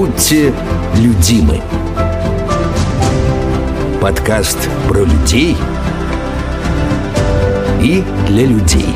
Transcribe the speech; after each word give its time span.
Будьте 0.00 0.54
людимы. 0.96 1.60
Подкаст 4.00 4.56
про 4.88 5.00
людей 5.00 5.54
и 7.82 8.02
для 8.26 8.46
людей. 8.46 8.94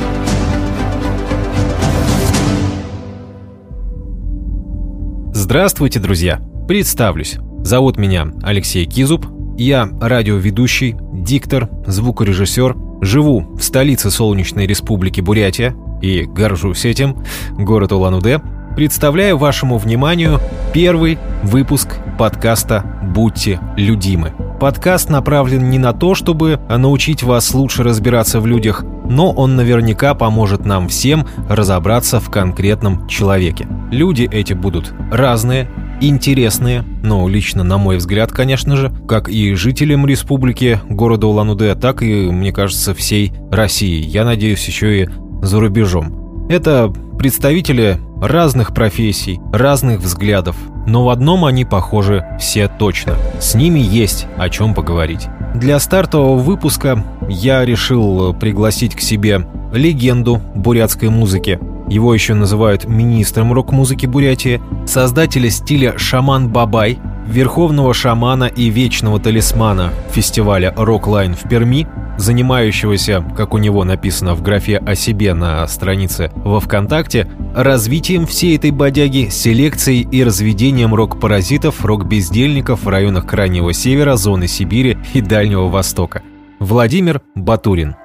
Здравствуйте, 5.34 6.00
друзья! 6.00 6.40
Представлюсь. 6.66 7.36
Зовут 7.58 7.98
меня 7.98 8.28
Алексей 8.42 8.86
Кизуб. 8.86 9.26
Я 9.58 9.90
радиоведущий, 10.00 10.96
диктор, 11.12 11.68
звукорежиссер. 11.86 12.76
Живу 13.02 13.40
в 13.54 13.62
столице 13.62 14.10
Солнечной 14.10 14.66
Республики 14.66 15.20
Бурятия 15.20 15.76
и 16.00 16.22
горжусь 16.22 16.86
этим, 16.86 17.22
город 17.58 17.92
Улан-Удэ. 17.92 18.53
Представляю 18.74 19.38
вашему 19.38 19.78
вниманию 19.78 20.40
первый 20.72 21.16
выпуск 21.44 21.96
подкаста 22.18 22.84
«Будьте 23.14 23.60
людимы». 23.76 24.32
Подкаст 24.58 25.10
направлен 25.10 25.70
не 25.70 25.78
на 25.78 25.92
то, 25.92 26.16
чтобы 26.16 26.58
научить 26.68 27.22
вас 27.22 27.54
лучше 27.54 27.84
разбираться 27.84 28.40
в 28.40 28.46
людях, 28.48 28.84
но 29.08 29.30
он 29.30 29.54
наверняка 29.54 30.14
поможет 30.14 30.64
нам 30.64 30.88
всем 30.88 31.24
разобраться 31.48 32.18
в 32.18 32.30
конкретном 32.30 33.06
человеке. 33.06 33.68
Люди 33.92 34.28
эти 34.32 34.54
будут 34.54 34.92
разные, 35.12 35.70
интересные, 36.00 36.82
но 36.82 37.28
лично 37.28 37.62
на 37.62 37.78
мой 37.78 37.98
взгляд, 37.98 38.32
конечно 38.32 38.76
же, 38.76 38.92
как 39.06 39.28
и 39.28 39.54
жителям 39.54 40.04
республики 40.04 40.80
города 40.88 41.28
Улан-Удэ, 41.28 41.76
так 41.76 42.02
и, 42.02 42.28
мне 42.28 42.52
кажется, 42.52 42.92
всей 42.92 43.32
России. 43.52 44.02
Я 44.02 44.24
надеюсь, 44.24 44.66
еще 44.66 45.02
и 45.02 45.08
за 45.42 45.60
рубежом. 45.60 46.48
Это 46.48 46.92
представители 47.18 48.00
разных 48.20 48.74
профессий, 48.74 49.40
разных 49.52 50.00
взглядов, 50.00 50.56
но 50.86 51.04
в 51.04 51.08
одном 51.08 51.44
они 51.44 51.64
похожи 51.64 52.24
все 52.38 52.68
точно. 52.68 53.16
С 53.40 53.54
ними 53.54 53.78
есть 53.78 54.26
о 54.36 54.48
чем 54.48 54.74
поговорить. 54.74 55.28
Для 55.54 55.78
стартового 55.78 56.36
выпуска 56.36 57.04
я 57.28 57.64
решил 57.64 58.34
пригласить 58.34 58.94
к 58.94 59.00
себе 59.00 59.46
легенду 59.72 60.40
бурятской 60.54 61.08
музыки. 61.08 61.58
Его 61.88 62.14
еще 62.14 62.34
называют 62.34 62.86
министром 62.86 63.52
рок-музыки 63.52 64.06
Бурятии, 64.06 64.60
создателя 64.86 65.50
стиля 65.50 65.98
«Шаман 65.98 66.48
Бабай», 66.48 66.98
верховного 67.26 67.94
шамана 67.94 68.44
и 68.44 68.68
вечного 68.68 69.18
талисмана 69.18 69.92
фестиваля 70.10 70.72
«Роклайн» 70.76 71.34
в 71.34 71.48
Перми, 71.48 71.86
занимающегося, 72.16 73.24
как 73.36 73.54
у 73.54 73.58
него 73.58 73.84
написано 73.84 74.34
в 74.34 74.42
графе 74.42 74.78
о 74.78 74.94
себе 74.94 75.34
на 75.34 75.66
странице 75.66 76.30
во 76.36 76.60
ВКонтакте, 76.60 77.28
развитием 77.54 78.26
всей 78.26 78.56
этой 78.56 78.70
бодяги, 78.70 79.28
селекцией 79.30 80.06
и 80.10 80.22
разведением 80.22 80.94
рок-паразитов, 80.94 81.84
рок-бездельников 81.84 82.84
в 82.84 82.88
районах 82.88 83.26
Крайнего 83.26 83.72
Севера, 83.72 84.16
зоны 84.16 84.46
Сибири 84.46 84.98
и 85.12 85.20
Дальнего 85.20 85.68
Востока. 85.68 86.22
Владимир 86.60 87.20
Батурин. 87.34 87.96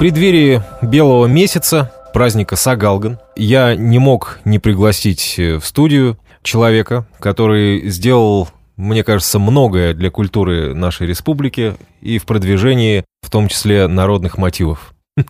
Преддверии 0.00 0.62
Белого 0.80 1.26
месяца, 1.26 1.92
праздника 2.14 2.56
Сагалган, 2.56 3.18
я 3.36 3.76
не 3.76 3.98
мог 3.98 4.40
не 4.46 4.58
пригласить 4.58 5.34
в 5.36 5.60
студию 5.60 6.16
человека, 6.42 7.06
который 7.18 7.86
сделал 7.90 8.48
мне 8.78 9.04
кажется, 9.04 9.38
многое 9.38 9.92
для 9.92 10.10
культуры 10.10 10.72
нашей 10.72 11.06
республики 11.06 11.74
и 12.00 12.16
в 12.16 12.24
продвижении, 12.24 13.04
в 13.20 13.28
том 13.28 13.48
числе, 13.48 13.88
народных 13.88 14.38
мотивов. 14.38 14.94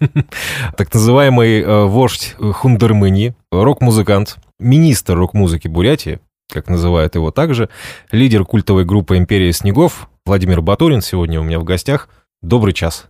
Так 0.77 0.95
называемый 0.95 1.63
э, 1.63 1.85
вождь 1.87 2.37
Хундермыни, 2.39 3.35
рок-музыкант, 3.51 4.37
министр 4.61 5.17
рок-музыки 5.17 5.67
Бурятии, 5.67 6.21
как 6.49 6.69
называют 6.69 7.17
его 7.17 7.33
также, 7.33 7.71
лидер 8.13 8.45
культовой 8.45 8.85
группы 8.85 9.17
«Империя 9.17 9.53
снегов» 9.53 10.09
Владимир 10.25 10.61
Батурин 10.61 11.01
сегодня 11.01 11.41
у 11.41 11.43
меня 11.43 11.59
в 11.59 11.65
гостях. 11.65 12.09
Добрый 12.41 12.73
час. 12.73 13.09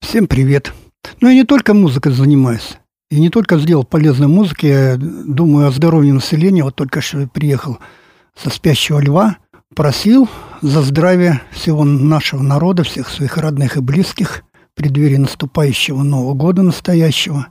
Всем 0.00 0.26
привет. 0.26 0.72
Ну, 1.20 1.28
я 1.28 1.34
не 1.34 1.44
только 1.44 1.74
музыкой 1.74 2.12
занимаюсь. 2.12 2.78
И 3.10 3.20
не 3.20 3.30
только 3.30 3.58
сделал 3.58 3.84
полезную 3.84 4.28
музыку, 4.28 4.66
я 4.66 4.96
думаю 4.96 5.68
о 5.68 5.70
здоровье 5.70 6.12
населения. 6.12 6.64
Вот 6.64 6.74
только 6.74 7.00
что 7.00 7.28
приехал 7.28 7.78
со 8.34 8.50
«Спящего 8.50 8.98
льва», 8.98 9.38
просил 9.74 10.28
за 10.62 10.82
здравие 10.82 11.42
всего 11.52 11.84
нашего 11.84 12.42
народа, 12.42 12.82
всех 12.82 13.08
своих 13.08 13.36
родных 13.36 13.76
и 13.76 13.80
близких 13.80 14.42
преддверии 14.74 15.16
наступающего 15.16 16.02
Нового 16.02 16.34
года 16.34 16.62
настоящего. 16.62 17.48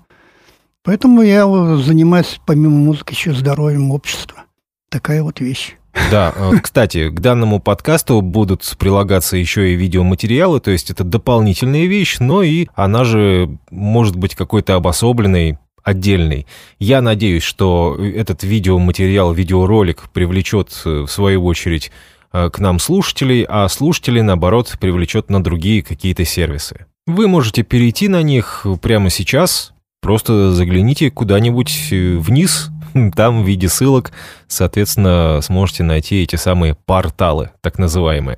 Поэтому 0.84 1.22
я 1.22 1.46
занимаюсь 1.78 2.40
помимо 2.46 2.78
музыки 2.78 3.14
еще 3.14 3.34
здоровьем 3.34 3.92
общества. 3.92 4.44
Такая 4.90 5.24
вот 5.24 5.40
вещь. 5.40 5.78
Да, 6.12 6.34
э, 6.36 6.52
кстати, 6.62 7.10
к 7.10 7.20
данному 7.20 7.60
подкасту 7.60 8.22
будут 8.22 8.76
прилагаться 8.78 9.38
еще 9.38 9.72
и 9.72 9.76
видеоматериалы, 9.76 10.60
то 10.60 10.72
есть 10.72 10.92
это 10.92 11.04
дополнительная 11.04 11.86
вещь, 11.86 12.18
но 12.20 12.44
и 12.44 12.68
она 12.76 13.04
же 13.04 13.50
может 13.72 14.16
быть 14.16 14.36
какой-то 14.36 14.76
обособленной, 14.76 15.58
отдельный. 15.84 16.48
Я 16.80 17.02
надеюсь, 17.02 17.44
что 17.44 17.98
этот 18.00 18.44
видеоматериал, 18.44 19.34
видеоролик 19.34 20.10
привлечет, 20.12 20.70
э, 20.86 21.02
в 21.02 21.08
свою 21.08 21.46
очередь, 21.46 21.92
э, 22.34 22.50
к 22.50 22.60
нам 22.60 22.80
слушателей, 22.80 23.46
а 23.48 23.68
слушателей, 23.70 24.22
наоборот, 24.22 24.76
привлечет 24.80 25.30
на 25.30 25.44
другие 25.44 25.82
какие-то 25.82 26.26
сервисы. 26.26 26.86
Вы 27.08 27.28
можете 27.28 27.64
перейти 27.64 28.08
на 28.08 28.24
них 28.24 28.66
прямо 28.82 29.10
сейчас, 29.10 29.74
просто 30.02 30.52
загляните 30.52 31.12
куда-нибудь 31.12 31.90
вниз, 31.92 32.70
там 33.16 33.44
в 33.44 33.48
виде 33.48 33.68
ссылок, 33.68 34.12
соответственно, 34.48 35.40
сможете 35.42 35.84
найти 35.84 36.24
эти 36.24 36.36
самые 36.36 36.76
порталы, 36.76 37.52
так 37.62 37.78
называемые. 37.78 38.38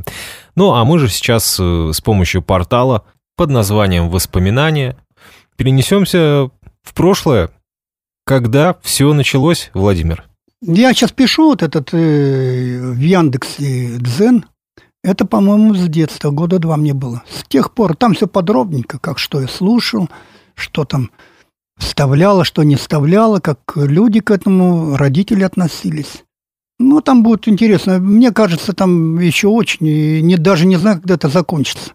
Ну, 0.56 0.74
а 0.74 0.84
мы 0.86 1.00
же 1.00 1.10
сейчас 1.10 1.60
с 1.60 2.02
помощью 2.02 2.42
портала 2.42 3.04
под 3.36 3.52
названием 3.52 4.10
«Воспоминания» 4.10 4.98
перенесемся 5.56 6.50
в 6.84 6.94
прошлое. 6.94 7.50
Когда 8.26 8.76
все 8.82 9.14
началось, 9.14 9.70
Владимир? 9.74 10.26
Я 10.62 10.94
сейчас 10.94 11.12
пишу 11.12 11.50
вот 11.50 11.64
этот 11.64 11.94
э, 11.94 12.80
в 12.82 13.00
Яндексе 13.00 13.98
Дзен. 14.00 14.46
Это, 15.04 15.26
по-моему, 15.26 15.76
с 15.76 15.88
детства, 15.88 16.32
года 16.32 16.60
два 16.60 16.76
мне 16.78 16.94
было. 16.94 17.24
С 17.30 17.48
тех 17.48 17.74
пор 17.74 17.96
там 17.96 18.16
все 18.16 18.28
подробненько, 18.28 19.00
как 19.00 19.20
что 19.20 19.40
я 19.40 19.48
слушал, 19.48 20.10
что 20.56 20.84
там 20.84 21.12
вставляло, 21.78 22.44
что 22.44 22.64
не 22.64 22.76
вставляло, 22.76 23.40
как 23.40 23.60
люди 23.76 24.20
к 24.20 24.32
этому, 24.32 24.98
родители 24.98 25.44
относились. 25.44 26.24
Ну, 26.80 27.02
там 27.02 27.24
будет 27.24 27.48
интересно. 27.48 28.00
Мне 28.00 28.32
кажется, 28.32 28.74
там 28.74 29.20
еще 29.20 29.48
очень, 29.48 30.22
не, 30.22 30.38
даже 30.38 30.66
не 30.68 30.76
знаю, 30.76 30.98
когда 30.98 31.16
это 31.16 31.30
закончится. 31.30 31.92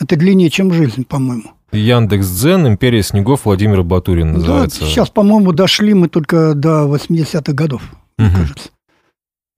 Это 0.00 0.16
длиннее, 0.16 0.50
чем 0.50 0.72
жизнь, 0.72 1.04
по-моему. 1.04 1.52
Яндекс 1.72 2.28
Дзен, 2.28 2.66
Империя 2.66 3.02
снегов, 3.02 3.44
Владимир 3.44 3.82
Батурин 3.82 4.32
называется. 4.32 4.80
Да, 4.80 4.86
сейчас, 4.86 5.10
по-моему, 5.10 5.52
дошли 5.52 5.94
мы 5.94 6.08
только 6.08 6.54
до 6.54 6.86
80-х 6.86 7.52
годов, 7.52 7.82
угу. 8.18 8.26
мне 8.26 8.30
кажется. 8.30 8.70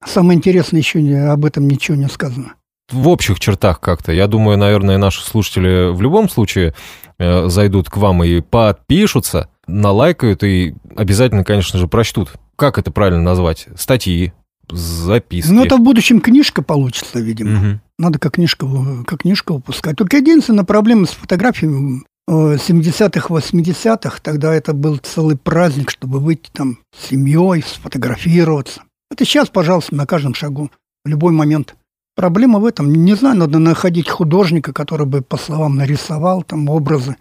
Самое 0.05 0.37
интересное, 0.37 0.79
еще 0.79 1.01
не, 1.01 1.13
об 1.13 1.45
этом 1.45 1.67
ничего 1.67 1.95
не 1.95 2.07
сказано. 2.07 2.53
В 2.91 3.07
общих 3.07 3.39
чертах 3.39 3.79
как-то. 3.79 4.11
Я 4.11 4.27
думаю, 4.27 4.57
наверное, 4.57 4.97
наши 4.97 5.23
слушатели 5.23 5.91
в 5.91 6.01
любом 6.01 6.29
случае 6.29 6.75
э, 7.17 7.47
зайдут 7.47 7.89
к 7.89 7.97
вам 7.97 8.23
и 8.23 8.41
подпишутся, 8.41 9.49
налайкают 9.67 10.43
и 10.43 10.75
обязательно, 10.95 11.43
конечно 11.43 11.79
же, 11.79 11.87
прочтут. 11.87 12.33
Как 12.55 12.77
это 12.77 12.91
правильно 12.91 13.21
назвать? 13.21 13.67
Статьи, 13.75 14.33
записки. 14.69 15.51
Ну, 15.51 15.65
это 15.65 15.77
в 15.77 15.81
будущем 15.81 16.21
книжка 16.21 16.61
получится, 16.61 17.19
видимо. 17.19 17.57
Угу. 17.57 17.79
Надо 17.99 18.19
как 18.19 18.33
книжку, 18.33 19.03
как 19.05 19.21
книжку 19.21 19.55
выпускать. 19.55 19.97
Только 19.97 20.17
единственная 20.17 20.63
проблема 20.63 21.05
с 21.05 21.11
фотографиями 21.11 22.03
70-х, 22.29 23.27
80-х, 23.33 24.19
тогда 24.21 24.53
это 24.53 24.73
был 24.73 24.97
целый 24.97 25.35
праздник, 25.35 25.91
чтобы 25.91 26.19
выйти 26.19 26.49
там 26.51 26.79
с 26.95 27.09
семьей, 27.09 27.63
сфотографироваться. 27.63 28.83
Это 29.11 29.25
сейчас, 29.25 29.49
пожалуйста, 29.49 29.95
на 29.95 30.05
каждом 30.05 30.33
шагу, 30.33 30.71
в 31.05 31.09
любой 31.09 31.33
момент. 31.33 31.75
Проблема 32.15 32.59
в 32.59 32.65
этом. 32.65 32.93
Не 32.93 33.15
знаю, 33.15 33.37
надо 33.37 33.59
находить 33.59 34.07
художника, 34.09 34.71
который 34.71 35.05
бы, 35.05 35.21
по 35.21 35.37
словам, 35.37 35.75
нарисовал 35.75 36.43
там 36.43 36.69
образы 36.69 37.17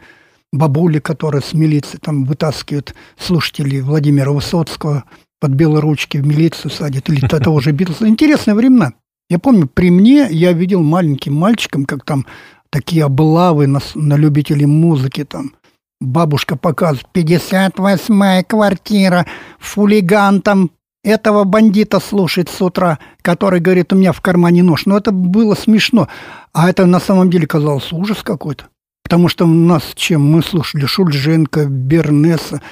бабули, 0.52 0.98
которые 0.98 1.42
с 1.42 1.52
милиции 1.52 1.98
там 1.98 2.24
вытаскивают 2.24 2.94
слушателей 3.18 3.80
Владимира 3.80 4.32
Высоцкого– 4.32 5.04
под 5.42 5.50
белые 5.50 5.80
ручки 5.80 6.18
в 6.18 6.26
милицию 6.26 6.70
садят, 6.70 7.08
или 7.08 7.26
того 7.26 7.58
же 7.58 7.72
Битлса. 7.72 8.06
Интересные 8.06 8.54
времена. 8.54 8.92
Я 9.28 9.40
помню, 9.40 9.66
при 9.66 9.90
мне 9.90 10.28
я 10.30 10.52
видел 10.52 10.82
маленьким 10.84 11.34
мальчиком, 11.34 11.84
как 11.84 12.04
там 12.04 12.26
такие 12.70 13.04
облавы 13.04 13.66
на, 13.66 13.80
на 13.96 14.14
любителей 14.14 14.66
музыки 14.66 15.24
там. 15.24 15.52
Бабушка 16.00 16.56
показывает, 16.56 17.08
58-я 17.12 18.44
квартира, 18.44 19.26
фулиган 19.58 20.42
там 20.42 20.70
этого 21.02 21.42
бандита 21.42 21.98
слушает 21.98 22.48
с 22.48 22.62
утра, 22.62 23.00
который 23.20 23.58
говорит, 23.58 23.92
у 23.92 23.96
меня 23.96 24.12
в 24.12 24.20
кармане 24.20 24.62
нож. 24.62 24.86
Но 24.86 24.96
это 24.96 25.10
было 25.10 25.56
смешно. 25.56 26.06
А 26.52 26.70
это 26.70 26.86
на 26.86 27.00
самом 27.00 27.30
деле 27.30 27.48
казалось 27.48 27.92
ужас 27.92 28.22
какой-то. 28.22 28.66
Потому 29.02 29.28
что 29.28 29.44
у 29.44 29.48
нас 29.48 29.92
чем 29.94 30.24
мы 30.24 30.42
слушали 30.42 30.86
Шульженко, 30.86 31.66
Бернеса, 31.66 32.62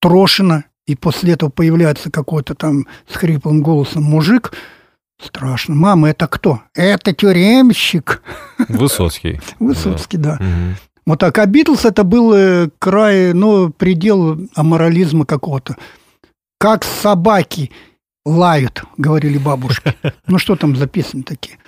Трошина, 0.00 0.64
и 0.86 0.96
после 0.96 1.34
этого 1.34 1.50
появляется 1.50 2.10
какой-то 2.10 2.54
там 2.54 2.86
с 3.08 3.16
хриплым 3.16 3.62
голосом 3.62 4.02
мужик, 4.02 4.52
страшно. 5.22 5.74
Мама, 5.74 6.10
это 6.10 6.26
кто? 6.26 6.62
Это 6.74 7.12
тюремщик. 7.12 8.22
Высоцкий. 8.68 9.40
Высоцкий, 9.58 10.16
да. 10.16 10.38
Вот 11.06 11.18
так. 11.18 11.38
А 11.38 11.46
Битлз 11.46 11.84
это 11.84 12.04
был 12.04 12.32
э, 12.34 12.70
край, 12.78 13.32
ну, 13.32 13.70
предел 13.70 14.38
аморализма 14.54 15.24
какого-то. 15.24 15.76
Как 16.58 16.84
собаки 16.84 17.70
лают, 18.24 18.84
говорили 18.96 19.38
бабушки. 19.38 19.94
Ну, 20.26 20.38
что 20.38 20.56
там 20.56 20.76
за 20.76 20.86
песни 20.86 21.22
такие? 21.22 21.58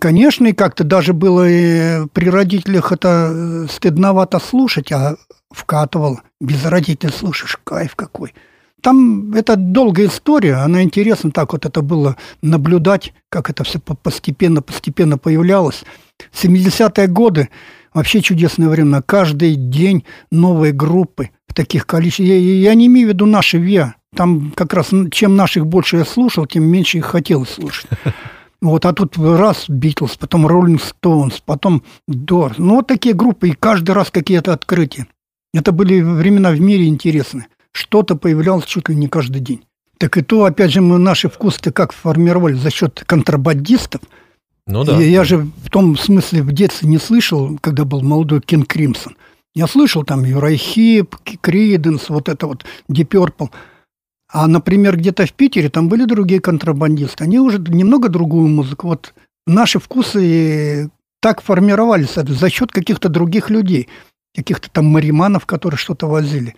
Конечно, 0.00 0.46
и 0.46 0.52
как-то 0.52 0.84
даже 0.84 1.12
было 1.12 1.48
и 1.48 2.06
при 2.12 2.28
родителях 2.28 2.92
это 2.92 3.30
э, 3.32 3.66
стыдновато 3.70 4.38
слушать, 4.38 4.90
а 4.92 5.16
вкатывал. 5.50 6.20
Без 6.40 6.64
родителей 6.64 7.12
слушаешь, 7.12 7.58
кайф 7.64 7.94
какой. 7.94 8.34
Там 8.82 9.32
это 9.32 9.56
долгая 9.56 10.06
история, 10.06 10.56
она 10.56 10.82
интересна, 10.82 11.30
так 11.30 11.52
вот 11.52 11.66
это 11.66 11.82
было 11.82 12.16
наблюдать, 12.42 13.14
как 13.28 13.50
это 13.50 13.64
все 13.64 13.78
постепенно-постепенно 13.80 15.18
появлялось. 15.18 15.84
70-е 16.32 17.06
годы 17.08 17.48
вообще 17.92 18.20
чудесное 18.20 18.68
время. 18.68 19.02
Каждый 19.02 19.54
день 19.56 20.04
новые 20.30 20.72
группы 20.72 21.30
в 21.48 21.54
таких 21.54 21.86
количествах. 21.86 22.28
Я, 22.28 22.36
я 22.38 22.74
не 22.74 22.86
имею 22.86 23.08
в 23.08 23.10
виду 23.10 23.26
наши 23.26 23.58
ВИА. 23.58 23.94
Там 24.14 24.52
как 24.54 24.72
раз 24.72 24.90
чем 25.10 25.36
наших 25.36 25.66
больше 25.66 25.98
я 25.98 26.04
слушал, 26.04 26.46
тем 26.46 26.64
меньше 26.64 26.98
их 26.98 27.06
хотелось 27.06 27.50
слушать. 27.50 27.86
Вот, 28.62 28.86
а 28.86 28.92
тут 28.92 29.18
раз 29.18 29.66
Битлз, 29.68 30.16
потом 30.16 30.46
Роллинг 30.46 30.82
Стоунс, 30.82 31.40
потом 31.44 31.82
Дор. 32.08 32.54
Ну, 32.58 32.76
вот 32.76 32.86
такие 32.86 33.14
группы, 33.14 33.48
и 33.48 33.52
каждый 33.52 33.92
раз 33.92 34.10
какие-то 34.10 34.52
открытия. 34.52 35.06
Это 35.52 35.72
были 35.72 36.00
времена 36.00 36.50
в 36.50 36.60
мире 36.60 36.86
интересные. 36.88 37.48
Что-то 37.72 38.16
появлялось 38.16 38.64
чуть 38.64 38.88
ли 38.88 38.94
не 38.94 39.08
каждый 39.08 39.40
день. 39.40 39.62
Так 39.98 40.16
и 40.16 40.22
то, 40.22 40.44
опять 40.44 40.72
же, 40.72 40.80
мы 40.80 40.98
наши 40.98 41.28
вкусы 41.28 41.70
как 41.70 41.92
формировали 41.92 42.54
за 42.54 42.70
счет 42.70 43.02
контрабандистов. 43.06 44.00
Ну 44.66 44.84
да. 44.84 44.98
Я, 44.98 45.06
я 45.06 45.24
же 45.24 45.38
в 45.38 45.70
том 45.70 45.96
смысле 45.96 46.42
в 46.42 46.52
детстве 46.52 46.88
не 46.88 46.98
слышал, 46.98 47.58
когда 47.60 47.84
был 47.84 48.02
молодой 48.02 48.40
Кен 48.40 48.64
Кримсон. 48.64 49.16
Я 49.54 49.66
слышал 49.66 50.04
там 50.04 50.24
Юрайхип, 50.24 51.16
Криденс, 51.40 52.08
вот 52.08 52.28
это 52.28 52.46
вот 52.46 52.64
Deep 52.90 53.08
Purple– 53.08 53.50
а, 54.36 54.46
например, 54.48 54.98
где-то 54.98 55.24
в 55.24 55.32
Питере 55.32 55.70
там 55.70 55.88
были 55.88 56.04
другие 56.04 56.40
контрабандисты. 56.40 57.24
Они 57.24 57.38
уже 57.38 57.58
немного 57.58 58.10
другую 58.10 58.48
музыку. 58.48 58.88
Вот 58.88 59.14
наши 59.46 59.78
вкусы 59.78 60.90
так 61.22 61.40
формировались 61.40 62.12
за 62.16 62.50
счет 62.50 62.70
каких-то 62.70 63.08
других 63.08 63.48
людей, 63.48 63.88
каких-то 64.34 64.68
там 64.70 64.84
мариманов, 64.86 65.46
которые 65.46 65.78
что-то 65.78 66.06
возили. 66.06 66.54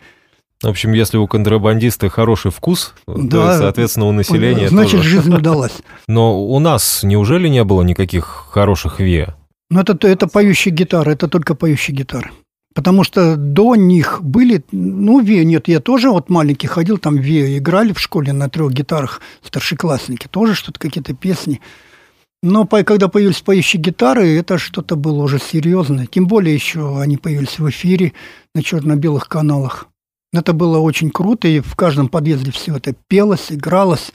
В 0.60 0.66
общем, 0.66 0.92
если 0.92 1.18
у 1.18 1.28
контрабандиста 1.28 2.08
хороший 2.08 2.50
вкус, 2.50 2.94
да, 3.06 3.52
то, 3.52 3.58
соответственно, 3.58 4.06
у 4.06 4.12
населения 4.12 4.68
Значит, 4.68 4.98
тоже. 4.98 5.08
жизнь 5.08 5.32
удалась. 5.36 5.76
Но 6.08 6.44
у 6.44 6.58
нас 6.58 7.04
неужели 7.04 7.46
не 7.46 7.62
было 7.62 7.82
никаких 7.82 8.48
хороших 8.50 8.98
ВИА? 8.98 9.36
Ну, 9.70 9.82
это, 9.82 10.08
это 10.08 10.26
поющие 10.26 10.74
гитары, 10.74 11.12
это 11.12 11.28
только 11.28 11.54
поющие 11.54 11.96
гитары. 11.96 12.32
Потому 12.78 13.02
что 13.02 13.34
до 13.34 13.74
них 13.74 14.22
были, 14.22 14.64
ну, 14.70 15.18
Ве, 15.18 15.44
нет, 15.44 15.66
я 15.66 15.80
тоже 15.80 16.10
вот 16.10 16.30
маленький 16.30 16.68
ходил, 16.68 16.96
там 16.96 17.16
Ве 17.16 17.58
играли 17.58 17.92
в 17.92 17.98
школе 17.98 18.32
на 18.32 18.48
трех 18.48 18.72
гитарах, 18.72 19.20
старшеклассники, 19.42 20.28
тоже 20.28 20.54
что-то, 20.54 20.78
какие-то 20.78 21.12
песни. 21.12 21.60
Но 22.40 22.68
когда 22.68 23.08
появились 23.08 23.40
поющие 23.40 23.82
гитары, 23.82 24.28
это 24.38 24.58
что-то 24.58 24.94
было 24.94 25.24
уже 25.24 25.40
серьезное. 25.40 26.06
Тем 26.06 26.28
более 26.28 26.54
еще 26.54 27.00
они 27.00 27.16
появились 27.16 27.58
в 27.58 27.68
эфире 27.68 28.12
на 28.54 28.62
черно-белых 28.62 29.26
каналах. 29.26 29.88
Это 30.32 30.52
было 30.52 30.78
очень 30.78 31.10
круто, 31.10 31.48
и 31.48 31.58
в 31.58 31.74
каждом 31.74 32.08
подъезде 32.08 32.52
все 32.52 32.76
это 32.76 32.94
пелось, 33.08 33.50
игралось. 33.50 34.12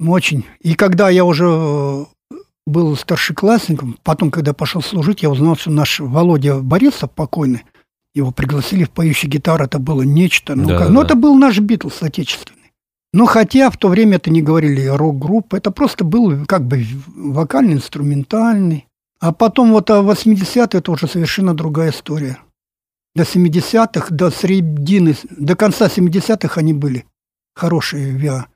Очень. 0.00 0.44
И 0.58 0.74
когда 0.74 1.08
я 1.08 1.24
уже 1.24 2.04
был 2.66 2.96
старшеклассником. 2.96 3.98
Потом, 4.02 4.30
когда 4.30 4.52
пошел 4.52 4.82
служить, 4.82 5.22
я 5.22 5.30
узнал, 5.30 5.56
что 5.56 5.70
наш 5.70 6.00
Володя 6.00 6.60
Борисов 6.60 7.10
покойный, 7.10 7.64
его 8.14 8.30
пригласили 8.30 8.84
в 8.84 8.90
поющий 8.90 9.28
гитар, 9.28 9.62
это 9.62 9.78
было 9.78 10.02
нечто. 10.02 10.54
Ну, 10.54 10.68
да, 10.68 10.78
как, 10.78 10.86
да. 10.88 10.92
ну 10.92 11.02
это 11.02 11.14
был 11.14 11.36
наш 11.36 11.58
Битлз 11.58 12.02
отечественный. 12.02 12.72
Но 13.12 13.26
хотя 13.26 13.70
в 13.70 13.76
то 13.76 13.88
время 13.88 14.16
это 14.16 14.30
не 14.30 14.42
говорили 14.42 14.86
рок-группа, 14.86 15.56
это 15.56 15.70
просто 15.70 16.04
был 16.04 16.46
как 16.46 16.66
бы 16.66 16.84
вокальный, 17.14 17.74
инструментальный. 17.74 18.86
А 19.20 19.32
потом 19.32 19.72
вот 19.72 19.90
а 19.90 20.02
80-е 20.02 20.78
это 20.78 20.90
уже 20.90 21.06
совершенно 21.06 21.54
другая 21.54 21.90
история. 21.90 22.38
До 23.14 23.22
70-х, 23.22 24.08
до 24.10 24.30
середины, 24.30 25.16
до 25.30 25.54
конца 25.54 25.86
70-х 25.86 26.60
они 26.60 26.72
были 26.72 27.06
хорошие 27.54 28.10
ВИА. 28.10 28.46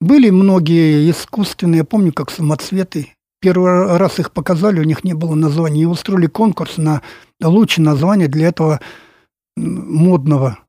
Были 0.00 0.30
многие 0.30 1.10
искусственные, 1.10 1.78
я 1.78 1.84
помню, 1.84 2.12
как 2.12 2.30
самоцветы 2.30 3.08
Первый 3.42 3.96
раз 3.96 4.20
их 4.20 4.30
показали, 4.30 4.78
у 4.78 4.84
них 4.84 5.02
не 5.02 5.14
было 5.14 5.34
названия. 5.34 5.82
И 5.82 5.86
устроили 5.86 6.28
конкурс 6.28 6.76
на 6.76 7.02
лучшее 7.42 7.84
название 7.84 8.28
для 8.28 8.46
этого 8.46 8.80
модного. 9.56 10.60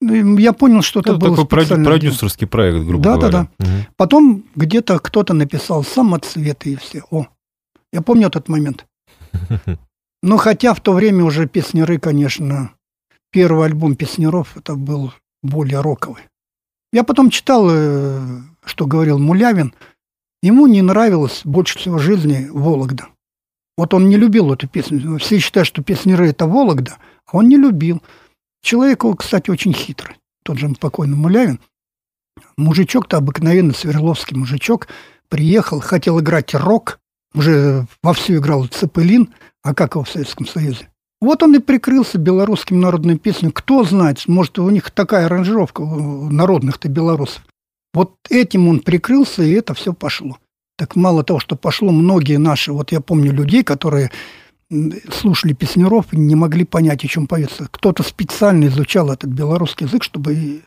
Ну, 0.00 0.36
я 0.38 0.52
понял, 0.52 0.82
что 0.82 1.00
это, 1.00 1.12
это 1.12 1.20
был 1.20 1.36
такой 1.36 1.46
продюсерский 1.46 2.48
проект, 2.48 2.84
грубо 2.84 3.04
да, 3.04 3.16
говоря. 3.16 3.30
Да, 3.30 3.42
да, 3.42 3.48
да. 3.58 3.64
Угу. 3.64 3.86
Потом 3.96 4.44
где-то 4.56 4.98
кто-то 4.98 5.34
написал 5.34 5.84
самоцветы 5.84 6.72
и 6.72 6.76
все. 6.76 7.04
О, 7.10 7.28
я 7.92 8.02
помню 8.02 8.26
этот 8.26 8.48
момент. 8.48 8.86
Но 10.22 10.36
хотя 10.36 10.74
в 10.74 10.80
то 10.80 10.92
время 10.92 11.24
уже 11.24 11.46
песнеры, 11.46 12.00
конечно, 12.00 12.72
первый 13.30 13.66
альбом 13.66 13.94
песнеров 13.94 14.56
это 14.56 14.74
был 14.74 15.12
более 15.44 15.80
роковый. 15.80 16.24
Я 16.92 17.04
потом 17.04 17.30
читал, 17.30 17.68
э, 17.70 18.40
что 18.64 18.86
говорил 18.86 19.20
Мулявин– 19.20 19.74
Ему 20.42 20.66
не 20.66 20.80
нравилось 20.82 21.42
больше 21.44 21.78
всего 21.78 21.98
жизни 21.98 22.48
Вологда. 22.50 23.08
Вот 23.76 23.94
он 23.94 24.08
не 24.08 24.16
любил 24.16 24.52
эту 24.52 24.68
песню. 24.68 25.18
Все 25.18 25.38
считают, 25.38 25.66
что 25.66 25.82
песнеры– 25.82 26.28
это 26.30 26.46
Вологда, 26.46 26.96
а 27.26 27.38
он 27.38 27.48
не 27.48 27.56
любил. 27.56 28.02
Человек, 28.62 29.04
кстати, 29.18 29.50
очень 29.50 29.72
хитрый. 29.72 30.16
Тот 30.42 30.58
же 30.58 30.68
покойный 30.80 31.16
Мулявин. 31.16 31.60
Мужичок-то 32.56 33.18
обыкновенный, 33.18 33.74
Свердловский 33.74 34.36
мужичок, 34.36 34.88
приехал, 35.28 35.80
хотел 35.80 36.20
играть 36.20 36.54
рок, 36.54 36.98
уже 37.34 37.86
вовсю 38.02 38.36
играл 38.36 38.66
Цепелин, 38.66 39.30
а 39.62 39.74
как 39.74 39.94
его 39.94 40.04
в 40.04 40.10
Советском 40.10 40.46
Союзе? 40.46 40.88
Вот 41.20 41.42
он 41.42 41.54
и 41.54 41.58
прикрылся 41.58 42.16
белорусским 42.18 42.80
народной 42.80 43.18
песней. 43.18 43.50
Кто 43.50 43.84
знает, 43.84 44.26
может, 44.26 44.58
у 44.58 44.70
них 44.70 44.90
такая 44.90 45.26
аранжировка 45.26 45.82
у 45.82 46.30
народных-то 46.30 46.88
белорусов. 46.88 47.42
Вот 47.92 48.14
этим 48.28 48.68
он 48.68 48.80
прикрылся, 48.80 49.42
и 49.42 49.52
это 49.52 49.74
все 49.74 49.92
пошло. 49.92 50.38
Так 50.76 50.96
мало 50.96 51.24
того, 51.24 51.40
что 51.40 51.56
пошло, 51.56 51.90
многие 51.90 52.38
наши, 52.38 52.72
вот 52.72 52.92
я 52.92 53.00
помню 53.00 53.32
людей, 53.32 53.62
которые 53.62 54.10
слушали 55.12 55.52
песнеров 55.52 56.06
и 56.12 56.16
не 56.16 56.36
могли 56.36 56.64
понять, 56.64 57.04
о 57.04 57.08
чем 57.08 57.26
поется. 57.26 57.68
Кто-то 57.70 58.02
специально 58.02 58.66
изучал 58.66 59.10
этот 59.10 59.30
белорусский 59.30 59.86
язык, 59.86 60.04
чтобы 60.04 60.62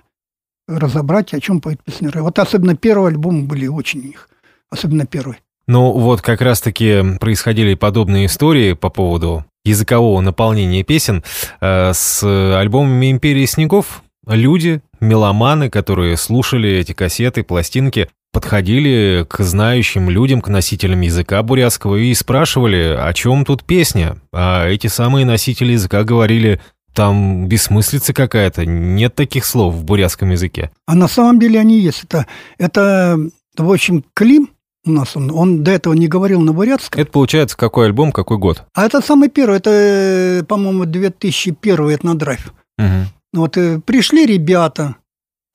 разобрать, 0.67 1.33
о 1.33 1.39
чем 1.39 1.61
поют 1.61 1.81
песнеры. 1.83 2.21
Вот 2.21 2.39
особенно 2.39 2.75
первые 2.75 3.09
альбомы 3.09 3.43
были 3.43 3.67
очень 3.67 4.05
их, 4.05 4.29
особенно 4.69 5.05
первый. 5.05 5.37
Ну 5.67 5.91
вот 5.91 6.21
как 6.21 6.41
раз-таки 6.41 7.17
происходили 7.19 7.73
подобные 7.73 8.25
истории 8.25 8.73
по 8.73 8.89
поводу 8.89 9.45
языкового 9.63 10.19
наполнения 10.19 10.83
песен 10.83 11.23
э, 11.61 11.93
с 11.93 12.21
альбомами 12.23 13.11
«Империи 13.11 13.45
снегов». 13.45 14.03
Люди, 14.27 14.81
меломаны, 15.03 15.69
которые 15.69 16.17
слушали 16.17 16.69
эти 16.69 16.93
кассеты, 16.93 17.43
пластинки, 17.43 18.10
подходили 18.31 19.25
к 19.29 19.43
знающим 19.43 20.10
людям, 20.10 20.41
к 20.41 20.48
носителям 20.48 21.01
языка 21.01 21.41
бурятского 21.43 21.98
и 21.98 22.13
спрашивали, 22.15 22.95
о 23.00 23.13
чем 23.13 23.45
тут 23.45 23.63
песня. 23.63 24.17
А 24.33 24.67
эти 24.67 24.88
самые 24.88 25.25
носители 25.25 25.74
языка 25.74 26.03
говорили, 26.03 26.60
там 26.93 27.48
бессмыслица 27.48 28.13
какая-то, 28.13 28.65
нет 28.65 29.13
таких 29.15 29.45
слов 29.45 29.75
в 29.75 29.83
бурятском 29.83 30.31
языке. 30.31 30.72
А 30.88 30.95
на 30.95 31.07
самом 31.07 31.39
деле 31.39 31.60
они 31.60 31.79
есть. 31.79 32.03
Это, 32.03 32.25
это 32.57 33.19
в 33.57 33.72
общем, 33.72 34.03
Клим, 34.15 34.50
у 34.86 34.91
нас 34.91 35.15
он, 35.15 35.31
он 35.31 35.63
до 35.63 35.72
этого 35.72 35.93
не 35.93 36.07
говорил 36.07 36.41
на 36.41 36.53
бурятском. 36.53 37.00
Это 37.00 37.12
получается 37.12 37.55
какой 37.55 37.86
альбом, 37.86 38.12
какой 38.12 38.38
год? 38.38 38.63
А 38.74 38.86
это 38.86 39.01
самый 39.01 39.29
первый, 39.29 39.57
это, 39.57 40.45
по-моему, 40.45 40.86
2001 40.86 41.89
этнодрайв. 41.89 42.53
Угу. 42.77 42.88
Вот 43.33 43.57
э, 43.57 43.79
пришли 43.79 44.25
ребята, 44.27 44.95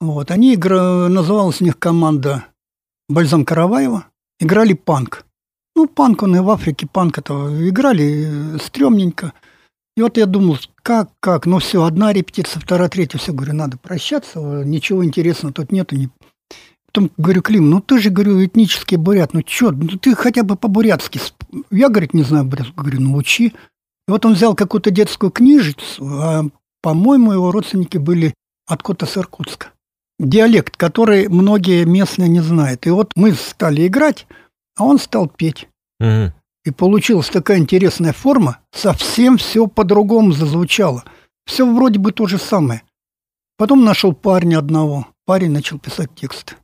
вот, 0.01 0.31
они 0.31 0.53
игра... 0.53 1.07
называлась 1.07 1.61
у 1.61 1.63
них 1.63 1.79
команда 1.79 2.45
Бальзам 3.07 3.45
Караваева, 3.45 4.05
играли 4.39 4.73
панк. 4.73 5.25
Ну, 5.75 5.87
панк, 5.87 6.23
он 6.23 6.35
и 6.35 6.39
в 6.39 6.49
Африке 6.49 6.87
панк 6.91 7.17
это 7.17 7.33
играли 7.67 8.55
э, 8.55 8.57
стрёмненько. 8.59 9.33
И 9.95 10.01
вот 10.01 10.17
я 10.17 10.25
думал, 10.25 10.57
как, 10.83 11.09
как, 11.21 11.45
ну 11.45 11.59
все, 11.59 11.83
одна 11.83 12.11
репетиция, 12.11 12.59
вторая, 12.59 12.89
третья, 12.89 13.17
все, 13.17 13.31
говорю, 13.31 13.53
надо 13.53 13.77
прощаться, 13.77 14.39
ничего 14.39 15.03
интересного 15.05 15.53
тут 15.53 15.71
нету. 15.71 15.95
Не... 15.95 16.09
Потом 16.85 17.11
говорю, 17.17 17.41
Клим, 17.41 17.69
ну 17.69 17.81
ты 17.81 17.99
же, 17.99 18.09
говорю, 18.09 18.43
этнический 18.43 18.97
бурят, 18.97 19.33
ну 19.33 19.41
чё, 19.41 19.71
ну 19.71 19.97
ты 19.97 20.15
хотя 20.15 20.43
бы 20.43 20.57
по-бурятски. 20.57 21.21
Я, 21.71 21.87
говорит, 21.89 22.13
не 22.13 22.23
знаю 22.23 22.43
бурятский, 22.45 22.75
говорю, 22.75 23.01
ну 23.01 23.15
учи. 23.15 23.47
И 24.07 24.11
вот 24.11 24.25
он 24.25 24.33
взял 24.33 24.55
какую-то 24.55 24.91
детскую 24.91 25.31
книжицу, 25.31 26.05
а 26.05 26.45
по-моему, 26.81 27.33
его 27.33 27.51
родственники 27.51 27.97
были 27.97 28.33
откуда-то 28.67 29.05
с 29.05 29.17
Иркутска. 29.17 29.71
Диалект, 30.19 30.75
который 30.75 31.27
многие 31.29 31.85
местные 31.85 32.29
не 32.29 32.41
знают. 32.41 32.85
И 32.85 32.89
вот 32.89 33.11
мы 33.15 33.33
стали 33.33 33.87
играть, 33.87 34.27
а 34.75 34.85
он 34.85 34.99
стал 34.99 35.27
петь. 35.27 35.67
Угу. 35.99 36.33
И 36.65 36.71
получилась 36.71 37.29
такая 37.29 37.57
интересная 37.57 38.13
форма, 38.13 38.59
совсем 38.71 39.37
все 39.37 39.67
по-другому 39.67 40.33
зазвучало. 40.33 41.05
Все 41.45 41.65
вроде 41.65 41.99
бы 41.99 42.11
то 42.11 42.27
же 42.27 42.37
самое. 42.37 42.83
Потом 43.57 43.83
нашел 43.83 44.13
парня 44.13 44.59
одного. 44.59 45.07
Парень 45.25 45.51
начал 45.51 45.79
писать 45.79 46.09
текст. 46.15 46.55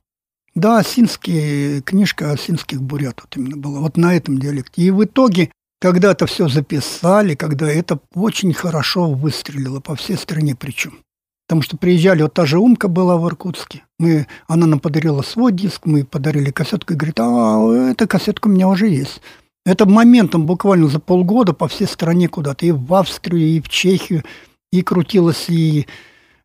Да, 0.54 0.78
осинские, 0.78 1.82
книжка 1.82 2.30
осинских 2.30 2.80
бурят 2.80 3.20
вот 3.20 3.36
именно 3.36 3.56
была, 3.56 3.80
вот 3.80 3.96
на 3.96 4.16
этом 4.16 4.38
диалекте. 4.38 4.82
И 4.82 4.90
в 4.90 5.04
итоге, 5.04 5.50
когда 5.80 6.12
это 6.12 6.26
все 6.26 6.48
записали, 6.48 7.34
когда 7.34 7.68
это 7.68 7.98
очень 8.14 8.52
хорошо 8.52 9.10
выстрелило 9.10 9.80
по 9.80 9.94
всей 9.94 10.16
стране 10.16 10.54
причем. 10.54 11.00
Потому 11.46 11.62
что 11.62 11.76
приезжали, 11.76 12.22
вот 12.22 12.34
та 12.34 12.44
же 12.44 12.58
Умка 12.58 12.88
была 12.88 13.16
в 13.16 13.26
Иркутске. 13.28 13.84
Мы, 14.00 14.26
она 14.48 14.66
нам 14.66 14.80
подарила 14.80 15.22
свой 15.22 15.52
диск, 15.52 15.86
мы 15.86 16.04
подарили 16.04 16.50
кассетку 16.50 16.92
и 16.92 16.96
говорит, 16.96 17.20
а 17.20 17.90
эта 17.90 18.08
кассетка 18.08 18.48
у 18.48 18.50
меня 18.50 18.68
уже 18.68 18.88
есть. 18.88 19.20
Это 19.64 19.86
моментом 19.86 20.44
буквально 20.44 20.88
за 20.88 20.98
полгода 20.98 21.52
по 21.52 21.68
всей 21.68 21.86
стране 21.86 22.28
куда-то. 22.28 22.66
И 22.66 22.72
в 22.72 22.92
Австрию, 22.94 23.46
и 23.46 23.60
в 23.60 23.68
Чехию, 23.68 24.24
и 24.72 24.82
крутилось 24.82 25.48
и 25.48 25.86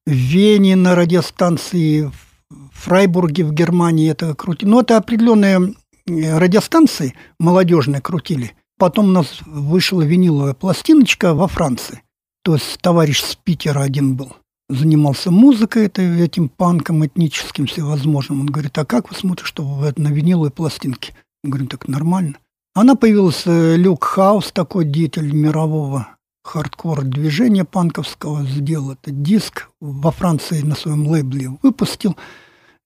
в 0.05 0.11
Вене 0.11 0.75
на 0.75 0.93
радиостанции, 0.95 2.11
в 2.50 2.83
Фрайбурге 2.83 3.43
в 3.45 3.53
Германии 3.53 4.11
это 4.11 4.35
крутили. 4.35 4.69
Но 4.69 4.81
это 4.81 4.97
определенные 4.97 5.73
э, 6.07 6.38
радиостанции 6.38 7.15
молодежные 7.39 8.01
крутили. 8.01 8.55
Потом 8.81 9.09
у 9.09 9.11
нас 9.11 9.41
вышла 9.45 10.01
виниловая 10.01 10.55
пластиночка 10.55 11.35
во 11.35 11.47
Франции. 11.47 12.01
То 12.43 12.55
есть 12.55 12.79
товарищ 12.81 13.21
с 13.21 13.35
Питера 13.35 13.81
один 13.81 14.15
был. 14.15 14.33
Занимался 14.69 15.29
музыкой, 15.29 15.85
это, 15.85 16.01
этим 16.01 16.50
панком 16.50 17.05
этническим 17.05 17.67
всевозможным. 17.67 18.39
Он 18.39 18.47
говорит, 18.47 18.75
а 18.79 18.85
как 18.85 19.11
вы 19.11 19.15
смотрите, 19.15 19.47
что 19.47 19.63
вы 19.63 19.93
на 19.97 20.07
виниловой 20.07 20.50
пластинке? 20.50 21.13
Я 21.43 21.51
говорю, 21.51 21.67
так 21.67 21.88
нормально. 21.88 22.38
Она 22.73 22.95
появилась, 22.95 23.43
э, 23.45 23.75
Люк 23.75 24.03
Хаус, 24.03 24.51
такой 24.51 24.85
деятель 24.85 25.31
мирового 25.31 26.07
хардкор 26.43 27.03
движения 27.03 27.65
панковского, 27.65 28.43
сделал 28.47 28.93
этот 28.93 29.21
диск. 29.21 29.69
Во 29.79 30.09
Франции 30.09 30.61
на 30.61 30.73
своем 30.73 31.05
лейбле 31.05 31.51
выпустил 31.61 32.17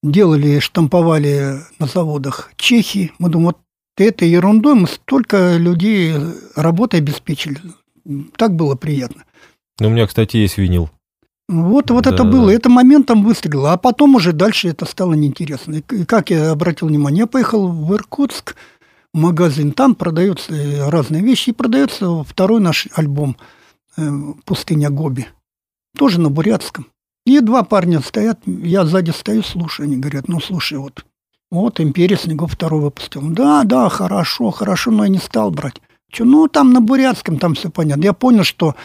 делали, 0.04 0.60
штамповали 0.60 1.62
на 1.80 1.88
заводах 1.88 2.52
Чехии. 2.58 3.14
Мы 3.18 3.30
думаем, 3.30 3.48
вот 3.48 3.60
этой 4.04 4.30
ерундой 4.30 4.76
мы 4.76 4.88
столько 4.88 5.58
людей 5.58 6.14
работой 6.56 7.00
обеспечили. 7.00 7.60
Так 8.36 8.56
было 8.56 8.76
приятно. 8.76 9.24
Ну, 9.80 9.88
у 9.88 9.92
меня, 9.92 10.08
кстати, 10.08 10.38
есть 10.38 10.58
винил. 10.58 10.90
Вот, 11.48 11.92
вот 11.92 12.06
да. 12.06 12.12
это 12.12 12.24
было, 12.24 12.50
это 12.50 12.70
моментом 12.70 13.24
выстрелило, 13.24 13.74
а 13.74 13.78
потом 13.78 14.16
уже 14.16 14.34
дальше 14.34 14.68
это 14.70 14.86
стало 14.86 15.14
неинтересно. 15.14 15.76
И 15.76 16.06
как 16.06 16.32
я 16.32 16.52
обратил 16.52 16.88
внимание, 16.88 17.22
я 17.22 17.28
поехал 17.28 17.68
в 17.68 17.94
Иркутск, 17.94 18.56
в 19.14 19.18
магазин, 19.18 19.72
там 19.72 19.94
продаются 19.94 20.90
разные 20.90 21.22
вещи, 21.22 21.50
и 21.50 21.54
продается 21.54 22.24
второй 22.24 22.62
наш 22.62 22.88
альбом 22.96 23.38
э, 23.96 24.10
«Пустыня 24.44 24.90
Гоби», 24.90 25.28
тоже 25.96 26.20
на 26.20 26.32
бурятском. 26.32 26.88
И 27.28 27.40
два 27.40 27.64
парня 27.64 28.02
стоят, 28.02 28.40
я 28.46 28.84
сзади 28.86 29.12
стою, 29.12 29.44
слушаю, 29.44 29.86
они 29.86 29.98
говорят, 29.98 30.28
ну, 30.28 30.40
слушай, 30.40 30.80
вот, 30.80 31.06
вот 31.52 31.80
«Империя 31.80 32.18
снегов» 32.18 32.54
второй 32.54 32.82
выпустил. 32.82 33.22
Да, 33.22 33.64
да, 33.64 33.90
хорошо, 33.90 34.52
хорошо, 34.52 34.92
но 34.92 35.04
я 35.04 35.10
не 35.10 35.20
стал 35.20 35.52
брать. 35.52 35.82
Че, 36.12 36.24
ну, 36.24 36.48
там 36.48 36.72
на 36.72 36.82
бурятском, 36.82 37.38
там 37.40 37.56
все 37.56 37.70
понятно. 37.70 38.04
Я 38.04 38.14
понял, 38.14 38.44
что 38.44 38.76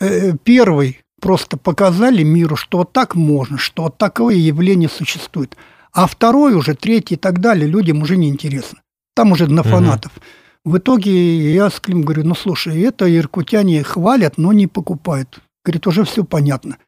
э, 0.00 0.36
первый 0.44 1.00
просто 1.20 1.56
показали 1.56 2.22
миру, 2.22 2.56
что 2.56 2.78
вот 2.78 2.92
так 2.92 3.14
можно, 3.14 3.58
что 3.58 3.84
вот 3.84 3.98
такое 3.98 4.36
явление 4.36 4.88
существует. 4.88 5.56
А 5.92 6.06
второй 6.06 6.54
уже, 6.54 6.74
третий 6.74 7.14
и 7.14 7.18
так 7.18 7.40
далее, 7.40 7.66
людям 7.66 8.02
уже 8.02 8.16
не 8.16 8.28
интересно. 8.28 8.80
Там 9.14 9.32
уже 9.32 9.46
на 9.46 9.62
фанатов. 9.62 10.12
Угу. 10.16 10.24
В 10.64 10.78
итоге 10.78 11.52
я 11.52 11.68
с 11.68 11.78
Клим 11.78 12.02
говорю, 12.02 12.24
ну 12.24 12.34
слушай, 12.34 12.80
это 12.80 13.14
иркутяне 13.14 13.82
хвалят, 13.82 14.38
но 14.38 14.52
не 14.52 14.66
покупают. 14.66 15.40
Говорит, 15.64 15.86
уже 15.86 16.04
все 16.04 16.24
понятно. 16.24 16.78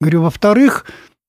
Говорю, 0.00 0.22
во-вторых, 0.22 0.86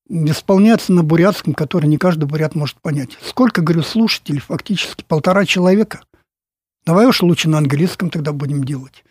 исполняется 0.10 0.92
на 0.92 1.04
бурятском, 1.04 1.54
который 1.54 1.88
не 1.88 1.98
каждый 1.98 2.26
бурят 2.26 2.56
может 2.56 2.82
понять. 2.82 3.18
Сколько, 3.22 3.62
говорю, 3.62 3.84
слушателей? 3.84 4.40
Фактически 4.40 5.04
полтора 5.08 5.46
человека. 5.46 6.02
Давай 6.86 7.06
уж 7.06 7.22
лучше 7.22 7.50
на 7.50 7.60
английском 7.60 8.10
тогда 8.10 8.34
будем 8.34 8.64
делать. 8.64 9.04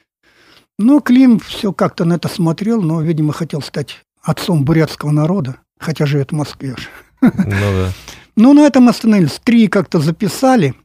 Ну, 0.78 1.00
Клим 1.00 1.38
все 1.38 1.72
как-то 1.72 2.04
на 2.04 2.14
это 2.14 2.28
смотрел, 2.28 2.82
но, 2.82 3.00
видимо, 3.00 3.32
хотел 3.32 3.62
стать 3.62 3.98
отцом 4.22 4.64
бурятского 4.64 5.10
народа, 5.10 5.56
хотя 5.78 6.06
живет 6.06 6.30
в 6.30 6.34
Москве. 6.34 6.76
Ну 7.20 7.30
да. 7.34 7.92
Ну, 8.40 8.52
на 8.52 8.60
этом 8.60 8.88
остановились. 8.88 9.40
Три 9.42 9.66
как-то 9.66 9.98
записали. 9.98 10.76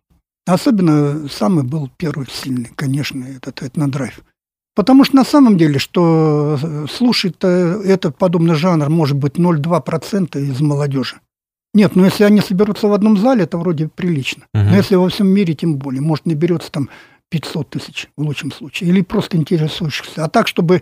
Особенно 0.48 1.29
самый 1.29 1.63
был 1.63 1.88
первый 1.98 2.27
сильный, 2.27 2.72
конечно, 2.75 3.24
этот 3.25 3.62
этнодрайв. 3.62 4.22
Потому 4.75 5.03
что 5.03 5.15
на 5.15 5.24
самом 5.24 5.58
деле, 5.58 5.77
что 5.77 6.58
э, 6.62 6.86
слушает 6.92 7.38
э, 7.44 7.82
этот 7.86 8.18
подобный 8.18 8.56
жанр 8.56 8.89
может 8.89 9.18
быть 9.18 9.34
0,2% 9.34 10.42
из 10.42 10.62
молодежи. 10.62 11.18
Нет, 11.75 11.96
ну 11.96 12.06
если 12.06 12.24
они 12.24 12.42
соберутся 12.42 12.88
в 12.88 12.94
одном 12.94 13.18
зале, 13.18 13.44
это 13.44 13.58
вроде 13.58 13.88
прилично. 13.88 14.44
Угу. 14.53 14.63
Но 14.63 14.75
если 14.75 14.96
во 14.96 15.10
всем 15.10 15.27
мире, 15.27 15.53
тем 15.53 15.77
более. 15.77 16.01
Может, 16.01 16.25
наберется 16.25 16.72
там 16.72 16.89
500 17.30 17.70
тысяч 17.70 18.08
в 18.18 18.22
лучшем 18.24 18.51
случае. 18.51 18.89
Или 18.89 19.01
просто 19.01 19.38
интересующихся. 19.38 20.25
А 20.25 20.30
так, 20.30 20.48
чтобы 20.48 20.82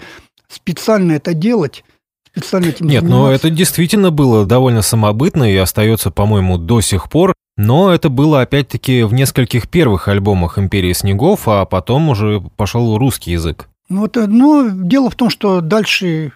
специально 0.49 1.13
это 1.13 1.33
делать, 1.33 1.83
специально 2.27 2.67
этим 2.67 2.87
Нет, 2.87 3.03
но 3.03 3.31
это 3.31 3.49
действительно 3.49 4.11
было 4.11 4.45
довольно 4.45 4.81
самобытно 4.81 5.51
и 5.51 5.55
остается, 5.55 6.11
по-моему, 6.11 6.57
до 6.57 6.81
сих 6.81 7.09
пор. 7.09 7.33
Но 7.57 7.93
это 7.93 8.09
было 8.09 8.41
опять-таки 8.41 9.03
в 9.03 9.13
нескольких 9.13 9.69
первых 9.69 10.07
альбомах 10.07 10.57
«Империи 10.57 10.93
снегов», 10.93 11.47
а 11.47 11.65
потом 11.65 12.09
уже 12.09 12.41
пошел 12.55 12.97
русский 12.97 13.31
язык. 13.31 13.67
Ну, 13.91 14.01
вот, 14.01 14.15
э, 14.15 14.25
но 14.25 14.69
дело 14.69 15.09
в 15.09 15.15
том, 15.15 15.29
что 15.29 15.59
дальше 15.59 16.31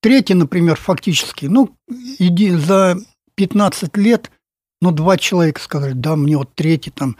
третий, 0.00 0.34
например, 0.34 0.76
фактически, 0.76 1.46
ну, 1.46 1.76
иди 2.18 2.52
за 2.52 2.96
15 3.34 3.96
лет, 3.96 4.30
ну, 4.80 4.92
два 4.92 5.16
человека 5.16 5.60
сказали, 5.60 5.92
да, 5.92 6.14
мне 6.14 6.36
вот 6.36 6.54
третий 6.54 6.92
там 6.92 7.16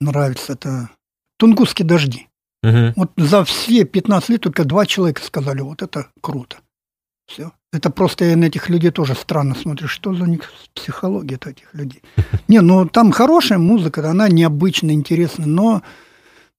нравится, 0.00 0.54
это 0.54 0.88
«Тунгусские 1.38 1.86
дожди». 1.86 2.28
Угу. 2.62 2.92
Вот 2.96 3.10
за 3.18 3.44
все 3.44 3.84
15 3.84 4.30
лет 4.30 4.40
только 4.40 4.64
два 4.64 4.86
человека 4.86 5.22
сказали, 5.22 5.60
вот 5.60 5.82
это 5.82 6.06
круто. 6.22 6.58
Все. 7.26 7.52
Это 7.70 7.90
просто 7.90 8.24
я 8.24 8.36
на 8.36 8.44
этих 8.44 8.70
людей 8.70 8.90
тоже 8.90 9.14
странно 9.14 9.54
смотрю, 9.54 9.88
что 9.88 10.14
за 10.14 10.24
них 10.24 10.50
психология-то 10.74 11.50
этих 11.50 11.74
людей. 11.74 12.02
Не, 12.48 12.60
ну 12.60 12.88
там 12.88 13.12
хорошая 13.12 13.58
музыка, 13.58 14.08
она 14.08 14.28
необычная, 14.28 14.94
интересная, 14.94 15.46
но, 15.46 15.82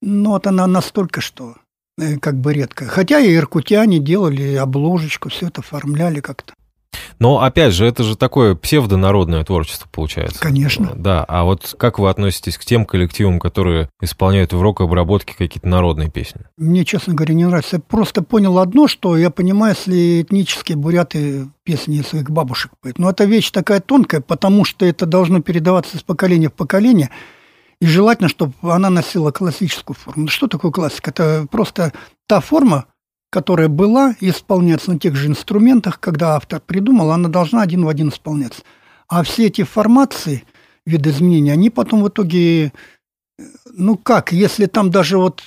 но 0.01 0.31
вот 0.31 0.45
она 0.45 0.67
настолько, 0.67 1.19
что 1.22 1.55
как 2.21 2.39
бы 2.39 2.53
редко. 2.53 2.85
Хотя 2.85 3.19
и 3.19 3.35
иркутяне 3.35 4.00
делали 4.00 4.55
обложечку, 4.55 5.29
все 5.29 5.47
это 5.47 5.62
оформляли 5.62 6.19
как-то. 6.19 6.53
Но 7.19 7.41
опять 7.41 7.73
же, 7.73 7.85
это 7.85 8.03
же 8.03 8.17
такое 8.17 8.55
псевдонародное 8.55 9.43
творчество 9.43 9.88
получается. 9.91 10.39
Конечно. 10.39 10.93
Да, 10.95 11.23
а 11.27 11.43
вот 11.43 11.75
как 11.77 12.00
вы 12.00 12.09
относитесь 12.09 12.57
к 12.57 12.65
тем 12.65 12.85
коллективам, 12.85 13.39
которые 13.39 13.89
исполняют 14.01 14.53
в 14.53 14.62
рок-обработке 14.62 15.35
какие-то 15.38 15.67
народные 15.67 16.09
песни? 16.09 16.41
Мне, 16.57 16.85
честно 16.85 17.13
говоря, 17.13 17.33
не 17.33 17.45
нравится. 17.45 17.77
Я 17.77 17.81
просто 17.81 18.23
понял 18.23 18.59
одно, 18.59 18.88
что 18.88 19.17
я 19.17 19.29
понимаю, 19.29 19.75
если 19.77 20.21
этнические 20.21 20.77
буряты 20.77 21.47
песни 21.63 22.01
своих 22.01 22.29
бабушек 22.29 22.71
поют. 22.81 23.00
Но 23.00 23.09
это 23.09 23.25
вещь 23.25 23.51
такая 23.51 23.79
тонкая, 23.79 24.21
потому 24.21 24.65
что 24.65 24.85
это 24.85 25.05
должно 25.05 25.41
передаваться 25.41 25.97
с 25.97 26.03
поколения 26.03 26.50
в 26.50 26.53
поколение– 26.53 27.09
и 27.80 27.86
желательно, 27.86 28.30
чтобы 28.30 28.53
она 28.62 28.89
носила 28.89 29.32
классическую 29.32 29.96
форму. 29.96 30.27
Что 30.27 30.48
такое 30.48 30.72
классика? 30.72 31.12
Это 31.12 31.48
просто 31.50 31.94
та 32.27 32.39
форма, 32.39 32.86
которая 33.30 33.68
была 33.68 34.15
исполняется 34.20 34.92
на 34.92 35.00
тех 35.00 35.15
же 35.15 35.27
инструментах, 35.27 36.00
когда 36.00 36.36
автор 36.36 36.62
придумал, 36.62 37.12
она 37.12 37.30
должна 37.30 37.62
один 37.62 37.84
в 37.84 37.89
один 37.89 38.10
исполняться. 38.10 38.62
А 39.08 39.24
все 39.24 39.48
эти 39.48 39.63
формации, 39.63 40.44
виды 40.86 41.10
изменений, 41.10 41.51
они 41.51 41.70
потом 41.70 42.03
в 42.03 42.10
итоге, 42.10 42.74
ну 43.74 43.98
как, 43.98 44.32
если 44.32 44.68
там 44.68 44.92
даже 44.92 45.18
вот 45.18 45.44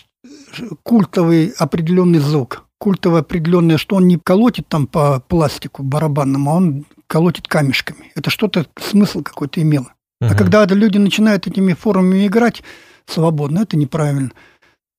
культовый 0.83 1.53
определенный 1.59 2.19
звук, 2.19 2.65
культовый 2.79 3.21
определенный, 3.21 3.79
что 3.79 3.97
он 3.97 4.09
не 4.09 4.19
колотит 4.19 4.69
там 4.69 4.87
по 4.87 5.21
пластику 5.21 5.83
барабанному, 5.83 6.51
а 6.51 6.55
он 6.55 6.87
колотит 7.07 7.49
камешками. 7.49 8.13
Это 8.15 8.31
что-то, 8.31 8.67
смысл 8.79 9.23
какой-то 9.23 9.63
имело. 9.63 9.93
Угу. 10.21 10.31
А 10.31 10.35
когда 10.35 10.65
люди 10.67 10.99
начинают 10.99 11.47
этими 11.47 11.73
формами 11.73 12.27
играть 12.27 12.63
свободно, 13.07 13.61
это 13.61 13.77
неправильно. 13.77 14.33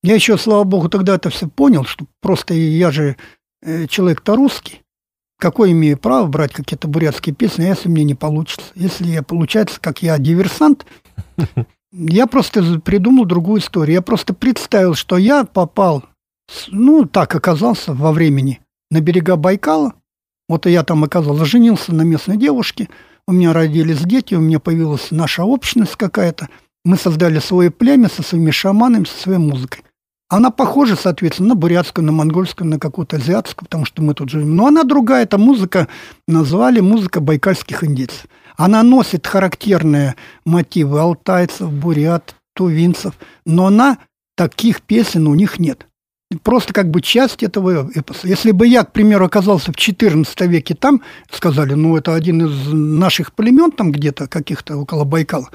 Я 0.02 0.14
еще, 0.14 0.38
слава 0.38 0.64
богу, 0.64 0.88
тогда 0.88 1.16
это 1.16 1.30
все 1.30 1.48
понял, 1.48 1.84
что 1.84 2.06
просто 2.20 2.54
я 2.54 2.90
же 2.90 3.16
э, 3.62 3.86
человек-то 3.86 4.36
русский. 4.36 4.82
Какое 5.40 5.70
имею 5.70 5.96
право 5.96 6.26
брать 6.26 6.52
какие-то 6.52 6.88
бурятские 6.88 7.34
песни, 7.34 7.64
если 7.64 7.88
мне 7.88 8.04
не 8.04 8.14
получится? 8.14 8.66
Если 8.74 9.06
я, 9.06 9.22
получается, 9.22 9.80
как 9.80 10.02
я 10.02 10.18
диверсант, 10.18 10.86
я 11.92 12.26
просто 12.26 12.80
придумал 12.80 13.24
другую 13.24 13.60
историю. 13.60 13.94
Я 13.94 14.02
просто 14.02 14.34
представил, 14.34 14.94
что 14.94 15.16
я 15.16 15.44
попал, 15.44 16.04
ну, 16.68 17.04
так 17.04 17.34
оказался 17.34 17.92
во 17.92 18.12
времени, 18.12 18.60
на 18.90 19.00
берега 19.00 19.36
Байкала, 19.36 19.94
Вот 20.48 20.66
я 20.66 20.82
там, 20.82 21.04
оказался, 21.04 21.44
женился 21.44 21.94
на 21.94 22.02
местной 22.02 22.36
девушке, 22.36 22.88
у 23.28 23.32
меня 23.32 23.52
родились 23.52 24.00
дети, 24.00 24.34
у 24.34 24.40
меня 24.40 24.58
появилась 24.58 25.10
наша 25.10 25.44
общность 25.44 25.96
какая-то. 25.96 26.48
Мы 26.86 26.96
создали 26.96 27.40
свое 27.40 27.70
племя 27.70 28.08
со 28.08 28.22
своими 28.22 28.50
шаманами, 28.50 29.04
со 29.04 29.20
своей 29.20 29.38
музыкой. 29.38 29.84
Она 30.30 30.50
похожа, 30.50 30.96
соответственно, 30.96 31.50
на 31.50 31.54
бурятскую, 31.54 32.06
на 32.06 32.12
монгольскую, 32.12 32.66
на 32.66 32.78
какую-то 32.78 33.16
азиатскую, 33.16 33.66
потому 33.66 33.84
что 33.84 34.00
мы 34.02 34.14
тут 34.14 34.30
живем. 34.30 34.56
Но 34.56 34.66
она 34.68 34.82
другая. 34.82 35.24
Это 35.24 35.36
музыка, 35.36 35.88
назвали 36.26 36.80
музыка 36.80 37.20
байкальских 37.20 37.84
индейцев. 37.84 38.26
Она 38.56 38.82
носит 38.82 39.26
характерные 39.26 40.16
мотивы 40.46 40.98
алтайцев, 40.98 41.70
бурят, 41.70 42.34
тувинцев. 42.54 43.12
Но 43.44 43.66
она, 43.66 43.98
таких 44.36 44.80
песен 44.80 45.26
у 45.26 45.34
них 45.34 45.58
нет. 45.58 45.86
Просто 46.42 46.74
как 46.74 46.90
бы 46.90 47.00
часть 47.00 47.42
этого 47.42 47.90
эпоса. 47.94 48.28
Если 48.28 48.50
бы 48.50 48.66
я, 48.66 48.84
к 48.84 48.92
примеру, 48.92 49.24
оказался 49.24 49.72
в 49.72 49.76
XIV 49.76 50.46
веке 50.46 50.74
там, 50.74 51.02
сказали, 51.30 51.72
ну, 51.72 51.96
это 51.96 52.14
один 52.14 52.46
из 52.46 52.68
наших 52.70 53.32
племен 53.32 53.70
там 53.70 53.92
где-то, 53.92 54.28
каких-то 54.28 54.76
около 54.76 55.04
Байкала. 55.04 55.48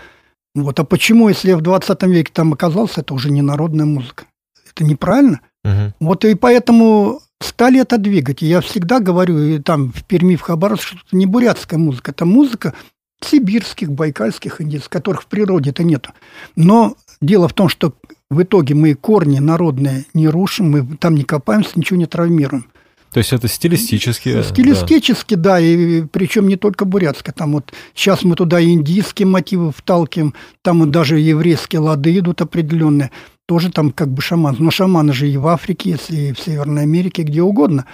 Вот. 0.55 0.79
А 0.79 0.83
почему, 0.83 1.29
если 1.29 1.49
я 1.49 1.57
в 1.57 1.61
20 1.61 2.03
веке 2.03 2.31
там 2.33 2.53
оказался, 2.53 3.01
это 3.01 3.13
уже 3.13 3.29
не 3.29 3.43
народная 3.43 3.85
музыка? 3.85 4.25
Это 4.69 4.83
неправильно. 4.83 5.41
Угу. 5.63 5.93
Вот 5.99 6.25
и 6.25 6.33
поэтому 6.33 7.21
стали 7.39 7.79
это 7.79 7.99
двигать. 7.99 8.41
я 8.41 8.61
всегда 8.61 8.99
говорю, 8.99 9.37
и 9.37 9.59
там 9.59 9.91
в 9.91 10.03
Перми, 10.05 10.35
в 10.35 10.41
Хабаровске, 10.41 10.97
что 10.97 11.05
это 11.07 11.15
не 11.15 11.27
бурятская 11.27 11.79
музыка, 11.79 12.11
это 12.11 12.25
музыка 12.25 12.73
сибирских, 13.21 13.91
байкальских 13.91 14.59
индейцев, 14.61 14.89
которых 14.89 15.23
в 15.23 15.25
природе-то 15.27 15.83
нету. 15.83 16.13
Но 16.55 16.95
дело 17.21 17.47
в 17.47 17.53
том, 17.53 17.69
что 17.69 17.93
в 18.33 18.43
итоге 18.43 18.75
мы 18.75 18.93
корни 18.95 19.39
народные 19.39 20.05
не 20.13 20.27
рушим, 20.27 20.71
мы 20.71 20.97
там 20.97 21.15
не 21.15 21.23
копаемся, 21.23 21.71
ничего 21.75 21.97
не 21.97 22.05
травмируем. 22.05 22.65
То 23.11 23.19
есть 23.19 23.31
это 23.31 23.47
стилистически. 23.47 24.41
Стилистически, 24.41 25.35
да, 25.35 25.51
да 25.51 25.59
и 25.59 26.01
причем 26.01 26.47
не 26.47 26.55
только 26.55 26.83
бурятское. 26.83 27.33
Там 27.33 27.53
вот 27.53 27.71
сейчас 27.93 28.23
мы 28.23 28.35
туда 28.35 28.61
индийские 28.63 29.27
мотивы 29.27 29.71
вталкиваем, 29.71 30.33
там 30.63 30.79
вот 30.79 30.89
даже 30.89 31.19
еврейские 31.19 31.81
лады 31.81 32.17
идут 32.17 32.41
определенные 32.41 33.11
тоже 33.45 33.71
там 33.71 33.91
как 33.91 34.09
бы 34.09 34.21
шаман. 34.21 34.55
Но 34.59 34.71
шаманы 34.71 35.13
же 35.13 35.29
и 35.29 35.37
в 35.37 35.47
Африке 35.47 35.97
и 36.09 36.33
в 36.33 36.39
Северной 36.39 36.83
Америке, 36.83 37.23
где 37.23 37.41
угодно. 37.41 37.85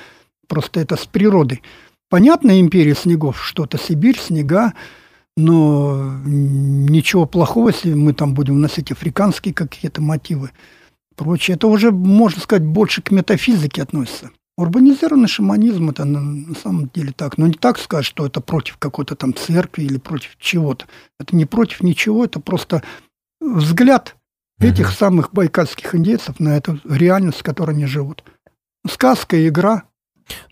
Просто 0.48 0.79
это 0.79 0.96
с 0.96 1.05
природой. 1.05 1.62
Понятно, 2.10 2.60
империя 2.60 2.96
снегов, 2.96 3.43
что-то 3.43 3.77
Сибирь, 3.77 4.17
снега, 4.19 4.74
но 5.39 6.19
ничего 6.25 7.25
плохого, 7.25 7.69
если 7.69 7.93
мы 7.93 8.13
там 8.13 8.34
будем 8.34 8.60
носить 8.60 8.91
африканские 8.91 9.53
какие-то 9.53 10.01
мотивы. 10.01 10.51
Прочее. 11.15 11.55
Это 11.55 11.67
уже, 11.67 11.91
можно 11.91 12.41
сказать, 12.41 12.65
больше 12.65 13.01
к 13.01 13.12
метафизике 13.12 13.81
относится. 13.81 14.31
Урбанизированный 14.58 15.27
шаманизм 15.27 15.89
это 15.89 16.03
на, 16.05 16.19
на 16.19 16.55
самом 16.55 16.89
деле 16.93 17.13
так. 17.15 17.38
Но 17.38 17.48
не 17.48 17.53
так 17.53 17.79
сказать, 17.79 18.05
что 18.05 18.25
это 18.25 18.41
против 18.41 18.77
какой-то 18.77 19.15
там 19.15 19.34
церкви 19.34 19.84
или 19.84 19.98
против 19.98 20.38
чего-то. 20.38 20.86
Это 21.19 21.36
не 21.36 21.46
против 21.46 21.81
ничего, 21.81 22.25
это 22.25 22.39
просто 22.39 22.84
взгляд 23.39 24.15
этих 24.60 24.91
самых 24.91 25.31
байкальских 25.31 25.96
индейцев 25.96 26.39
на 26.39 26.58
эту 26.58 26.79
реальность, 26.84 27.39
в 27.39 27.43
которой 27.43 27.72
они 27.72 27.86
живут. 27.86 28.24
Сказка, 28.88 29.48
игра. 29.48 29.84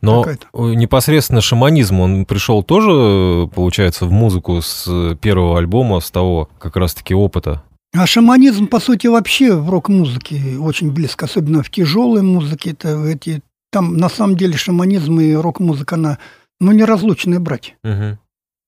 Но 0.02 0.26
непосредственно 0.54 1.42
шаманизм, 1.42 2.00
он 2.00 2.26
пришел 2.26 2.64
тоже, 2.64 3.48
получается, 3.48 4.06
в 4.06 4.12
музыку 4.12 4.62
с 4.62 5.16
первого 5.22 5.58
альбома, 5.58 6.00
с 6.00 6.12
того 6.12 6.50
как 6.60 6.76
раз-таки 6.76 7.14
опыта? 7.14 7.64
А 7.94 8.06
шаманизм, 8.06 8.68
по 8.68 8.80
сути, 8.80 9.08
вообще 9.08 9.56
в 9.56 9.70
рок-музыке 9.70 10.58
очень 10.60 10.92
близко, 10.92 11.26
особенно 11.26 11.64
в 11.64 11.70
тяжелой 11.70 12.22
музыке. 12.22 12.72
Это 12.72 13.06
эти, 13.06 13.42
там, 13.72 13.98
на 13.98 14.10
самом 14.10 14.36
деле, 14.36 14.58
шаманизм 14.58 15.20
и 15.20 15.34
рок-музыка, 15.34 15.96
она, 15.96 16.18
ну, 16.60 16.72
неразлучные 16.72 17.40
братья. 17.40 17.76
Угу 17.84 18.18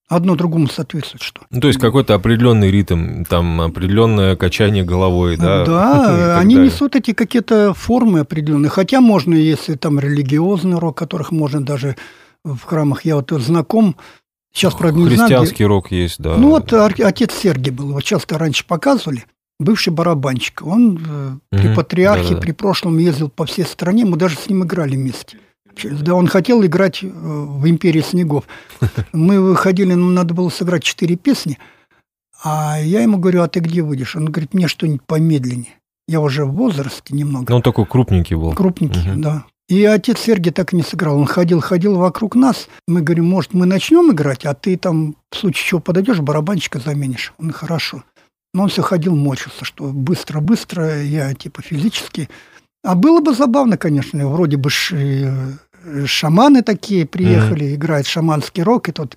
одно 0.09 0.35
другому 0.35 0.67
соответствует 0.67 1.21
что. 1.21 1.41
Ну, 1.51 1.61
то 1.61 1.67
есть 1.67 1.79
какой-то 1.79 2.15
определенный 2.15 2.71
ритм, 2.71 3.23
там 3.23 3.61
определенное 3.61 4.35
качание 4.35 4.83
головой, 4.83 5.37
да? 5.37 5.65
Да, 5.65 6.37
они 6.39 6.55
далее. 6.55 6.71
несут 6.71 6.95
эти 6.95 7.13
какие-то 7.13 7.73
формы 7.73 8.21
определенные. 8.21 8.69
Хотя 8.69 8.99
можно, 8.99 9.35
если 9.35 9.75
там 9.75 9.99
религиозный 9.99 10.79
рок, 10.79 10.97
которых 10.97 11.31
можно 11.31 11.63
даже 11.63 11.95
в 12.43 12.59
храмах, 12.63 13.05
я 13.05 13.15
вот 13.15 13.31
знаком, 13.31 13.95
Сейчас, 14.51 14.73
не 14.79 15.05
Христианский 15.05 15.57
знаю, 15.57 15.69
рок 15.69 15.91
есть, 15.91 16.19
да. 16.19 16.35
Ну, 16.35 16.49
вот 16.49 16.73
отец 16.73 17.33
Сергий 17.33 17.71
был, 17.71 17.89
его 17.89 18.01
часто 18.01 18.39
раньше 18.39 18.65
показывали, 18.65 19.25
бывший 19.59 19.93
барабанщик. 19.93 20.63
Он 20.65 20.95
угу, 20.95 21.39
при 21.51 21.75
патриархе, 21.75 22.29
да, 22.29 22.35
да. 22.35 22.41
при 22.41 22.51
прошлом 22.53 22.97
ездил 22.97 23.29
по 23.29 23.45
всей 23.45 23.65
стране, 23.65 24.05
мы 24.05 24.17
даже 24.17 24.37
с 24.37 24.49
ним 24.49 24.63
играли 24.63 24.95
вместе. 24.95 25.37
Да, 25.85 26.15
он 26.15 26.27
хотел 26.27 26.63
играть 26.65 27.03
э, 27.03 27.07
в 27.07 27.67
«Империи 27.67 28.01
снегов». 28.01 28.45
Мы 29.13 29.41
выходили, 29.41 29.93
нам 29.93 30.13
надо 30.13 30.33
было 30.33 30.49
сыграть 30.49 30.83
четыре 30.83 31.15
песни, 31.15 31.57
а 32.43 32.79
я 32.79 33.01
ему 33.01 33.17
говорю, 33.17 33.41
а 33.41 33.47
ты 33.47 33.59
где 33.59 33.81
выйдешь? 33.81 34.15
Он 34.15 34.25
говорит, 34.25 34.53
мне 34.53 34.67
что-нибудь 34.67 35.03
помедленнее. 35.03 35.75
Я 36.07 36.21
уже 36.21 36.45
в 36.45 36.53
возрасте 36.53 37.13
немного. 37.13 37.45
Но 37.49 37.57
он 37.57 37.61
такой 37.61 37.85
крупненький 37.85 38.35
был. 38.35 38.53
Крупненький, 38.53 39.11
угу. 39.11 39.21
да. 39.21 39.45
И 39.67 39.85
отец 39.85 40.19
Сергей 40.19 40.51
так 40.51 40.73
и 40.73 40.75
не 40.75 40.81
сыграл. 40.81 41.17
Он 41.19 41.27
ходил, 41.27 41.59
ходил 41.61 41.95
вокруг 41.97 42.33
нас. 42.33 42.67
Мы 42.87 43.01
говорим, 43.01 43.25
может, 43.25 43.53
мы 43.53 43.67
начнем 43.67 44.11
играть, 44.11 44.45
а 44.45 44.55
ты 44.55 44.77
там, 44.77 45.15
в 45.29 45.35
случае 45.35 45.67
чего 45.67 45.79
подойдешь, 45.79 46.19
барабанщика 46.21 46.79
заменишь. 46.79 47.33
Он 47.37 47.51
хорошо. 47.51 48.03
Но 48.53 48.63
он 48.63 48.69
все 48.69 48.81
ходил, 48.81 49.15
мочился, 49.15 49.65
что 49.65 49.89
быстро-быстро, 49.89 51.03
я 51.03 51.35
типа 51.35 51.61
физически. 51.61 52.29
А 52.83 52.95
было 52.95 53.21
бы 53.21 53.35
забавно, 53.35 53.77
конечно, 53.77 54.27
вроде 54.27 54.57
бы 54.57 54.71
шаманы 56.05 56.61
такие 56.61 57.05
приехали, 57.05 57.67
mm-hmm. 57.67 57.75
играет 57.75 58.07
шаманский 58.07 58.63
рок, 58.63 58.89
и 58.89 58.91
тот 58.91 59.15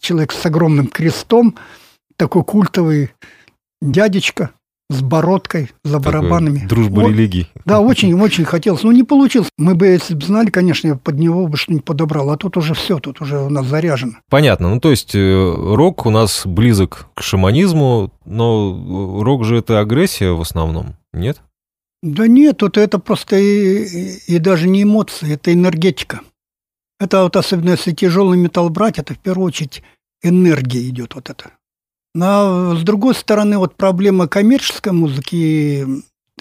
человек 0.00 0.32
с 0.32 0.44
огромным 0.46 0.86
крестом, 0.86 1.56
такой 2.16 2.44
культовый 2.44 3.10
дядечка 3.80 4.50
с 4.90 5.00
бородкой, 5.00 5.70
за 5.82 5.98
Такой 5.98 6.20
барабанами. 6.20 6.66
Дружба 6.66 7.00
вот, 7.00 7.08
религий. 7.08 7.48
Да, 7.64 7.80
очень-очень 7.80 8.44
хотелось. 8.44 8.82
Но 8.82 8.92
не 8.92 9.02
получилось. 9.02 9.48
Мы 9.56 9.74
бы, 9.74 9.86
если 9.86 10.14
бы 10.14 10.24
знали, 10.24 10.50
конечно, 10.50 10.88
я 10.88 10.94
под 10.94 11.18
него 11.18 11.46
бы 11.46 11.56
что-нибудь 11.56 11.84
подобрал. 11.84 12.30
А 12.30 12.36
тут 12.36 12.56
уже 12.56 12.74
все, 12.74 12.98
тут 12.98 13.20
уже 13.20 13.38
у 13.38 13.48
нас 13.48 13.66
заряжено. 13.66 14.14
Понятно. 14.28 14.68
Ну, 14.68 14.80
то 14.80 14.90
есть 14.90 15.14
э, 15.14 15.54
рок 15.56 16.04
у 16.04 16.10
нас 16.10 16.42
близок 16.44 17.06
к 17.14 17.22
шаманизму, 17.22 18.12
но 18.26 19.22
рок 19.22 19.44
же 19.44 19.56
это 19.56 19.80
агрессия 19.80 20.30
в 20.32 20.40
основном, 20.42 20.96
нет? 21.14 21.40
Да 22.04 22.26
нет, 22.26 22.60
вот 22.60 22.76
это 22.76 22.98
просто 22.98 23.36
и, 23.36 24.18
и 24.26 24.38
даже 24.38 24.68
не 24.68 24.82
эмоции, 24.82 25.32
это 25.32 25.54
энергетика. 25.54 26.20
Это 27.00 27.22
вот 27.22 27.34
особенно 27.34 27.70
если 27.70 27.92
тяжелый 27.92 28.38
металл 28.38 28.68
брать, 28.68 28.98
это 28.98 29.14
в 29.14 29.18
первую 29.18 29.46
очередь 29.46 29.82
энергия 30.22 30.86
идет 30.86 31.14
вот 31.14 31.30
это. 31.30 31.52
Но 32.14 32.76
с 32.76 32.82
другой 32.82 33.14
стороны, 33.14 33.56
вот 33.56 33.76
проблема 33.76 34.28
коммерческой 34.28 34.92
музыки 34.92 35.34
и 35.34 35.86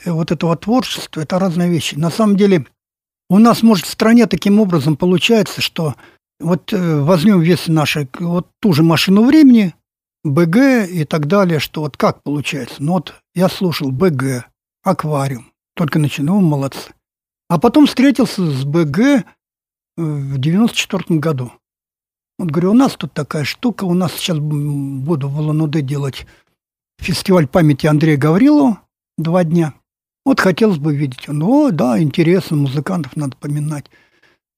вот 0.05 0.33
этого 0.33 0.57
творчества– 0.57 1.21
это 1.21 1.39
разные 1.39 1.69
вещи. 1.69 1.95
На 1.95 2.09
самом 2.09 2.35
деле 2.35 2.67
у 3.29 3.39
нас, 3.39 3.63
может, 3.63 3.85
в 3.85 3.91
стране 3.91 4.27
таким 4.27 4.59
образом 4.59 4.97
получается, 4.97 5.61
что 5.61 5.95
вот 6.41 6.73
э, 6.73 6.99
возьмем 6.99 7.39
весь 7.39 7.67
наши, 7.67 8.09
вот 8.19 8.47
ту 8.59 8.73
же 8.73 8.83
машину 8.83 9.23
времени, 9.23 9.73
БГ 10.25 10.89
и 10.89 11.05
так 11.05 11.27
далее, 11.27 11.59
что 11.59 11.81
вот 11.81 11.95
как 11.95 12.21
получается. 12.21 12.75
Ну 12.79 12.93
вот 12.93 13.13
я 13.33 13.47
слушал 13.47 13.91
БГ, 13.91 14.49
аквариум, 14.83 15.52
только 15.75 15.99
начинал, 15.99 16.39
молодцы. 16.39 16.93
А 17.49 17.59
потом 17.59 17.87
встретился 17.87 18.45
с 18.45 18.63
БГ 18.65 19.25
в 19.97 20.37
94 20.37 21.19
году. 21.19 21.51
Вот 22.39 22.49
говорю, 22.49 22.71
у 22.71 22.75
нас 22.75 22.95
тут 22.95 23.13
такая 23.13 23.43
штука, 23.43 23.83
у 23.83 23.93
нас 23.93 24.13
сейчас 24.13 24.39
буду 24.39 25.29
в 25.29 25.39
Улан-Удэ 25.39 25.81
делать 25.81 26.25
фестиваль 26.99 27.47
памяти 27.47 27.87
Андрея 27.87 28.17
Гаврилова 28.17 28.81
два 29.17 29.43
дня. 29.43 29.73
Вот 30.25 30.39
хотелось 30.39 30.77
бы 30.77 30.95
видеть. 30.95 31.27
О, 31.29 31.69
да, 31.71 32.01
интересно, 32.01 32.57
музыкантов 32.57 33.15
надо 33.15 33.37
поминать. 33.37 33.85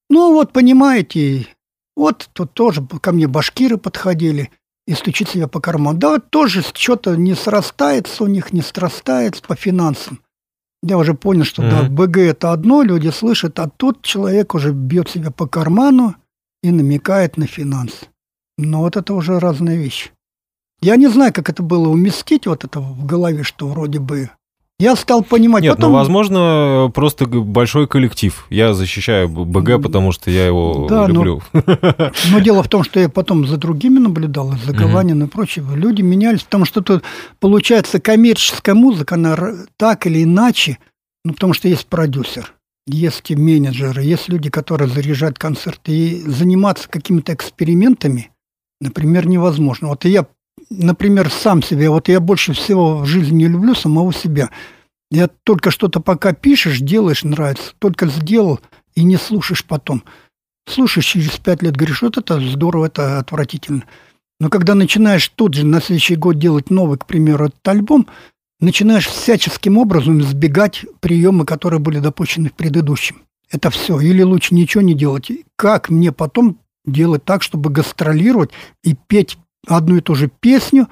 Ну, 0.08 0.32
вот, 0.32 0.52
понимаете, 0.52 1.48
вот 1.96 2.30
тут 2.32 2.54
тоже 2.54 2.86
ко 2.86 3.12
мне 3.12 3.26
башкиры 3.26 3.76
подходили 3.76 4.50
и 4.86 4.94
стучит 4.94 5.28
себя 5.28 5.48
по 5.48 5.60
карману. 5.60 5.98
Да, 5.98 6.18
тоже 6.18 6.62
что-то 6.62 7.16
не 7.16 7.34
срастается 7.34 8.24
у 8.24 8.26
них, 8.28 8.52
не 8.52 8.62
срастается 8.62 9.42
по 9.42 9.56
финансам 9.56 10.20
я 10.82 10.98
уже 10.98 11.14
понял, 11.14 11.44
что 11.44 11.62
mm-hmm. 11.62 11.70
да, 11.70 11.88
БГ 11.88 12.16
это 12.18 12.52
одно, 12.52 12.82
люди 12.82 13.08
слышат, 13.08 13.58
а 13.58 13.68
тут 13.68 14.02
человек 14.02 14.54
уже 14.54 14.72
бьет 14.72 15.08
себя 15.08 15.30
по 15.30 15.46
карману 15.46 16.14
и 16.62 16.70
намекает 16.70 17.36
на 17.36 17.46
финанс. 17.46 18.04
Но 18.58 18.80
вот 18.80 18.96
это 18.96 19.14
уже 19.14 19.38
разные 19.38 19.78
вещи. 19.78 20.10
Я 20.80 20.96
не 20.96 21.08
знаю, 21.08 21.32
как 21.32 21.48
это 21.48 21.62
было 21.62 21.88
уместить 21.88 22.46
вот 22.46 22.64
это 22.64 22.80
в 22.80 23.06
голове, 23.06 23.42
что 23.42 23.68
вроде 23.68 23.98
бы 23.98 24.30
я 24.78 24.94
стал 24.94 25.22
понимать. 25.22 25.62
Нет, 25.62 25.72
ну, 25.72 25.76
потом... 25.76 25.92
ну, 25.92 25.98
возможно, 25.98 26.92
просто 26.94 27.26
большой 27.26 27.88
коллектив. 27.88 28.46
Я 28.50 28.74
защищаю 28.74 29.28
БГ, 29.28 29.82
потому 29.82 30.12
что 30.12 30.30
я 30.30 30.46
его 30.46 30.86
да, 30.88 31.06
люблю. 31.06 31.42
Но, 31.52 31.62
но 32.32 32.38
дело 32.40 32.62
в 32.62 32.68
том, 32.68 32.84
что 32.84 33.00
я 33.00 33.08
потом 33.08 33.46
за 33.46 33.56
другими 33.56 33.98
наблюдал, 33.98 34.52
за 34.64 34.72
Гаванин 34.72 35.22
и 35.22 35.26
прочее. 35.26 35.64
Люди 35.74 36.02
менялись, 36.02 36.42
потому 36.42 36.66
что 36.66 36.82
тут, 36.82 37.04
получается, 37.40 38.00
коммерческая 38.00 38.74
музыка, 38.74 39.14
она 39.14 39.36
так 39.78 40.06
или 40.06 40.24
иначе, 40.24 40.78
ну, 41.24 41.32
потому 41.32 41.54
что 41.54 41.68
есть 41.68 41.86
продюсер. 41.86 42.52
есть 42.86 43.30
менеджеры, 43.30 44.02
есть 44.02 44.28
люди, 44.28 44.50
которые 44.50 44.90
заряжают 44.90 45.38
концерты. 45.38 45.92
И 45.92 46.20
заниматься 46.20 46.86
какими-то 46.90 47.32
экспериментами, 47.32 48.30
например, 48.82 49.26
невозможно. 49.26 49.88
Вот 49.88 50.04
я, 50.04 50.26
например, 50.70 51.30
сам 51.30 51.62
себе, 51.62 51.90
вот 51.90 52.08
я 52.08 52.20
больше 52.20 52.52
всего 52.52 52.98
в 52.98 53.06
жизни 53.06 53.36
не 53.36 53.48
люблю 53.48 53.74
самого 53.74 54.12
себя. 54.12 54.50
Я 55.10 55.28
только 55.44 55.70
что-то 55.70 56.00
пока 56.00 56.32
пишешь, 56.32 56.80
делаешь, 56.80 57.24
нравится. 57.24 57.72
Только 57.78 58.06
сделал 58.08 58.60
и 58.94 59.04
не 59.04 59.16
слушаешь 59.16 59.64
потом. 59.64 60.02
Слушаешь 60.68 61.06
через 61.06 61.36
пять 61.38 61.62
лет, 61.62 61.76
говоришь, 61.76 62.02
вот 62.02 62.18
это 62.18 62.40
здорово, 62.40 62.86
это 62.86 63.18
отвратительно. 63.18 63.84
Но 64.40 64.48
когда 64.48 64.74
начинаешь 64.74 65.28
тут 65.28 65.54
же 65.54 65.64
на 65.64 65.80
следующий 65.80 66.16
год 66.16 66.38
делать 66.38 66.70
новый, 66.70 66.98
к 66.98 67.06
примеру, 67.06 67.46
этот 67.46 67.66
альбом, 67.68 68.08
начинаешь 68.58 69.06
всяческим 69.06 69.78
образом 69.78 70.20
избегать 70.20 70.84
приемы, 71.00 71.46
которые 71.46 71.78
были 71.78 72.00
допущены 72.00 72.48
в 72.48 72.54
предыдущем. 72.54 73.22
Это 73.50 73.70
все. 73.70 74.00
Или 74.00 74.22
лучше 74.22 74.54
ничего 74.54 74.82
не 74.82 74.94
делать. 74.94 75.30
Как 75.54 75.88
мне 75.88 76.10
потом 76.10 76.58
делать 76.84 77.24
так, 77.24 77.42
чтобы 77.42 77.70
гастролировать 77.70 78.50
и 78.82 78.96
петь 79.06 79.38
одну 79.66 79.96
и 79.96 80.00
ту 80.00 80.14
же 80.14 80.30
песню 80.40 80.88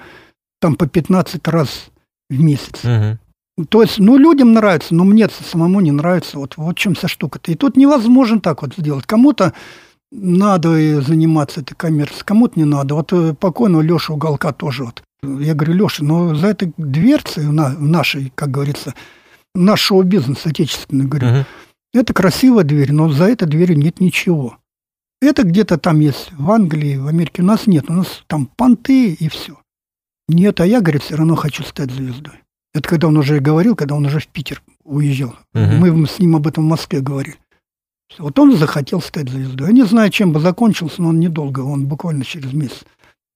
там 0.61 0.77
по 0.77 0.87
15 0.87 1.47
раз 1.49 1.91
в 2.31 2.41
месяц? 2.41 2.85
Угу. 2.85 3.67
То 3.67 3.83
есть, 3.83 3.99
ну, 3.99 4.17
людям 4.17 4.53
нравится, 4.53 4.95
но 4.95 5.05
мне 5.05 5.29
самому 5.29 5.81
не 5.81 5.93
нравится. 5.93 6.39
Вот, 6.39 6.57
вот 6.57 6.77
в 6.77 6.79
чем 6.79 6.95
вся 6.95 7.09
штука-то. 7.09 7.53
И 7.53 7.55
тут 7.55 7.77
невозможно 7.77 8.41
так 8.41 8.63
вот 8.63 8.75
сделать. 8.77 9.07
Кому-то 9.07 9.53
надо 10.11 11.01
заниматься 11.01 11.61
этой 11.61 11.75
коммерцией, 11.75 12.25
кому-то 12.25 12.59
не 12.59 12.65
надо. 12.65 12.95
Вот 12.95 13.13
э, 13.13 13.35
покойного 13.35 13.83
Леша 13.83 14.13
Уголка 14.13 14.53
тоже 14.53 14.85
вот 14.85 15.03
я 15.41 15.55
говорю, 15.55 15.75
Леша, 15.75 16.05
но 16.05 16.35
за 16.35 16.49
этой 16.49 16.73
дверцей, 16.77 17.45
на, 17.45 17.71
нашей, 17.71 18.33
как 18.35 18.51
говорится, 18.51 18.95
наш 19.55 19.81
шоу-бизнес 19.81 20.47
отечественный, 20.47 21.07
говорю, 21.07 21.29
uh-huh. 21.29 21.45
это 21.95 22.13
красивая 22.13 22.65
дверь, 22.65 22.93
но 22.93 23.09
за 23.11 23.25
этой 23.25 23.49
дверью 23.49 23.79
нет 23.79 24.01
ничего. 24.01 24.59
Это 25.25 25.43
где-то 25.43 25.79
там 25.79 26.01
есть 26.01 26.31
в 26.33 26.51
Англии, 26.51 26.97
в 26.97 27.07
Америке. 27.07 27.43
У 27.43 27.45
нас 27.45 27.67
нет, 27.67 27.89
у 27.89 27.95
нас 27.95 28.25
там 28.27 28.47
понты 28.47 29.13
и 29.13 29.29
все. 29.29 29.59
Нет, 30.29 30.61
а 30.61 30.67
я, 30.67 30.81
говорит, 30.81 31.03
все 31.03 31.17
равно 31.17 31.37
хочу 31.37 31.63
стать 31.63 31.91
звездой. 31.91 32.35
Это 32.73 32.89
когда 32.89 33.09
он 33.09 33.17
уже 33.17 33.39
говорил, 33.41 33.77
когда 33.77 33.95
он 33.95 34.07
уже 34.07 34.21
в 34.21 34.27
Питер 34.27 34.63
уезжал. 34.83 35.37
Uh-huh. 35.55 35.79
Мы 35.79 36.07
с 36.07 36.19
ним 36.19 36.37
об 36.37 36.47
этом 36.47 36.65
в 36.65 36.69
Москве 36.69 37.01
говорили. 37.01 37.37
Вот 38.19 38.39
он 38.39 38.57
захотел 38.57 39.01
стать 39.01 39.29
звездой. 39.29 39.69
Я 39.69 39.73
не 39.73 39.85
знаю, 39.85 40.11
чем 40.11 40.33
бы 40.33 40.41
закончился, 40.41 41.03
но 41.03 41.09
он 41.09 41.21
недолго, 41.21 41.61
он 41.61 41.87
буквально 41.87 42.25
через 42.25 42.53
месяц 42.53 42.85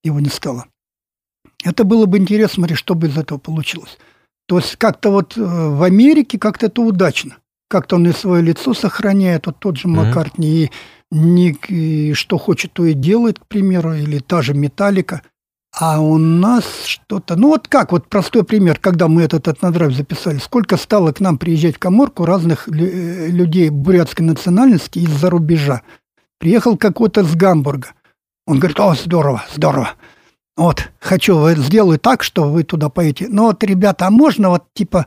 его 0.05 0.20
не 0.20 0.29
стало. 0.29 0.66
Это 1.64 1.85
было 1.85 2.07
бы 2.07 2.18
интересно, 2.18 2.55
смотри, 2.55 2.77
что 2.77 2.94
бы 2.94 3.09
из 3.09 3.18
этого 3.18 3.38
получилось. 3.38 3.98
То 4.46 4.59
есть 4.59 4.77
как-то 4.77 5.11
вот 5.11 5.37
э, 5.37 5.40
в 5.40 5.83
Америке 5.83 6.38
как-то 6.38 6.66
это 6.66 6.81
удачно. 6.83 7.38
Как-то 7.68 7.96
он 7.96 8.07
и 8.07 8.12
свое 8.12 8.42
лицо 8.42 8.72
сохраняет, 8.72 9.46
вот 9.46 9.59
тот 9.59 9.77
же 9.77 9.88
Маккартни, 9.88 10.64
mm-hmm. 10.64 10.66
и, 10.66 10.70
и 11.10 12.12
что 12.14 12.38
хочет, 12.38 12.72
то 12.72 12.84
и 12.84 12.92
делает, 12.92 13.38
к 13.38 13.46
примеру, 13.46 13.94
или 13.94 14.18
та 14.18 14.42
же 14.42 14.54
Металлика. 14.54 15.22
А 15.78 16.00
у 16.00 16.18
нас 16.18 16.64
что-то... 16.84 17.36
Ну 17.36 17.48
вот 17.48 17.68
как, 17.68 17.92
вот 17.92 18.08
простой 18.08 18.42
пример, 18.42 18.78
когда 18.80 19.06
мы 19.06 19.22
этот 19.22 19.48
этнодрайв 19.48 19.94
записали, 19.94 20.38
сколько 20.38 20.76
стало 20.76 21.12
к 21.12 21.20
нам 21.20 21.38
приезжать 21.38 21.76
в 21.76 21.78
Коморку 21.78 22.24
разных 22.24 22.68
э, 22.68 23.28
людей 23.28 23.68
бурятской 23.68 24.26
национальности 24.26 24.98
из-за 24.98 25.30
рубежа. 25.30 25.82
Приехал 26.38 26.76
какой-то 26.76 27.22
с 27.22 27.34
Гамбурга. 27.34 27.88
Он 28.46 28.58
говорит, 28.58 28.80
о, 28.80 28.94
здорово, 28.94 29.44
здорово. 29.54 29.90
Вот, 30.56 30.88
хочу, 30.98 31.48
сделаю 31.50 32.00
так, 32.00 32.22
что 32.22 32.50
вы 32.50 32.64
туда 32.64 32.88
поедете. 32.88 33.28
Но 33.28 33.44
вот, 33.44 33.62
ребята, 33.62 34.06
а 34.06 34.10
можно 34.10 34.48
вот 34.48 34.64
типа, 34.74 35.06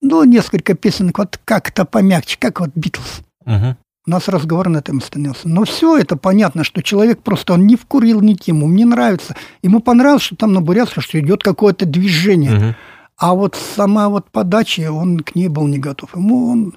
ну, 0.00 0.22
несколько 0.24 0.74
песенок, 0.74 1.18
вот 1.18 1.40
как-то 1.44 1.84
помягче, 1.84 2.36
как 2.38 2.60
вот 2.60 2.70
Битлз. 2.74 3.22
Угу. 3.46 3.76
У 4.04 4.10
нас 4.10 4.26
разговор 4.28 4.68
на 4.68 4.78
этом 4.78 4.98
остановился. 4.98 5.48
Но 5.48 5.64
все 5.64 5.96
это 5.96 6.16
понятно, 6.16 6.64
что 6.64 6.82
человек 6.82 7.22
просто, 7.22 7.52
он 7.54 7.66
не 7.66 7.76
вкурил 7.76 8.20
ни 8.20 8.34
тему, 8.34 8.66
мне 8.66 8.84
нравится. 8.84 9.36
Ему 9.62 9.80
понравилось, 9.80 10.22
что 10.22 10.34
там 10.34 10.52
на 10.52 10.60
Бурятске, 10.60 11.00
что 11.00 11.20
идет 11.20 11.42
какое-то 11.42 11.86
движение. 11.86 12.56
Угу. 12.56 12.74
А 13.18 13.34
вот 13.34 13.54
сама 13.54 14.08
вот 14.08 14.28
подача, 14.30 14.90
он 14.90 15.20
к 15.20 15.36
ней 15.36 15.48
был 15.48 15.68
не 15.68 15.78
готов. 15.78 16.16
Ему 16.16 16.50
он, 16.50 16.74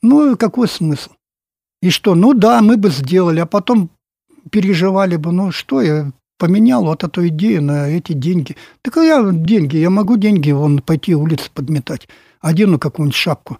ну, 0.00 0.36
какой 0.36 0.68
смысл? 0.68 1.10
И 1.82 1.90
что, 1.90 2.14
ну 2.14 2.32
да, 2.32 2.62
мы 2.62 2.78
бы 2.78 2.88
сделали, 2.88 3.40
а 3.40 3.46
потом 3.46 3.90
переживали 4.50 5.16
бы, 5.16 5.32
ну 5.32 5.52
что 5.52 5.82
я 5.82 6.12
поменял 6.38 6.84
вот 6.84 7.04
эту 7.04 7.28
идею 7.28 7.62
на 7.62 7.88
эти 7.88 8.12
деньги. 8.12 8.56
Так 8.80 8.96
я 8.96 9.22
деньги, 9.30 9.76
я 9.76 9.90
могу 9.90 10.16
деньги 10.16 10.50
вон 10.50 10.80
пойти 10.80 11.14
улицы 11.14 11.50
подметать. 11.52 12.08
Одену 12.40 12.78
какую-нибудь 12.78 13.16
шапку, 13.16 13.58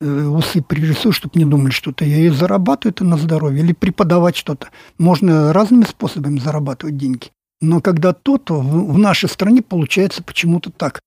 усы 0.00 0.62
пририсую, 0.62 1.12
чтобы 1.12 1.38
не 1.38 1.44
думали 1.44 1.70
что-то. 1.70 2.04
Я 2.04 2.18
и 2.18 2.28
зарабатываю 2.28 2.92
это 2.92 3.04
на 3.04 3.16
здоровье. 3.16 3.62
Или 3.62 3.72
преподавать 3.72 4.36
что-то. 4.36 4.68
Можно 4.98 5.52
разными 5.52 5.84
способами 5.84 6.38
зарабатывать 6.38 6.96
деньги. 6.96 7.30
Но 7.60 7.80
когда 7.80 8.12
то, 8.12 8.38
то 8.38 8.60
в 8.60 8.98
нашей 8.98 9.28
стране 9.28 9.62
получается 9.62 10.22
почему-то 10.22 10.70
так. 10.70 11.00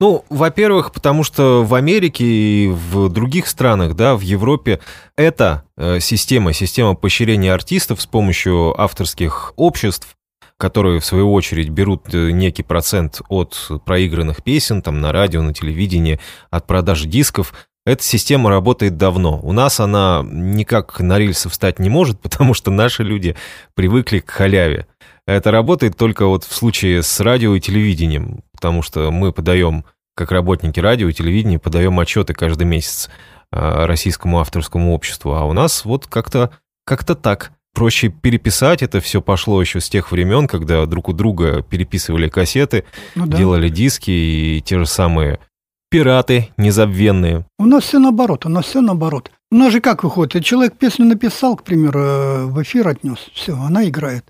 Ну, 0.00 0.24
во-первых, 0.28 0.92
потому 0.92 1.24
что 1.24 1.64
в 1.64 1.74
Америке 1.74 2.24
и 2.24 2.68
в 2.68 3.08
других 3.08 3.46
странах, 3.46 3.94
да, 3.94 4.16
в 4.16 4.20
Европе, 4.20 4.80
эта 5.16 5.64
э, 5.76 6.00
система, 6.00 6.52
система 6.52 6.94
поощрения 6.94 7.52
артистов 7.52 8.02
с 8.02 8.06
помощью 8.06 8.78
авторских 8.78 9.52
обществ, 9.56 10.16
которые, 10.58 11.00
в 11.00 11.04
свою 11.04 11.32
очередь, 11.32 11.68
берут 11.68 12.12
э, 12.12 12.30
некий 12.30 12.62
процент 12.62 13.22
от 13.28 13.70
проигранных 13.84 14.42
песен 14.42 14.82
там, 14.82 15.00
на 15.00 15.12
радио, 15.12 15.42
на 15.42 15.54
телевидении, 15.54 16.20
от 16.50 16.66
продажи 16.66 17.06
дисков, 17.06 17.54
эта 17.86 18.02
система 18.02 18.50
работает 18.50 18.96
давно. 18.96 19.38
У 19.42 19.52
нас 19.52 19.80
она 19.80 20.22
никак 20.24 21.00
на 21.00 21.18
рельсы 21.18 21.48
встать 21.48 21.78
не 21.78 21.88
может, 21.88 22.20
потому 22.22 22.54
что 22.54 22.70
наши 22.70 23.02
люди 23.02 23.36
привыкли 23.74 24.20
к 24.20 24.30
халяве. 24.30 24.86
Это 25.26 25.50
работает 25.50 25.96
только 25.96 26.26
вот 26.26 26.44
в 26.44 26.54
случае 26.54 27.02
с 27.02 27.20
радио 27.20 27.54
и 27.54 27.60
телевидением, 27.60 28.42
потому 28.52 28.82
что 28.82 29.10
мы 29.10 29.32
подаем, 29.32 29.84
как 30.14 30.30
работники 30.32 30.78
радио 30.80 31.08
и 31.08 31.14
телевидения, 31.14 31.58
подаем 31.58 31.98
отчеты 31.98 32.34
каждый 32.34 32.64
месяц 32.64 33.08
э, 33.50 33.86
российскому 33.86 34.40
авторскому 34.40 34.94
обществу. 34.94 35.34
А 35.34 35.44
у 35.44 35.52
нас 35.52 35.84
вот 35.84 36.06
как-то 36.06 36.50
как 36.84 37.04
так 37.04 37.52
проще 37.74 38.08
переписать. 38.08 38.82
Это 38.82 39.00
все 39.00 39.20
пошло 39.20 39.60
еще 39.60 39.80
с 39.80 39.90
тех 39.90 40.12
времен, 40.12 40.46
когда 40.46 40.86
друг 40.86 41.08
у 41.08 41.12
друга 41.12 41.62
переписывали 41.62 42.28
кассеты, 42.28 42.84
ну, 43.14 43.26
да. 43.26 43.36
делали 43.36 43.68
диски 43.68 44.10
и 44.10 44.62
те 44.64 44.78
же 44.78 44.86
самые 44.86 45.40
пираты 45.94 46.48
незабвенные. 46.56 47.46
У 47.56 47.66
нас 47.66 47.84
все 47.84 48.00
наоборот, 48.00 48.46
у 48.46 48.48
нас 48.48 48.64
все 48.64 48.80
наоборот. 48.80 49.30
У 49.52 49.54
нас 49.54 49.72
же 49.72 49.80
как 49.80 50.02
выходит? 50.02 50.44
Человек 50.44 50.76
песню 50.76 51.04
написал, 51.04 51.54
к 51.54 51.62
примеру, 51.62 52.00
э, 52.00 52.44
в 52.46 52.60
эфир 52.60 52.88
отнес, 52.88 53.30
все, 53.32 53.56
она 53.56 53.88
играет. 53.88 54.24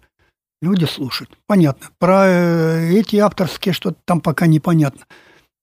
Люди 0.60 0.84
слушают. 0.84 1.30
Понятно. 1.46 1.86
Про 1.98 2.26
э, 2.26 2.90
эти 2.92 3.16
авторские 3.16 3.72
что-то 3.72 3.96
там 4.04 4.20
пока 4.20 4.46
непонятно. 4.46 5.06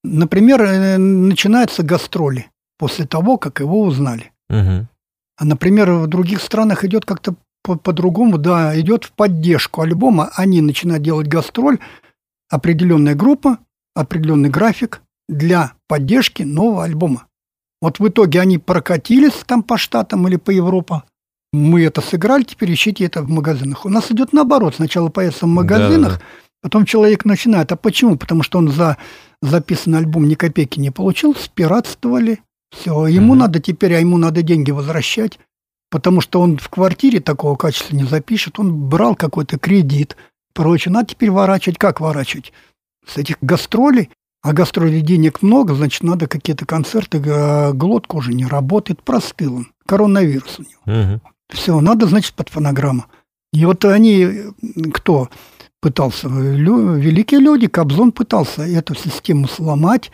Например, 0.03 0.63
э, 0.63 0.97
начинаются 0.97 1.83
гастроли 1.83 2.47
после 2.79 3.05
того, 3.05 3.37
как 3.37 3.59
его 3.59 3.81
узнали. 3.81 4.31
Угу. 4.49 4.87
А, 5.37 5.45
например, 5.45 5.91
в 5.91 6.07
других 6.07 6.41
странах 6.41 6.83
идет 6.83 7.05
как-то 7.05 7.35
по-другому, 7.61 8.39
да, 8.39 8.79
идет 8.79 9.03
в 9.03 9.11
поддержку 9.11 9.81
альбома. 9.81 10.31
Они 10.33 10.61
начинают 10.61 11.03
делать 11.03 11.27
гастроль, 11.27 11.77
определенная 12.49 13.13
группа, 13.13 13.59
определенный 13.93 14.49
график 14.49 15.03
для 15.31 15.73
поддержки 15.87 16.43
нового 16.43 16.83
альбома. 16.83 17.27
Вот 17.81 17.99
в 17.99 18.07
итоге 18.07 18.39
они 18.41 18.57
прокатились 18.59 19.33
там 19.45 19.63
по 19.63 19.77
штатам 19.77 20.27
или 20.27 20.35
по 20.35 20.51
Европе. 20.51 21.01
Мы 21.51 21.83
это 21.83 22.01
сыграли, 22.01 22.43
теперь 22.43 22.73
ищите 22.73 23.05
это 23.05 23.23
в 23.23 23.29
магазинах. 23.29 23.85
У 23.85 23.89
нас 23.89 24.11
идет 24.11 24.33
наоборот. 24.33 24.75
Сначала 24.75 25.09
появится 25.09 25.45
в 25.45 25.49
магазинах, 25.49 26.19
да, 26.19 26.25
потом 26.61 26.85
человек 26.85 27.25
начинает. 27.25 27.71
А 27.71 27.75
почему? 27.75 28.17
Потому 28.17 28.43
что 28.43 28.59
он 28.59 28.69
за 28.69 28.97
записанный 29.41 29.97
альбом 29.97 30.27
ни 30.27 30.35
копейки 30.35 30.79
не 30.79 30.91
получил, 30.91 31.35
спиратствовали. 31.35 32.39
Все, 32.71 33.07
ему 33.07 33.33
угу. 33.33 33.39
надо 33.39 33.59
теперь, 33.59 33.95
а 33.95 33.99
ему 33.99 34.17
надо 34.17 34.43
деньги 34.43 34.71
возвращать 34.71 35.39
потому 35.91 36.21
что 36.21 36.41
он 36.41 36.57
в 36.57 36.69
квартире 36.69 37.19
такого 37.19 37.55
качества 37.55 37.95
не 37.95 38.05
запишет, 38.05 38.57
он 38.57 38.73
брал 38.73 39.13
какой-то 39.13 39.59
кредит, 39.59 40.15
прочее. 40.53 40.91
Надо 40.91 41.09
теперь 41.09 41.29
ворачивать. 41.29 41.77
Как 41.77 41.99
ворачивать? 41.99 42.53
С 43.05 43.17
этих 43.17 43.37
гастролей, 43.41 44.09
а 44.41 44.53
гастролей 44.53 45.01
денег 45.01 45.41
много, 45.41 45.75
значит, 45.75 46.03
надо 46.03 46.27
какие-то 46.27 46.65
концерты, 46.65 47.19
глотка 47.73 48.15
уже 48.15 48.33
не 48.33 48.45
работает, 48.45 49.03
простыл 49.03 49.55
он, 49.55 49.67
коронавирус 49.85 50.59
у 50.59 50.61
него. 50.63 51.11
Угу. 51.13 51.21
Все, 51.49 51.79
надо, 51.81 52.07
значит, 52.07 52.33
под 52.33 52.49
фонограмму. 52.49 53.05
И 53.53 53.65
вот 53.65 53.83
они, 53.85 54.29
кто 54.93 55.29
пытался, 55.81 56.27
лю, 56.29 56.95
великие 56.95 57.39
люди, 57.39 57.67
Кобзон 57.67 58.11
пытался 58.11 58.63
эту 58.63 58.95
систему 58.95 59.47
сломать, 59.47 60.11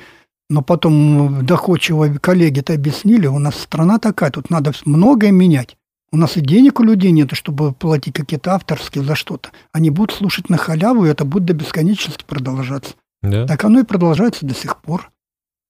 но 0.49 0.61
потом 0.61 1.45
доходчиво 1.45 2.07
коллеги-то 2.19 2.73
объяснили, 2.73 3.27
у 3.27 3.37
нас 3.37 3.59
страна 3.59 3.99
такая, 3.99 4.31
тут 4.31 4.49
надо 4.49 4.71
многое 4.85 5.31
менять. 5.31 5.77
У 6.11 6.17
нас 6.17 6.37
и 6.37 6.41
денег 6.41 6.79
у 6.79 6.83
людей 6.83 7.11
нет, 7.11 7.33
чтобы 7.33 7.73
платить 7.73 8.15
какие-то 8.15 8.53
авторские 8.53 9.03
за 9.03 9.15
что-то. 9.15 9.49
Они 9.73 9.89
будут 9.89 10.15
слушать 10.15 10.49
на 10.49 10.57
халяву, 10.57 11.05
и 11.05 11.09
это 11.09 11.25
будет 11.25 11.45
до 11.45 11.53
бесконечности 11.53 12.23
продолжаться. 12.25 12.95
Да? 13.29 13.45
Так 13.45 13.63
оно 13.63 13.79
и 13.79 13.83
продолжается 13.83 14.45
до 14.45 14.53
сих 14.53 14.81
пор. 14.81 15.11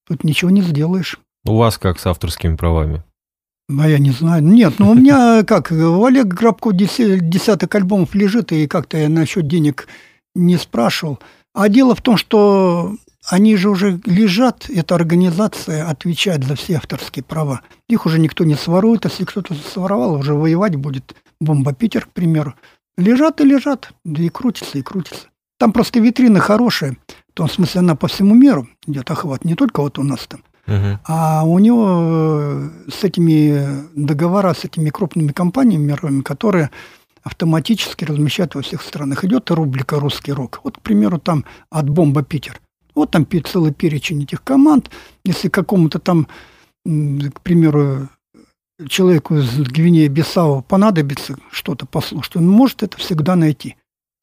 Тут 0.07 0.23
ничего 0.23 0.49
не 0.51 0.61
сделаешь. 0.61 1.19
У 1.45 1.55
вас 1.55 1.77
как 1.77 1.99
с 1.99 2.05
авторскими 2.05 2.55
правами? 2.55 3.03
А 3.69 3.87
я 3.87 3.99
не 3.99 4.11
знаю. 4.11 4.43
Нет, 4.43 4.75
ну 4.79 4.91
у 4.91 4.95
меня 4.95 5.43
как, 5.47 5.71
у 5.71 6.05
Олега 6.05 6.35
Грабко 6.35 6.71
десяток 6.71 7.73
альбомов 7.75 8.15
лежит, 8.15 8.51
и 8.51 8.67
как-то 8.67 8.97
я 8.97 9.09
насчет 9.09 9.47
денег 9.47 9.87
не 10.35 10.57
спрашивал. 10.57 11.19
А 11.53 11.69
дело 11.69 11.95
в 11.95 12.01
том, 12.01 12.17
что 12.17 12.95
они 13.29 13.57
же 13.57 13.69
уже 13.69 13.99
лежат, 14.05 14.69
эта 14.69 14.95
организация 14.95 15.89
отвечает 15.89 16.45
за 16.45 16.55
все 16.55 16.75
авторские 16.75 17.23
права. 17.23 17.61
Их 17.89 18.05
уже 18.05 18.19
никто 18.19 18.45
не 18.45 18.55
сворует, 18.55 19.05
если 19.05 19.25
кто-то 19.25 19.53
своровал, 19.53 20.13
уже 20.13 20.33
воевать 20.33 20.75
будет 20.75 21.15
бомба 21.41 21.73
Питер, 21.73 22.05
к 22.05 22.13
примеру. 22.13 22.53
Лежат 22.97 23.41
и 23.41 23.43
лежат, 23.43 23.91
да 24.05 24.23
и 24.23 24.29
крутится, 24.29 24.77
и 24.77 24.81
крутится. 24.81 25.27
Там 25.59 25.73
просто 25.73 25.99
витрина 25.99 26.39
хорошая, 26.39 26.97
в 27.06 27.06
том 27.37 27.47
смысле 27.47 27.81
она 27.81 27.95
по 27.95 28.07
всему 28.07 28.33
миру 28.33 28.67
идет 28.87 29.11
охват, 29.11 29.45
не 29.45 29.53
только 29.53 29.81
вот 29.81 29.99
у 29.99 30.03
нас 30.03 30.25
там. 30.27 30.41
Uh-huh. 30.65 30.97
А 31.05 31.43
у 31.45 31.59
него 31.59 31.85
э, 31.87 32.69
с 32.89 33.03
этими 33.03 33.87
договора 33.95 34.53
с 34.55 34.65
этими 34.65 34.89
крупными 34.89 35.31
компаниями 35.31 35.83
мировыми, 35.83 36.21
которые 36.21 36.71
автоматически 37.21 38.05
размещают 38.05 38.55
во 38.55 38.63
всех 38.63 38.81
странах. 38.81 39.23
Идет 39.23 39.51
рубрика 39.51 39.99
«Русский 39.99 40.33
рок». 40.33 40.61
Вот, 40.63 40.77
к 40.77 40.81
примеру, 40.81 41.19
там 41.19 41.45
от 41.69 41.87
«Бомба 41.87 42.23
Питер». 42.23 42.59
Вот 42.95 43.11
там 43.11 43.27
целый 43.45 43.71
перечень 43.71 44.23
этих 44.23 44.43
команд. 44.43 44.89
Если 45.23 45.49
какому-то 45.49 45.99
там, 45.99 46.27
к 46.85 47.41
примеру, 47.43 48.09
человеку 48.89 49.35
из 49.35 49.59
Гвинеи 49.59 50.07
Бисау 50.07 50.63
понадобится 50.63 51.37
что-то 51.51 51.85
послушать, 51.85 52.37
он 52.37 52.47
может 52.47 52.81
это 52.81 52.97
всегда 52.97 53.35
найти. 53.35 53.75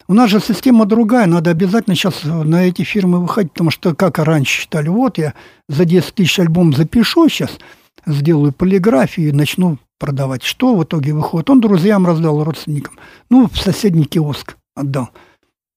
У 0.07 0.15
нас 0.15 0.31
же 0.31 0.41
система 0.41 0.85
другая, 0.85 1.27
надо 1.27 1.51
обязательно 1.51 1.97
сейчас 1.97 2.25
на 2.25 2.67
эти 2.67 2.83
фирмы 2.83 3.21
выходить, 3.21 3.53
потому 3.53 3.71
что 3.71 3.95
как 3.95 4.19
раньше 4.19 4.61
считали, 4.61 4.89
вот 4.89 5.17
я 5.17 5.33
за 5.69 5.87
10 5.87 6.15
тысяч 6.15 6.39
альбом 6.39 6.75
запишу 6.75 7.29
сейчас, 7.29 7.59
сделаю 8.07 8.53
полиграфию 8.53 9.31
и 9.31 9.33
начну 9.33 9.79
продавать. 9.99 10.43
Что 10.43 10.77
в 10.77 10.85
итоге 10.85 11.15
выходит? 11.15 11.49
Он 11.49 11.61
друзьям 11.61 12.07
раздал, 12.07 12.45
родственникам. 12.45 12.99
Ну, 13.31 13.49
в 13.49 13.57
соседний 13.57 14.05
киоск 14.05 14.57
отдал. 14.77 15.09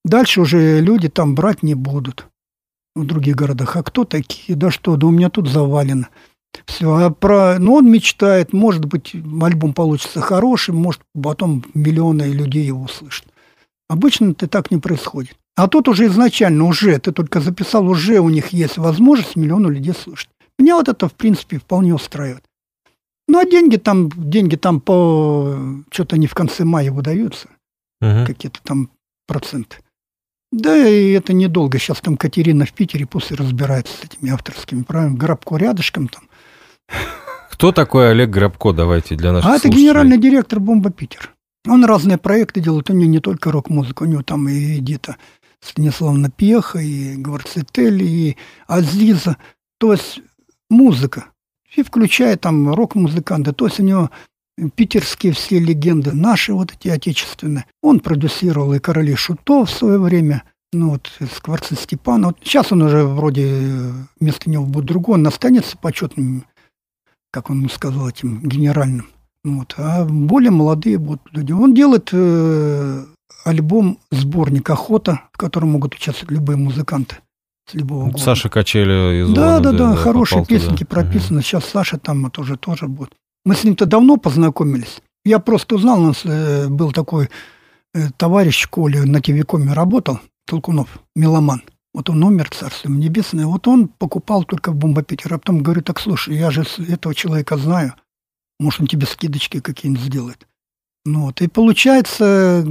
Дальше 0.04 0.42
уже 0.42 0.80
люди 0.80 1.08
там 1.08 1.34
брать 1.34 1.62
не 1.62 1.74
будут 1.74 2.26
в 2.94 3.06
других 3.06 3.36
городах. 3.36 3.76
А 3.76 3.82
кто 3.82 4.04
такие? 4.04 4.56
Да 4.56 4.70
что, 4.70 4.96
да 4.96 5.06
у 5.06 5.10
меня 5.10 5.30
тут 5.30 5.48
завалено. 5.48 6.08
Все, 6.66 6.94
а 6.94 7.10
про... 7.10 7.58
Ну, 7.58 7.74
он 7.74 7.90
мечтает, 7.90 8.52
может 8.52 8.84
быть, 8.84 9.14
альбом 9.14 9.72
получится 9.72 10.20
хороший, 10.20 10.74
может, 10.74 11.00
потом 11.20 11.64
миллионы 11.72 12.22
людей 12.22 12.64
его 12.64 12.82
услышат. 12.82 13.26
Обычно 13.88 14.32
это 14.32 14.46
так 14.46 14.70
не 14.70 14.78
происходит. 14.78 15.36
А 15.56 15.66
тут 15.66 15.88
уже 15.88 16.06
изначально, 16.06 16.64
уже, 16.64 16.98
ты 16.98 17.10
только 17.10 17.40
записал, 17.40 17.88
уже 17.88 18.20
у 18.20 18.28
них 18.28 18.48
есть 18.48 18.78
возможность 18.78 19.34
миллиону 19.34 19.70
людей 19.70 19.94
слышать. 19.94 20.28
Меня 20.58 20.76
вот 20.76 20.88
это, 20.88 21.08
в 21.08 21.14
принципе, 21.14 21.58
вполне 21.58 21.94
устраивает. 21.94 22.44
Ну, 23.26 23.38
а 23.38 23.44
деньги 23.44 23.76
там, 23.76 24.10
деньги 24.10 24.56
там 24.56 24.80
по... 24.80 25.82
Что-то 25.90 26.16
они 26.16 26.26
в 26.26 26.34
конце 26.34 26.64
мая 26.64 26.90
выдаются. 26.90 27.48
Угу. 28.00 28.26
Какие-то 28.26 28.60
там 28.62 28.90
проценты. 29.26 29.76
Да, 30.50 30.76
и 30.76 31.10
это 31.10 31.32
недолго. 31.32 31.78
Сейчас 31.78 32.00
там 32.00 32.16
Катерина 32.16 32.64
в 32.64 32.72
Питере 32.72 33.06
после 33.06 33.36
разбирается 33.36 33.92
с 33.96 34.04
этими 34.04 34.30
авторскими 34.30 34.82
правами. 34.82 35.16
Грабко 35.16 35.56
рядышком 35.56 36.08
там. 36.08 36.28
Кто 37.50 37.72
такой 37.72 38.10
Олег 38.10 38.30
Грабко? 38.30 38.72
Давайте 38.72 39.16
для 39.16 39.32
наших 39.32 39.50
А 39.50 39.56
это 39.56 39.68
генеральный 39.68 40.18
директор 40.18 40.60
«Бомба 40.60 40.90
Питер». 40.90 41.34
Он 41.68 41.84
разные 41.84 42.18
проекты 42.18 42.60
делает. 42.60 42.90
У 42.90 42.92
него 42.92 43.10
не 43.10 43.20
только 43.20 43.52
рок-музыка, 43.52 44.02
у 44.04 44.06
него 44.06 44.22
там 44.22 44.48
и 44.48 44.78
где-то 44.78 45.16
Станиславна 45.60 46.30
Пеха, 46.30 46.78
и 46.78 47.16
Гварцетель, 47.16 48.02
и 48.02 48.36
Азиза. 48.66 49.36
То 49.78 49.92
есть 49.92 50.20
музыка. 50.70 51.26
И 51.76 51.82
включая 51.82 52.36
там 52.36 52.72
рок-музыканты. 52.72 53.52
То 53.52 53.66
есть 53.66 53.80
у 53.80 53.82
него 53.82 54.10
питерские 54.74 55.32
все 55.32 55.58
легенды, 55.58 56.12
наши 56.12 56.52
вот 56.52 56.72
эти 56.72 56.88
отечественные. 56.88 57.66
Он 57.82 58.00
продюсировал 58.00 58.74
и 58.74 58.78
«Короли 58.78 59.14
Шутов» 59.14 59.70
в 59.70 59.72
свое 59.72 59.98
время, 59.98 60.42
ну 60.72 60.90
вот, 60.90 61.10
Скворцы 61.34 61.76
Степана. 61.76 62.28
Вот 62.28 62.38
сейчас 62.42 62.72
он 62.72 62.82
уже 62.82 63.04
вроде 63.04 63.92
вместо 64.18 64.50
него 64.50 64.64
будет 64.64 64.86
другой, 64.86 65.14
он 65.14 65.26
останется 65.26 65.76
почетным, 65.78 66.44
как 67.30 67.50
он 67.50 67.68
сказал, 67.68 68.08
этим 68.08 68.40
генеральным. 68.42 69.06
Вот. 69.44 69.74
А 69.78 70.04
более 70.04 70.50
молодые 70.50 70.98
будут 70.98 71.22
люди. 71.32 71.52
Он 71.52 71.74
делает 71.74 72.10
э, 72.12 73.04
альбом 73.44 73.98
«Сборник 74.10 74.68
охота», 74.70 75.22
в 75.32 75.38
котором 75.38 75.70
могут 75.70 75.94
участвовать 75.94 76.32
любые 76.32 76.56
музыканты 76.56 77.16
с 77.68 77.74
любого 77.74 78.06
года. 78.06 78.18
Саша 78.18 78.48
Качеля 78.48 79.22
из 79.22 79.30
Да, 79.30 79.60
да, 79.60 79.72
да, 79.72 79.90
да, 79.90 79.96
хорошие 79.96 80.44
песенки 80.44 80.84
туда. 80.84 81.02
прописаны. 81.02 81.38
Угу. 81.38 81.44
Сейчас 81.44 81.64
Саша 81.64 81.98
там 81.98 82.30
тоже, 82.30 82.56
тоже 82.56 82.88
будет. 82.88 83.10
Мы 83.44 83.54
с 83.54 83.64
ним-то 83.64 83.86
давно 83.86 84.16
познакомились. 84.16 85.00
Я 85.24 85.38
просто 85.38 85.76
узнал, 85.76 86.00
у 86.00 86.06
нас 86.08 86.22
э, 86.24 86.68
был 86.68 86.92
такой 86.92 87.28
э, 87.94 88.10
товарищ 88.16 88.56
в 88.56 88.62
школе, 88.62 89.02
на 89.02 89.20
ТВКоме 89.20 89.72
работал, 89.72 90.20
Толкунов, 90.46 90.98
меломан. 91.14 91.62
Вот 91.94 92.10
он 92.10 92.22
умер, 92.22 92.50
царство 92.50 92.88
небесное. 92.88 93.46
Вот 93.46 93.66
он 93.66 93.88
покупал 93.88 94.44
только 94.44 94.70
в 94.70 94.76
Бомба 94.76 95.02
Питер. 95.02 95.34
А 95.34 95.38
потом 95.38 95.62
говорю, 95.62 95.82
так 95.82 96.00
слушай, 96.00 96.36
я 96.36 96.50
же 96.50 96.64
этого 96.88 97.14
человека 97.14 97.56
знаю. 97.56 97.94
Может, 98.58 98.80
он 98.80 98.86
тебе 98.86 99.06
скидочки 99.06 99.60
какие-нибудь 99.60 100.04
сделает. 100.04 100.46
Ну 101.04 101.26
вот. 101.26 101.40
И 101.40 101.48
получается, 101.48 102.64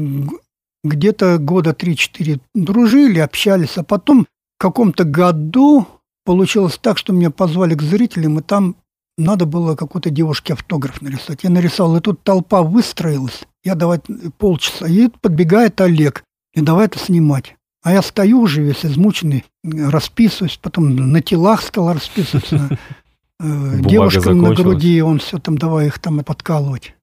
где-то 0.84 1.38
года 1.38 1.72
3-4 1.72 2.40
дружили, 2.54 3.20
общались. 3.20 3.78
А 3.78 3.84
потом 3.84 4.24
в 4.24 4.62
каком-то 4.62 5.04
году 5.04 5.88
получилось 6.26 6.78
так, 6.82 6.98
что 6.98 7.14
меня 7.14 7.32
позвали 7.32 7.76
к 7.76 7.82
зрителям, 7.82 8.40
и 8.40 8.44
там 8.44 8.76
надо 9.18 9.46
было 9.46 9.76
какой-то 9.76 10.10
девушке 10.10 10.54
автограф 10.54 11.02
нарисовать. 11.02 11.44
Я 11.44 11.50
нарисовал, 11.50 11.98
и 11.98 12.02
тут 12.02 12.24
толпа 12.24 12.62
выстроилась. 12.62 13.44
Я 13.64 13.76
давать 13.76 14.04
полчаса. 14.38 14.88
И 14.88 15.10
подбегает 15.10 15.82
Олег, 15.82 16.24
и 16.54 16.62
давай 16.62 16.86
это 16.86 17.00
снимать. 17.00 17.56
А 17.84 17.94
я 17.94 18.02
стою 18.02 18.42
уже 18.42 18.62
весь 18.62 18.86
измученный, 18.86 19.46
расписываюсь, 19.64 20.60
потом 20.62 20.96
на 20.96 21.22
телах 21.22 21.62
стал 21.62 21.94
расписываться. 21.94 22.78
Э, 23.40 23.80
девушкам 23.82 24.42
на 24.42 24.54
груди, 24.54 25.02
он 25.02 25.20
все 25.20 25.38
там, 25.38 25.58
давай 25.58 25.88
их 25.88 26.00
там 26.00 26.24
подкалывать. 26.24 26.96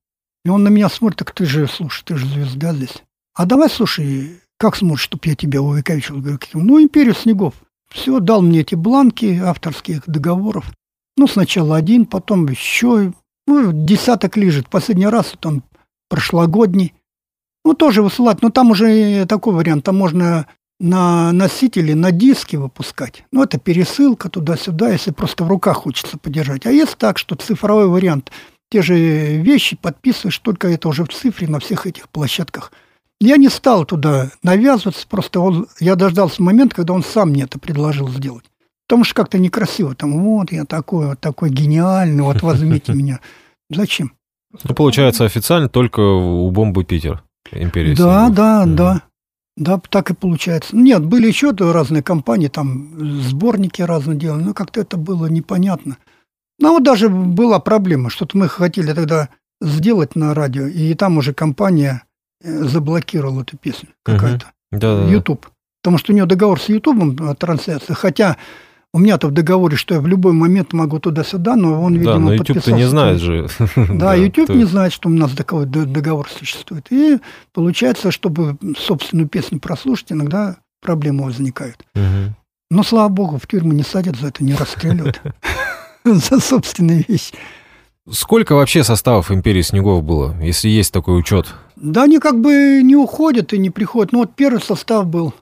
И 0.44 0.48
он 0.48 0.64
на 0.64 0.68
меня 0.68 0.88
смотрит, 0.88 1.18
так 1.18 1.32
ты 1.32 1.46
же, 1.46 1.66
слушай, 1.66 2.02
ты 2.04 2.16
же 2.16 2.26
звезда 2.26 2.74
здесь. 2.74 3.02
А 3.34 3.46
давай, 3.46 3.70
слушай, 3.70 4.40
как 4.58 4.76
сможешь, 4.76 5.04
чтобы 5.04 5.22
я 5.26 5.34
тебя 5.34 5.62
увековечил? 5.62 6.20
Говорю? 6.20 6.38
Ну, 6.52 6.82
империю 6.82 7.14
снегов. 7.14 7.54
Все, 7.90 8.18
дал 8.20 8.42
мне 8.42 8.60
эти 8.60 8.74
бланки 8.74 9.38
авторских 9.38 10.02
договоров. 10.06 10.72
Ну, 11.16 11.28
сначала 11.28 11.76
один, 11.76 12.06
потом 12.06 12.46
еще. 12.48 13.12
Ну, 13.46 13.72
десяток 13.72 14.36
лежит. 14.36 14.68
Последний 14.68 15.06
раз 15.06 15.32
вот 15.32 15.46
он 15.46 15.62
прошлогодний. 16.08 16.94
Ну, 17.64 17.74
тоже 17.74 18.02
высылать. 18.02 18.42
Но 18.42 18.50
там 18.50 18.70
уже 18.70 19.26
такой 19.26 19.54
вариант. 19.54 19.84
Там 19.84 19.96
можно 19.96 20.46
на 20.84 21.32
носители, 21.32 21.94
на 21.94 22.12
диски 22.12 22.56
выпускать. 22.56 23.24
Ну, 23.32 23.42
это 23.42 23.58
пересылка 23.58 24.28
туда-сюда, 24.28 24.90
если 24.90 25.12
просто 25.12 25.44
в 25.44 25.48
руках 25.48 25.78
хочется 25.78 26.18
подержать. 26.18 26.66
А 26.66 26.70
есть 26.70 26.98
так, 26.98 27.18
что 27.18 27.34
цифровой 27.36 27.88
вариант. 27.88 28.30
Те 28.70 28.82
же 28.82 28.94
вещи 29.38 29.76
подписываешь, 29.76 30.38
только 30.38 30.68
это 30.68 30.88
уже 30.88 31.04
в 31.04 31.08
цифре 31.08 31.48
на 31.48 31.58
всех 31.58 31.86
этих 31.86 32.08
площадках. 32.10 32.70
Я 33.18 33.38
не 33.38 33.48
стал 33.48 33.86
туда 33.86 34.30
навязываться, 34.42 35.06
просто 35.08 35.40
он, 35.40 35.68
я 35.80 35.94
дождался 35.96 36.42
момента, 36.42 36.76
когда 36.76 36.92
он 36.92 37.02
сам 37.02 37.30
мне 37.30 37.44
это 37.44 37.58
предложил 37.58 38.08
сделать. 38.08 38.44
Потому 38.86 39.04
что 39.04 39.14
как-то 39.14 39.38
некрасиво. 39.38 39.94
Там, 39.94 40.22
вот 40.22 40.52
я 40.52 40.66
такой, 40.66 41.06
вот 41.08 41.20
такой 41.20 41.48
гениальный, 41.48 42.22
вот 42.22 42.42
возьмите 42.42 42.92
меня. 42.94 43.20
Зачем? 43.70 44.12
Ну, 44.62 44.74
получается, 44.74 45.24
официально 45.24 45.70
только 45.70 46.00
у 46.00 46.50
бомбы 46.50 46.84
Питер. 46.84 47.22
Империя 47.52 47.94
Да, 47.94 48.28
да, 48.28 48.64
да. 48.66 48.74
Да, 48.74 49.02
так 49.56 50.10
и 50.10 50.14
получается. 50.14 50.76
Нет, 50.76 51.04
были 51.04 51.28
еще 51.28 51.52
разные 51.52 52.02
компании, 52.02 52.48
там 52.48 53.20
сборники 53.22 53.82
разные 53.82 54.18
делали, 54.18 54.42
но 54.42 54.54
как-то 54.54 54.80
это 54.80 54.96
было 54.96 55.26
непонятно. 55.26 55.96
Ну, 56.58 56.72
вот 56.72 56.82
даже 56.82 57.08
была 57.08 57.58
проблема, 57.58 58.10
что-то 58.10 58.36
мы 58.36 58.48
хотели 58.48 58.92
тогда 58.92 59.28
сделать 59.60 60.16
на 60.16 60.34
радио, 60.34 60.66
и 60.66 60.94
там 60.94 61.18
уже 61.18 61.34
компания 61.34 62.04
э, 62.42 62.64
заблокировала 62.64 63.42
эту 63.42 63.56
песню 63.56 63.88
какая-то. 64.02 64.46
Угу. 64.72 64.80
Да, 64.80 64.96
да, 64.98 65.08
YouTube. 65.08 65.46
Потому 65.82 65.98
что 65.98 66.12
у 66.12 66.14
нее 66.14 66.26
договор 66.26 66.60
с 66.60 66.68
Ютубом 66.68 67.36
трансляция, 67.36 67.94
хотя 67.94 68.36
у 68.94 68.98
меня-то 68.98 69.26
в 69.26 69.32
договоре, 69.32 69.76
что 69.76 69.94
я 69.94 70.00
в 70.00 70.06
любой 70.06 70.32
момент 70.32 70.72
могу 70.72 71.00
туда-сюда, 71.00 71.56
но 71.56 71.82
он, 71.82 71.94
видимо, 71.94 72.12
да, 72.12 72.18
но 72.20 72.32
YouTube-то 72.34 72.72
не 72.72 72.84
знает 72.84 73.20
же. 73.20 73.48
Да, 73.76 74.14
YouTube 74.14 74.50
не 74.50 74.64
знает, 74.64 74.92
что 74.92 75.08
у 75.08 75.12
нас 75.12 75.32
договор 75.32 76.30
существует. 76.30 76.86
И 76.90 77.18
получается, 77.52 78.10
чтобы 78.10 78.56
собственную 78.78 79.28
песню 79.28 79.58
прослушать, 79.58 80.12
иногда 80.12 80.58
проблемы 80.80 81.24
возникают. 81.24 81.84
Но, 82.70 82.82
слава 82.82 83.08
богу, 83.08 83.38
в 83.38 83.46
тюрьму 83.46 83.72
не 83.72 83.82
садят 83.82 84.16
за 84.16 84.28
это, 84.28 84.42
не 84.42 84.54
расстреливают. 84.54 85.20
За 86.04 86.38
собственные 86.38 87.04
вещи. 87.08 87.34
Сколько 88.10 88.54
вообще 88.54 88.84
составов 88.84 89.30
«Империи 89.30 89.62
снегов» 89.62 90.04
было, 90.04 90.36
если 90.42 90.68
есть 90.68 90.92
такой 90.92 91.18
учет? 91.18 91.54
Да 91.76 92.02
они 92.02 92.18
как 92.18 92.40
бы 92.40 92.82
не 92.82 92.94
уходят 92.94 93.54
и 93.54 93.58
не 93.58 93.70
приходят. 93.70 94.12
Ну 94.12 94.18
вот 94.18 94.34
первый 94.36 94.60
состав 94.60 95.06
был 95.06 95.32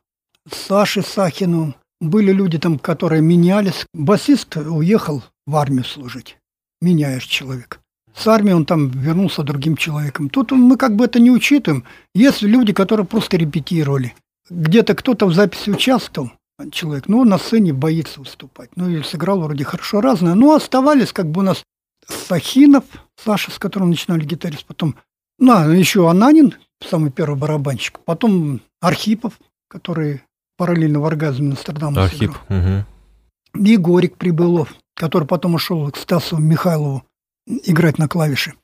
Саши 0.48 1.02
Сахину, 1.02 1.74
были 2.02 2.32
люди 2.32 2.58
там, 2.58 2.78
которые 2.78 3.22
менялись. 3.22 3.86
Басист 3.94 4.56
уехал 4.56 5.22
в 5.46 5.56
армию 5.56 5.84
служить. 5.84 6.36
Меняешь 6.80 7.24
человек. 7.24 7.80
С 8.14 8.26
армии 8.26 8.52
он 8.52 8.66
там 8.66 8.90
вернулся 8.90 9.42
другим 9.42 9.76
человеком. 9.76 10.28
Тут 10.28 10.50
мы 10.52 10.76
как 10.76 10.96
бы 10.96 11.04
это 11.04 11.18
не 11.20 11.30
учитываем. 11.30 11.84
Есть 12.14 12.42
люди, 12.42 12.72
которые 12.72 13.06
просто 13.06 13.36
репетировали. 13.36 14.14
Где-то 14.50 14.94
кто-то 14.94 15.26
в 15.26 15.32
записи 15.32 15.70
участвовал, 15.70 16.32
человек, 16.72 17.08
но 17.08 17.24
на 17.24 17.38
сцене 17.38 17.72
боится 17.72 18.20
выступать. 18.20 18.70
Ну 18.76 18.90
и 18.90 19.02
сыграл 19.02 19.40
вроде 19.40 19.64
хорошо 19.64 20.00
разное. 20.00 20.34
Но 20.34 20.54
оставались 20.54 21.12
как 21.12 21.30
бы 21.30 21.40
у 21.40 21.44
нас 21.44 21.62
Сахинов, 22.06 22.84
Саша, 23.16 23.50
с 23.50 23.58
которым 23.58 23.90
начинали 23.90 24.24
гитарист, 24.24 24.66
потом, 24.66 24.96
ну, 25.38 25.52
а 25.52 25.68
еще 25.68 26.10
Ананин, 26.10 26.54
самый 26.84 27.10
первый 27.10 27.38
барабанщик, 27.38 28.00
потом 28.00 28.60
Архипов, 28.80 29.38
который 29.68 30.22
параллельно 30.56 31.00
в 31.00 31.04
оргазме 31.04 31.50
Нострадамуса 31.50 32.04
Архип. 32.04 32.32
Угу. 32.48 33.64
Егорик 33.64 34.16
Прибылов, 34.16 34.74
который 34.94 35.26
потом 35.26 35.54
ушел 35.54 35.90
к 35.90 35.96
Стасу 35.96 36.38
Михайлову 36.38 37.04
играть 37.46 37.98
на 37.98 38.08
клавиши. 38.08 38.54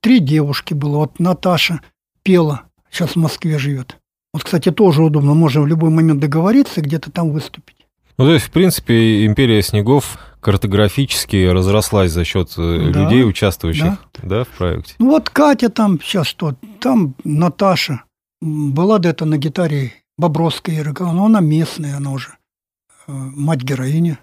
Три 0.00 0.20
девушки 0.20 0.74
было. 0.74 0.98
Вот 0.98 1.18
Наташа 1.18 1.80
пела, 2.22 2.62
сейчас 2.90 3.10
в 3.10 3.16
Москве 3.16 3.58
живет. 3.58 3.96
Вот, 4.32 4.44
кстати, 4.44 4.70
тоже 4.70 5.02
удобно. 5.02 5.34
Можно 5.34 5.62
в 5.62 5.66
любой 5.66 5.90
момент 5.90 6.20
договориться 6.20 6.80
и 6.80 6.84
где-то 6.84 7.10
там 7.10 7.30
выступить. 7.30 7.76
Ну, 8.18 8.24
то 8.24 8.32
есть, 8.32 8.46
в 8.46 8.50
принципе, 8.50 9.26
империя 9.26 9.62
снегов 9.62 10.18
картографически 10.40 11.46
разрослась 11.46 12.10
за 12.10 12.24
счет 12.24 12.52
э, 12.56 12.90
да, 12.92 13.04
людей, 13.04 13.24
участвующих 13.24 13.84
да. 13.84 13.98
Да, 14.22 14.44
в 14.44 14.48
проекте. 14.48 14.94
Ну, 14.98 15.10
вот 15.10 15.30
Катя 15.30 15.68
там 15.68 16.00
сейчас 16.00 16.26
что, 16.26 16.54
там 16.80 17.14
Наташа. 17.24 18.02
Была 18.40 18.98
где-то 18.98 19.24
на 19.24 19.36
гитаре 19.36 19.92
Бобровская 20.18 20.82
играла, 20.82 21.12
но 21.12 21.26
она 21.26 21.40
местная, 21.40 21.96
она 21.96 22.10
уже 22.10 22.36
э, 23.06 23.12
мать 23.12 23.62
героиня. 23.62 24.18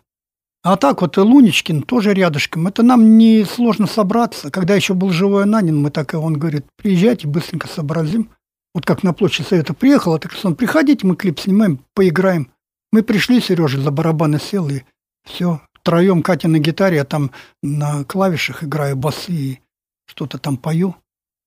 А 0.62 0.78
так 0.78 1.02
вот 1.02 1.18
и 1.18 1.22
Луничкин 1.22 1.84
тоже 1.84 2.14
рядышком. 2.14 2.68
Это 2.68 2.82
нам 2.82 3.18
не 3.18 3.46
сложно 3.46 3.86
собраться. 3.88 4.50
Когда 4.50 4.76
еще 4.76 4.94
был 4.96 5.12
живой 5.12 5.44
Ананин, 5.44 5.78
мы 5.78 5.92
так 5.92 6.14
и 6.14 6.18
он 6.18 6.40
говорит, 6.40 6.66
приезжайте, 6.76 7.28
быстренько 7.28 7.68
сообразим. 7.68 8.32
Вот 8.74 8.86
как 8.86 9.04
на 9.04 9.14
площадь 9.14 9.48
Совета 9.48 9.74
приехал, 9.74 10.16
а 10.16 10.20
так 10.20 10.34
он, 10.44 10.56
приходите, 10.56 11.06
мы 11.08 11.16
клип 11.16 11.40
снимаем, 11.40 11.80
поиграем. 11.94 12.52
Мы 12.92 13.04
пришли, 13.04 13.40
Сережа 13.40 13.80
за 13.80 13.92
барабаны 13.92 14.40
сел, 14.40 14.68
и 14.68 14.82
все. 15.24 15.62
Втроем 15.74 16.24
Катя 16.24 16.48
на 16.48 16.58
гитаре, 16.58 16.98
я 16.98 17.06
там 17.06 17.32
на 17.62 18.04
клавишах 18.04 18.64
играю 18.64 18.96
басы 18.96 19.32
и 19.32 19.60
что-то 20.08 20.40
там 20.40 20.58
пою. 20.58 20.96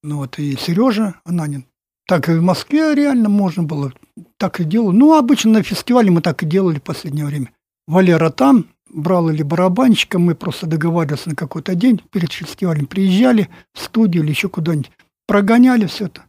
Ну 0.04 0.18
вот, 0.18 0.38
и 0.38 0.56
Сережа 0.56 1.16
Ананин. 1.24 1.66
Так 2.06 2.28
и 2.28 2.32
в 2.32 2.42
Москве 2.42 2.94
реально 2.94 3.28
можно 3.28 3.64
было, 3.64 3.92
так 4.37 4.61
и 4.61 4.64
делал. 4.64 4.92
Ну, 4.92 5.16
обычно 5.16 5.52
на 5.52 5.62
фестивале 5.62 6.11
мы 6.11 6.20
так 6.20 6.42
и 6.42 6.46
делали 6.46 6.78
в 6.78 6.83
последнее 6.83 7.26
время. 7.26 7.50
Валера 7.87 8.31
там, 8.31 8.66
брал 8.90 9.31
или 9.31 9.42
барабанщика, 9.42 10.18
мы 10.18 10.35
просто 10.35 10.66
договаривались 10.66 11.26
на 11.26 11.35
какой-то 11.35 11.74
день 11.74 12.00
перед 12.11 12.33
фестивалем, 12.33 12.87
приезжали 12.87 13.48
в 13.74 13.81
студию 13.81 14.22
или 14.22 14.31
еще 14.31 14.48
куда-нибудь, 14.48 14.90
прогоняли 15.26 15.87
все 15.87 16.07
это. 16.07 16.22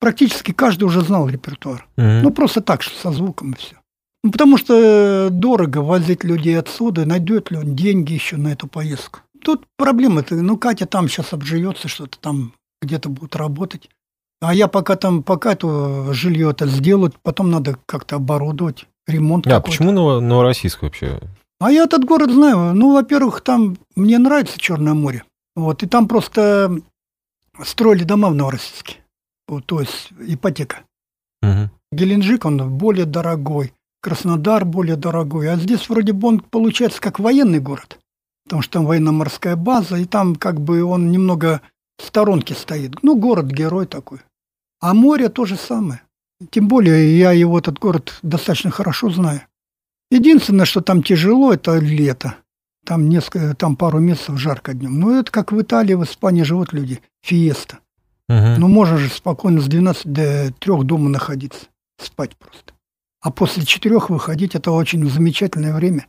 Практически 0.00 0.52
каждый 0.52 0.84
уже 0.84 1.00
знал 1.00 1.28
репертуар. 1.28 1.86
Mm-hmm. 1.96 2.20
Ну, 2.22 2.30
просто 2.30 2.60
так, 2.60 2.82
что 2.82 2.98
со 2.98 3.10
звуком 3.10 3.52
и 3.52 3.56
все. 3.56 3.76
Ну, 4.22 4.30
потому 4.30 4.56
что 4.56 5.28
дорого 5.30 5.78
возить 5.78 6.24
людей 6.24 6.58
отсюда, 6.58 7.04
найдет 7.04 7.50
ли 7.50 7.58
он 7.58 7.76
деньги 7.76 8.14
еще 8.14 8.36
на 8.36 8.48
эту 8.48 8.66
поездку. 8.66 9.20
Тут 9.42 9.66
проблема-то, 9.76 10.34
ну, 10.36 10.56
Катя 10.56 10.86
там 10.86 11.08
сейчас 11.08 11.32
обживется, 11.34 11.88
что-то 11.88 12.18
там 12.18 12.54
где-то 12.80 13.10
будет 13.10 13.36
работать. 13.36 13.90
А 14.40 14.54
я 14.54 14.68
пока 14.68 14.96
там, 14.96 15.22
пока 15.22 15.52
это 15.52 16.12
жилье 16.12 16.50
это 16.50 16.66
сделать, 16.66 17.14
потом 17.22 17.50
надо 17.50 17.78
как-то 17.86 18.16
оборудовать, 18.16 18.86
ремонт. 19.06 19.46
А 19.46 19.60
почему 19.60 19.92
Новороссийск 19.92 20.82
вообще? 20.82 21.20
А 21.60 21.70
я 21.70 21.84
этот 21.84 22.04
город 22.04 22.30
знаю. 22.30 22.74
Ну, 22.74 22.92
во-первых, 22.92 23.40
там 23.40 23.76
мне 23.96 24.18
нравится 24.18 24.58
Черное 24.58 24.94
море. 24.94 25.24
Вот, 25.56 25.82
и 25.82 25.86
там 25.86 26.08
просто 26.08 26.80
строили 27.62 28.02
дома 28.04 28.28
в 28.28 28.34
Новороссийске. 28.34 28.96
Вот, 29.48 29.64
то 29.66 29.80
есть 29.80 30.10
ипотека. 30.26 30.80
Угу. 31.42 31.70
Геленджик, 31.92 32.44
он 32.44 32.76
более 32.76 33.06
дорогой. 33.06 33.72
Краснодар 34.02 34.64
более 34.64 34.96
дорогой. 34.96 35.50
А 35.50 35.56
здесь 35.56 35.88
вроде 35.88 36.12
бы 36.12 36.28
он 36.28 36.40
получается 36.40 37.00
как 37.00 37.18
военный 37.18 37.60
город. 37.60 37.98
Потому 38.44 38.62
что 38.62 38.72
там 38.74 38.86
военно-морская 38.86 39.56
база, 39.56 39.96
и 39.96 40.04
там 40.04 40.34
как 40.34 40.60
бы 40.60 40.82
он 40.82 41.10
немного 41.10 41.62
в 41.98 42.04
сторонке 42.04 42.54
стоит. 42.54 43.02
Ну, 43.02 43.16
город-герой 43.16 43.86
такой. 43.86 44.20
А 44.80 44.94
море 44.94 45.28
то 45.28 45.44
же 45.44 45.56
самое. 45.56 46.02
Тем 46.50 46.68
более 46.68 47.18
я 47.18 47.32
его, 47.32 47.58
этот 47.58 47.78
город, 47.78 48.18
достаточно 48.22 48.70
хорошо 48.70 49.10
знаю. 49.10 49.42
Единственное, 50.10 50.66
что 50.66 50.80
там 50.80 51.02
тяжело, 51.02 51.52
это 51.52 51.78
лето. 51.78 52.36
Там, 52.84 53.08
несколько, 53.08 53.54
там 53.54 53.76
пару 53.76 53.98
месяцев 53.98 54.38
жарко 54.38 54.74
днем. 54.74 55.00
Но 55.00 55.18
это 55.18 55.32
как 55.32 55.52
в 55.52 55.60
Италии, 55.60 55.94
в 55.94 56.04
Испании 56.04 56.42
живут 56.42 56.72
люди. 56.72 57.00
Фиеста. 57.22 57.78
Угу. 58.28 58.58
Ну, 58.58 58.68
можно 58.68 58.98
же 58.98 59.08
спокойно 59.08 59.60
с 59.60 59.66
12 59.66 60.12
до 60.12 60.52
3 60.58 60.84
дома 60.84 61.08
находиться. 61.08 61.66
Спать 61.98 62.36
просто. 62.36 62.74
А 63.22 63.30
после 63.30 63.64
четырех 63.64 64.10
выходить– 64.10 64.54
это 64.54 64.70
очень 64.70 65.08
замечательное 65.08 65.74
время. 65.74 66.08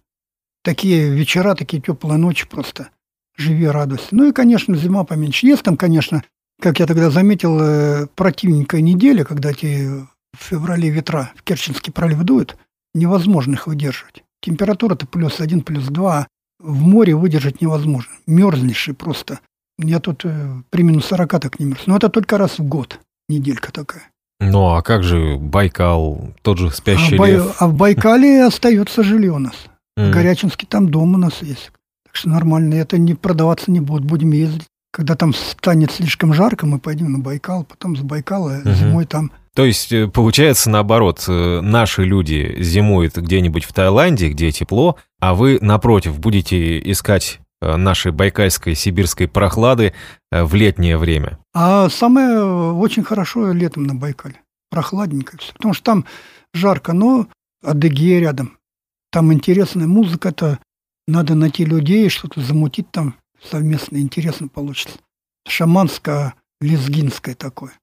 Такие 0.63 1.09
вечера, 1.09 1.55
такие 1.55 1.81
теплые 1.81 2.17
ночи 2.17 2.45
просто. 2.47 2.89
Живи, 3.37 3.67
радуйся. 3.67 4.07
Ну 4.11 4.29
и, 4.29 4.31
конечно, 4.31 4.75
зима 4.75 5.03
поменьше. 5.03 5.47
Есть 5.47 5.63
там, 5.63 5.77
конечно, 5.77 6.23
как 6.61 6.79
я 6.79 6.85
тогда 6.85 7.09
заметил, 7.09 7.59
э, 7.59 8.07
противненькая 8.15 8.81
неделя, 8.81 9.23
когда 9.23 9.51
эти 9.51 9.87
в 9.87 10.43
феврале 10.43 10.89
ветра 10.89 11.31
в 11.35 11.43
Керченский 11.43 11.93
пролив 11.93 12.23
дуют 12.23 12.57
невозможно 12.93 13.53
их 13.53 13.67
выдерживать. 13.67 14.23
Температура-то 14.41 15.05
плюс 15.05 15.39
один, 15.39 15.61
плюс 15.61 15.85
два. 15.85 16.27
В 16.59 16.81
море 16.81 17.15
выдержать 17.15 17.61
невозможно. 17.61 18.11
Мерзнешь 18.25 18.87
и 18.87 18.93
просто. 18.93 19.39
Я 19.77 19.99
тут 19.99 20.23
э, 20.23 20.61
при 20.69 20.83
минус 20.83 21.05
40 21.05 21.29
так 21.41 21.59
не 21.59 21.65
мерз. 21.65 21.85
Но 21.85 21.97
это 21.97 22.09
только 22.09 22.37
раз 22.37 22.59
в 22.59 22.63
год. 22.63 22.99
Неделька 23.27 23.71
такая. 23.71 24.03
Ну, 24.39 24.75
а 24.75 24.81
как 24.81 25.03
же 25.03 25.37
Байкал, 25.37 26.33
тот 26.41 26.57
же 26.57 26.71
спящий 26.71 27.15
а, 27.15 27.19
Бай... 27.19 27.31
лев? 27.33 27.55
а 27.59 27.67
в 27.67 27.73
Байкале 27.75 28.45
остается 28.45 29.03
жилье 29.03 29.31
у 29.33 29.39
нас. 29.39 29.55
Mm. 29.97 30.09
В 30.09 30.13
Горячинске 30.13 30.65
там 30.67 30.89
дом 30.89 31.15
у 31.15 31.17
нас 31.17 31.41
есть. 31.41 31.71
Что 32.15 32.29
нормально. 32.29 32.75
Это 32.75 32.97
не 32.97 33.13
продаваться 33.13 33.71
не 33.71 33.79
будет. 33.79 34.05
Будем 34.05 34.31
ездить. 34.31 34.65
Когда 34.91 35.15
там 35.15 35.33
станет 35.33 35.91
слишком 35.91 36.33
жарко, 36.33 36.65
мы 36.65 36.79
пойдем 36.79 37.11
на 37.11 37.19
Байкал. 37.19 37.65
Потом 37.65 37.97
с 37.97 38.01
Байкала 38.01 38.61
mm-hmm. 38.61 38.75
зимой 38.75 39.05
там 39.05 39.31
то 39.55 39.63
есть, 39.63 39.93
э, 39.93 40.07
получается 40.09 40.69
наоборот, 40.69 41.23
э, 41.29 41.61
наши 41.61 42.03
люди 42.03 42.57
зимуют 42.59 43.15
где-нибудь 43.15 43.63
в 43.63 43.71
Таиланде, 43.71 44.29
где 44.29 44.51
тепло, 44.51 44.97
а 45.21 45.33
вы, 45.33 45.59
напротив, 45.61 46.19
будете 46.19 46.77
искать 46.91 47.39
э, 47.61 47.77
нашей 47.77 48.11
байкальской 48.11 48.75
сибирской 48.75 49.29
прохлады 49.29 49.93
в 50.29 50.53
летнее 50.55 50.97
время. 50.97 51.39
А 51.53 51.87
самое 51.87 52.43
очень 52.73 53.05
хорошо 53.05 53.53
летом 53.53 53.85
на 53.85 53.95
Байкале. 53.95 54.35
Прохладненько 54.69 55.37
все. 55.37 55.53
Потому 55.53 55.73
что 55.73 55.83
там 55.85 56.05
жарко, 56.53 56.91
но 56.91 57.27
Адыгея 57.63 58.19
рядом. 58.19 58.57
Там 59.09 59.31
интересная 59.31 59.87
музыка, 59.87 60.29
это 60.29 60.59
надо 61.07 61.35
найти 61.35 61.65
людей, 61.65 62.09
что-то 62.09 62.41
замутить 62.41 62.91
там 62.91 63.15
совместно, 63.43 63.97
интересно 63.97 64.47
получится. 64.47 64.99
Шаманско-лезгинское 65.47 67.35
такое 67.35 67.73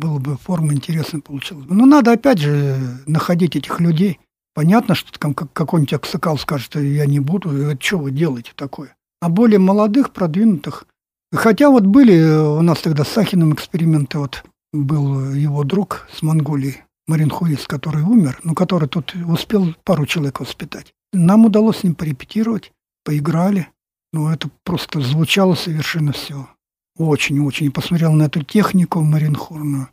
было 0.00 0.18
бы 0.18 0.36
форма 0.36 0.72
интересная 0.72 1.20
получилась. 1.20 1.66
Но 1.68 1.86
надо 1.86 2.12
опять 2.12 2.38
же 2.38 2.76
находить 3.06 3.54
этих 3.54 3.78
людей. 3.80 4.18
Понятно, 4.54 4.94
что 4.94 5.16
там 5.16 5.34
какой-нибудь 5.34 5.92
аксакал 5.92 6.36
скажет, 6.38 6.74
я 6.74 7.06
не 7.06 7.20
буду, 7.20 7.50
это 7.50 7.80
что 7.82 7.98
вы 7.98 8.10
делаете 8.10 8.52
такое? 8.56 8.96
А 9.20 9.28
более 9.28 9.60
молодых, 9.60 10.12
продвинутых. 10.12 10.86
Хотя 11.32 11.70
вот 11.70 11.84
были 11.84 12.20
у 12.20 12.62
нас 12.62 12.80
тогда 12.80 13.04
с 13.04 13.08
Сахиным 13.08 13.54
эксперименты, 13.54 14.18
вот 14.18 14.42
был 14.72 15.32
его 15.32 15.62
друг 15.62 16.08
с 16.12 16.22
Монголии, 16.22 16.84
Марин 17.06 17.30
Хуис, 17.30 17.66
который 17.66 18.02
умер, 18.02 18.40
но 18.42 18.54
который 18.54 18.88
тут 18.88 19.14
успел 19.28 19.74
пару 19.84 20.06
человек 20.06 20.40
воспитать. 20.40 20.92
Нам 21.12 21.46
удалось 21.46 21.78
с 21.78 21.82
ним 21.84 21.94
порепетировать, 21.94 22.72
поиграли. 23.04 23.68
Ну, 24.12 24.28
это 24.28 24.50
просто 24.64 25.00
звучало 25.00 25.54
совершенно 25.54 26.12
все 26.12 26.48
очень-очень. 26.96 27.72
Посмотрел 27.72 28.12
на 28.12 28.24
эту 28.24 28.42
технику 28.42 29.00
Маринхорную, 29.00 29.88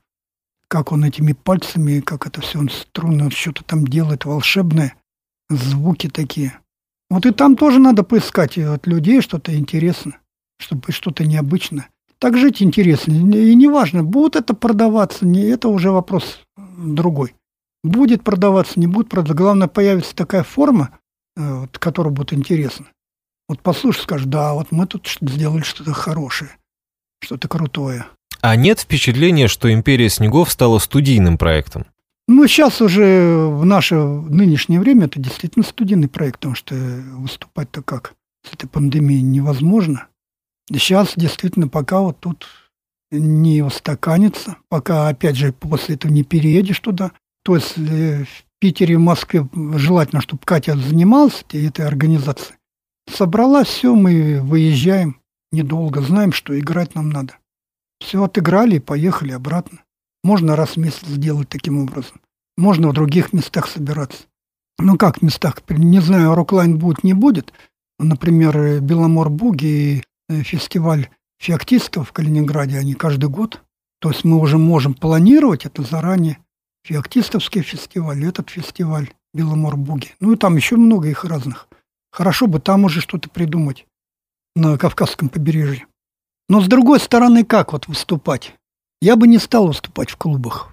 как 0.67 0.91
он 0.91 1.05
этими 1.05 1.33
пальцами, 1.33 2.01
как 2.01 2.27
это 2.27 2.41
все, 2.41 2.59
он 2.59 2.69
струнно 2.69 3.31
что-то 3.31 3.63
там 3.63 3.87
делает 3.87 4.25
волшебное, 4.25 4.95
звуки 5.49 6.09
такие. 6.09 6.59
Вот 7.09 7.25
и 7.25 7.31
там 7.31 7.55
тоже 7.55 7.79
надо 7.79 8.03
поискать 8.03 8.57
от 8.57 8.85
людей 8.85 9.21
что-то 9.21 9.55
интересное, 9.55 10.19
чтобы 10.59 10.91
что-то 10.91 11.25
необычное. 11.25 11.89
Так 12.19 12.37
жить 12.37 12.61
интересно. 12.61 13.13
И 13.13 13.55
неважно, 13.55 14.03
будет 14.03 14.35
это 14.35 14.53
продаваться, 14.53 15.25
не 15.25 15.41
это 15.41 15.69
уже 15.69 15.91
вопрос 15.91 16.41
другой. 16.57 17.35
Будет 17.83 18.23
продаваться, 18.23 18.79
не 18.79 18.87
будет 18.87 19.07
продаваться. 19.07 19.37
Главное, 19.37 19.67
появится 19.67 20.15
такая 20.15 20.43
форма, 20.43 20.99
вот, 21.38 21.77
которая 21.77 22.13
будет 22.13 22.33
интересна. 22.33 22.88
Вот 23.47 23.61
послушай, 23.61 24.01
скажешь, 24.01 24.27
да, 24.27 24.53
вот 24.53 24.71
мы 24.71 24.88
тут 24.88 25.07
сделали 25.21 25.61
что-то 25.61 25.93
хорошее 25.93 26.51
что-то 27.19 27.47
крутое. 27.47 28.05
А 28.41 28.55
нет 28.55 28.79
впечатления, 28.79 29.47
что 29.47 29.71
«Империя 29.73 30.09
снегов» 30.09 30.51
стала 30.51 30.79
студийным 30.79 31.38
проектом? 31.38 31.85
Ну, 32.27 32.45
сейчас 32.47 32.81
уже 32.81 33.47
в 33.47 33.65
наше 33.65 33.95
нынешнее 33.95 34.79
время 34.79 35.05
это 35.05 35.19
действительно 35.19 35.63
студийный 35.63 36.09
проект, 36.09 36.39
потому 36.39 36.55
что 36.55 36.75
выступать-то 36.75 37.81
как? 37.81 38.13
С 38.47 38.53
этой 38.53 38.67
пандемией 38.67 39.21
невозможно. 39.21 40.07
Сейчас 40.71 41.13
действительно 41.15 41.67
пока 41.67 42.01
вот 42.01 42.19
тут 42.19 42.47
не 43.11 43.61
устаканится, 43.61 44.57
пока, 44.67 45.07
опять 45.07 45.38
же, 45.38 45.53
после 45.53 45.95
этого 45.95 46.11
не 46.11 46.23
переедешь 46.23 46.79
туда. 46.79 47.11
То 47.43 47.55
есть 47.55 47.77
э, 47.77 48.25
Питере, 48.59 48.97
в 48.97 49.01
Москве 49.01 49.47
желательно, 49.53 50.21
чтобы 50.21 50.41
Катя 50.43 50.75
занималась 50.75 51.45
этой 51.51 51.85
организацией. 51.85 52.57
Собрала 53.09 53.63
все, 53.63 53.95
мы 53.95 54.41
выезжаем 54.41 55.21
недолго, 55.51 56.01
знаем, 56.01 56.33
что 56.33 56.57
играть 56.59 56.95
нам 56.95 57.09
надо. 57.09 57.37
Все 57.99 58.23
отыграли 58.23 58.75
и 58.75 58.79
поехали 58.79 59.31
обратно. 59.31 59.79
Можно 60.23 60.55
раз 60.55 60.71
в 60.71 60.77
месяц 60.77 61.05
сделать 61.05 61.49
таким 61.49 61.79
образом. 61.79 62.21
Можно 62.57 62.89
в 62.89 62.93
других 62.93 63.33
местах 63.33 63.67
собираться. 63.67 64.23
Ну 64.79 64.97
как 64.97 65.19
в 65.19 65.21
местах? 65.21 65.61
Не 65.69 65.99
знаю, 65.99 66.35
Роклайн 66.35 66.77
будет, 66.77 67.03
не 67.03 67.13
будет. 67.13 67.53
Например, 67.99 68.79
Беломор 68.81 69.29
Буги 69.29 70.03
и 70.29 70.43
фестиваль 70.43 71.09
феоктистов 71.39 72.09
в 72.09 72.13
Калининграде, 72.13 72.77
они 72.77 72.93
каждый 72.93 73.29
год. 73.29 73.61
То 73.99 74.09
есть 74.09 74.23
мы 74.23 74.37
уже 74.37 74.57
можем 74.57 74.93
планировать 74.93 75.65
это 75.65 75.81
заранее. 75.81 76.39
Феоктистовский 76.88 77.63
фестиваль, 77.63 78.23
этот 78.23 78.49
фестиваль 78.49 79.09
Беломор 79.33 79.75
Буги. 79.75 80.15
Ну 80.21 80.31
и 80.31 80.38
там 80.38 80.55
еще 80.55 80.77
много 80.77 81.09
их 81.09 81.25
разных. 81.25 81.67
Хорошо 82.13 82.47
бы 82.47 82.61
там 82.61 82.85
уже 82.85 83.01
что-то 83.01 83.29
придумать 83.29 83.85
на 84.55 84.77
Кавказском 84.77 85.27
побережье. 85.27 85.85
Но 86.47 86.61
с 86.61 86.67
другой 86.67 87.01
стороны, 87.01 87.43
как 87.43 87.73
вот 87.73 87.89
выступать? 87.89 88.53
Я 89.01 89.17
бы 89.17 89.27
не 89.27 89.38
стал 89.38 89.67
выступать 89.67 90.09
в 90.09 90.15
клубах, 90.15 90.69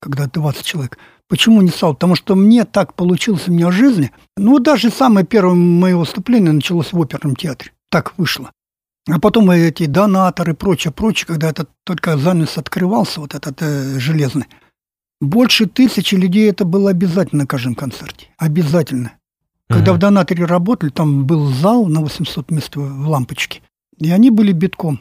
когда 0.00 0.26
20 0.26 0.64
человек. 0.64 0.96
Почему 1.28 1.60
не 1.60 1.68
стал? 1.68 1.92
Потому 1.92 2.14
что 2.14 2.34
мне 2.34 2.64
так 2.64 2.94
получилось 2.94 3.46
у 3.46 3.52
меня 3.52 3.68
в 3.68 3.72
жизни. 3.72 4.10
Ну, 4.38 4.60
даже 4.60 4.88
самое 4.88 5.26
первое 5.26 5.52
мое 5.52 5.98
выступление 5.98 6.52
началось 6.52 6.94
в 6.94 7.02
оперном 7.02 7.36
театре. 7.36 7.72
Так 7.90 8.14
вышло. 8.16 8.52
А 9.06 9.20
потом 9.20 9.50
эти 9.50 9.84
донаторы, 9.84 10.54
прочее, 10.54 10.94
прочее, 10.94 11.26
когда 11.26 11.50
этот 11.50 11.68
только 11.84 12.16
занавес 12.16 12.56
открывался, 12.56 13.20
вот 13.20 13.34
этот 13.34 13.60
э, 13.60 13.98
железный, 13.98 14.46
больше 15.20 15.66
тысячи 15.66 16.14
людей 16.14 16.48
это 16.50 16.64
было 16.64 16.90
обязательно 16.90 17.42
на 17.42 17.46
каждом 17.46 17.74
концерте. 17.74 18.28
Обязательно. 18.36 19.12
Когда 19.68 19.92
uh-huh. 19.92 19.96
в 19.96 19.98
донаторе 19.98 20.44
работали, 20.44 20.90
там 20.90 21.26
был 21.26 21.46
зал 21.48 21.86
на 21.86 22.00
800 22.00 22.50
мест 22.50 22.76
в 22.76 23.08
лампочке. 23.08 23.60
И 23.98 24.10
они 24.10 24.30
были 24.30 24.52
битком. 24.52 25.00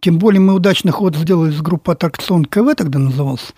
Тем 0.00 0.18
более 0.18 0.40
мы 0.40 0.54
удачный 0.54 0.92
ход 0.92 1.16
сделали 1.16 1.50
с 1.50 1.60
группой 1.60 1.94
«Аттракцион 1.94 2.44
КВ», 2.44 2.74
тогда 2.74 2.98
назывался. 2.98 3.52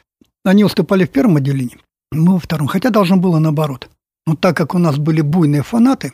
Они 0.44 0.64
уступали 0.64 1.04
в 1.04 1.10
первом 1.10 1.36
отделении, 1.36 1.78
мы 2.10 2.34
во 2.34 2.38
втором. 2.38 2.68
Хотя 2.68 2.90
должно 2.90 3.16
было 3.16 3.38
наоборот. 3.38 3.90
Но 4.26 4.34
так 4.34 4.56
как 4.56 4.74
у 4.74 4.78
нас 4.78 4.96
были 4.96 5.20
буйные 5.20 5.62
фанаты, 5.62 6.12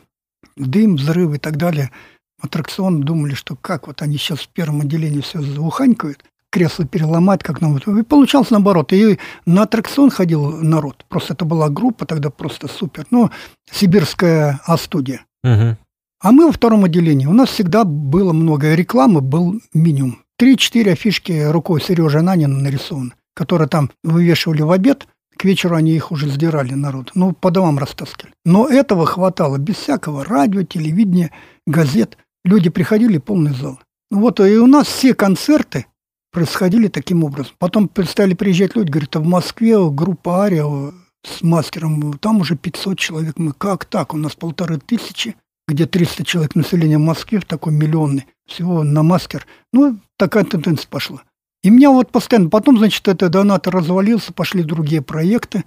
дым, 0.57 0.97
взрывы 0.97 1.36
и 1.36 1.38
так 1.38 1.57
далее, 1.57 1.90
аттракцион 2.40 3.03
думали, 3.03 3.34
что 3.34 3.57
как 3.57 3.86
вот 3.86 4.03
они 4.03 4.16
сейчас 4.16 4.40
в 4.40 4.49
первом 4.49 4.80
отделении 4.80 5.20
все 5.20 5.40
зауханькают, 5.40 6.24
кресло 6.55 6.84
переломать, 6.84 7.42
как 7.42 7.61
нам. 7.61 7.76
И 7.78 8.02
получалось 8.02 8.50
наоборот. 8.50 8.92
И 8.92 9.18
на 9.44 9.62
аттракцион 9.62 10.11
ходил 10.11 10.52
народ. 10.62 11.05
Просто 11.09 11.34
это 11.34 11.44
была 11.44 11.68
группа 11.68 12.07
тогда 12.07 12.30
просто 12.30 12.68
супер. 12.68 13.07
Ну, 13.11 13.30
сибирская 13.72 14.61
А-студия. 14.64 15.26
Угу. 15.42 15.76
А 16.22 16.32
мы 16.32 16.46
во 16.46 16.52
втором 16.52 16.84
отделении. 16.84 17.26
У 17.26 17.32
нас 17.32 17.48
всегда 17.48 17.82
было 17.82 18.32
много 18.32 18.72
рекламы, 18.74 19.20
был 19.20 19.61
минимум. 19.74 20.20
Три-четыре 20.38 20.92
афишки 20.92 21.50
рукой 21.50 21.80
Сережи 21.80 22.20
Ананина 22.20 22.57
нарисованы, 22.57 23.12
которые 23.34 23.68
там 23.68 23.90
вывешивали 24.05 24.62
в 24.62 24.70
обед. 24.70 25.09
К 25.36 25.44
вечеру 25.44 25.74
они 25.74 25.90
их 25.90 26.12
уже 26.12 26.28
сдирали 26.28 26.74
народ. 26.74 27.11
Ну, 27.16 27.32
по 27.32 27.50
домам 27.50 27.78
растаскивали. 27.80 28.32
Но 28.44 28.68
этого 28.68 29.07
хватало 29.07 29.59
без 29.59 29.74
всякого 29.74 30.24
радио, 30.24 30.62
телевидения, 30.62 31.32
газет. 31.66 32.16
Люди 32.44 32.70
приходили, 32.70 33.18
полный 33.18 33.55
зал. 33.55 33.80
Вот 34.12 34.38
и 34.38 34.57
у 34.57 34.68
нас 34.68 34.86
все 34.86 35.14
концерты 35.14 35.86
происходили 36.35 36.89
таким 36.89 37.24
образом. 37.24 37.55
Потом 37.59 37.91
стали 38.07 38.35
приезжать 38.35 38.76
люди, 38.76 38.91
говорят, 38.91 39.16
а 39.16 39.20
в 39.20 39.26
Москве 39.26 39.78
группа 39.91 40.43
Ария 40.43 40.93
с 41.24 41.43
мастером, 41.43 42.18
там 42.18 42.41
уже 42.41 42.57
500 42.57 42.99
человек. 42.99 43.39
Мы 43.39 43.53
как 43.53 43.87
так? 43.87 44.12
У 44.12 44.18
нас 44.18 44.35
полторы 44.35 44.78
тысячи 44.78 45.37
где 45.66 45.87
300 45.87 46.24
человек 46.24 46.55
населения 46.55 46.99
в 46.99 47.03
Москве, 47.03 47.41
такой 47.41 47.72
миллионный, 47.72 48.26
всего 48.47 48.82
на 48.82 49.03
мастер. 49.03 49.47
Ну, 49.72 49.99
такая 50.16 50.45
тенденция 50.45 50.89
пошла. 50.89 51.22
И 51.62 51.70
меня 51.70 51.91
вот 51.91 52.12
постоянно, 52.12 52.51
потом, 52.51 52.78
значит, 52.78 53.09
это 53.09 53.30
донатор 53.30 53.74
развалился, 53.74 54.32
пошли 54.32 54.62
другие 54.62 55.01
проекты. 55.01 55.64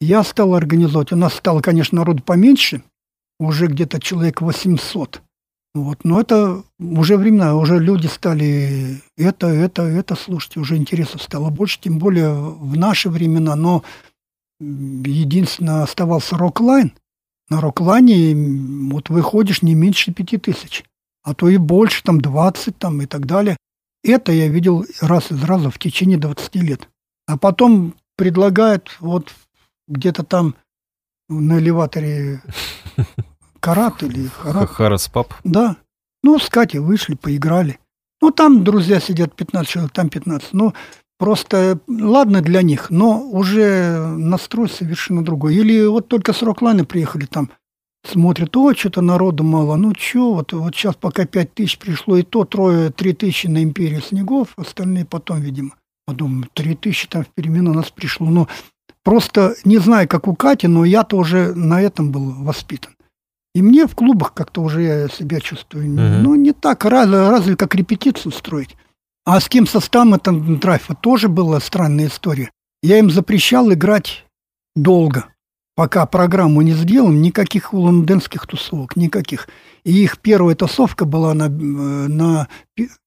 Я 0.00 0.24
стал 0.24 0.54
организовать. 0.54 1.12
У 1.12 1.16
нас 1.16 1.34
стало, 1.34 1.60
конечно, 1.60 1.96
народу 1.96 2.22
поменьше, 2.22 2.82
уже 3.38 3.66
где-то 3.66 4.00
человек 4.00 4.40
800. 4.40 5.20
Вот. 5.76 6.04
Но 6.04 6.20
это 6.20 6.62
уже 6.78 7.16
времена, 7.16 7.54
уже 7.54 7.78
люди 7.78 8.06
стали 8.06 9.00
это, 9.16 9.46
это, 9.46 9.82
это 9.82 10.14
слушать, 10.14 10.56
уже 10.56 10.76
интересов 10.76 11.22
стало 11.22 11.50
больше, 11.50 11.78
тем 11.80 11.98
более 11.98 12.32
в 12.32 12.76
наши 12.76 13.10
времена. 13.10 13.54
Но 13.56 13.84
единственное, 14.58 15.82
оставался 15.82 16.36
Роклайн– 16.36 16.92
на 17.48 17.60
Роклане 17.60 18.34
вот 18.90 19.08
выходишь 19.08 19.62
не 19.62 19.74
меньше 19.74 20.12
пяти 20.12 20.36
тысяч, 20.36 20.84
а 21.22 21.34
то 21.34 21.48
и 21.48 21.56
больше, 21.56 22.02
там 22.02 22.20
20 22.20 22.76
там, 22.78 23.02
и 23.02 23.06
так 23.06 23.26
далее. 23.26 23.56
Это 24.02 24.32
я 24.32 24.48
видел 24.48 24.84
раз 25.00 25.30
из 25.30 25.42
раза 25.44 25.70
в 25.70 25.78
течение 25.78 26.18
20 26.18 26.54
лет. 26.56 26.88
А 27.26 27.36
потом 27.36 27.94
предлагают 28.16 28.96
вот 29.00 29.32
где-то 29.88 30.24
там 30.24 30.54
на 31.28 31.58
элеваторе 31.58 32.40
Карат 33.60 34.02
или 34.02 34.28
Харат. 34.28 34.70
Харас 34.70 35.08
Пап. 35.08 35.34
Да. 35.44 35.76
Ну, 36.22 36.38
с 36.38 36.48
Катей 36.48 36.80
вышли, 36.80 37.14
поиграли. 37.14 37.78
Ну, 38.20 38.30
там 38.30 38.64
друзья 38.64 39.00
сидят 39.00 39.34
15 39.34 39.70
человек, 39.70 39.92
там 39.92 40.08
15. 40.08 40.52
Ну, 40.52 40.72
Просто, 41.18 41.80
ладно 41.88 42.42
для 42.42 42.60
них, 42.60 42.90
но 42.90 43.22
уже 43.22 44.06
настрой 44.18 44.68
совершенно 44.68 45.24
другой. 45.24 45.54
Или 45.54 45.86
вот 45.86 46.08
только 46.08 46.34
с 46.34 46.42
Роклайна 46.42 46.84
приехали 46.84 47.24
там, 47.24 47.50
смотрят, 48.04 48.54
о, 48.54 48.74
что-то 48.74 49.00
народу 49.00 49.42
мало, 49.42 49.76
ну 49.76 49.94
что, 49.98 50.34
вот, 50.34 50.52
вот 50.52 50.74
сейчас 50.74 50.94
пока 50.94 51.24
пять 51.24 51.54
тысяч 51.54 51.78
пришло, 51.78 52.18
и 52.18 52.22
то 52.22 52.44
трое, 52.44 52.90
три 52.90 53.14
тысячи 53.14 53.46
на 53.46 53.62
империю 53.62 54.02
снегов, 54.02 54.48
остальные 54.56 55.06
потом, 55.06 55.40
видимо. 55.40 55.70
Подумаю, 56.06 56.48
три 56.52 56.74
тысячи 56.74 57.08
там 57.08 57.24
в 57.24 57.28
перемену 57.28 57.70
у 57.70 57.74
нас 57.74 57.90
пришло. 57.90 58.28
Ну, 58.28 58.46
просто 59.02 59.56
не 59.64 59.78
знаю, 59.78 60.06
как 60.08 60.28
у 60.28 60.36
Кати, 60.36 60.68
но 60.68 60.84
я-то 60.84 61.16
уже 61.16 61.54
на 61.54 61.80
этом 61.80 62.12
был 62.12 62.30
воспитан. 62.44 62.92
И 63.56 63.62
мне 63.62 63.86
в 63.86 63.94
клубах 63.94 64.34
как-то 64.34 64.60
уже 64.60 64.82
я 64.82 65.08
себя 65.08 65.40
чувствую, 65.40 65.86
uh-huh. 65.86 66.18
ну, 66.20 66.34
не 66.34 66.52
так, 66.52 66.84
разве, 66.84 67.30
разве 67.30 67.56
как 67.56 67.74
репетицию 67.74 68.30
строить. 68.32 68.76
А 69.24 69.40
с 69.40 69.48
кем 69.48 69.66
составом 69.66 70.12
это 70.12 70.30
драйфа 70.30 70.94
тоже 70.94 71.30
была 71.30 71.58
странная 71.60 72.08
история. 72.08 72.50
Я 72.82 72.98
им 72.98 73.10
запрещал 73.10 73.72
играть 73.72 74.26
долго. 74.74 75.28
Пока 75.74 76.04
программу 76.04 76.60
не 76.60 76.72
сделаем, 76.72 77.22
никаких 77.22 77.72
уланденских 77.72 78.46
тусовок, 78.46 78.94
никаких. 78.94 79.48
И 79.84 80.02
их 80.04 80.18
первая 80.18 80.54
тусовка 80.54 81.06
была 81.06 81.32
на, 81.32 81.48
на 81.48 82.48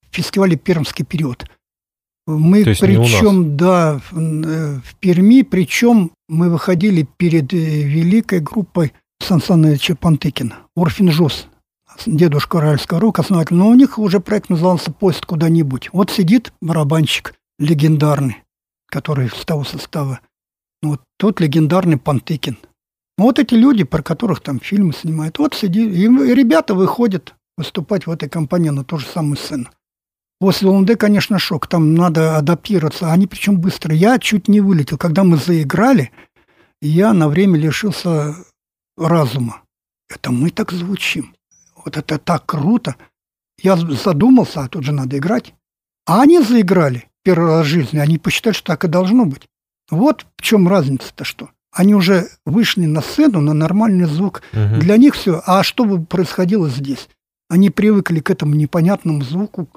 фестивале 0.10 0.58
«Пермский 0.58 1.06
период». 1.06 1.45
Мы 2.26 2.64
причем, 2.64 3.56
да, 3.56 4.02
в, 4.10 4.82
в 4.82 4.95
Перми, 5.00 5.43
причем 5.43 6.12
мы 6.28 6.50
выходили 6.50 7.08
перед 7.18 7.54
э, 7.54 7.58
великой 7.58 8.39
группой 8.39 8.93
Сан 9.22 9.41
Саныча 9.41 9.95
Пантыкина, 9.95 10.57
Орфин 10.76 11.11
Жос 11.11 11.47
дедушка 12.05 12.57
Уральского 12.57 12.99
рок, 12.99 13.20
основатель, 13.20 13.55
но 13.55 13.70
у 13.70 13.76
них 13.76 13.97
уже 13.97 14.20
проект 14.20 14.49
назывался 14.49 14.91
«Поезд 14.91 15.26
куда-нибудь». 15.26 15.89
Вот 15.93 16.11
сидит 16.11 16.53
барабанщик 16.61 17.36
легендарный, 17.57 18.43
который 18.88 19.30
с 19.30 19.45
того 19.45 19.63
состава. 19.63 20.20
Вот 20.82 21.01
тут 21.17 21.39
легендарный 21.41 21.97
Пантыкин. 21.97 22.57
Вот 23.17 23.38
эти 23.38 23.53
люди, 23.53 23.84
про 23.84 24.01
которых 24.01 24.41
там 24.41 24.59
фильмы 24.59 24.93
снимают, 24.93 25.39
вот 25.39 25.53
сидит, 25.53 25.93
и 25.93 26.07
ребята 26.34 26.74
выходят 26.74 27.36
выступать 27.57 28.07
в 28.07 28.11
этой 28.11 28.30
компании 28.30 28.70
на 28.70 28.86
ту 28.86 28.97
же 28.97 29.05
самую 29.05 29.36
сцену. 29.36 29.67
После 30.39 30.70
ЛНД, 30.70 30.97
конечно, 30.97 31.38
шок. 31.38 31.67
Там 31.67 31.95
надо 31.95 32.38
адаптироваться. 32.38 33.11
Они 33.11 33.28
причем 33.28 33.59
быстро. 33.59 33.93
Я 33.93 34.17
чуть 34.20 34.47
не 34.47 34.61
вылетел. 34.61 34.97
Когда 34.97 35.26
мы 35.26 35.36
заиграли, 35.36 36.13
я 36.82 37.11
на 37.11 37.28
время 37.28 37.59
лишился 37.59 38.38
разума. 39.08 39.62
Это 40.10 40.32
мы 40.32 40.50
так 40.50 40.72
звучим. 40.72 41.36
Вот 41.76 41.97
это 41.97 42.18
так 42.18 42.45
круто. 42.45 42.95
Я 43.62 43.78
задумался, 43.78 44.62
а 44.62 44.68
тут 44.68 44.84
же 44.84 44.91
надо 44.91 45.18
играть. 45.18 45.54
А 46.06 46.22
они 46.22 46.41
заиграли 46.41 47.10
первый 47.24 47.50
раз 47.50 47.66
в 47.66 47.70
жизни. 47.70 48.00
Они 48.00 48.18
посчитали, 48.18 48.54
что 48.54 48.68
так 48.68 48.86
и 48.86 48.88
должно 48.88 49.26
быть. 49.26 49.47
Вот 49.89 50.26
в 50.38 50.41
чем 50.41 50.68
разница-то 50.68 51.24
что. 51.24 51.50
Они 51.72 51.93
уже 51.93 52.30
вышли 52.45 52.86
на 52.86 53.02
сцену 53.02 53.41
на 53.41 53.54
нормальный 53.54 54.06
звук. 54.06 54.41
Угу. 54.54 54.80
Для 54.80 54.97
них 54.97 55.16
все. 55.16 55.41
А 55.45 55.64
что 55.64 55.86
бы 55.86 56.04
происходило 56.04 56.70
здесь? 56.70 57.10
Они 57.50 57.70
привыкли 57.70 58.20
к 58.20 58.30
этому 58.30 58.56
непонятному 58.56 59.22
звуку. 59.24 59.70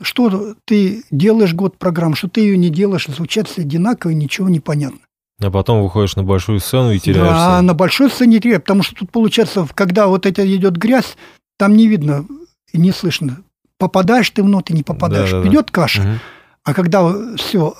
Что 0.00 0.54
ты 0.64 1.04
делаешь 1.10 1.54
год 1.54 1.78
программ, 1.78 2.14
что 2.14 2.28
ты 2.28 2.40
ее 2.40 2.58
не 2.58 2.68
делаешь, 2.68 3.06
звучат 3.06 3.48
все 3.48 3.62
одинаково, 3.62 4.10
ничего 4.10 4.48
не 4.48 4.60
понятно. 4.60 5.00
А 5.40 5.50
потом 5.50 5.82
выходишь 5.82 6.16
на 6.16 6.22
большую 6.22 6.60
сцену 6.60 6.92
и 6.92 6.98
теряешься. 6.98 7.32
Да, 7.34 7.62
на 7.62 7.74
большой 7.74 8.10
сцене 8.10 8.40
теряешь, 8.40 8.62
потому 8.62 8.82
что 8.82 8.94
тут 8.94 9.10
получается, 9.10 9.66
когда 9.74 10.06
вот 10.06 10.24
это 10.24 10.46
идет 10.56 10.76
грязь, 10.76 11.16
там 11.58 11.76
не 11.76 11.88
видно 11.88 12.24
и 12.72 12.78
не 12.78 12.92
слышно 12.92 13.38
попадаешь 13.78 14.30
ты 14.30 14.42
в 14.42 14.48
ноты, 14.48 14.72
не 14.72 14.82
попадаешь. 14.82 15.30
Да, 15.30 15.42
да, 15.42 15.48
Идет 15.48 15.70
каша. 15.70 16.02
Угу. 16.02 16.10
А 16.64 16.74
когда 16.74 17.36
все 17.36 17.74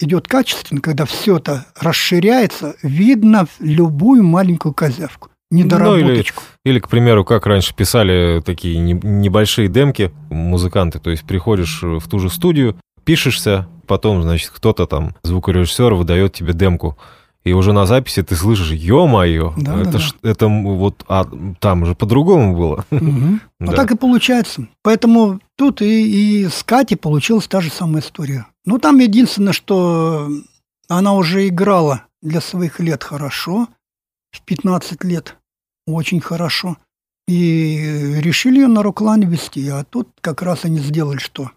идет 0.00 0.26
качественно, 0.26 0.80
когда 0.80 1.04
все 1.04 1.36
это 1.36 1.66
расширяется, 1.78 2.74
видно 2.82 3.46
любую 3.60 4.24
маленькую 4.24 4.74
козявку 4.74 5.30
недоработочку. 5.50 6.42
Ну, 6.42 6.70
или, 6.70 6.74
или, 6.74 6.78
к 6.80 6.88
примеру, 6.88 7.24
как 7.24 7.46
раньше 7.46 7.74
писали 7.74 8.42
такие 8.44 8.76
небольшие 8.78 9.68
демки 9.68 10.12
музыканты, 10.30 10.98
то 10.98 11.10
есть 11.10 11.24
приходишь 11.24 11.80
в 11.82 12.08
ту 12.08 12.18
же 12.18 12.28
студию, 12.28 12.76
пишешься, 13.04 13.68
потом, 13.86 14.22
значит, 14.22 14.50
кто-то 14.50 14.86
там, 14.86 15.14
звукорежиссер, 15.22 15.94
выдает 15.94 16.32
тебе 16.32 16.52
демку. 16.52 16.96
И 17.44 17.52
уже 17.52 17.74
на 17.74 17.84
записи 17.84 18.22
ты 18.22 18.36
слышишь, 18.36 18.70
ё-моё, 18.70 19.52
да, 19.58 19.78
это, 19.80 19.90
да, 19.90 19.98
ж, 19.98 20.14
да. 20.22 20.30
это 20.30 20.48
вот, 20.48 21.04
а 21.08 21.26
там 21.60 21.84
же 21.84 21.94
по-другому 21.94 22.56
было. 22.56 22.84
Угу. 22.90 23.40
Да. 23.60 23.66
Вот 23.66 23.76
так 23.76 23.92
и 23.92 23.96
получается. 23.96 24.66
Поэтому 24.82 25.40
тут 25.56 25.80
и, 25.80 26.42
и 26.42 26.48
с 26.48 26.62
Катей 26.64 26.96
получилась 26.96 27.46
та 27.46 27.60
же 27.60 27.70
самая 27.70 28.02
история. 28.02 28.46
Ну, 28.66 28.78
там 28.78 28.98
единственное, 28.98 29.54
что 29.54 30.28
она 30.88 31.14
уже 31.14 31.48
играла 31.48 32.02
для 32.20 32.40
своих 32.40 32.80
лет 32.80 33.04
хорошо, 33.04 33.68
в 34.32 34.42
15 34.42 35.04
лет 35.04 35.36
очень 35.86 36.20
хорошо. 36.20 36.76
И 37.26 38.16
решили 38.18 38.60
ее 38.60 38.66
на 38.66 38.82
Роклане 38.82 39.26
вести, 39.26 39.66
а 39.68 39.84
тут 39.84 40.08
как 40.20 40.42
раз 40.42 40.64
они 40.64 40.78
сделали 40.78 41.18
что? 41.18 41.50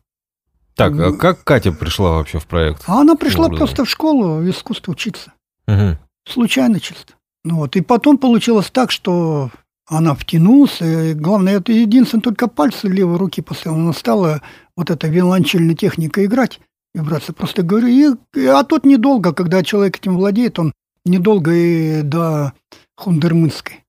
Так, 0.77 0.93
а 0.99 1.11
как 1.11 1.43
Катя 1.43 1.71
пришла 1.71 2.11
вообще 2.11 2.39
в 2.39 2.45
проект? 2.45 2.83
А 2.85 3.01
она 3.01 3.15
пришла 3.15 3.49
просто 3.49 3.83
в 3.83 3.89
школу 3.89 4.35
в 4.35 4.49
искусство 4.49 4.91
учиться. 4.91 5.33
Угу. 5.67 5.97
Случайно 6.29 6.79
чисто. 6.79 7.13
Ну 7.43 7.57
вот. 7.57 7.75
И 7.75 7.81
потом 7.81 8.19
получилось 8.19 8.69
так, 8.71 8.91
что 8.91 9.49
она 9.87 10.13
втянулась. 10.13 10.79
И 10.81 11.13
главное, 11.13 11.57
это 11.57 11.71
единственное, 11.71 12.21
только 12.21 12.47
пальцы 12.47 12.87
левой 12.87 13.17
руки 13.17 13.41
поставила. 13.41 13.79
Она 13.79 13.93
стала 13.93 14.41
вот 14.75 14.91
эта 14.91 15.07
виолончельная 15.07 15.75
техника 15.75 16.23
играть. 16.23 16.59
И, 16.93 16.99
братцы, 16.99 17.33
просто 17.33 17.63
говорю, 17.63 17.87
и, 17.87 18.45
а 18.45 18.63
тут 18.63 18.85
недолго, 18.85 19.33
когда 19.33 19.63
человек 19.63 19.97
этим 19.97 20.15
владеет, 20.15 20.59
он 20.59 20.73
недолго 21.05 21.53
и 21.53 22.01
до 22.03 22.53
Хундермынской. 22.95 23.83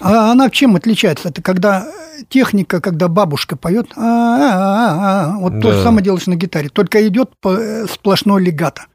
А 0.00 0.32
она 0.32 0.50
чем 0.50 0.76
отличается? 0.76 1.28
Это 1.28 1.42
когда 1.42 1.86
техника, 2.28 2.80
когда 2.80 3.08
бабушка 3.08 3.56
поет, 3.56 3.92
а, 3.96 4.02
а, 4.02 5.34
а, 5.34 5.38
вот 5.38 5.60
то 5.60 5.72
же 5.72 5.82
самое 5.82 6.04
делаешь 6.04 6.26
на 6.26 6.36
гитаре, 6.36 6.68
только 6.68 7.06
идет 7.08 7.32
э, 7.44 7.86
сплошной 7.90 8.42
легато. 8.42 8.86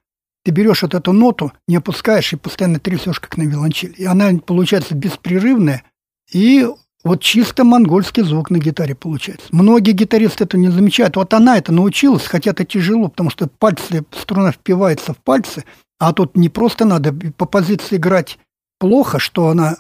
Ты 0.45 0.51
берешь 0.51 0.83
вот 0.83 0.95
эту 0.95 1.11
ноту, 1.11 1.51
не 1.67 1.75
опускаешь 1.75 2.31
и 2.33 2.37
постоянно 2.37 2.79
трясешь, 2.79 3.19
как 3.19 3.37
на 3.37 3.43
виолончели. 3.43 3.93
И 3.93 4.05
она 4.05 4.31
получается 4.45 4.95
беспрерывная, 4.95 5.83
и 6.31 6.65
вот 7.03 7.21
чисто 7.21 7.63
монгольский 7.63 8.23
звук 8.23 8.49
на 8.49 8.57
гитаре 8.57 8.93
получается. 8.93 9.47
Многие 9.51 9.91
гитаристы 9.91 10.43
это 10.43 10.57
не 10.57 10.69
замечают. 10.69 11.15
Вот 11.15 11.33
она 11.33 11.57
это 11.57 11.71
научилась, 11.71 12.25
хотя 12.25 12.51
это 12.51 12.65
тяжело, 12.65 13.07
потому 13.07 13.29
что 13.29 13.47
пальцы, 13.47 14.03
струна 14.11 14.51
впивается 14.51 15.13
в 15.13 15.17
пальцы, 15.17 15.63
а 15.97 16.13
тут 16.13 16.35
не 16.35 16.49
просто 16.49 16.85
надо 16.85 17.13
по 17.37 17.45
позиции 17.45 17.95
играть 17.95 18.37
плохо, 18.79 19.19
что 19.19 19.49
она 19.49 19.77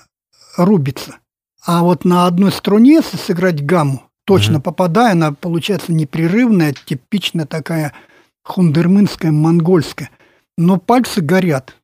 рубится. 0.57 1.17
А 1.65 1.83
вот 1.83 2.05
на 2.05 2.25
одной 2.25 2.51
струне, 2.51 2.95
если 2.95 3.17
сыграть 3.17 3.65
гамму, 3.65 4.03
точно 4.25 4.57
mm-hmm. 4.57 4.61
попадая, 4.61 5.11
она 5.11 5.33
получается 5.33 5.91
непрерывная, 5.91 6.73
типичная 6.73 7.45
такая 7.45 7.93
хундермынская, 8.43 9.31
монгольская. 9.31 10.09
Но 10.57 10.77
пальцы 10.77 11.21
горят 11.21 11.75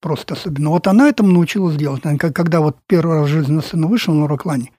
просто 0.00 0.34
особенно. 0.34 0.70
Вот 0.70 0.86
она 0.86 1.08
этому 1.08 1.32
научилась 1.32 1.76
делать. 1.76 2.02
Когда 2.18 2.60
вот 2.60 2.76
первый 2.86 3.18
раз 3.18 3.26
в 3.26 3.32
жизни 3.32 3.52
на 3.52 3.62
сцену 3.62 3.88
вышел 3.88 4.14
на 4.14 4.28
Роклане, 4.28 4.72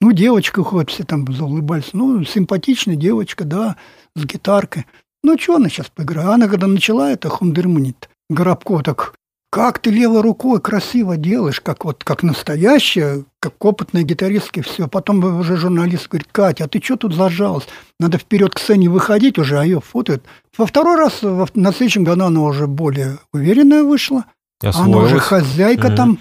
ну, 0.00 0.12
девочка 0.12 0.64
ходит, 0.64 0.90
все 0.90 1.04
там 1.04 1.30
заулыбались. 1.30 1.92
Ну, 1.92 2.24
симпатичная 2.24 2.96
девочка, 2.96 3.44
да, 3.44 3.76
с 4.16 4.24
гитаркой. 4.24 4.86
Ну, 5.22 5.38
что 5.38 5.56
она 5.56 5.68
сейчас 5.68 5.90
поиграет? 5.90 6.30
Она 6.30 6.48
когда 6.48 6.66
начала 6.66 7.12
это 7.12 7.28
хундермынит, 7.28 8.08
Горобко 8.30 8.82
так 8.82 9.14
как 9.50 9.80
ты 9.80 9.90
левой 9.90 10.20
рукой 10.22 10.60
красиво 10.60 11.16
делаешь, 11.16 11.60
как 11.60 11.84
вот 11.84 12.04
как 12.04 12.22
настоящая, 12.22 13.24
как 13.40 13.62
опытная 13.64 14.04
гитаристка, 14.04 14.62
все. 14.62 14.86
Потом 14.86 15.22
уже 15.40 15.56
журналист 15.56 16.08
говорит, 16.08 16.28
Катя, 16.30 16.64
а 16.64 16.68
ты 16.68 16.80
что 16.80 16.96
тут 16.96 17.14
зажалась? 17.14 17.66
Надо 17.98 18.18
вперед 18.18 18.54
к 18.54 18.60
сцене 18.60 18.88
выходить 18.88 19.38
уже, 19.38 19.58
а 19.58 19.64
ее 19.64 19.80
фотоют. 19.80 20.24
Во 20.56 20.66
второй 20.66 20.96
раз, 20.96 21.22
на 21.22 21.72
следующем 21.72 22.04
году 22.04 22.24
она 22.24 22.40
уже 22.40 22.68
более 22.68 23.18
уверенная 23.32 23.82
вышла. 23.82 24.24
Освоилась. 24.62 24.94
Она 24.94 24.98
уже 25.04 25.18
хозяйка 25.18 25.86
угу. 25.88 25.96
там 25.96 26.18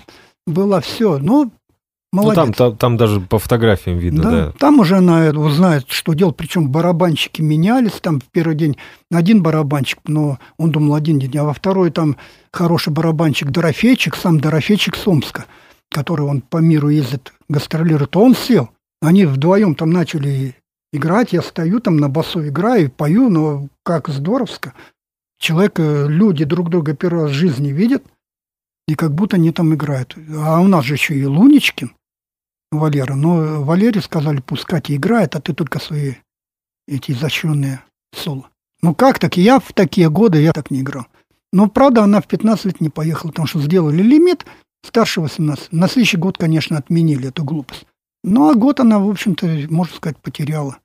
была, 0.47 0.81
все. 0.81 1.19
Ну, 1.19 1.51
Молодец. 2.11 2.37
Ну, 2.37 2.43
там, 2.45 2.53
там, 2.53 2.77
там 2.77 2.97
даже 2.97 3.21
по 3.21 3.37
фотографиям 3.37 3.99
видно, 3.99 4.23
да. 4.23 4.31
да. 4.31 4.51
Там 4.53 4.79
уже 4.79 4.97
она 4.97 5.29
узнает, 5.29 5.85
что 5.89 6.13
делать. 6.13 6.35
Причем 6.35 6.69
барабанщики 6.69 7.41
менялись. 7.41 7.99
Там 8.01 8.19
в 8.19 8.25
первый 8.25 8.55
день 8.55 8.77
один 9.11 9.43
барабанщик, 9.43 9.99
но 10.07 10.39
он 10.57 10.71
думал 10.71 10.95
один 10.95 11.19
день, 11.19 11.37
а 11.37 11.43
во 11.43 11.53
второй 11.53 11.91
там 11.91 12.17
хороший 12.51 12.91
барабанщик 12.91 13.51
Дорофейчик, 13.51 14.15
сам 14.15 14.39
Дорофейчик 14.39 14.95
Сомска, 14.95 15.45
который 15.91 16.25
он 16.25 16.41
по 16.41 16.57
миру 16.57 16.89
ездит, 16.89 17.31
гастролирует. 17.47 18.17
Он 18.17 18.35
сел. 18.35 18.69
Они 19.01 19.25
вдвоем 19.25 19.75
там 19.75 19.91
начали 19.91 20.55
играть. 20.91 21.31
Я 21.31 21.43
стою 21.43 21.79
там 21.79 21.97
на 21.97 22.09
басу 22.09 22.47
играю, 22.47 22.89
пою, 22.89 23.29
но 23.29 23.67
как 23.83 24.09
здоровско. 24.09 24.73
Человек, 25.39 25.79
э, 25.79 26.07
люди 26.07 26.43
друг 26.43 26.69
друга 26.69 26.95
первый 26.95 27.25
раз 27.25 27.31
в 27.31 27.35
жизни 27.35 27.69
видят, 27.69 28.03
и 28.87 28.95
как 28.95 29.13
будто 29.13 29.37
они 29.37 29.51
там 29.51 29.73
играют. 29.75 30.17
А 30.35 30.59
у 30.59 30.67
нас 30.67 30.83
же 30.83 30.95
еще 30.95 31.15
и 31.15 31.23
Луничкин. 31.23 31.91
Валера. 32.71 33.15
Но 33.15 33.63
Валере 33.63 34.01
сказали, 34.01 34.41
пускать 34.41 34.89
и 34.89 34.95
играет, 34.95 35.35
а 35.35 35.41
ты 35.41 35.53
только 35.53 35.79
свои 35.79 36.15
эти 36.87 37.11
изощренные 37.11 37.83
соло. 38.13 38.49
Ну 38.81 38.93
как 38.95 39.19
так? 39.19 39.37
Я 39.37 39.59
в 39.59 39.73
такие 39.73 40.09
годы, 40.09 40.41
я 40.41 40.53
так 40.53 40.71
не 40.71 40.81
играл. 40.81 41.07
Но, 41.51 41.67
правда, 41.67 42.03
она 42.03 42.21
в 42.21 42.27
15 42.27 42.65
лет 42.65 42.81
не 42.81 42.89
поехала, 42.89 43.31
потому 43.31 43.47
что 43.47 43.59
сделали 43.59 44.01
лимит 44.03 44.45
старше 44.85 45.21
18. 45.21 45.71
На 45.71 45.87
следующий 45.87 46.17
год, 46.17 46.37
конечно, 46.37 46.77
отменили 46.77 47.29
эту 47.29 47.43
глупость. 47.43 47.85
Ну, 48.23 48.49
а 48.49 48.55
год 48.55 48.79
она, 48.79 48.99
в 48.99 49.09
общем-то, 49.09 49.47
можно 49.69 49.95
сказать, 49.95 50.17
потеряла. 50.17 50.77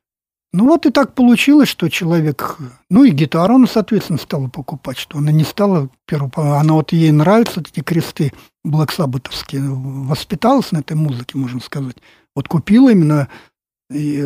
Ну 0.55 0.66
вот 0.66 0.87
и 0.87 0.91
так 0.91 1.14
получилось, 1.14 1.68
что 1.68 1.89
человек, 1.89 2.59
ну 2.89 3.03
и 3.03 3.11
гитару 3.11 3.57
она, 3.57 3.66
соответственно, 3.66 4.20
стала 4.20 4.47
покупать, 4.47 4.97
что 4.97 5.18
она 5.18 5.32
не 5.32 5.43
стала 5.43 5.89
первой, 6.07 6.30
она 6.37 6.74
вот 6.74 6.93
ей 6.93 7.11
нравятся 7.11 7.61
эти 7.61 7.80
кресты 7.80 8.32
блэксаббатовские, 8.65 9.62
воспиталась 9.62 10.73
на 10.73 10.79
этой 10.79 10.97
музыке, 10.97 11.39
можно 11.39 11.61
сказать. 11.61 11.97
Вот 12.35 12.49
купила 12.49 12.91
именно 12.91 13.29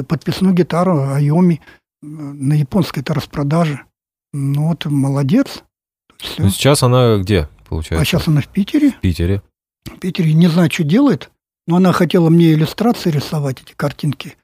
подписную 0.08 0.54
гитару 0.54 1.02
Айоми 1.12 1.60
на 2.00 2.54
японской 2.54 3.00
это 3.00 3.14
распродаже. 3.14 3.82
Ну 4.32 4.68
вот 4.68 4.84
молодец. 4.86 5.64
Все. 6.16 6.42
Ну, 6.42 6.50
сейчас 6.50 6.82
она 6.82 7.18
где, 7.18 7.48
получается? 7.68 8.02
А 8.02 8.04
сейчас 8.04 8.28
она 8.28 8.40
в 8.40 8.48
Питере. 8.48 8.92
В 8.92 9.00
Питере. 9.00 9.42
В 9.84 9.98
Питере 9.98 10.32
не 10.32 10.48
знаю, 10.48 10.70
что 10.70 10.84
делает, 10.84 11.30
но 11.66 11.76
она 11.76 11.92
хотела 11.92 12.28
мне 12.28 12.52
иллюстрации 12.52 13.10
рисовать, 13.10 13.62
эти 13.62 13.72
картинки 13.74 14.36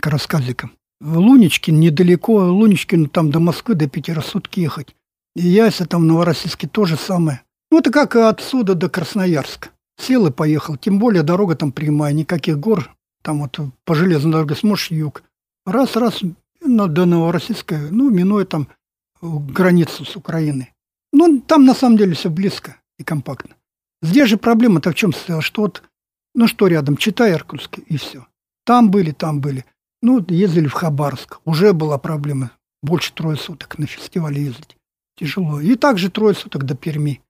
к 0.00 0.06
рассказикам. 0.06 0.72
В 1.00 1.18
Луничкин 1.18 1.78
недалеко, 1.78 2.36
Луничкин 2.36 3.08
там 3.08 3.30
до 3.30 3.40
Москвы, 3.40 3.74
до 3.74 3.88
Питера 3.88 4.20
сутки 4.20 4.60
ехать. 4.60 4.94
И 5.36 5.42
Яйца 5.46 5.86
там 5.86 6.02
в 6.02 6.04
Новороссийске 6.04 6.68
то 6.68 6.84
же 6.84 6.96
самое. 6.96 7.42
Ну, 7.74 7.80
это 7.80 7.90
как 7.90 8.14
отсюда 8.14 8.76
до 8.76 8.88
Красноярска. 8.88 9.70
Сел 9.98 10.28
и 10.28 10.30
поехал. 10.30 10.76
Тем 10.76 11.00
более 11.00 11.24
дорога 11.24 11.56
там 11.56 11.72
прямая, 11.72 12.12
никаких 12.12 12.56
гор. 12.56 12.94
Там 13.20 13.40
вот 13.40 13.58
по 13.84 13.96
железной 13.96 14.30
дороге 14.30 14.54
сможешь 14.54 14.92
юг. 14.92 15.24
Раз-раз 15.66 16.20
до 16.64 17.04
Новороссийска, 17.04 17.88
ну, 17.90 18.10
минуя 18.10 18.44
там 18.44 18.68
границу 19.20 20.04
с 20.04 20.14
Украиной. 20.14 20.72
Ну, 21.12 21.40
там 21.40 21.64
на 21.64 21.74
самом 21.74 21.96
деле 21.96 22.14
все 22.14 22.30
близко 22.30 22.76
и 22.96 23.02
компактно. 23.02 23.56
Здесь 24.02 24.28
же 24.28 24.36
проблема-то 24.36 24.92
в 24.92 24.94
чем 24.94 25.12
состояла, 25.12 25.42
что 25.42 25.62
вот, 25.62 25.82
ну 26.32 26.46
что 26.46 26.68
рядом, 26.68 26.96
читай 26.96 27.32
Иркутск, 27.32 27.78
и 27.78 27.96
все. 27.96 28.24
Там 28.64 28.88
были, 28.88 29.10
там 29.10 29.40
были. 29.40 29.64
Ну, 30.00 30.24
ездили 30.28 30.68
в 30.68 30.74
Хабаровск. 30.74 31.40
Уже 31.44 31.72
была 31.72 31.98
проблема. 31.98 32.52
Больше 32.84 33.12
трое 33.12 33.36
суток 33.36 33.80
на 33.80 33.88
фестивале 33.88 34.44
ездить. 34.44 34.76
Тяжело. 35.18 35.60
И 35.60 35.74
также 35.74 36.08
трое 36.08 36.36
суток 36.36 36.66
до 36.66 36.76
Перми. 36.76 37.20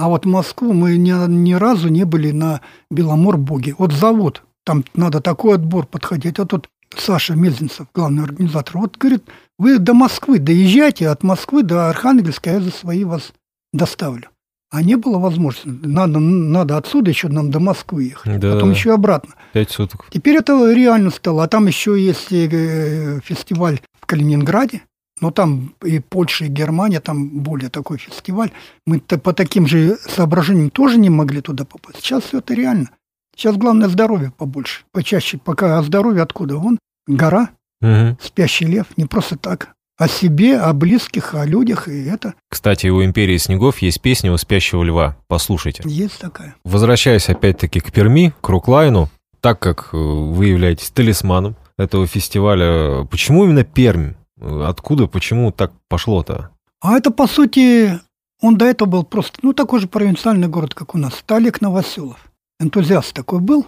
А 0.00 0.08
вот 0.08 0.24
в 0.24 0.28
Москву 0.28 0.72
мы 0.72 0.96
ни, 0.96 1.12
ни 1.28 1.52
разу 1.52 1.88
не 1.88 2.04
были 2.04 2.30
на 2.30 2.62
Беломор-Боге. 2.90 3.74
Вот 3.76 3.92
завод, 3.92 4.42
там 4.64 4.82
надо 4.94 5.20
такой 5.20 5.56
отбор 5.56 5.84
подходить. 5.84 6.38
А 6.38 6.46
тут 6.46 6.70
Саша 6.96 7.34
Мезенцев, 7.34 7.86
главный 7.94 8.24
организатор, 8.24 8.78
вот 8.78 8.96
говорит, 8.96 9.24
вы 9.58 9.78
до 9.78 9.92
Москвы 9.92 10.38
доезжайте, 10.38 11.08
от 11.08 11.22
Москвы 11.22 11.62
до 11.62 11.90
Архангельска 11.90 12.50
я 12.50 12.60
за 12.60 12.70
свои 12.70 13.04
вас 13.04 13.32
доставлю. 13.74 14.28
А 14.70 14.82
не 14.82 14.96
было 14.96 15.18
возможности. 15.18 15.68
Надо, 15.68 16.18
надо 16.18 16.78
отсюда 16.78 17.10
еще 17.10 17.28
нам 17.28 17.50
до 17.50 17.60
Москвы 17.60 18.04
ехать, 18.04 18.40
да. 18.40 18.54
потом 18.54 18.70
еще 18.70 18.94
обратно. 18.94 19.34
Пять 19.52 19.70
суток. 19.70 20.06
Теперь 20.10 20.36
это 20.36 20.72
реально 20.72 21.10
стало. 21.10 21.44
А 21.44 21.48
там 21.48 21.66
еще 21.66 22.00
есть 22.00 22.32
э, 22.32 23.20
фестиваль 23.22 23.80
в 24.00 24.06
Калининграде, 24.06 24.82
но 25.20 25.30
там 25.30 25.74
и 25.84 25.98
Польша, 26.00 26.46
и 26.46 26.48
Германия, 26.48 27.00
там 27.00 27.40
более 27.40 27.70
такой 27.70 27.98
фестиваль. 27.98 28.50
Мы 28.86 29.00
по 29.00 29.32
таким 29.32 29.66
же 29.66 29.96
соображениям 29.96 30.70
тоже 30.70 30.98
не 30.98 31.10
могли 31.10 31.40
туда 31.40 31.64
попасть. 31.64 31.98
Сейчас 31.98 32.24
все 32.24 32.38
это 32.38 32.54
реально. 32.54 32.90
Сейчас 33.36 33.56
главное 33.56 33.88
здоровье 33.88 34.32
побольше, 34.36 34.82
почаще. 34.92 35.38
Пока 35.38 35.78
а 35.78 35.82
здоровье 35.82 36.22
откуда? 36.22 36.56
Вон 36.56 36.78
гора, 37.06 37.50
Угу. 37.82 38.18
«Спящий 38.20 38.66
лев» 38.66 38.86
не 38.96 39.06
просто 39.06 39.36
так. 39.36 39.70
О 39.98 40.08
себе, 40.08 40.58
о 40.58 40.72
близких, 40.72 41.34
о 41.34 41.44
людях, 41.44 41.88
и 41.88 42.04
это... 42.04 42.34
Кстати, 42.48 42.86
у 42.86 43.04
«Империи 43.04 43.36
снегов» 43.36 43.78
есть 43.78 44.00
песня 44.00 44.32
у 44.32 44.36
«Спящего 44.38 44.82
льва». 44.82 45.16
Послушайте. 45.28 45.82
Есть 45.84 46.18
такая. 46.18 46.54
Возвращаясь 46.64 47.28
опять-таки 47.28 47.80
к 47.80 47.92
Перми, 47.92 48.32
к 48.40 48.48
Руклайну, 48.48 49.10
так 49.40 49.58
как 49.58 49.90
э, 49.92 49.96
вы 49.96 50.46
являетесь 50.46 50.90
талисманом 50.90 51.56
этого 51.78 52.06
фестиваля, 52.06 53.04
почему 53.04 53.44
именно 53.44 53.64
Пермь? 53.64 54.12
Откуда, 54.40 55.06
почему 55.06 55.52
так 55.52 55.72
пошло-то? 55.88 56.50
А 56.80 56.96
это, 56.96 57.10
по 57.10 57.26
сути, 57.26 58.00
он 58.40 58.56
до 58.56 58.64
этого 58.64 58.88
был 58.88 59.04
просто, 59.04 59.38
ну, 59.42 59.52
такой 59.52 59.80
же 59.80 59.88
провинциальный 59.88 60.48
город, 60.48 60.74
как 60.74 60.94
у 60.94 60.98
нас. 60.98 61.22
Олег 61.28 61.60
Новоселов. 61.60 62.32
Энтузиаст 62.58 63.12
такой 63.14 63.40
был. 63.40 63.66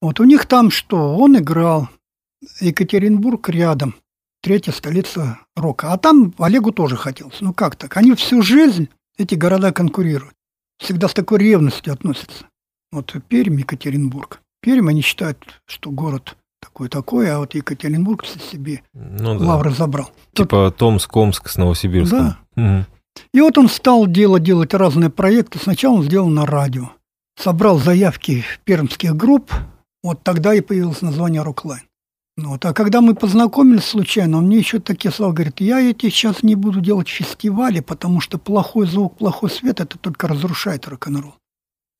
Вот 0.00 0.20
у 0.20 0.24
них 0.24 0.46
там 0.46 0.70
что? 0.70 1.16
Он 1.16 1.36
играл. 1.36 1.88
Екатеринбург 2.60 3.48
рядом. 3.48 3.94
Третья 4.42 4.72
столица 4.72 5.38
рока. 5.56 5.92
А 5.92 5.98
там 5.98 6.34
Олегу 6.38 6.72
тоже 6.72 6.96
хотелось. 6.96 7.40
Ну 7.40 7.54
как 7.54 7.76
так? 7.76 7.96
Они 7.96 8.14
всю 8.14 8.42
жизнь, 8.42 8.88
эти 9.16 9.34
города 9.34 9.72
конкурируют. 9.72 10.34
Всегда 10.78 11.08
с 11.08 11.14
такой 11.14 11.38
ревностью 11.38 11.92
относятся. 11.92 12.46
Вот 12.92 13.14
Пермь, 13.28 13.58
Екатеринбург. 13.58 14.40
Пермь 14.60 14.88
они 14.88 15.00
считают, 15.00 15.62
что 15.66 15.90
город 15.90 16.36
такой-такой, 16.64 17.30
а 17.30 17.38
вот 17.38 17.54
Екатеринбург 17.54 18.24
себе 18.26 18.82
ну, 18.94 19.38
да. 19.38 19.44
лавры 19.44 19.70
забрал. 19.70 20.10
Типа 20.32 20.70
Тут... 20.70 20.76
Томск, 20.76 21.16
Омск 21.16 21.48
с 21.48 21.56
Новосибирском. 21.56 22.36
Да. 22.56 22.62
Угу. 22.62 22.84
И 23.32 23.40
вот 23.40 23.58
он 23.58 23.68
стал 23.68 24.06
делать, 24.06 24.42
делать 24.42 24.74
разные 24.74 25.10
проекты. 25.10 25.58
Сначала 25.58 25.96
он 25.96 26.04
сделал 26.04 26.28
на 26.28 26.46
радио. 26.46 26.90
Собрал 27.36 27.78
заявки 27.78 28.44
пермских 28.64 29.14
групп. 29.14 29.52
Вот 30.02 30.22
тогда 30.22 30.54
и 30.54 30.60
появилось 30.60 31.02
название 31.02 31.42
«Роклайн». 31.42 31.82
Ну 32.36 32.50
вот. 32.50 32.64
А 32.64 32.72
когда 32.72 33.00
мы 33.00 33.14
познакомились 33.14 33.84
случайно, 33.84 34.38
он 34.38 34.46
мне 34.46 34.58
еще 34.58 34.80
такие 34.80 35.12
слова 35.12 35.32
говорит, 35.32 35.60
я 35.60 35.80
эти 35.80 36.10
сейчас 36.10 36.42
не 36.42 36.56
буду 36.56 36.80
делать 36.80 37.08
фестивали, 37.08 37.80
потому 37.80 38.20
что 38.20 38.38
плохой 38.38 38.86
звук, 38.86 39.16
плохой 39.16 39.50
свет, 39.50 39.80
это 39.80 39.96
только 39.98 40.26
разрушает 40.26 40.88
рок-н-ролл. 40.88 41.36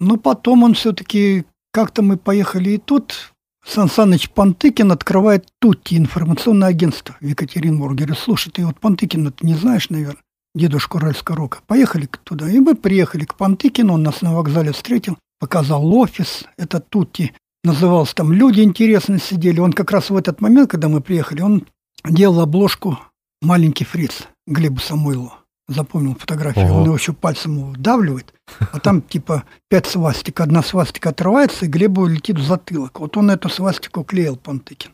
Но 0.01 0.17
потом 0.17 0.65
он 0.65 0.75
все-таки, 0.75 1.45
как-то 1.73 2.03
мы 2.03 2.17
поехали 2.17 2.71
и 2.71 2.79
тут, 2.79 3.34
Сан 3.67 3.89
Саныч 3.89 4.31
Пантыкин 4.31 4.93
открывает 4.93 5.47
Тутти, 5.61 5.97
информационное 5.97 6.69
агентство 6.69 7.17
в 7.21 7.25
Екатеринбурге. 7.25 8.05
Говорит, 8.05 8.23
слушай, 8.23 8.51
ты 8.51 8.65
вот 8.65 8.79
Пантыкина 8.79 9.31
ты 9.33 9.47
не 9.47 9.55
знаешь, 9.55 9.91
наверное, 9.91 10.23
дедушку 10.55 10.99
Уральского 10.99 11.37
рока. 11.37 11.59
Поехали 11.67 12.09
туда. 12.25 12.49
И 12.49 12.61
мы 12.61 12.75
приехали 12.75 13.25
к 13.25 13.35
Пантыкину, 13.35 13.95
он 13.95 14.03
нас 14.03 14.23
на 14.23 14.35
вокзале 14.35 14.73
встретил, 14.73 15.19
показал 15.41 15.95
офис, 15.95 16.45
это 16.57 16.81
Тутти 16.81 17.33
назывался 17.65 18.15
там 18.15 18.33
«Люди 18.33 18.61
интересно 18.61 19.19
сидели». 19.19 19.59
Он 19.59 19.73
как 19.73 19.91
раз 19.91 20.11
в 20.11 20.17
этот 20.17 20.41
момент, 20.41 20.71
когда 20.71 20.89
мы 20.89 21.01
приехали, 21.01 21.41
он 21.41 21.67
делал 22.05 22.41
обложку 22.41 22.99
«Маленький 23.41 23.85
фриц» 23.85 24.29
Глебу 24.47 24.81
Самойлову. 24.81 25.33
Запомнил 25.69 26.15
фотографию. 26.15 26.67
Ого. 26.67 26.79
Он 26.79 26.85
его 26.85 26.95
еще 26.95 27.13
пальцем 27.13 27.73
вдавливает, 27.73 28.35
а 28.61 28.79
там 28.81 29.01
типа 29.09 29.45
пять 29.69 29.87
свастик. 29.87 30.41
Одна 30.41 30.63
свастика 30.63 31.11
отрывается, 31.11 31.65
и 31.65 31.69
Глебу 31.69 32.07
летит 32.07 32.39
в 32.39 32.45
затылок. 32.45 33.01
Вот 33.01 33.17
он 33.17 33.31
эту 33.31 33.49
свастику 33.49 34.05
клеил, 34.05 34.37
Пантыкин. 34.37 34.91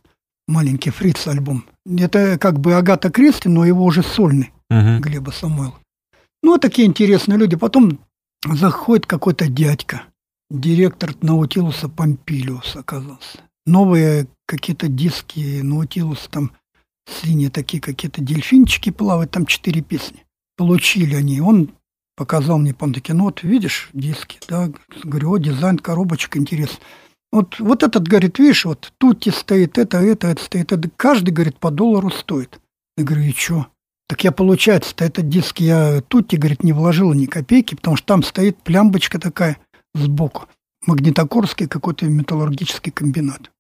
«Маленький 0.47 0.91
фриц» 0.91 1.27
альбом. 1.29 1.65
Это 1.87 2.39
как 2.39 2.59
бы 2.59 2.75
Агата 2.75 3.11
Кристи, 3.11 3.49
но 3.49 3.65
его 3.65 3.85
уже 3.85 4.03
сольный. 4.03 4.53
Угу. 4.69 5.01
Глеба 5.01 5.31
Самойлова. 5.31 5.79
Ну, 6.43 6.59
такие 6.59 6.89
интересные 6.89 7.39
люди. 7.39 7.57
Потом 7.57 8.01
заходит 8.45 9.07
какой-то 9.07 9.49
дядька– 9.49 10.03
директор 10.51 11.15
Наутилуса 11.23 11.89
Помпилиус 11.89 12.77
оказался. 12.77 13.39
Новые 13.67 14.27
какие-то 14.47 14.89
диски 14.89 15.61
Наутилуса, 15.63 16.29
там 16.29 16.53
синие 17.07 17.51
такие 17.51 17.81
какие-то 17.81 18.21
дельфинчики 18.21 18.91
плавают, 18.91 19.31
там 19.31 19.47
четыре 19.47 19.81
песни. 19.81 20.25
Получили 20.61 21.15
они. 21.15 21.41
Он 21.41 21.71
показал 22.17 22.59
мне 22.59 22.75
Пантаки, 22.75 23.13
ну 23.13 23.25
вот 23.25 23.43
видишь 23.43 23.89
диски, 23.95 24.39
да, 24.47 24.71
говорю, 25.03 25.33
о, 25.33 25.39
дизайн 25.39 25.79
коробочек, 25.79 26.37
интересно. 26.37 26.77
Вот, 27.33 27.59
вот 27.59 27.83
этот, 27.83 28.07
говорит, 28.07 28.39
видишь, 28.39 28.67
вот 28.67 28.93
тут 28.99 29.27
стоит 29.35 29.79
это, 29.79 29.97
это, 29.97 30.27
это 30.27 30.43
стоит, 30.43 30.71
это, 30.71 30.91
каждый, 30.99 31.31
говорит, 31.31 31.57
по 31.57 31.71
доллару 31.71 32.11
стоит. 32.11 32.61
Я 32.99 33.05
говорю, 33.05 33.23
и 33.23 33.33
что? 33.33 33.69
Так 34.07 34.23
я, 34.23 34.33
получается-то, 34.33 35.03
этот 35.03 35.31
диск 35.31 35.61
я 35.61 36.03
тут, 36.09 36.35
говорит, 36.35 36.63
не 36.63 36.75
вложил 36.75 37.15
ни 37.15 37.25
копейки, 37.25 37.75
потому 37.75 37.97
что 37.97 38.09
там 38.09 38.23
стоит 38.23 38.59
плямбочка 38.59 39.19
такая– 39.19 39.57
сбоку. 39.95 40.47
Магнитогорский 40.87 41.69
какой-то 41.69 42.05
металлургический 42.05 42.93
комбинат. 42.93 43.51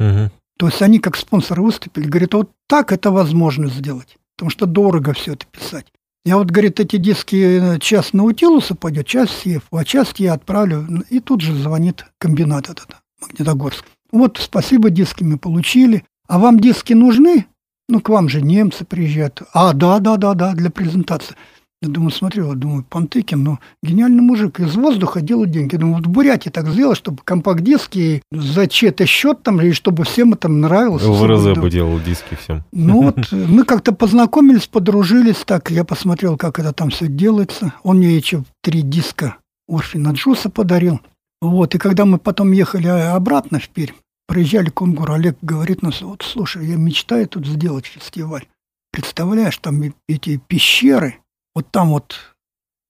Угу. 0.00 0.30
То 0.58 0.66
есть 0.66 0.82
они 0.82 0.98
как 0.98 1.16
спонсоры 1.16 1.62
выступили, 1.62 2.08
говорят, 2.08 2.34
вот 2.34 2.50
так 2.66 2.90
это 2.90 3.12
возможно 3.12 3.68
сделать, 3.68 4.18
потому 4.36 4.50
что 4.50 4.66
дорого 4.66 5.12
все 5.12 5.34
это 5.34 5.46
писать. 5.46 5.86
Я 6.24 6.36
вот, 6.36 6.50
говорит, 6.50 6.80
эти 6.80 6.96
диски 6.96 7.36
э, 7.76 7.78
часть 7.78 8.12
Наутилуса 8.12 8.74
пойдет, 8.74 9.06
часть 9.06 9.32
СЕФ, 9.40 9.62
а 9.70 9.84
часть 9.84 10.20
я 10.20 10.34
отправлю, 10.34 10.86
и 11.08 11.18
тут 11.18 11.40
же 11.40 11.54
звонит 11.54 12.04
комбинат 12.18 12.68
этот, 12.68 12.96
Магнитогорск. 13.22 13.86
Вот, 14.12 14.38
спасибо, 14.38 14.90
диски 14.90 15.24
мы 15.24 15.38
получили. 15.38 16.04
А 16.28 16.38
вам 16.38 16.60
диски 16.60 16.92
нужны? 16.92 17.46
Ну, 17.88 18.00
к 18.00 18.08
вам 18.10 18.28
же 18.28 18.42
немцы 18.42 18.84
приезжают. 18.84 19.42
А, 19.52 19.72
да, 19.72 19.98
да, 19.98 20.16
да, 20.16 20.34
да, 20.34 20.52
для 20.52 20.70
презентации. 20.70 21.36
Я 21.82 21.88
думаю, 21.88 22.10
смотрел, 22.10 22.54
думаю, 22.54 22.84
Пантыкин, 22.86 23.42
ну, 23.42 23.58
гениальный 23.82 24.20
мужик, 24.20 24.60
из 24.60 24.74
воздуха 24.74 25.22
делает 25.22 25.50
деньги. 25.50 25.74
Я 25.74 25.78
думаю, 25.78 25.96
вот 25.96 26.06
в 26.06 26.10
Бурятии 26.10 26.50
так 26.50 26.68
сделал, 26.68 26.94
чтобы 26.94 27.22
компакт-диски 27.24 28.22
за 28.30 28.66
чей-то 28.66 29.06
счет 29.06 29.42
там, 29.42 29.62
и 29.62 29.72
чтобы 29.72 30.04
всем 30.04 30.34
это 30.34 30.48
нравилось. 30.48 31.02
В 31.02 31.26
РЗ 31.26 31.58
бы 31.58 31.70
делал 31.70 31.98
диски 31.98 32.34
всем. 32.34 32.64
Ну 32.72 33.04
вот, 33.04 33.16
мы 33.32 33.64
как-то 33.64 33.92
познакомились, 33.92 34.66
подружились, 34.66 35.42
так, 35.46 35.70
я 35.70 35.84
посмотрел, 35.84 36.36
как 36.36 36.58
это 36.58 36.74
там 36.74 36.90
все 36.90 37.06
делается. 37.08 37.72
Он 37.82 37.96
мне 37.96 38.14
еще 38.14 38.44
три 38.62 38.82
диска 38.82 39.36
Орфина 39.66 40.10
Джуса 40.10 40.50
подарил. 40.50 41.00
Вот, 41.40 41.74
и 41.74 41.78
когда 41.78 42.04
мы 42.04 42.18
потом 42.18 42.52
ехали 42.52 42.88
обратно 42.88 43.58
в 43.58 43.70
Пермь, 43.70 43.94
проезжали 44.28 44.68
Кунгур, 44.68 45.10
Олег 45.12 45.38
говорит 45.40 45.80
нас, 45.80 46.02
вот, 46.02 46.22
слушай, 46.22 46.66
я 46.66 46.76
мечтаю 46.76 47.26
тут 47.26 47.46
сделать 47.46 47.86
фестиваль. 47.86 48.46
Представляешь, 48.92 49.56
там 49.56 49.82
эти 50.08 50.36
пещеры, 50.46 51.16
вот 51.54 51.70
там 51.70 51.90
вот 51.90 52.16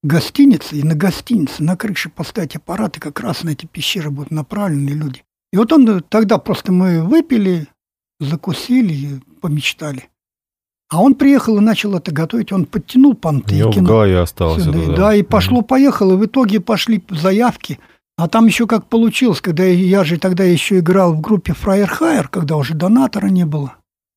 гостиница, 0.02 0.76
и 0.76 0.82
на 0.82 0.94
гостинице, 0.94 1.62
на 1.62 1.76
крыше 1.76 2.08
поставить 2.08 2.56
аппараты, 2.56 3.00
как 3.00 3.20
раз 3.20 3.42
на 3.42 3.50
эти 3.50 3.66
пещеры 3.66 4.10
будут 4.10 4.30
направлены 4.30 4.90
люди. 4.90 5.24
И 5.52 5.56
вот 5.56 5.72
он 5.72 6.02
тогда 6.08 6.38
просто 6.38 6.72
мы 6.72 7.02
выпили, 7.02 7.66
закусили 8.20 8.92
и 8.92 9.20
помечтали. 9.40 10.08
А 10.90 11.00
он 11.02 11.14
приехал 11.14 11.56
и 11.58 11.60
начал 11.60 11.94
это 11.94 12.12
готовить. 12.12 12.52
Он 12.52 12.66
подтянул 12.66 13.14
Пантыкина. 13.14 13.68
У 13.68 13.72
него 13.72 13.80
в 13.80 13.86
голове 13.86 14.18
осталось 14.18 14.66
это, 14.66 14.86
да. 14.86 14.96
Да, 14.96 15.14
и 15.14 15.22
пошло-поехало. 15.22 16.14
И 16.14 16.16
в 16.16 16.26
итоге 16.26 16.60
пошли 16.60 17.02
заявки. 17.10 17.78
А 18.16 18.28
там 18.28 18.46
еще 18.46 18.66
как 18.66 18.86
получилось, 18.86 19.40
когда 19.40 19.64
я, 19.64 19.72
я 19.72 20.04
же 20.04 20.18
тогда 20.18 20.42
еще 20.42 20.80
играл 20.80 21.14
в 21.14 21.20
группе 21.20 21.52
Фраер 21.52 21.88
Хайер, 21.88 22.28
когда 22.28 22.56
уже 22.56 22.74
донатора 22.74 23.28
не 23.28 23.46
было. 23.46 23.76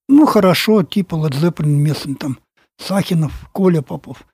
Ну, 0.09 0.25
хорошо, 0.25 0.83
типа 0.83 1.15
Led 1.15 1.39
Zeppelin 1.39 1.67
местный 1.67 2.15
там, 2.15 2.39
Сахинов, 2.79 3.47
Коля 3.51 3.81
Попов 3.81 4.25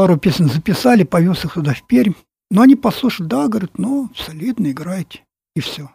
пару 0.00 0.16
песен 0.16 0.48
записали, 0.48 1.02
повез 1.02 1.44
их 1.44 1.52
туда 1.52 1.74
в 1.74 1.82
Пермь. 1.82 2.14
Но 2.50 2.62
они 2.62 2.74
послушали, 2.74 3.26
да, 3.26 3.48
говорят, 3.48 3.76
ну, 3.76 4.08
солидно 4.16 4.70
играете. 4.70 5.26
И 5.54 5.60
все. 5.60 5.90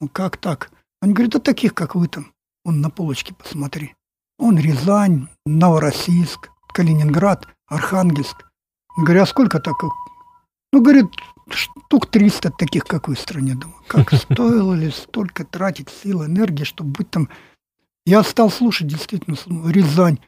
Ну, 0.00 0.08
как 0.08 0.36
так? 0.36 0.70
Они 1.00 1.14
говорят, 1.14 1.32
да 1.32 1.40
таких, 1.40 1.74
как 1.74 1.96
вы 1.96 2.06
там. 2.06 2.32
Он 2.64 2.80
на 2.80 2.90
полочке 2.90 3.34
посмотри. 3.34 3.96
Он 4.38 4.56
Рязань, 4.56 5.26
Новороссийск, 5.46 6.50
Калининград, 6.72 7.48
Архангельск. 7.66 8.36
Говорю, 8.96 9.22
а 9.22 9.26
сколько 9.26 9.58
так? 9.58 9.82
Ну, 10.72 10.80
говорит, 10.80 11.08
штук 11.50 12.08
300 12.08 12.52
таких, 12.52 12.84
как 12.84 13.08
вы 13.08 13.16
в 13.16 13.20
стране. 13.20 13.56
Думаю, 13.56 13.82
как 13.88 14.12
стоило 14.14 14.74
ли 14.74 14.92
столько 14.92 15.44
тратить 15.44 15.88
сил, 15.88 16.24
энергии, 16.24 16.62
чтобы 16.62 16.90
быть 16.90 17.10
там... 17.10 17.28
Я 18.06 18.22
стал 18.22 18.48
слушать 18.48 18.86
действительно 18.86 19.36
Рязань. 19.68 20.20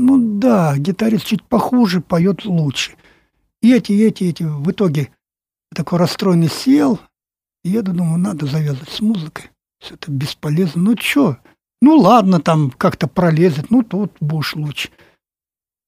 Ну 0.00 0.38
да, 0.38 0.78
гитарист 0.78 1.26
чуть 1.26 1.42
похуже, 1.42 2.00
поет 2.00 2.44
лучше. 2.44 2.92
И 3.60 3.74
эти, 3.74 3.90
эти, 3.90 4.24
эти, 4.24 4.44
в 4.44 4.70
итоге 4.70 5.10
такой 5.74 5.98
расстроенный 5.98 6.48
сел, 6.48 7.00
и 7.64 7.70
я 7.70 7.82
думаю, 7.82 8.16
надо 8.16 8.46
завязывать 8.46 8.90
с 8.90 9.00
музыкой. 9.00 9.50
Все 9.80 9.94
это 9.94 10.12
бесполезно. 10.12 10.82
Ну 10.82 10.96
что? 10.96 11.38
Ну 11.82 11.96
ладно, 11.96 12.40
там 12.40 12.70
как-то 12.70 13.08
пролезет, 13.08 13.72
ну 13.72 13.82
тут 13.82 14.12
будешь 14.20 14.54
лучше. 14.54 14.90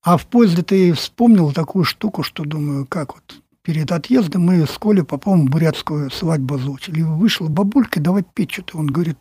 А 0.02 0.16
в 0.16 0.26
поезде 0.26 0.64
ты 0.64 0.92
вспомнил 0.92 1.52
такую 1.52 1.84
штуку, 1.84 2.24
что 2.24 2.44
думаю, 2.44 2.86
как 2.86 3.14
вот 3.14 3.40
перед 3.62 3.92
отъездом 3.92 4.42
мы 4.42 4.66
с 4.66 4.76
Колей 4.76 5.04
Поповым 5.04 5.46
бурятскую 5.46 6.10
свадьбу 6.10 6.56
озвучили. 6.56 6.98
И 6.98 7.04
вышла 7.04 7.46
бабулька, 7.46 8.00
давай 8.00 8.24
петь 8.24 8.50
что-то. 8.50 8.76
Он 8.76 8.88
говорит, 8.88 9.18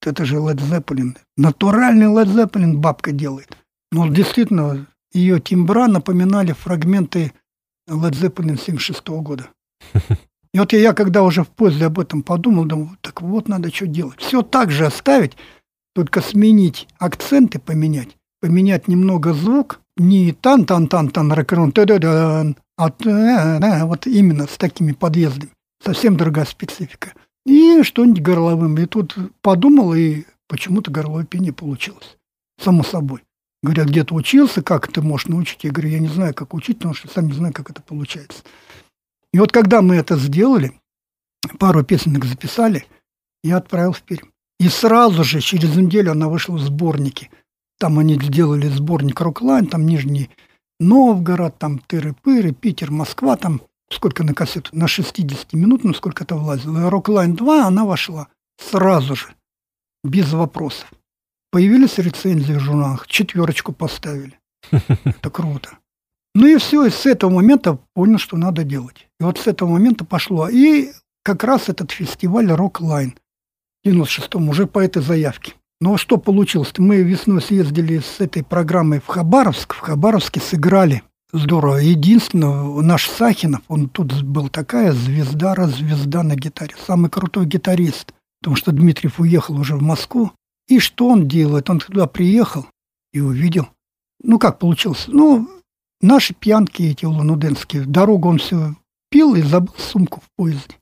это 0.00 0.24
же 0.24 0.36
Led 0.36 0.56
Zeppelin. 0.56 1.18
Натуральный 1.36 2.06
Led 2.06 2.28
Zeppelin 2.34 2.76
бабка 2.78 3.12
делает. 3.12 3.58
Ну, 3.92 4.08
действительно, 4.08 4.86
ее 5.12 5.38
тимбра 5.38 5.86
напоминали 5.86 6.52
фрагменты 6.52 7.32
Led 7.88 8.12
Zeppelin 8.12 8.58
76 8.58 9.06
года. 9.08 9.48
И 10.54 10.58
вот 10.58 10.72
я, 10.72 10.94
когда 10.94 11.22
уже 11.22 11.44
в 11.44 11.48
поезде 11.48 11.86
об 11.86 12.00
этом 12.00 12.22
подумал, 12.22 12.64
думал, 12.64 12.90
так 13.02 13.20
вот 13.20 13.48
надо 13.48 13.70
что 13.72 13.86
делать. 13.86 14.18
Все 14.18 14.42
так 14.42 14.70
же 14.70 14.86
оставить, 14.86 15.36
только 15.94 16.22
сменить 16.22 16.88
акценты, 16.98 17.58
поменять, 17.58 18.16
поменять 18.40 18.88
немного 18.88 19.34
звук, 19.34 19.80
не 19.98 20.32
тан-тан-тан-тан, 20.32 21.30
рок-н 21.30 22.56
а 22.78 23.86
вот 23.86 24.06
именно 24.06 24.46
с 24.46 24.56
такими 24.56 24.92
подъездами. 24.92 25.52
Совсем 25.84 26.16
другая 26.16 26.46
специфика. 26.46 27.12
И 27.44 27.82
что-нибудь 27.82 28.22
горловым. 28.22 28.78
И 28.78 28.86
тут 28.86 29.16
подумал, 29.42 29.92
и 29.94 30.24
почему-то 30.48 30.90
горловое 30.90 31.24
пение 31.24 31.52
получилось. 31.52 32.16
Само 32.58 32.82
собой. 32.82 33.22
Говорят, 33.62 33.88
где-то 33.88 34.14
учился, 34.14 34.62
как 34.62 34.90
ты 34.90 35.02
можешь 35.02 35.28
научить? 35.28 35.62
Я 35.62 35.70
говорю, 35.70 35.90
я 35.90 36.00
не 36.00 36.08
знаю, 36.08 36.34
как 36.34 36.52
учить, 36.52 36.78
потому 36.78 36.94
что 36.94 37.08
сам 37.08 37.28
не 37.28 37.32
знаю, 37.32 37.54
как 37.54 37.70
это 37.70 37.80
получается. 37.80 38.42
И 39.32 39.38
вот 39.38 39.52
когда 39.52 39.82
мы 39.82 39.94
это 39.94 40.16
сделали, 40.16 40.72
пару 41.58 41.84
песенок 41.84 42.24
записали, 42.24 42.86
я 43.44 43.58
отправил 43.58 43.92
в 43.92 44.02
Пермь. 44.02 44.28
И 44.58 44.68
сразу 44.68 45.24
же, 45.24 45.40
через 45.40 45.76
неделю 45.76 46.12
она 46.12 46.28
вышла 46.28 46.56
в 46.56 46.60
сборники. 46.60 47.30
Там 47.78 47.98
они 47.98 48.14
сделали 48.14 48.68
сборник 48.68 49.20
«Роклайн», 49.20 49.66
там 49.66 49.86
Нижний 49.86 50.30
Новгород, 50.78 51.58
там 51.58 51.80
Тыры-Пыры, 51.88 52.52
Питер, 52.52 52.90
Москва, 52.90 53.36
там 53.36 53.62
сколько 53.90 54.24
на 54.24 54.34
кассету, 54.34 54.70
на 54.72 54.88
60 54.88 55.52
минут, 55.52 55.84
ну 55.84 55.94
сколько 55.94 56.24
это 56.24 56.36
влазило. 56.36 56.90
«Роклайн 56.90 57.34
2» 57.34 57.60
она 57.60 57.84
вошла 57.84 58.28
сразу 58.56 59.16
же, 59.16 59.34
без 60.04 60.32
вопросов. 60.32 60.92
Появились 61.52 61.98
рецензии 61.98 62.54
в 62.54 62.60
журналах, 62.60 63.06
четверочку 63.06 63.72
поставили. 63.72 64.40
Это 64.70 65.30
круто. 65.30 65.78
Ну 66.34 66.46
и 66.46 66.56
все, 66.56 66.86
и 66.86 66.90
с 66.90 67.04
этого 67.04 67.30
момента 67.30 67.78
понял, 67.92 68.16
что 68.16 68.38
надо 68.38 68.64
делать. 68.64 69.06
И 69.20 69.24
вот 69.24 69.38
с 69.38 69.46
этого 69.46 69.68
момента 69.68 70.06
пошло. 70.06 70.48
И 70.48 70.92
как 71.22 71.44
раз 71.44 71.68
этот 71.68 71.90
фестиваль 71.90 72.50
«Роклайн» 72.50 73.16
в 73.84 73.88
96-м 73.88 74.48
уже 74.48 74.66
по 74.66 74.78
этой 74.78 75.02
заявке. 75.02 75.52
Но 75.78 75.98
что 75.98 76.16
получилось? 76.16 76.72
Мы 76.78 77.02
весной 77.02 77.42
съездили 77.42 77.98
с 77.98 78.20
этой 78.20 78.42
программой 78.42 79.00
в 79.00 79.08
Хабаровск. 79.08 79.74
В 79.74 79.80
Хабаровске 79.80 80.40
сыграли 80.40 81.02
здорово. 81.34 81.76
Единственное, 81.76 82.80
наш 82.80 83.10
Сахинов, 83.10 83.60
он 83.68 83.90
тут 83.90 84.22
был 84.22 84.48
такая 84.48 84.92
звезда-развезда 84.92 86.22
на 86.22 86.34
гитаре. 86.34 86.74
Самый 86.86 87.10
крутой 87.10 87.44
гитарист. 87.44 88.14
Потому 88.40 88.56
что 88.56 88.72
Дмитриев 88.72 89.20
уехал 89.20 89.58
уже 89.58 89.76
в 89.76 89.82
Москву. 89.82 90.32
И 90.68 90.78
что 90.78 91.08
он 91.08 91.28
делает? 91.28 91.70
Он 91.70 91.78
туда 91.78 92.06
приехал 92.06 92.66
и 93.12 93.20
увидел. 93.20 93.68
Ну, 94.22 94.38
как 94.38 94.58
получилось? 94.58 95.04
Ну, 95.08 95.48
наши 96.00 96.34
пьянки 96.34 96.82
эти 96.82 97.04
улануденские. 97.04 97.84
Дорогу 97.84 98.28
он 98.28 98.38
все 98.38 98.74
пил 99.10 99.34
и 99.34 99.42
забыл 99.42 99.74
сумку 99.76 100.20
в 100.20 100.28
поезде. 100.36 100.76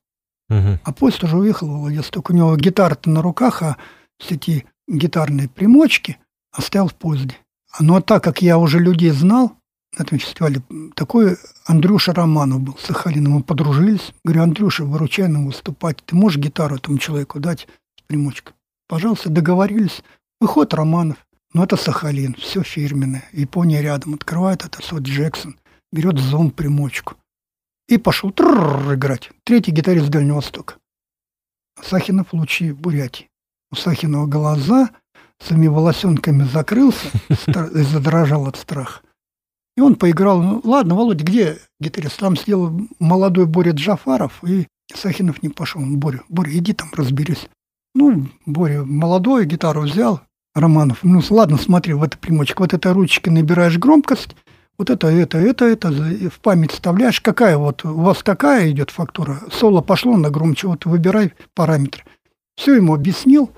Угу. 0.49 0.79
А 0.85 0.93
поезд 0.93 1.25
уже 1.25 1.37
уехал 1.37 1.69
в 1.69 1.81
Владивосток. 1.81 2.31
У 2.31 2.33
него 2.33 2.57
гитара-то 2.57 3.09
на 3.11 3.23
руках, 3.23 3.63
а 3.63 3.77
все 4.19 4.35
эти 4.35 4.67
гитарные 4.89 5.49
примочки 5.49 6.19
оставил 6.53 6.89
в 6.89 6.95
поезде. 6.95 7.37
Но 7.79 8.01
так 8.01 8.25
как 8.25 8.43
я 8.43 8.59
уже 8.59 8.79
людей 8.79 9.11
знал 9.11 9.57
на 9.97 10.03
этом 10.03 10.19
фестивале, 10.19 10.63
такой 10.95 11.37
Андрюша 11.67 12.13
Романов 12.13 12.61
был, 12.61 12.77
с 12.77 12.87
Сахалином, 12.87 13.35
мы 13.35 13.43
подружились. 13.43 14.13
Говорю, 14.25 14.43
Андрюша, 14.43 14.85
выручай 14.85 15.29
нам 15.29 15.47
выступать. 15.47 15.99
Ты 16.05 16.17
можешь 16.17 16.39
гитару 16.39 16.77
этому 16.77 16.99
человеку 16.99 17.41
дать 17.41 17.67
с 17.99 18.03
примочкой? 18.03 18.55
Пожалуйста, 18.91 19.31
договорились. 19.31 20.03
Выход 20.41 20.75
Романов. 20.75 21.25
Ну, 21.55 21.63
это 21.63 21.77
Сахалин, 21.77 22.35
все 22.35 22.65
фирменное. 22.65 23.23
Япония 23.31 23.83
рядом. 23.83 24.15
Открывает 24.15 24.65
это 24.65 24.83
Сот 24.83 25.03
Джексон. 25.03 25.61
Берет 25.93 26.19
зум 26.19 26.51
примочку. 26.51 27.15
И 27.87 27.99
пошел 27.99 28.31
играть. 28.31 29.31
Третий 29.45 29.71
гитарист 29.71 30.09
Дальнего 30.09 30.37
Востока. 30.37 30.75
Сахинов 31.81 32.33
лучи 32.33 32.73
Бурятии. 32.73 33.29
У 33.71 33.77
Сахинова 33.77 34.27
глаза 34.27 34.91
своими 35.39 35.69
волосенками 35.69 36.43
закрылся 36.43 37.11
задрожал 37.47 38.49
от 38.49 38.57
страха. 38.57 39.03
И 39.77 39.81
он 39.81 39.95
поиграл. 39.95 40.43
Ну, 40.43 40.61
ладно, 40.65 40.97
Володя, 40.97 41.25
где 41.25 41.59
гитарист? 41.79 42.19
Там 42.19 42.35
сидел 42.35 42.89
молодой 42.99 43.47
Боря 43.47 43.71
Джафаров, 43.71 44.43
и 44.43 44.67
Сахинов 44.93 45.45
не 45.45 45.49
пошел. 45.49 45.81
Он, 45.81 46.01
Боря, 46.01 46.25
Боря, 46.29 46.59
иди 46.59 46.73
там 46.73 46.91
разберись. 46.93 47.49
Ну, 47.95 48.29
Боря 48.47 48.83
молодой, 48.85 49.47
гитару 49.47 49.83
взял, 49.83 50.21
Романов. 50.55 51.03
Ну, 51.03 51.21
ладно, 51.31 51.57
смотри, 51.57 51.95
в 51.95 52.03
эту 52.03 52.19
примочку, 52.19 52.63
вот 52.63 52.73
этой 52.73 52.93
ручкой 52.93 53.31
набираешь 53.31 53.79
громкость, 53.79 54.37
вот 54.79 54.91
это, 54.91 55.09
это, 55.09 55.39
это, 55.39 55.67
это, 55.67 55.91
в 55.91 56.41
память 56.41 56.73
вставляешь, 56.73 57.21
какая 57.21 57.59
вот, 57.59 57.85
у 57.85 58.01
вас 58.01 58.23
какая 58.23 58.71
идет 58.71 58.91
фактура, 58.91 59.41
соло 59.53 59.83
пошло 59.83 60.17
на 60.17 60.31
громче, 60.31 60.69
вот 60.69 60.87
выбирай 60.87 61.35
параметры. 61.55 62.05
Все 62.57 62.77
ему 62.77 62.95
объяснил, 62.95 63.51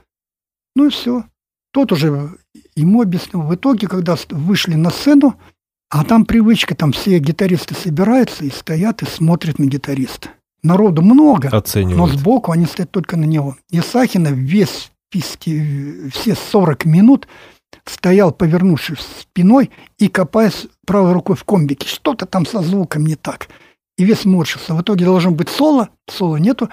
ну 0.74 0.86
и 0.86 0.90
все. 0.90 1.24
Тот 1.72 1.92
уже 1.92 2.36
ему 2.74 3.02
объяснил. 3.02 3.42
В 3.42 3.54
итоге, 3.54 3.86
когда 3.86 4.16
вышли 4.30 4.74
на 4.74 4.90
сцену, 4.90 5.38
а 5.90 6.04
там 6.04 6.24
привычка, 6.24 6.74
там 6.74 6.92
все 6.92 7.18
гитаристы 7.18 7.74
собираются 7.74 8.44
и 8.44 8.50
стоят 8.50 9.02
и 9.02 9.06
смотрят 9.06 9.58
на 9.58 9.64
гитариста. 9.64 10.30
Народу 10.62 11.02
много, 11.02 11.50
но 11.74 12.06
сбоку 12.06 12.52
они 12.52 12.66
стоят 12.66 12.90
только 12.90 13.16
на 13.16 13.24
него. 13.24 13.56
И 13.70 13.80
Сахина 13.80 14.28
весь 14.28 14.92
все 15.10 16.34
40 16.34 16.84
минут 16.84 17.28
стоял, 17.84 18.32
повернувшись 18.32 19.06
спиной 19.20 19.70
и 19.98 20.08
копаясь 20.08 20.68
правой 20.86 21.12
рукой 21.12 21.36
в 21.36 21.44
комбике. 21.44 21.88
Что-то 21.88 22.26
там 22.26 22.46
со 22.46 22.62
звуком 22.62 23.04
не 23.04 23.16
так. 23.16 23.48
И 23.98 24.04
весь 24.04 24.24
морщился. 24.24 24.74
В 24.74 24.82
итоге 24.82 25.04
должен 25.04 25.34
быть 25.34 25.48
соло, 25.48 25.90
соло 26.08 26.36
нету. 26.36 26.70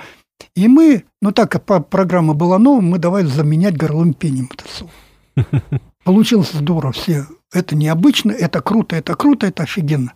И 0.56 0.68
мы, 0.68 1.04
ну 1.22 1.32
так 1.32 1.52
как 1.52 1.90
программа 1.90 2.34
была 2.34 2.60
новая, 2.60 2.82
мы 2.82 2.98
давай 2.98 3.26
заменять 3.26 3.76
горловым 3.76 4.14
пением 4.14 4.50
это 4.54 4.66
соло. 4.72 4.92
Получилось 6.04 6.52
здорово. 6.54 6.94
Все, 6.94 7.26
это 7.52 7.76
необычно, 7.76 8.32
это 8.32 8.62
круто, 8.62 8.96
это 8.96 9.16
круто, 9.16 9.48
это 9.48 9.64
офигенно. 9.64 10.14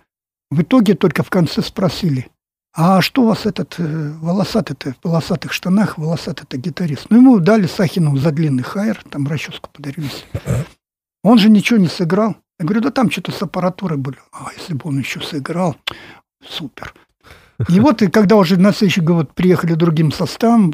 В 0.49 0.61
итоге 0.61 0.95
только 0.95 1.24
в 1.24 1.30
конце 1.30 1.61
спросили, 1.61 2.28
а 2.76 3.01
что 3.01 3.21
у 3.21 3.28
вас 3.28 3.45
этот 3.45 3.76
э, 3.78 4.13
волосатый-то, 4.19 4.93
в 4.93 5.07
волосатых 5.07 5.53
штанах, 5.53 5.97
волосатый-то 5.97 6.57
гитарист? 6.57 7.05
Ну, 7.09 7.17
ему 7.17 7.39
дали 7.39 7.67
Сахину 7.67 8.17
за 8.17 8.32
длинный 8.32 8.63
хайер, 8.63 9.03
там 9.09 9.28
расческу 9.28 9.69
подарили. 9.71 10.09
Он 11.24 11.38
же 11.38 11.49
ничего 11.49 11.80
не 11.80 11.88
сыграл. 11.88 12.36
Я 12.59 12.65
говорю, 12.65 12.82
да 12.82 12.91
там 12.91 13.11
что-то 13.11 13.32
с 13.32 13.41
аппаратурой 13.41 13.97
были. 13.97 14.17
А 14.32 14.49
если 14.57 14.74
бы 14.74 14.82
он 14.86 14.97
еще 14.99 15.21
сыграл, 15.21 15.76
супер. 16.43 16.93
И 17.69 17.80
вот, 17.80 18.01
и 18.01 18.07
когда 18.07 18.36
уже 18.36 18.57
на 18.57 18.74
следующий 18.74 19.01
год 19.01 19.34
приехали 19.34 19.74
другим 19.74 20.11
составом, 20.11 20.74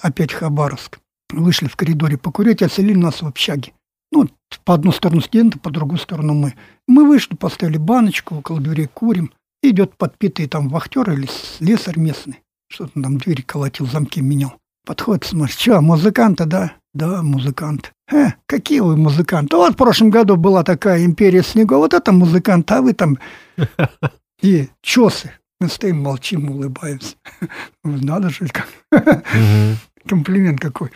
опять 0.00 0.32
Хабаровск, 0.32 0.98
вышли 1.30 1.66
в 1.66 1.76
коридоре 1.76 2.18
покурить, 2.18 2.62
оселили 2.62 2.98
нас 2.98 3.22
в 3.22 3.26
общаге. 3.26 3.72
Ну, 4.12 4.28
по 4.64 4.74
одну 4.74 4.92
сторону 4.92 5.20
студенты, 5.20 5.58
по 5.58 5.70
другую 5.70 5.98
сторону 5.98 6.34
мы. 6.34 6.54
Мы 6.86 7.06
вышли, 7.06 7.34
поставили 7.34 7.78
баночку, 7.78 8.36
около 8.36 8.60
дверей 8.60 8.86
курим. 8.86 9.32
Идет 9.62 9.96
подпитый 9.96 10.46
там 10.46 10.68
вахтер 10.68 11.10
или 11.10 11.26
слесарь 11.26 11.98
местный. 11.98 12.42
Что-то 12.70 13.00
там 13.00 13.18
двери 13.18 13.42
колотил, 13.42 13.86
замки 13.86 14.20
менял. 14.20 14.54
Подходит, 14.86 15.24
смотрит, 15.24 15.58
что, 15.58 15.80
музыканты, 15.80 16.44
да? 16.44 16.72
Да, 16.94 17.22
музыкант. 17.22 17.92
Э, 18.10 18.28
какие 18.46 18.80
вы 18.80 18.96
музыканты? 18.96 19.56
Вот 19.56 19.74
в 19.74 19.76
прошлом 19.76 20.10
году 20.10 20.36
была 20.36 20.64
такая 20.64 21.04
империя 21.04 21.42
снегов, 21.42 21.78
вот 21.78 21.94
это 21.94 22.12
музыкант, 22.12 22.70
а 22.72 22.82
вы 22.82 22.92
там... 22.92 23.18
И 24.42 24.68
чесы. 24.82 25.32
Мы 25.60 25.68
стоим, 25.68 26.02
молчим, 26.02 26.50
улыбаемся. 26.50 27.16
Надо 27.84 28.30
же, 28.30 28.48
как. 28.48 28.68
Комплимент 30.06 30.60
какой. 30.60 30.90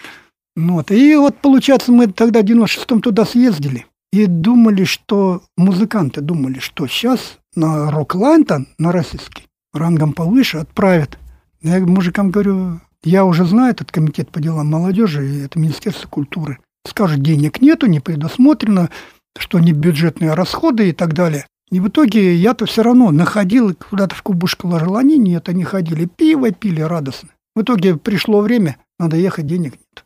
Ну 0.54 0.74
вот. 0.74 0.90
И 0.90 1.16
вот, 1.16 1.38
получается, 1.38 1.90
мы 1.90 2.06
тогда 2.06 2.40
в 2.40 2.44
96-м 2.44 3.02
туда 3.02 3.24
съездили. 3.24 3.86
И 4.12 4.26
думали, 4.26 4.84
что 4.84 5.42
музыканты 5.56 6.20
думали, 6.20 6.60
что 6.60 6.86
сейчас 6.86 7.38
на 7.54 7.90
Рок-Лантон, 7.90 8.68
на 8.78 8.92
российский, 8.92 9.44
рангом 9.72 10.12
повыше 10.12 10.58
отправят. 10.58 11.18
Я 11.62 11.80
мужикам 11.80 12.30
говорю, 12.30 12.80
я 13.04 13.24
уже 13.24 13.44
знаю 13.44 13.72
этот 13.72 13.92
комитет 13.92 14.30
по 14.30 14.40
делам 14.40 14.68
молодежи, 14.68 15.28
и 15.28 15.40
это 15.40 15.58
Министерство 15.58 16.08
культуры. 16.08 16.58
Скажут, 16.86 17.20
денег 17.20 17.60
нету, 17.60 17.86
не 17.86 18.00
предусмотрено, 18.00 18.90
что 19.38 19.58
не 19.58 19.72
бюджетные 19.72 20.34
расходы 20.34 20.88
и 20.88 20.92
так 20.92 21.14
далее. 21.14 21.46
И 21.70 21.80
в 21.80 21.88
итоге 21.88 22.34
я-то 22.34 22.66
все 22.66 22.82
равно 22.82 23.10
находил, 23.10 23.74
куда-то 23.74 24.14
в 24.14 24.22
кубушку 24.22 24.68
ложил. 24.68 24.96
Они 24.96 25.16
нет, 25.16 25.48
они 25.48 25.64
ходили, 25.64 26.06
пиво 26.06 26.50
пили 26.50 26.80
радостно. 26.80 27.30
В 27.54 27.62
итоге 27.62 27.96
пришло 27.96 28.40
время, 28.40 28.76
надо 28.98 29.16
ехать, 29.16 29.46
денег 29.46 29.72
нет. 29.72 30.04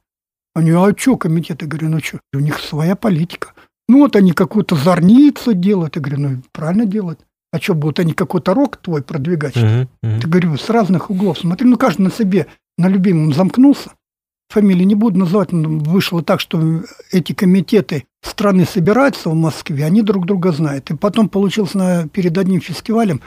Они, 0.54 0.70
а 0.70 0.94
что 0.96 1.16
комитет? 1.16 1.62
Я 1.62 1.68
говорю, 1.68 1.90
ну 1.90 2.00
что, 2.00 2.20
у 2.32 2.38
них 2.38 2.60
своя 2.60 2.96
политика. 2.96 3.52
Ну 3.88 3.98
вот 3.98 4.16
они 4.16 4.32
какую-то 4.32 4.74
зорницу 4.74 5.54
делают. 5.54 5.96
Я 5.96 6.02
говорю, 6.02 6.20
ну 6.20 6.42
правильно 6.52 6.86
делают. 6.86 7.20
А 7.56 7.58
что, 7.58 7.74
будут 7.74 8.00
они 8.00 8.12
какой-то 8.12 8.52
рок 8.52 8.76
твой 8.76 9.02
продвигать? 9.02 9.56
Uh-huh, 9.56 9.88
uh-huh. 10.04 10.20
Ты 10.20 10.28
говорю, 10.28 10.58
с 10.58 10.68
разных 10.68 11.08
углов. 11.08 11.38
Смотри, 11.38 11.66
ну 11.66 11.78
каждый 11.78 12.02
на 12.02 12.10
себе, 12.10 12.48
на 12.76 12.86
любимом 12.86 13.32
замкнулся. 13.32 13.92
Фамилии 14.50 14.84
не 14.84 14.94
буду 14.94 15.20
называть, 15.20 15.52
но 15.52 15.70
вышло 15.70 16.22
так, 16.22 16.40
что 16.40 16.82
эти 17.12 17.32
комитеты 17.32 18.04
страны 18.22 18.66
собираются 18.66 19.30
в 19.30 19.34
Москве, 19.34 19.86
они 19.86 20.02
друг 20.02 20.26
друга 20.26 20.52
знают. 20.52 20.90
И 20.90 20.96
потом 20.96 21.30
получилось 21.30 21.72
на, 21.72 22.06
перед 22.08 22.36
одним 22.36 22.60
фестивалем 22.60 23.22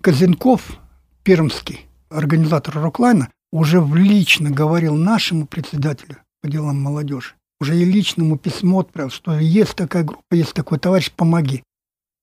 Казенков, 0.00 0.78
пермский, 1.22 1.86
организатор 2.08 2.74
Роклайна, 2.74 3.28
уже 3.52 3.84
лично 3.94 4.50
говорил 4.50 4.94
нашему 4.96 5.46
председателю 5.46 6.16
по 6.40 6.48
делам 6.48 6.80
молодежи, 6.80 7.34
уже 7.60 7.76
и 7.76 7.84
личному 7.84 8.38
письмо 8.38 8.80
отправил, 8.80 9.10
что 9.10 9.38
есть 9.38 9.76
такая 9.76 10.02
группа, 10.02 10.34
есть 10.34 10.54
такой 10.54 10.78
товарищ, 10.78 11.12
помоги. 11.12 11.62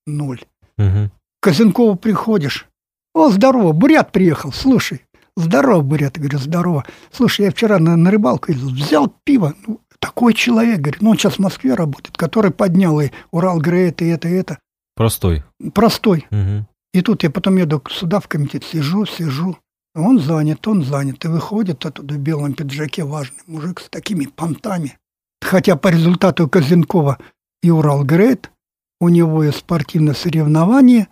Ноль. 0.08 0.42
Угу. 0.78 1.12
Казенкову 1.42 1.96
приходишь. 1.96 2.68
О, 3.14 3.30
здорово, 3.30 3.72
Бурят 3.74 4.12
приехал, 4.12 4.52
слушай. 4.52 5.04
Здорово, 5.36 5.82
Бурят. 5.82 6.18
Я 6.18 6.24
говорю, 6.24 6.40
здорово. 6.40 6.86
Слушай, 7.12 7.46
я 7.46 7.52
вчера 7.52 7.78
на, 7.78 7.96
на 7.96 8.10
рыбалку 8.10 8.52
взял 8.52 9.14
пиво. 9.24 9.54
Ну, 9.68 9.82
такой 10.00 10.34
человек, 10.34 10.80
говорит, 10.80 11.02
ну 11.02 11.12
он 11.12 11.18
сейчас 11.18 11.36
в 11.36 11.40
Москве 11.40 11.76
работает, 11.76 12.18
который 12.18 12.52
поднял 12.52 13.00
и 13.00 13.12
Урал 13.32 13.60
Грейт, 13.60 14.02
и 14.02 14.08
это, 14.08 14.28
и 14.28 14.34
это. 14.34 14.60
Простой. 14.96 15.44
Простой. 15.74 16.26
Угу. 16.32 16.68
И 16.94 17.02
тут 17.02 17.22
я 17.22 17.30
потом 17.30 17.58
еду 17.58 17.84
сюда 17.90 18.20
в 18.20 18.28
комитет, 18.28 18.64
сижу, 18.64 19.06
сижу. 19.06 19.58
Он 19.96 20.20
занят, 20.20 20.68
он 20.68 20.84
занят. 20.84 21.24
И 21.24 21.28
выходит 21.28 21.86
оттуда 21.86 22.16
в 22.16 22.18
белом 22.18 22.54
пиджаке 22.54 23.04
важный 23.04 23.42
мужик 23.46 23.80
с 23.80 23.90
такими 23.90 24.26
понтами. 24.26 24.98
Хотя 25.42 25.76
по 25.76 25.90
результату 25.90 26.50
Козенкова 26.50 27.20
и 27.62 27.70
Урал 27.70 28.04
Грейт, 28.04 28.52
у 29.00 29.10
него 29.10 29.44
и 29.44 29.52
спортивное 29.52 30.16
соревнование 30.16 31.08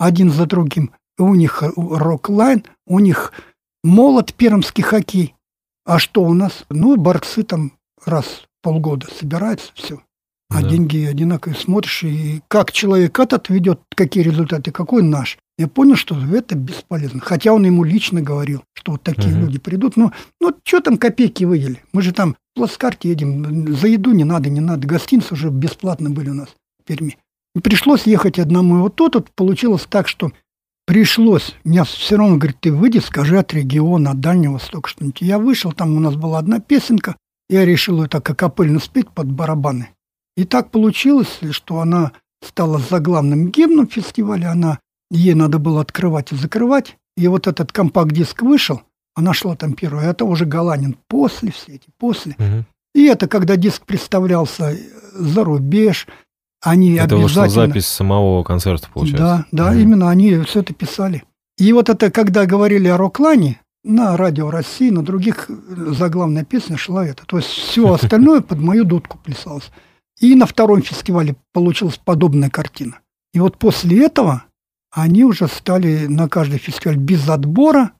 один 0.00 0.30
за 0.30 0.46
другим, 0.46 0.92
у 1.18 1.34
них 1.34 1.62
Роклайн, 1.76 2.64
у 2.86 2.98
них 2.98 3.32
молот 3.84 4.32
пермский 4.32 4.82
хоккей. 4.82 5.34
А 5.84 5.98
что 5.98 6.22
у 6.22 6.32
нас? 6.32 6.64
Ну, 6.70 6.96
борцы 6.96 7.42
там 7.42 7.72
раз 8.04 8.24
в 8.24 8.46
полгода 8.62 9.06
собираются, 9.14 9.70
все. 9.74 10.00
А 10.48 10.62
да. 10.62 10.68
деньги 10.70 11.04
одинаковые. 11.04 11.58
Смотришь, 11.58 12.02
и 12.02 12.42
как 12.48 12.72
человек 12.72 13.18
этот 13.18 13.50
ведет, 13.50 13.80
какие 13.94 14.24
результаты, 14.24 14.72
какой 14.72 15.02
наш. 15.02 15.38
Я 15.58 15.68
понял, 15.68 15.96
что 15.96 16.16
это 16.34 16.54
бесполезно. 16.54 17.20
Хотя 17.20 17.52
он 17.52 17.64
ему 17.66 17.84
лично 17.84 18.22
говорил, 18.22 18.64
что 18.72 18.92
вот 18.92 19.02
такие 19.02 19.34
угу. 19.34 19.42
люди 19.42 19.58
придут. 19.58 19.96
Но 19.96 20.12
ну, 20.40 20.56
что 20.64 20.80
там 20.80 20.96
копейки 20.96 21.44
выдели? 21.44 21.82
Мы 21.92 22.00
же 22.00 22.12
там 22.12 22.34
в 22.34 22.58
плацкарте 22.58 23.10
едем. 23.10 23.76
За 23.76 23.86
еду 23.86 24.12
не 24.12 24.24
надо, 24.24 24.48
не 24.48 24.60
надо. 24.60 24.88
Гостиницы 24.88 25.34
уже 25.34 25.50
бесплатно 25.50 26.08
были 26.08 26.30
у 26.30 26.34
нас 26.34 26.48
в 26.80 26.84
Перми. 26.84 27.18
Пришлось 27.62 28.06
ехать 28.06 28.38
одному. 28.38 28.78
И 28.78 28.80
вот 28.80 28.96
тут 28.96 29.14
вот 29.14 29.30
получилось 29.32 29.86
так, 29.88 30.08
что 30.08 30.32
пришлось. 30.86 31.54
Меня 31.64 31.84
все 31.84 32.16
равно 32.16 32.36
говорит, 32.36 32.58
ты 32.60 32.72
выйди, 32.72 32.98
скажи 32.98 33.38
от 33.38 33.52
региона, 33.52 34.12
от 34.12 34.20
Дальнего 34.20 34.54
Востока 34.54 34.88
что-нибудь. 34.88 35.20
Я 35.20 35.38
вышел, 35.38 35.72
там 35.72 35.96
у 35.96 36.00
нас 36.00 36.14
была 36.14 36.38
одна 36.38 36.60
песенка. 36.60 37.16
Я 37.48 37.64
решил 37.64 38.02
ее 38.02 38.08
так 38.08 38.28
акапельно 38.30 38.78
спеть 38.78 39.10
под 39.10 39.30
барабаны. 39.30 39.90
И 40.36 40.44
так 40.44 40.70
получилось, 40.70 41.40
что 41.50 41.80
она 41.80 42.12
стала 42.42 42.78
заглавным 42.78 43.50
гимном 43.50 43.88
фестиваля, 43.88 44.52
она, 44.52 44.78
ей 45.10 45.34
надо 45.34 45.58
было 45.58 45.80
открывать 45.80 46.32
и 46.32 46.36
закрывать. 46.36 46.96
И 47.16 47.26
вот 47.28 47.46
этот 47.46 47.72
компакт-диск 47.72 48.42
вышел, 48.42 48.82
она 49.14 49.34
шла 49.34 49.56
там 49.56 49.74
первая, 49.74 50.10
это 50.10 50.24
уже 50.24 50.46
Галанин 50.46 50.96
после, 51.08 51.52
все 51.52 51.72
эти 51.74 51.88
после. 51.98 52.36
Угу. 52.38 52.64
И 52.94 53.04
это 53.04 53.28
когда 53.28 53.56
диск 53.56 53.84
представлялся 53.84 54.76
за 55.12 55.44
рубеж, 55.44 56.06
они 56.62 56.92
это 56.94 57.16
обязательно... 57.16 57.22
вышла 57.22 57.48
запись 57.48 57.86
самого 57.86 58.42
концерта, 58.42 58.88
получается? 58.92 59.46
Да, 59.50 59.64
да, 59.64 59.70
угу. 59.70 59.78
именно 59.78 60.10
они 60.10 60.40
все 60.42 60.60
это 60.60 60.74
писали. 60.74 61.24
И 61.58 61.72
вот 61.72 61.88
это, 61.88 62.10
когда 62.10 62.46
говорили 62.46 62.88
о 62.88 62.96
Роклане, 62.96 63.60
на 63.82 64.16
радио 64.16 64.50
России, 64.50 64.90
на 64.90 65.02
других 65.02 65.48
заглавная 65.48 66.44
песня 66.44 66.76
шла 66.76 67.06
это. 67.06 67.24
То 67.26 67.38
есть 67.38 67.48
все 67.48 67.92
остальное 67.92 68.40
под 68.40 68.60
мою 68.60 68.84
дудку 68.84 69.18
плясалось. 69.18 69.70
И 70.18 70.34
на 70.34 70.46
втором 70.46 70.82
фестивале 70.82 71.36
получилась 71.52 71.96
подобная 71.96 72.50
картина. 72.50 73.00
И 73.32 73.40
вот 73.40 73.56
после 73.58 74.04
этого 74.04 74.44
они 74.92 75.24
уже 75.24 75.46
стали 75.46 76.06
на 76.06 76.28
каждый 76.28 76.58
фестиваль 76.58 76.96
без 76.98 77.28
отбора, 77.28 77.92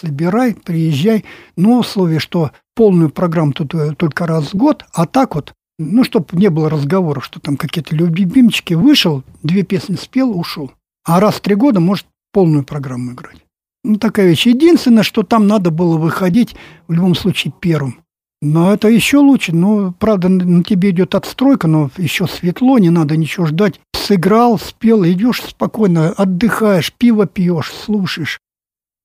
собирай, 0.00 0.54
приезжай, 0.54 1.24
но 1.56 1.78
условие, 1.78 2.20
что 2.20 2.50
полную 2.74 3.10
программу 3.10 3.52
тут 3.52 3.74
э, 3.74 3.94
только 3.94 4.26
раз 4.26 4.52
в 4.52 4.56
год, 4.56 4.84
а 4.92 5.06
так 5.06 5.34
вот, 5.34 5.52
ну, 5.78 6.04
чтобы 6.04 6.26
не 6.32 6.50
было 6.50 6.68
разговоров, 6.68 7.24
что 7.24 7.40
там 7.40 7.56
какие-то 7.56 7.94
любимчики 7.94 8.74
вышел, 8.74 9.22
две 9.42 9.62
песни 9.62 9.94
спел, 9.96 10.36
ушел. 10.38 10.72
А 11.04 11.20
раз 11.20 11.36
в 11.36 11.40
три 11.40 11.54
года 11.54 11.80
может 11.80 12.06
полную 12.32 12.64
программу 12.64 13.12
играть. 13.12 13.38
Ну, 13.84 13.96
такая 13.96 14.28
вещь. 14.28 14.46
Единственное, 14.46 15.02
что 15.02 15.22
там 15.22 15.46
надо 15.46 15.70
было 15.70 15.96
выходить 15.96 16.56
в 16.88 16.92
любом 16.92 17.14
случае 17.14 17.52
первым. 17.58 18.00
Но 18.40 18.72
это 18.72 18.88
еще 18.88 19.18
лучше. 19.18 19.54
Ну, 19.54 19.92
правда, 19.98 20.28
на 20.28 20.62
тебе 20.62 20.90
идет 20.90 21.14
отстройка, 21.14 21.66
но 21.66 21.90
еще 21.96 22.26
светло, 22.26 22.78
не 22.78 22.90
надо 22.90 23.16
ничего 23.16 23.46
ждать. 23.46 23.80
Сыграл, 23.94 24.58
спел, 24.58 25.04
идешь 25.04 25.42
спокойно, 25.42 26.10
отдыхаешь, 26.10 26.92
пиво 26.92 27.26
пьешь, 27.26 27.72
слушаешь. 27.72 28.38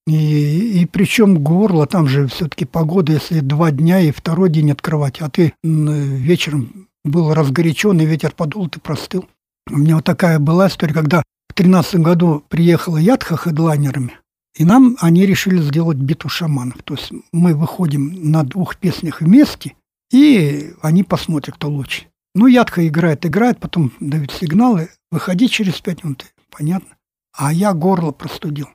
И, 0.05 0.81
и 0.81 0.85
причем 0.85 1.43
горло, 1.43 1.87
там 1.87 2.07
же 2.07 2.27
все-таки 2.27 2.65
погода, 2.65 3.13
если 3.13 3.39
два 3.39 3.71
дня 3.71 4.01
и 4.01 4.11
второй 4.11 4.49
день 4.49 4.71
открывать, 4.71 5.21
а 5.21 5.29
ты 5.29 5.53
вечером 5.63 6.89
был 7.05 7.33
разгоряченный, 7.33 8.05
ветер 8.05 8.33
подул, 8.35 8.69
ты 8.69 8.79
простыл. 8.79 9.25
У 9.71 9.77
меня 9.77 9.95
вот 9.95 10.05
такая 10.05 10.39
была 10.39 10.67
история, 10.67 10.93
когда 10.93 11.23
в 11.49 11.53
тринадцатом 11.53 12.03
году 12.03 12.43
приехала 12.49 12.97
Ядха 12.97 13.37
хедлайнерами, 13.37 14.19
и 14.57 14.65
нам 14.65 14.97
они 14.99 15.25
решили 15.25 15.61
сделать 15.61 15.97
битву 15.97 16.29
шаманов. 16.29 16.83
То 16.83 16.95
есть 16.95 17.11
мы 17.31 17.55
выходим 17.55 18.31
на 18.31 18.43
двух 18.43 18.75
песнях 18.75 19.21
вместе, 19.21 19.75
и 20.11 20.73
они 20.81 21.03
посмотрят, 21.03 21.55
кто 21.55 21.69
лучше. 21.69 22.07
Ну, 22.35 22.47
Ядха 22.47 22.85
играет, 22.85 23.25
играет, 23.25 23.59
потом 23.59 23.93
дают 23.99 24.31
сигналы, 24.31 24.89
выходи 25.11 25.47
через 25.47 25.79
пять 25.79 26.03
минут. 26.03 26.25
Понятно. 26.49 26.89
А 27.37 27.53
я 27.53 27.73
горло 27.73 28.11
простудил. 28.11 28.67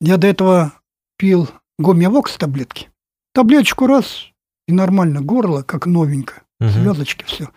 Я 0.00 0.16
до 0.16 0.26
этого 0.26 0.72
пил 1.16 1.48
гомеовокс 1.78 2.36
таблетки. 2.36 2.88
Таблеточку 3.34 3.86
раз, 3.86 4.26
и 4.66 4.72
нормально, 4.72 5.20
горло, 5.20 5.62
как 5.62 5.86
новенькое. 5.86 6.42
Угу. 6.60 6.70
Звездочки, 6.70 7.24
все. 7.24 7.50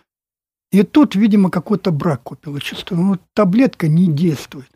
И 0.70 0.82
тут, 0.82 1.14
видимо, 1.14 1.50
какой-то 1.50 1.92
брак 1.92 2.22
купил. 2.24 2.58
Чувствую, 2.58 3.00
ну, 3.00 3.18
таблетка 3.32 3.88
не 3.88 4.10
действует. 4.10 4.70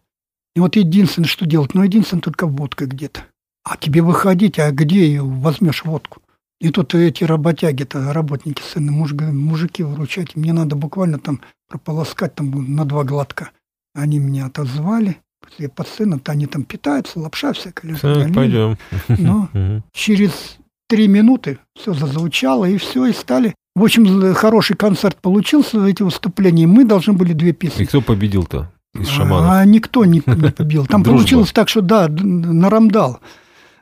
И 0.55 0.61
вот 0.61 0.77
единственное, 0.77 1.29
что 1.29 1.47
делать, 1.47 1.75
ну, 1.75 1.83
единственное, 1.83 2.23
только 2.23 2.47
водка 2.47 2.87
где-то. 2.87 3.25
А 3.65 3.77
тебе 3.77 4.03
выходить, 4.03 4.59
а 4.59 4.71
где 4.71 5.21
возьмешь 5.21 5.85
водку? 5.85 6.23
И 6.61 6.71
тут 6.71 6.95
эти 6.95 7.23
работяги-то, 7.25 8.13
работники 8.13 8.63
сына, 8.63 8.91
муж, 8.91 9.13
мужики 9.13 9.83
выручать, 9.83 10.35
мне 10.35 10.53
надо 10.53 10.75
буквально 10.75 11.19
там 11.19 11.41
прополоскать 11.69 12.35
там 12.35 12.75
на 12.75 12.85
два 12.85 13.05
глотка. 13.05 13.51
Они 13.95 14.19
меня 14.19 14.47
отозвали, 14.47 15.19
после 15.41 15.71
сына-то 15.97 16.33
они 16.33 16.47
там 16.47 16.65
питаются, 16.65 17.19
лапша 17.21 17.53
всякая. 17.53 17.95
Все, 17.95 18.33
пойдем. 18.33 18.77
Но 19.09 19.49
через 19.93 20.59
три 20.89 21.09
минуты 21.09 21.59
все 21.75 21.95
зазвучало, 21.95 22.65
и 22.65 22.77
все, 22.77 23.07
и 23.07 23.13
стали. 23.13 23.55
В 23.75 23.85
общем, 23.85 24.35
хороший 24.35 24.77
концерт 24.77 25.21
получился, 25.21 25.87
эти 25.87 26.03
выступления. 26.03 26.67
Мы 26.67 26.85
должны 26.85 27.13
были 27.13 27.33
две 27.33 27.53
песни. 27.53 27.85
И 27.85 27.87
кто 27.87 28.01
победил-то? 28.01 28.71
из 28.95 29.09
шаманов? 29.09 29.51
А 29.51 29.65
никто 29.65 30.05
не, 30.05 30.23
не 30.27 30.51
побил. 30.57 30.87
Там 30.87 31.05
получилось 31.05 31.53
так, 31.53 31.69
что 31.69 31.81
да, 31.81 32.09
нарамдал. 32.09 33.21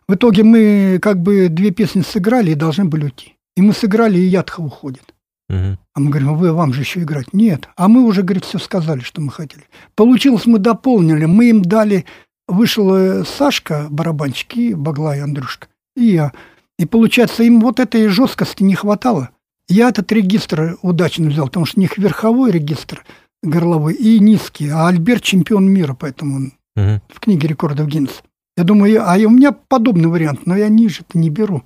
В 0.08 0.14
итоге 0.14 0.44
мы 0.44 0.98
как 1.02 1.20
бы 1.20 1.48
две 1.48 1.70
песни 1.70 2.02
сыграли 2.02 2.52
и 2.52 2.54
должны 2.54 2.84
были 2.84 3.04
уйти. 3.04 3.34
И 3.56 3.62
мы 3.62 3.72
сыграли, 3.72 4.18
и 4.18 4.26
Ядха 4.26 4.60
уходит. 4.60 5.14
Угу. 5.48 5.78
А 5.94 6.00
мы 6.00 6.10
говорим, 6.10 6.30
«А 6.30 6.32
вы 6.32 6.52
вам 6.52 6.72
же 6.72 6.80
еще 6.80 7.00
играть. 7.00 7.32
Нет. 7.32 7.68
А 7.76 7.88
мы 7.88 8.04
уже, 8.04 8.22
говорит, 8.22 8.44
все 8.44 8.58
сказали, 8.58 9.00
что 9.00 9.20
мы 9.20 9.30
хотели. 9.30 9.64
Получилось, 9.94 10.46
мы 10.46 10.58
дополнили. 10.58 11.24
Мы 11.24 11.50
им 11.50 11.62
дали... 11.62 12.04
Вышел 12.48 12.94
э, 12.94 13.24
Сашка, 13.24 13.88
барабанщик, 13.90 14.56
и 14.56 14.72
Баглай, 14.72 15.20
Андрюшка, 15.20 15.66
и 15.96 16.04
я. 16.04 16.32
И 16.78 16.86
получается, 16.86 17.42
им 17.42 17.60
вот 17.60 17.80
этой 17.80 18.06
жесткости 18.06 18.62
не 18.62 18.76
хватало. 18.76 19.30
Я 19.68 19.88
этот 19.88 20.12
регистр 20.12 20.78
удачно 20.80 21.28
взял, 21.28 21.46
потому 21.46 21.66
что 21.66 21.80
у 21.80 21.82
них 21.82 21.98
верховой 21.98 22.52
регистр– 22.52 23.04
горловой 23.42 23.94
и 23.94 24.18
низкий, 24.18 24.68
а 24.68 24.88
Альберт 24.88 25.22
чемпион 25.22 25.68
мира, 25.70 25.96
поэтому 25.98 26.36
он 26.36 26.52
угу. 26.76 27.02
в 27.08 27.20
книге 27.20 27.48
рекордов 27.48 27.86
Гиннесса. 27.88 28.22
Я 28.56 28.64
думаю, 28.64 29.02
а 29.06 29.16
у 29.16 29.30
меня 29.30 29.52
подобный 29.52 30.08
вариант, 30.08 30.46
но 30.46 30.56
я 30.56 30.68
ниже-то 30.68 31.18
не 31.18 31.30
беру. 31.30 31.62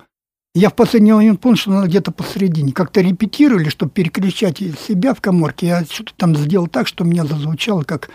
Я 0.53 0.69
в 0.69 0.75
последний 0.75 1.13
момент 1.13 1.39
понял, 1.39 1.55
что 1.55 1.71
надо 1.71 1.87
где-то 1.87 2.11
посередине. 2.11 2.73
Как-то 2.73 3.01
репетировали, 3.01 3.69
чтобы 3.69 3.91
переключать 3.91 4.57
себя 4.57 5.13
в 5.13 5.21
коморке. 5.21 5.67
Я 5.67 5.85
что-то 5.85 6.13
там 6.17 6.35
сделал 6.35 6.67
так, 6.67 6.87
что 6.87 7.03
меня 7.03 7.25
зазвучало 7.25 7.83
как 7.83 8.09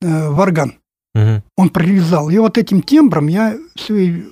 э, 0.00 0.28
варган. 0.28 0.74
Угу. 1.14 1.42
Он 1.56 1.68
прорезал. 1.70 2.30
И 2.30 2.38
вот 2.38 2.56
этим 2.56 2.82
тембром 2.82 3.26
я 3.26 3.58
все 3.74 4.24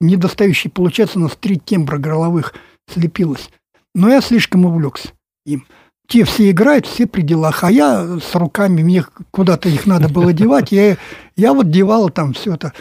недостающий, 0.00 0.70
получается, 0.70 1.18
у 1.18 1.22
нас 1.22 1.36
три 1.40 1.56
тембра 1.56 1.96
горловых 1.96 2.54
слепилось. 2.92 3.50
Но 3.94 4.10
я 4.10 4.20
слишком 4.20 4.66
увлекся 4.66 5.12
им 5.44 5.66
те 6.08 6.24
все 6.24 6.50
играют, 6.50 6.86
все 6.86 7.06
при 7.06 7.22
делах, 7.22 7.64
а 7.64 7.70
я 7.70 8.18
с 8.18 8.34
руками, 8.34 8.82
мне 8.82 9.04
куда-то 9.30 9.68
их 9.68 9.86
надо 9.86 10.08
было 10.08 10.32
девать, 10.34 10.70
я, 10.70 10.98
я 11.36 11.54
вот 11.54 11.70
девал 11.70 12.10
там 12.10 12.34
все 12.34 12.54
это, 12.54 12.72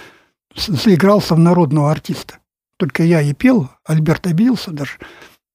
заигрался 0.56 1.36
в 1.36 1.40
народного 1.40 1.92
артиста. 1.92 2.40
Только 2.82 3.04
я 3.04 3.22
и 3.22 3.34
пел, 3.34 3.70
Альберт 3.86 4.26
обиделся 4.26 4.72
даже. 4.72 4.94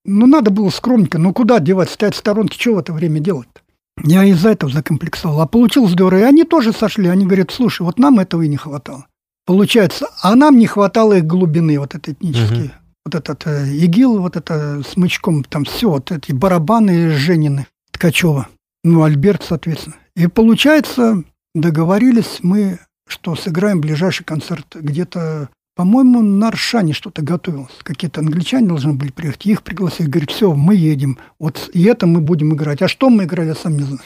Ну, 0.04 0.28
надо 0.28 0.52
было 0.52 0.70
скромненько, 0.70 1.18
ну 1.18 1.32
куда 1.32 1.58
девать, 1.58 1.90
стоять 1.90 2.14
в 2.14 2.18
сторонке, 2.18 2.56
что 2.56 2.76
в 2.76 2.78
это 2.78 2.92
время 2.92 3.18
делать-то? 3.18 3.62
Я 4.04 4.22
из-за 4.22 4.50
этого 4.50 4.70
закомплексовал. 4.70 5.40
А 5.40 5.48
получилось 5.48 5.90
здорово. 5.90 6.20
И 6.20 6.22
они 6.22 6.44
тоже 6.44 6.72
сошли. 6.72 7.08
Они 7.08 7.26
говорят, 7.26 7.50
слушай, 7.50 7.82
вот 7.82 7.98
нам 7.98 8.20
этого 8.20 8.42
и 8.42 8.48
не 8.48 8.56
хватало. 8.56 9.08
Получается, 9.44 10.06
а 10.22 10.36
нам 10.36 10.56
не 10.56 10.68
хватало 10.68 11.14
их 11.14 11.24
глубины, 11.24 11.80
вот 11.80 11.96
этой 11.96 12.14
этнической. 12.14 12.66
Угу. 12.66 12.72
вот 13.06 13.14
этот 13.16 13.44
э, 13.48 13.74
ИГИЛ, 13.74 14.20
вот 14.20 14.36
это 14.36 14.84
с 14.88 14.96
мычком, 14.96 15.42
там 15.42 15.64
все, 15.64 15.90
вот 15.90 16.12
эти 16.12 16.30
барабаны 16.30 17.10
Женины, 17.10 17.66
Ткачева, 17.90 18.46
ну, 18.84 19.02
Альберт, 19.02 19.42
соответственно. 19.42 19.96
И 20.14 20.28
получается, 20.28 21.24
договорились 21.56 22.38
мы, 22.42 22.78
что 23.08 23.34
сыграем 23.34 23.80
ближайший 23.80 24.22
концерт 24.22 24.76
где-то 24.76 25.48
по-моему, 25.76 26.22
на 26.22 26.48
Аршане 26.48 26.94
что-то 26.94 27.20
готовилось. 27.20 27.70
Какие-то 27.82 28.22
англичане 28.22 28.66
должны 28.66 28.94
были 28.94 29.10
приехать. 29.10 29.44
Их 29.44 29.62
пригласили. 29.62 30.08
Говорит, 30.08 30.30
все, 30.30 30.54
мы 30.54 30.74
едем. 30.74 31.18
Вот 31.38 31.70
и 31.74 31.84
это 31.84 32.06
мы 32.06 32.22
будем 32.22 32.54
играть. 32.54 32.80
А 32.80 32.88
что 32.88 33.10
мы 33.10 33.24
играли, 33.24 33.48
я 33.48 33.54
сам 33.54 33.76
не 33.76 33.82
знаю. 33.82 34.00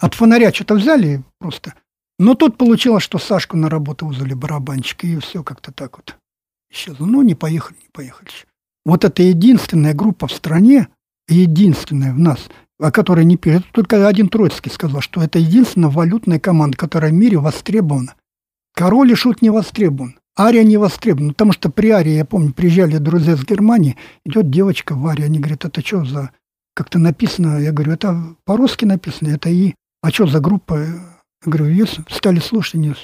От 0.00 0.14
фонаря 0.14 0.50
что-то 0.50 0.76
взяли 0.76 1.22
просто. 1.38 1.74
Но 2.18 2.34
тут 2.34 2.56
получилось, 2.56 3.02
что 3.02 3.18
Сашку 3.18 3.58
на 3.58 3.68
работу 3.68 4.06
вызвали 4.06 4.32
барабанщик. 4.32 5.04
И 5.04 5.18
все 5.18 5.42
как-то 5.42 5.72
так 5.72 5.98
вот 5.98 6.16
исчезло. 6.70 7.04
Ну, 7.04 7.20
не 7.20 7.34
поехали, 7.34 7.76
не 7.76 7.90
поехали. 7.92 8.30
Вот 8.86 9.04
это 9.04 9.22
единственная 9.22 9.92
группа 9.92 10.26
в 10.26 10.32
стране, 10.32 10.88
единственная 11.28 12.14
в 12.14 12.18
нас, 12.18 12.48
о 12.78 12.90
которой 12.90 13.26
не 13.26 13.36
пишет. 13.36 13.66
Только 13.72 14.08
один 14.08 14.30
Троицкий 14.30 14.72
сказал, 14.72 15.02
что 15.02 15.22
это 15.22 15.38
единственная 15.38 15.90
валютная 15.90 16.40
команда, 16.40 16.78
которая 16.78 17.10
в 17.10 17.14
мире 17.14 17.36
востребована. 17.36 18.14
Король 18.74 19.12
и 19.12 19.14
шут 19.14 19.42
не 19.42 19.50
востребован. 19.50 20.16
Ария 20.38 20.64
не 20.64 20.76
востребована, 20.76 21.32
потому 21.32 21.52
что 21.52 21.70
при 21.70 21.90
Арии, 21.90 22.12
я 22.12 22.24
помню, 22.24 22.52
приезжали 22.52 22.98
друзья 22.98 23.36
с 23.36 23.44
Германии, 23.44 23.96
идет 24.24 24.50
девочка 24.50 24.94
в 24.94 25.06
Арии, 25.06 25.24
они 25.24 25.38
говорят, 25.38 25.64
это 25.64 25.84
что 25.84 26.04
за... 26.04 26.30
Как-то 26.74 26.98
написано, 26.98 27.58
я 27.58 27.72
говорю, 27.72 27.92
это 27.92 28.36
по-русски 28.44 28.84
написано, 28.84 29.28
это 29.28 29.50
и... 29.50 29.74
А 30.02 30.10
что 30.10 30.26
за 30.26 30.40
группа? 30.40 30.78
Я 30.78 31.02
говорю, 31.44 31.66
есть, 31.66 31.98
стали 32.08 32.38
слушать, 32.38 32.74
не... 32.74 32.94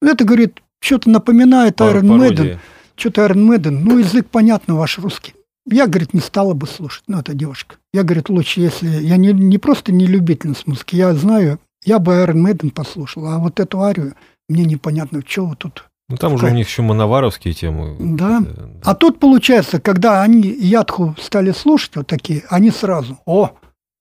Это, 0.00 0.24
говорит, 0.24 0.62
что-то 0.80 1.10
напоминает 1.10 1.80
Iron 1.80 2.02
Maiden. 2.02 2.58
Что-то 2.96 3.26
Iron 3.26 3.48
Maiden. 3.48 3.70
Ну, 3.70 3.98
язык 3.98 4.28
понятно 4.30 4.76
ваш 4.76 4.98
русский. 4.98 5.34
Я, 5.66 5.86
говорит, 5.86 6.14
не 6.14 6.20
стала 6.20 6.54
бы 6.54 6.66
слушать, 6.66 7.04
ну, 7.08 7.18
это 7.18 7.34
девушка. 7.34 7.76
Я, 7.92 8.04
говорит, 8.04 8.28
лучше, 8.28 8.60
если... 8.60 8.88
Я 8.88 9.16
не, 9.16 9.32
не 9.32 9.58
просто 9.58 9.92
не 9.92 10.06
любительница 10.06 10.62
музыки, 10.66 10.96
я 10.96 11.12
знаю, 11.14 11.58
я 11.84 11.98
бы 11.98 12.12
Iron 12.12 12.44
Maiden 12.44 12.70
послушал, 12.70 13.26
а 13.26 13.38
вот 13.38 13.58
эту 13.58 13.82
арию 13.82 14.14
мне 14.48 14.64
непонятно, 14.64 15.22
что 15.26 15.46
вы 15.46 15.56
тут 15.56 15.84
ну, 16.08 16.16
там 16.16 16.32
уже 16.32 16.46
у 16.46 16.50
них 16.50 16.66
еще 16.66 16.82
моноваровские 16.82 17.52
темы. 17.52 17.96
Да. 17.98 18.42
А 18.82 18.94
тут, 18.94 19.20
получается, 19.20 19.80
когда 19.80 20.22
они 20.22 20.40
Ядху 20.40 21.14
стали 21.20 21.52
слушать, 21.52 21.96
вот 21.96 22.06
такие, 22.06 22.44
они 22.48 22.70
сразу, 22.70 23.18
о, 23.26 23.50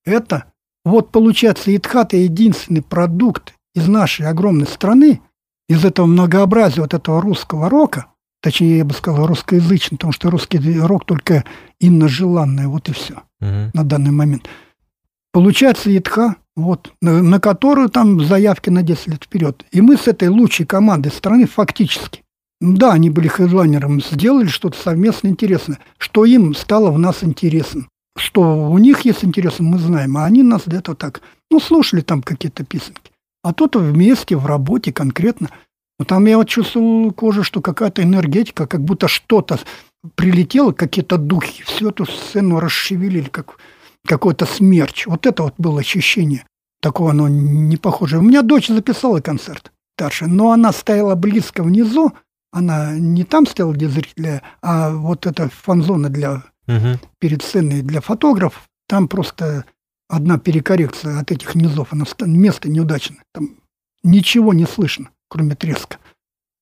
это, 0.05 0.45
вот, 0.85 1.11
получается, 1.11 1.69
Ядхат– 1.69 2.13
единственный 2.13 2.81
продукт 2.81 3.53
из 3.75 3.87
нашей 3.87 4.25
огромной 4.27 4.67
страны, 4.67 5.21
из 5.67 5.83
этого 5.83 6.05
многообразия 6.05 6.81
вот 6.81 6.93
этого 6.93 7.21
русского 7.21 7.69
рока, 7.69 8.07
точнее, 8.41 8.77
я 8.77 8.85
бы 8.85 8.93
сказал, 8.93 9.27
русскоязычный, 9.27 9.97
потому 9.97 10.13
что 10.13 10.29
русский 10.29 10.79
рок 10.79 11.05
только 11.05 11.43
инно 11.79 12.07
желанное, 12.07 12.67
вот 12.67 12.87
и 12.87 12.93
все 12.93 13.15
угу. 13.41 13.71
на 13.73 13.83
данный 13.83 14.11
момент. 14.11 14.47
Получается, 15.31 15.89
Ядха 15.89 16.35
вот, 16.57 16.91
на, 17.01 17.21
на 17.21 17.39
которую 17.39 17.87
там 17.89 18.23
заявки 18.25 18.69
на 18.69 18.81
10 18.81 19.07
лет 19.07 19.23
вперед. 19.23 19.63
И 19.71 19.79
мы 19.79 19.95
с 19.95 20.07
этой 20.07 20.27
лучшей 20.27 20.65
командой 20.65 21.11
страны 21.11 21.45
фактически, 21.45 22.23
да, 22.59 22.93
они 22.93 23.11
были 23.11 23.27
хедлайнером, 23.27 24.01
сделали 24.01 24.47
что-то 24.47 24.77
совместно 24.77 25.27
интересное, 25.27 25.79
что 25.99 26.25
им 26.25 26.55
стало 26.55 26.89
в 26.89 26.97
нас 26.97 27.23
интересно. 27.23 27.87
Что 28.17 28.71
у 28.71 28.77
них 28.79 29.01
есть 29.01 29.23
интерес, 29.23 29.59
мы 29.59 29.77
знаем, 29.77 30.17
а 30.17 30.25
они 30.25 30.41
нас 30.41 30.63
где-то 30.65 30.95
так, 30.95 31.21
ну, 31.51 31.59
слушали 31.59 32.01
там 32.01 32.23
какие-то 32.23 32.65
песенки. 32.65 33.11
А 33.43 33.53
тут 33.53 33.75
вместе, 33.75 34.35
в 34.35 34.47
работе 34.47 34.91
конкретно. 34.91 35.51
Но 35.99 36.05
там 36.05 36.25
я 36.25 36.37
вот 36.37 36.49
чувствовал 36.49 37.11
кожу, 37.11 37.43
что 37.43 37.61
какая-то 37.61 38.01
энергетика, 38.01 38.65
как 38.65 38.81
будто 38.81 39.07
что-то 39.07 39.59
прилетело, 40.15 40.71
какие-то 40.71 41.17
духи, 41.17 41.63
всю 41.63 41.89
эту 41.89 42.07
сцену 42.07 42.59
расшевелили, 42.59 43.29
как 43.29 43.59
какой-то 44.07 44.45
смерч. 44.45 45.05
Вот 45.05 45.25
это 45.25 45.43
вот 45.43 45.53
было 45.57 45.81
ощущение. 45.81 46.45
Такого 46.81 47.11
оно 47.11 47.27
не 47.27 47.77
похоже. 47.77 48.17
У 48.17 48.21
меня 48.21 48.41
дочь 48.41 48.67
записала 48.67 49.19
концерт 49.21 49.71
старшая, 49.97 50.29
но 50.29 50.51
она 50.51 50.71
стояла 50.71 51.15
близко 51.15 51.63
внизу. 51.63 52.13
Она 52.51 52.95
не 52.95 53.23
там 53.23 53.47
стояла, 53.47 53.73
где 53.73 53.89
зрители, 53.89 54.41
а 54.61 54.91
вот 54.91 55.25
эта 55.25 55.49
фан-зона 55.49 56.09
для, 56.09 56.43
угу. 56.67 56.99
перед 57.19 57.41
сценой 57.41 57.81
для 57.81 57.99
фотографов. 57.99 58.69
Там 58.87 59.07
просто 59.07 59.65
одна 60.07 60.37
перекоррекция 60.37 61.19
от 61.19 61.31
этих 61.31 61.55
низов. 61.55 61.91
Она 61.91 62.05
место 62.21 62.69
неудачное. 62.69 63.23
Там 63.33 63.49
ничего 64.03 64.53
не 64.53 64.65
слышно, 64.65 65.09
кроме 65.29 65.55
треска. 65.55 65.97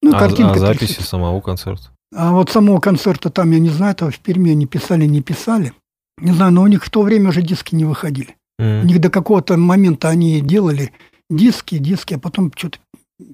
Ну, 0.02 0.16
а, 0.16 0.20
картинка 0.20 0.54
а 0.54 0.60
записи 0.60 0.94
трясет. 0.96 1.06
самого 1.06 1.42
концерта? 1.42 1.90
А 2.14 2.32
вот 2.32 2.50
самого 2.50 2.80
концерта 2.80 3.30
там, 3.30 3.52
я 3.52 3.60
не 3.60 3.70
знаю, 3.70 3.92
этого 3.92 4.12
в 4.12 4.20
Перми 4.20 4.52
они 4.52 4.66
писали, 4.66 5.06
не 5.06 5.22
писали. 5.22 5.74
Не 6.18 6.32
знаю, 6.32 6.54
но 6.54 6.64
у 6.64 6.68
них 6.68 6.84
в 6.86 6.90
то 6.90 7.02
время 7.02 7.30
уже 7.30 7.42
диски 7.42 7.76
не 7.76 7.86
выходили. 7.86 8.36
Mm. 8.60 8.84
У 8.84 8.86
них 8.86 9.02
до 9.02 9.10
какого-то 9.10 9.58
момента 9.58 10.10
они 10.10 10.42
делали 10.42 10.94
диски, 11.30 11.78
диски, 11.78 12.14
а 12.14 12.20
потом 12.20 12.52
что-то 12.56 12.80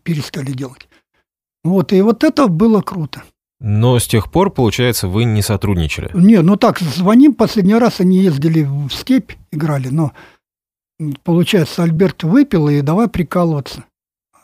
перестали 0.04 0.52
делать. 0.52 0.88
Вот, 1.64 1.94
и 1.94 2.02
вот 2.02 2.24
это 2.24 2.48
было 2.48 2.82
круто. 2.82 3.24
Но 3.60 4.00
с 4.00 4.08
тех 4.08 4.32
пор, 4.32 4.50
получается, 4.50 5.08
вы 5.08 5.24
не 5.24 5.44
сотрудничали? 5.44 6.10
Не, 6.16 6.42
ну 6.42 6.58
так, 6.58 6.80
звоним, 6.80 7.36
последний 7.36 7.76
раз 7.76 8.00
они 8.00 8.18
ездили 8.18 8.64
в 8.64 8.90
степь, 8.90 9.34
играли, 9.52 9.90
но, 9.90 10.14
получается, 11.24 11.84
Альберт 11.84 12.24
выпил, 12.24 12.70
и 12.70 12.82
давай 12.82 13.08
прикалываться. 13.08 13.86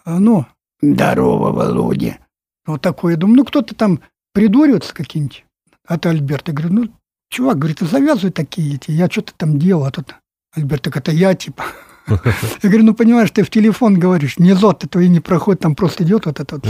А, 0.05 0.19
ну, 0.19 0.45
здорово, 0.81 1.51
Володя. 1.51 2.19
Вот 2.67 2.81
такое, 2.81 3.13
я 3.13 3.17
думаю, 3.17 3.37
ну 3.37 3.45
кто-то 3.45 3.73
там 3.73 4.01
придуривается 4.33 4.93
какие-нибудь. 4.93 5.45
А 5.87 5.97
ты 5.97 6.09
Альберт, 6.09 6.49
я 6.49 6.53
говорю, 6.53 6.73
ну 6.73 6.89
чувак, 7.29 7.57
говорит, 7.57 7.79
завязывай 7.79 8.31
такие 8.31 8.75
эти, 8.75 8.91
я 8.91 9.09
что-то 9.09 9.33
там 9.35 9.59
делал, 9.59 9.85
а 9.85 9.91
тут 9.91 10.15
Альберт, 10.53 10.83
так 10.83 10.97
это 10.97 11.11
я, 11.11 11.33
типа. 11.33 11.65
Я 12.07 12.69
говорю, 12.69 12.85
ну 12.85 12.93
понимаешь, 12.93 13.31
ты 13.31 13.43
в 13.43 13.49
телефон 13.49 13.99
говоришь, 13.99 14.39
не 14.39 14.53
зод 14.53 14.85
твои 14.89 15.09
не 15.09 15.19
проходит, 15.19 15.61
там 15.61 15.75
просто 15.75 16.05
идет 16.05 16.25
вот 16.25 16.39
эта 16.39 16.55
вот 16.55 16.65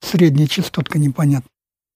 средняя 0.00 0.46
частотка 0.46 0.98
непонятно. 0.98 1.50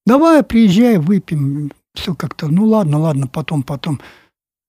Давай, 0.04 0.42
приезжай, 0.42 0.98
выпьем, 0.98 1.72
все 1.94 2.14
как-то, 2.14 2.48
ну 2.48 2.66
ладно, 2.66 2.98
ладно, 2.98 3.26
потом, 3.26 3.62
потом. 3.62 4.02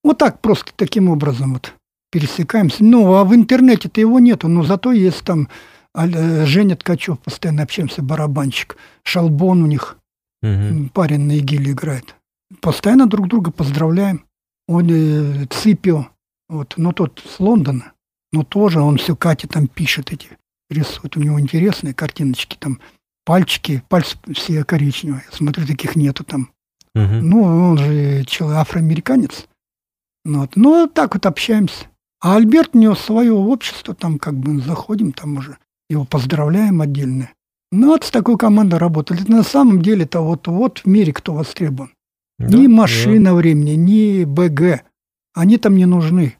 Вот 0.02 0.16
так 0.16 0.40
просто 0.40 0.72
таким 0.74 1.10
образом 1.10 1.52
вот 1.52 1.74
пересекаемся. 2.10 2.82
Ну, 2.82 3.14
а 3.16 3.24
в 3.24 3.34
интернете-то 3.34 4.00
его 4.00 4.18
нету, 4.18 4.48
но 4.48 4.62
зато 4.62 4.92
есть 4.92 5.22
там 5.22 5.50
э, 5.94 6.46
Женя 6.46 6.76
Ткачев, 6.76 7.18
постоянно 7.18 7.64
общаемся, 7.64 8.00
барабанщик, 8.00 8.78
Шалбон 9.02 9.62
у 9.62 9.66
них, 9.66 9.98
угу. 10.42 10.88
парень 10.94 11.26
на 11.26 11.38
игиле 11.38 11.72
играет 11.72 12.15
постоянно 12.66 13.06
друг 13.06 13.28
друга 13.28 13.52
поздравляем. 13.52 14.24
Он 14.66 14.88
э, 14.90 15.46
Ципио, 15.46 16.08
вот, 16.48 16.74
но 16.76 16.90
тот 16.90 17.22
с 17.24 17.38
Лондона, 17.38 17.92
но 18.32 18.42
тоже 18.42 18.80
он 18.80 18.98
все 18.98 19.14
Кате 19.14 19.46
там 19.46 19.68
пишет 19.68 20.12
эти, 20.12 20.30
рисует. 20.68 21.16
У 21.16 21.20
него 21.20 21.38
интересные 21.38 21.94
картиночки, 21.94 22.56
там 22.58 22.80
пальчики, 23.24 23.84
пальцы 23.88 24.18
все 24.34 24.64
коричневые. 24.64 25.22
Смотрю, 25.30 25.64
таких 25.64 25.94
нету 25.94 26.24
там. 26.24 26.50
Угу. 26.96 27.14
Ну, 27.22 27.42
он 27.44 27.78
же 27.78 28.24
человек, 28.24 28.58
афроамериканец. 28.58 29.46
Ну 30.24 30.40
вот. 30.40 30.56
Ну, 30.56 30.90
так 30.92 31.14
вот 31.14 31.24
общаемся. 31.24 31.86
А 32.20 32.34
Альберт 32.34 32.70
у 32.74 32.80
него 32.80 32.96
свое 32.96 33.32
общество, 33.32 33.94
там 33.94 34.18
как 34.18 34.34
бы 34.34 34.60
заходим, 34.60 35.12
там 35.12 35.36
уже 35.36 35.58
его 35.88 36.04
поздравляем 36.04 36.80
отдельно. 36.80 37.30
Ну, 37.70 37.90
вот 37.90 38.02
с 38.02 38.10
такой 38.10 38.36
командой 38.36 38.80
работали. 38.80 39.22
На 39.28 39.44
самом 39.44 39.82
деле-то 39.82 40.20
вот, 40.22 40.48
вот 40.48 40.80
в 40.80 40.86
мире 40.86 41.12
кто 41.12 41.32
востребован. 41.32 41.92
Да, 42.38 42.56
ни 42.56 42.66
машина 42.66 43.30
да. 43.30 43.34
времени, 43.34 43.72
ни 43.72 44.24
БГ. 44.24 44.82
Они 45.34 45.58
там 45.58 45.76
не 45.76 45.86
нужны. 45.86 46.36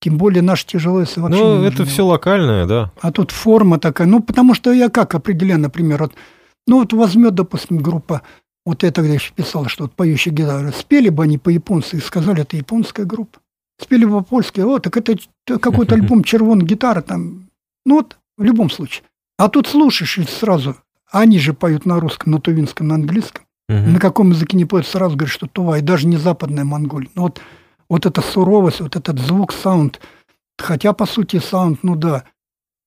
Тем 0.00 0.18
более 0.18 0.42
наши 0.42 0.66
тяжелые 0.66 1.06
вообще 1.14 1.38
Ну, 1.38 1.62
это 1.62 1.84
все 1.84 2.04
локальное, 2.04 2.66
да. 2.66 2.92
А 3.00 3.12
тут 3.12 3.30
форма 3.30 3.78
такая. 3.78 4.08
Ну, 4.08 4.20
потому 4.20 4.54
что 4.54 4.72
я 4.72 4.88
как 4.88 5.14
определяю, 5.14 5.60
например, 5.60 6.02
вот, 6.02 6.14
ну, 6.66 6.80
вот 6.80 6.92
возьмет, 6.92 7.34
допустим, 7.34 7.78
группа, 7.78 8.22
вот 8.66 8.82
я 8.82 8.90
тогда 8.90 9.12
еще 9.14 9.32
писал, 9.32 9.66
что 9.66 9.84
вот 9.84 9.94
поющие 9.94 10.34
гитары, 10.34 10.72
спели 10.72 11.08
бы 11.08 11.22
они 11.22 11.38
по-японски 11.38 11.96
и 11.96 12.00
сказали, 12.00 12.42
это 12.42 12.56
японская 12.56 13.06
группа. 13.06 13.38
Спели 13.80 14.04
бы 14.04 14.22
по-польски, 14.22 14.60
о, 14.60 14.80
так 14.80 14.96
это 14.96 15.16
какой-то 15.46 15.94
альбом 15.96 16.24
червон 16.24 16.62
гитара 16.62 17.00
там. 17.00 17.48
Ну, 17.86 17.96
вот, 17.96 18.18
в 18.36 18.42
любом 18.42 18.70
случае. 18.70 19.04
А 19.38 19.48
тут 19.48 19.68
слушаешь 19.68 20.18
и 20.18 20.24
сразу, 20.24 20.76
они 21.10 21.38
же 21.38 21.54
поют 21.54 21.86
на 21.86 22.00
русском, 22.00 22.32
на 22.32 22.40
тувинском, 22.40 22.88
на 22.88 22.96
английском. 22.96 23.44
Угу. 23.68 23.78
На 23.78 24.00
каком 24.00 24.30
языке 24.30 24.56
не 24.56 24.64
поет, 24.64 24.86
сразу 24.86 25.16
говорит, 25.16 25.32
что 25.32 25.46
Тува, 25.46 25.78
и 25.78 25.82
даже 25.82 26.06
не 26.06 26.16
западная 26.16 26.64
Монголия. 26.64 27.10
Но 27.14 27.22
вот, 27.22 27.40
вот 27.88 28.06
эта 28.06 28.20
суровость, 28.20 28.80
вот 28.80 28.96
этот 28.96 29.18
звук, 29.18 29.52
саунд, 29.52 30.00
хотя, 30.58 30.92
по 30.92 31.06
сути, 31.06 31.38
саунд, 31.38 31.82
ну 31.82 31.96
да, 31.96 32.24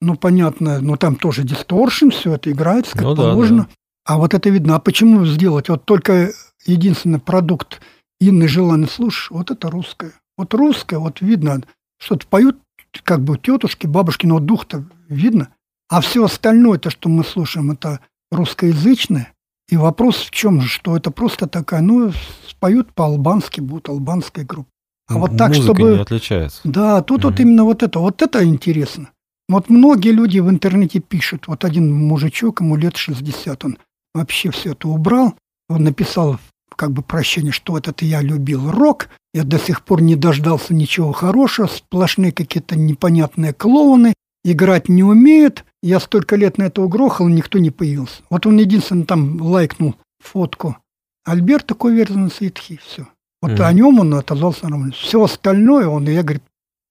ну 0.02 0.16
понятно, 0.16 0.82
но 0.82 0.98
там 0.98 1.16
тоже 1.16 1.44
дисторшн, 1.44 2.10
все 2.10 2.34
это 2.34 2.52
играется, 2.52 2.94
как 2.94 3.04
ну, 3.04 3.16
положено. 3.16 3.64
Да, 3.64 3.70
да. 3.70 3.76
А 4.06 4.18
вот 4.18 4.34
это 4.34 4.50
видно. 4.50 4.76
А 4.76 4.80
почему 4.80 5.26
сделать? 5.26 5.70
Вот 5.70 5.86
только 5.86 6.32
единственный 6.66 7.20
продукт 7.20 7.82
Инны 8.20 8.48
желанный 8.48 8.88
слушаешь, 8.88 9.32
вот 9.32 9.52
это 9.52 9.70
русское. 9.70 10.14
Вот 10.38 10.54
русское, 10.54 11.00
вот 11.00 11.22
видно, 11.22 11.62
что-то 12.00 12.28
поют, 12.28 12.58
как 13.04 13.24
бы 13.24 13.38
тетушки, 13.38 13.88
бабушки, 13.88 14.26
но 14.26 14.40
дух-то 14.40 14.86
видно. 15.10 15.50
А 15.90 16.02
все 16.02 16.24
остальное, 16.24 16.78
то, 16.78 16.90
что 16.90 17.10
мы 17.10 17.24
слушаем, 17.24 17.72
это 17.72 18.00
русскоязычное, 18.32 19.34
И 19.70 19.78
вопрос 19.78 20.18
в 20.18 20.32
чем 20.32 20.62
же, 20.62 20.68
что 20.68 20.96
это 20.96 21.12
просто 21.12 21.48
такая, 21.48 21.82
ну, 21.82 22.12
споют 22.48 22.94
по-албански, 22.94 23.62
будут 23.62 23.90
албанская 23.90 24.46
группа. 24.46 24.70
А 25.08 25.18
вот 25.18 25.38
так, 25.38 25.50
Музыка 25.50 25.64
чтобы... 25.64 25.94
не 25.96 26.02
отличается. 26.02 26.62
Да, 26.64 27.02
тут 27.02 27.20
Мгм. 27.20 27.30
вот 27.30 27.40
именно 27.40 27.64
вот 27.64 27.84
это, 27.84 28.00
вот 28.00 28.22
это 28.22 28.44
интересно. 28.44 29.10
Вот 29.48 29.70
многие 29.70 30.10
люди 30.10 30.40
в 30.40 30.50
интернете 30.50 31.00
пишут, 31.00 31.48
вот 31.48 31.64
один 31.64 31.94
мужичок, 31.94 32.62
ему 32.62 32.76
лет 32.76 32.98
60, 32.98 33.66
он 33.66 33.78
вообще 34.14 34.50
все 34.50 34.72
это 34.72 34.88
убрал, 34.88 35.36
он 35.70 35.84
написал 35.84 36.40
как 36.76 36.92
бы 36.92 37.04
прощение, 37.04 37.52
что 37.52 37.74
вот 37.74 37.88
это 37.88 38.04
я 38.06 38.22
любил 38.22 38.72
рок, 38.72 39.10
я 39.34 39.44
до 39.44 39.60
сих 39.60 39.84
пор 39.84 40.02
не 40.02 40.16
дождался 40.16 40.74
ничего 40.74 41.12
хорошего, 41.12 41.68
сплошные 41.68 42.32
какие-то 42.32 42.76
непонятные 42.76 43.54
клоуны, 43.54 44.14
играть 44.46 44.88
не 44.88 45.04
умеют, 45.04 45.66
я 45.82 46.00
столько 46.00 46.36
лет 46.36 46.58
на 46.58 46.64
это 46.64 46.82
угрохал, 46.82 47.28
никто 47.28 47.60
не 47.60 47.72
появился. 47.72 48.22
Вот 48.30 48.46
он 48.46 48.58
единственное 48.58 49.06
там 49.06 49.42
лайкнул 49.42 49.96
фотку 50.20 50.78
Альберта 51.26 51.74
Коверзина 51.74 52.30
Ситхи, 52.30 52.80
все. 52.86 53.08
Вот 53.42 53.54
Мгм. 53.54 53.64
о 53.64 53.74
нем 53.74 54.00
он 54.00 54.14
отозвался 54.14 54.70
нормально. 54.70 54.94
Все 54.94 55.24
остальное 55.24 55.88
он, 55.88 56.08
я, 56.08 56.22
говорит, 56.22 56.44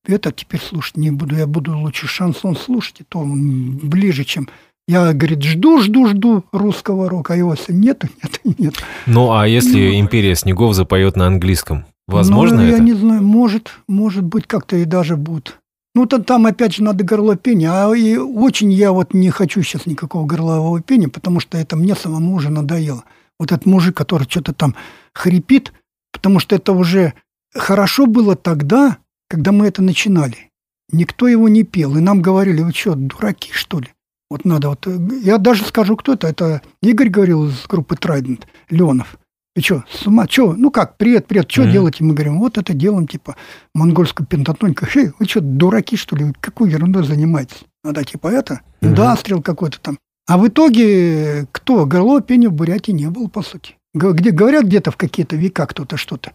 это 0.06 0.32
теперь 0.32 0.60
слушать 0.60 0.96
не 0.96 1.12
буду, 1.12 1.36
я 1.36 1.46
буду 1.46 1.78
лучше 1.78 2.08
шансон 2.08 2.56
слушать, 2.56 3.00
и 3.00 3.04
то 3.04 3.20
он 3.20 3.78
ближе, 3.78 4.24
чем... 4.24 4.48
Я, 4.86 5.14
говорит, 5.14 5.42
жду, 5.42 5.80
жду, 5.80 6.08
жду 6.08 6.44
русского 6.52 7.08
рока, 7.08 7.32
а 7.32 7.36
его 7.36 7.54
нету, 7.68 8.08
нет, 8.44 8.58
нет. 8.58 8.74
Ну, 9.06 9.32
а 9.32 9.48
если 9.48 9.98
«Империя 9.98 10.34
снегов» 10.34 10.74
запоет 10.74 11.16
на 11.16 11.26
английском, 11.26 11.86
возможно 12.06 12.58
ну, 12.58 12.62
это? 12.64 12.76
я 12.76 12.78
не 12.80 12.92
знаю, 12.92 13.22
может, 13.22 13.72
может 13.88 14.24
быть, 14.24 14.46
как-то 14.46 14.76
и 14.76 14.84
даже 14.84 15.16
будет. 15.16 15.58
Ну, 15.94 16.06
то 16.06 16.18
там 16.18 16.46
опять 16.46 16.74
же 16.74 16.82
надо 16.82 17.04
горло 17.04 17.36
пения, 17.36 17.70
а 17.70 17.94
и 17.94 18.16
очень 18.16 18.72
я 18.72 18.92
вот 18.92 19.14
не 19.14 19.30
хочу 19.30 19.62
сейчас 19.62 19.86
никакого 19.86 20.26
горлового 20.26 20.80
пения, 20.80 21.08
потому 21.08 21.38
что 21.38 21.56
это 21.56 21.76
мне 21.76 21.94
самому 21.94 22.34
уже 22.34 22.50
надоело. 22.50 23.04
Вот 23.38 23.52
этот 23.52 23.66
мужик, 23.66 23.96
который 23.96 24.28
что-то 24.28 24.52
там 24.52 24.74
хрипит, 25.12 25.72
потому 26.12 26.40
что 26.40 26.56
это 26.56 26.72
уже 26.72 27.14
хорошо 27.54 28.06
было 28.06 28.34
тогда, 28.34 28.98
когда 29.28 29.52
мы 29.52 29.66
это 29.68 29.82
начинали. 29.82 30.50
Никто 30.92 31.28
его 31.28 31.48
не 31.48 31.62
пел, 31.62 31.96
и 31.96 32.00
нам 32.00 32.22
говорили, 32.22 32.62
вы 32.62 32.72
что, 32.72 32.94
дураки, 32.94 33.52
что 33.52 33.80
ли? 33.80 33.88
Вот 34.30 34.44
надо 34.44 34.70
вот... 34.70 34.86
э, 34.86 34.98
Я 35.22 35.38
даже 35.38 35.64
скажу, 35.64 35.96
кто 35.96 36.14
это. 36.14 36.26
Это 36.26 36.62
Игорь 36.82 37.08
говорил 37.08 37.46
из 37.46 37.66
группы 37.66 37.96
Трайдент, 37.96 38.46
Леонов. 38.68 39.16
Ты 39.54 39.62
что, 39.62 39.84
с 39.88 40.06
ума? 40.06 40.26
Че? 40.26 40.52
Ну 40.54 40.70
как, 40.72 40.96
привет, 40.96 41.26
привет, 41.28 41.50
что 41.50 41.62
Мгм. 41.62 41.70
делаете? 41.72 42.02
Мы 42.04 42.14
говорим, 42.14 42.40
вот 42.40 42.58
это 42.58 42.74
делаем, 42.74 43.06
типа, 43.06 43.36
монгольскую 43.72 44.26
пентатонику. 44.26 44.84
Эй, 44.96 45.12
вы 45.18 45.26
что, 45.26 45.40
дураки, 45.40 45.96
что 45.96 46.16
ли? 46.16 46.32
Какой 46.40 46.70
ерундой 46.72 47.04
занимаетесь? 47.04 47.62
Надо 47.84 48.04
типа 48.04 48.28
это, 48.28 48.62
Мгм. 48.80 48.90
индастриал 48.90 49.42
какой-то 49.42 49.78
там. 49.80 49.98
А 50.26 50.38
в 50.38 50.48
итоге 50.48 51.46
кто? 51.52 51.86
Горло 51.86 52.20
пения 52.20 52.48
в 52.48 52.52
Бурятии 52.52 52.90
не 52.92 53.08
было, 53.10 53.28
по 53.28 53.42
сути. 53.42 53.76
Где, 53.94 54.30
говорят 54.32 54.64
где-то 54.64 54.90
в 54.90 54.96
какие-то 54.96 55.36
века 55.36 55.66
кто-то 55.66 55.96
что-то. 55.96 56.32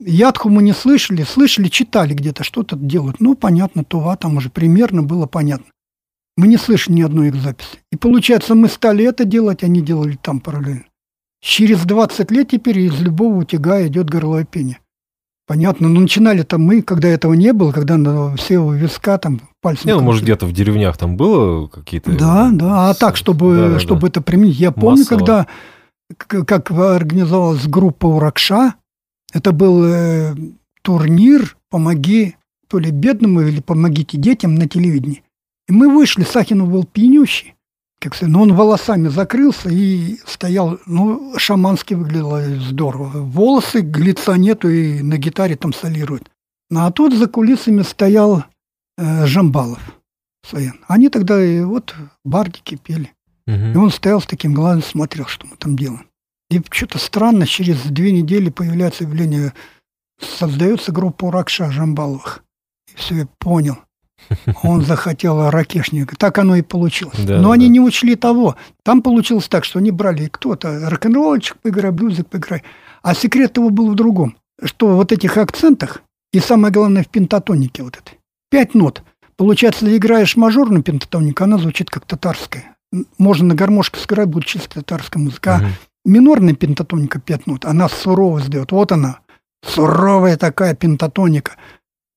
Ядху 0.00 0.48
мы 0.48 0.62
не 0.62 0.72
слышали, 0.72 1.24
слышали, 1.24 1.68
читали 1.68 2.14
где-то, 2.14 2.42
что-то 2.42 2.76
делают. 2.76 3.20
Ну, 3.20 3.34
понятно, 3.34 3.84
Тува 3.84 4.16
там 4.16 4.36
уже 4.38 4.48
примерно 4.48 5.02
было 5.02 5.26
понятно. 5.26 5.66
Мы 6.38 6.46
не 6.48 6.56
слышали 6.56 6.94
ни 6.94 7.02
одной 7.02 7.28
их 7.28 7.34
записи. 7.34 7.80
И 7.92 7.96
получается, 7.96 8.54
мы 8.54 8.68
стали 8.68 9.04
это 9.04 9.24
делать, 9.24 9.62
они 9.62 9.82
делали 9.82 10.16
там 10.22 10.40
параллельно. 10.40 10.84
Через 11.42 11.84
20 11.84 12.30
лет 12.30 12.50
теперь 12.50 12.78
из 12.78 13.00
любого 13.00 13.38
утяга 13.38 13.84
идет 13.86 14.08
горловое 14.08 14.44
пение. 14.44 14.78
Понятно, 15.46 15.88
но 15.88 16.00
начинали-то 16.00 16.56
мы, 16.56 16.82
когда 16.82 17.08
этого 17.08 17.32
не 17.34 17.52
было, 17.52 17.72
когда 17.72 17.96
на- 17.96 18.36
все 18.36 18.58
у 18.58 18.70
виска 18.72 19.18
там 19.18 19.40
пальцем... 19.60 19.88
Не, 19.90 19.96
ну, 19.96 20.02
может, 20.02 20.22
где-то 20.22 20.46
в 20.46 20.52
деревнях 20.52 20.96
там 20.96 21.16
было 21.16 21.66
какие-то... 21.66 22.12
Да, 22.16 22.50
да. 22.52 22.90
А 22.90 22.94
так, 22.94 23.16
чтобы, 23.16 23.56
Да-да-да. 23.56 23.80
чтобы 23.80 24.06
это 24.06 24.20
применить. 24.22 24.58
Я 24.60 24.70
помню, 24.70 25.00
Массово. 25.00 25.18
когда 25.18 25.46
как 26.16 26.70
организовалась 26.70 27.66
группа 27.66 28.06
Уракша, 28.06 28.74
это 29.32 29.50
был 29.52 29.84
э, 29.84 30.34
турнир 30.82 31.56
«Помоги 31.70 32.36
то 32.68 32.78
ли 32.78 32.90
бедному 32.90 33.40
или 33.40 33.60
помогите 33.60 34.16
детям» 34.18 34.54
на 34.54 34.68
телевидении. 34.68 35.22
И 35.68 35.72
мы 35.72 35.92
вышли, 35.92 36.22
Сахинов 36.22 36.70
был 36.70 36.84
пьянющий, 36.84 37.54
как 38.02 38.16
сказать, 38.16 38.32
но 38.32 38.42
он 38.42 38.54
волосами 38.54 39.08
закрылся 39.08 39.68
и 39.68 40.18
стоял, 40.26 40.78
ну, 40.86 41.38
шамански 41.38 41.94
выглядело 41.94 42.42
здорово. 42.58 43.10
Волосы, 43.14 43.80
лица 43.80 44.36
нету, 44.36 44.68
и 44.68 45.02
на 45.02 45.18
гитаре 45.18 45.56
там 45.56 45.72
солирует. 45.72 46.28
Ну, 46.68 46.80
а 46.84 46.90
тут 46.90 47.14
за 47.14 47.28
кулисами 47.28 47.82
стоял 47.82 48.44
э, 48.98 49.26
Жамбалов. 49.26 49.80
Саян. 50.44 50.80
Они 50.88 51.08
тогда 51.08 51.42
и 51.42 51.60
вот 51.60 51.94
бардики 52.24 52.76
пели. 52.76 53.12
Мгм. 53.46 53.72
И 53.72 53.76
он 53.76 53.90
стоял 53.90 54.20
с 54.20 54.26
таким 54.26 54.52
глазом, 54.52 54.82
смотрел, 54.82 55.26
что 55.26 55.46
мы 55.46 55.56
там 55.56 55.76
делаем. 55.76 56.08
И 56.50 56.60
что-то 56.70 56.98
странно, 56.98 57.46
через 57.46 57.82
две 57.82 58.10
недели 58.10 58.50
появляется 58.50 59.04
явление, 59.04 59.52
создается 60.20 60.90
группа 60.90 61.26
Уракша 61.26 61.70
Жамбаловых. 61.70 62.42
И 62.92 62.96
все, 62.96 63.14
я 63.14 63.28
понял. 63.38 63.78
Он 64.62 64.82
захотел 64.82 65.50
ракешника. 65.50 66.16
Так 66.16 66.38
оно 66.38 66.56
и 66.56 66.62
получилось. 66.62 67.18
Да, 67.24 67.38
Но 67.38 67.48
да, 67.48 67.54
они 67.54 67.66
да. 67.66 67.72
не 67.72 67.80
учли 67.80 68.14
того. 68.16 68.56
Там 68.82 69.02
получилось 69.02 69.48
так, 69.48 69.64
что 69.64 69.78
они 69.78 69.90
брали 69.90 70.28
кто-то 70.28 70.88
рок-н-ролльчик 70.90 71.56
поиграй, 71.62 71.90
блюзик 71.90 72.28
поиграй. 72.28 72.62
А 73.02 73.14
секрет 73.14 73.56
его 73.56 73.70
был 73.70 73.90
в 73.90 73.94
другом. 73.94 74.36
Что 74.62 74.88
вот 74.96 75.12
этих 75.12 75.36
акцентах, 75.36 76.02
и 76.32 76.38
самое 76.38 76.72
главное 76.72 77.02
в 77.02 77.08
пентатонике 77.08 77.82
вот 77.82 77.96
этой. 77.96 78.18
Пять 78.50 78.74
нот. 78.74 79.02
Получается, 79.36 79.94
играешь 79.96 80.36
мажорную 80.36 80.82
пентатонику, 80.82 81.42
она 81.44 81.58
звучит 81.58 81.90
как 81.90 82.04
татарская. 82.06 82.76
Можно 83.18 83.48
на 83.48 83.54
гармошке 83.54 83.98
сыграть, 83.98 84.28
будет 84.28 84.44
чисто 84.46 84.68
татарская 84.74 85.22
музыка. 85.22 85.54
А 85.56 85.58
Мгм. 85.58 85.68
минорная 86.04 86.54
пентатоника 86.54 87.18
пять 87.18 87.46
нот, 87.46 87.64
она 87.64 87.88
сурово 87.88 88.40
сдает. 88.40 88.70
Вот 88.72 88.92
она, 88.92 89.20
суровая 89.66 90.36
такая 90.36 90.74
пентатоника. 90.74 91.56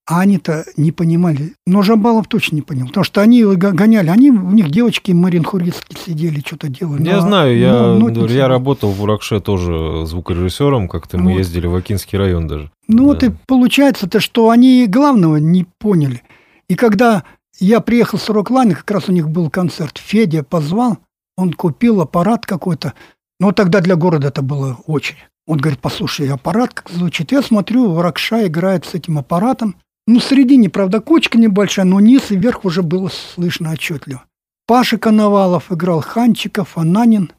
А 0.08 0.20
они-то 0.20 0.66
не 0.78 0.92
понимали. 0.92 1.54
Но 1.66 1.82
Жамбалов 1.82 2.28
точно 2.28 2.58
не 2.58 2.62
понял. 2.62 2.86
Потому 2.88 3.04
что 3.04 3.22
они 3.22 3.44
гоняли. 3.44 4.10
Они, 4.10 4.30
у 4.30 4.52
них 4.52 4.70
девочки 4.70 5.12
маринхуристки 5.12 5.98
сидели, 6.00 6.42
что-то 6.46 6.68
делали. 6.68 7.04
Я 7.08 7.16
Но- 7.16 7.22
знаю, 7.22 7.58
я, 7.58 7.72
но 7.74 8.00
говорю, 8.08 8.22
нотницы- 8.28 8.34
я 8.38 8.48
работал 8.48 8.92
в 8.92 9.02
Уракше 9.02 9.40
тоже 9.40 10.06
звукорежиссером, 10.06 10.88
как-то 10.90 11.18
мы 11.18 11.32
Вот. 11.32 11.38
ездили 11.40 11.66
в 11.66 11.76
Акинский 11.76 12.20
район 12.20 12.48
даже. 12.48 12.70
Ну 12.88 13.06
вот 13.06 13.20
Да. 13.20 13.28
и 13.28 13.32
получается-то, 13.48 14.20
что 14.20 14.52
они 14.52 14.86
главного 14.88 15.38
не 15.38 15.66
поняли. 15.80 16.22
И 16.70 16.76
когда 16.76 17.24
я 17.60 17.80
приехал 17.80 18.20
с 18.20 18.30
Роклайна, 18.30 18.76
как 18.76 18.92
раз 18.92 19.10
у 19.10 19.12
них 19.12 19.28
был 19.30 19.50
концерт, 19.50 19.98
Федя 19.98 20.44
позвал, 20.44 21.00
он 21.36 21.52
купил 21.54 22.02
аппарат 22.02 22.46
какой-то. 22.46 22.94
Но 23.40 23.54
тогда 23.54 23.82
для 23.82 23.96
города 23.96 24.28
это 24.28 24.44
было 24.44 24.78
очень. 24.86 25.16
Он 25.48 25.58
говорит, 25.58 25.80
послушай, 25.80 26.30
аппарат 26.30 26.74
как 26.76 26.90
звучит. 26.92 27.32
Я 27.32 27.42
смотрю, 27.42 28.00
Ракша 28.02 28.46
играет 28.48 28.86
с 28.86 28.94
этим 28.94 29.18
аппаратом. 29.18 29.76
Ну, 30.08 30.20
в 30.20 30.24
середине, 30.24 30.70
правда, 30.70 31.02
кочка 31.02 31.38
небольшая, 31.38 31.86
но 31.86 32.00
низ 32.00 32.32
и 32.32 32.36
вверх 32.36 32.64
уже 32.64 32.84
было 32.84 33.10
слышно 33.10 33.72
отчетливо. 33.72 34.24
Паша 34.68 34.98
Коновалов 34.98 35.72
играл 35.72 36.02
Ханчиков, 36.02 36.78
Ананин. 36.78 37.32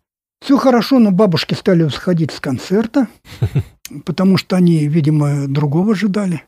Все 0.45 0.57
хорошо, 0.57 0.99
но 0.99 1.11
бабушки 1.13 1.55
стали 1.55 1.89
сходить 1.89 2.33
с 2.33 2.41
концерта, 2.41 3.09
потому 4.05 4.37
что 4.37 4.57
они, 4.57 4.87
видимо, 4.87 5.47
другого 5.47 5.93
ожидали. 5.93 6.43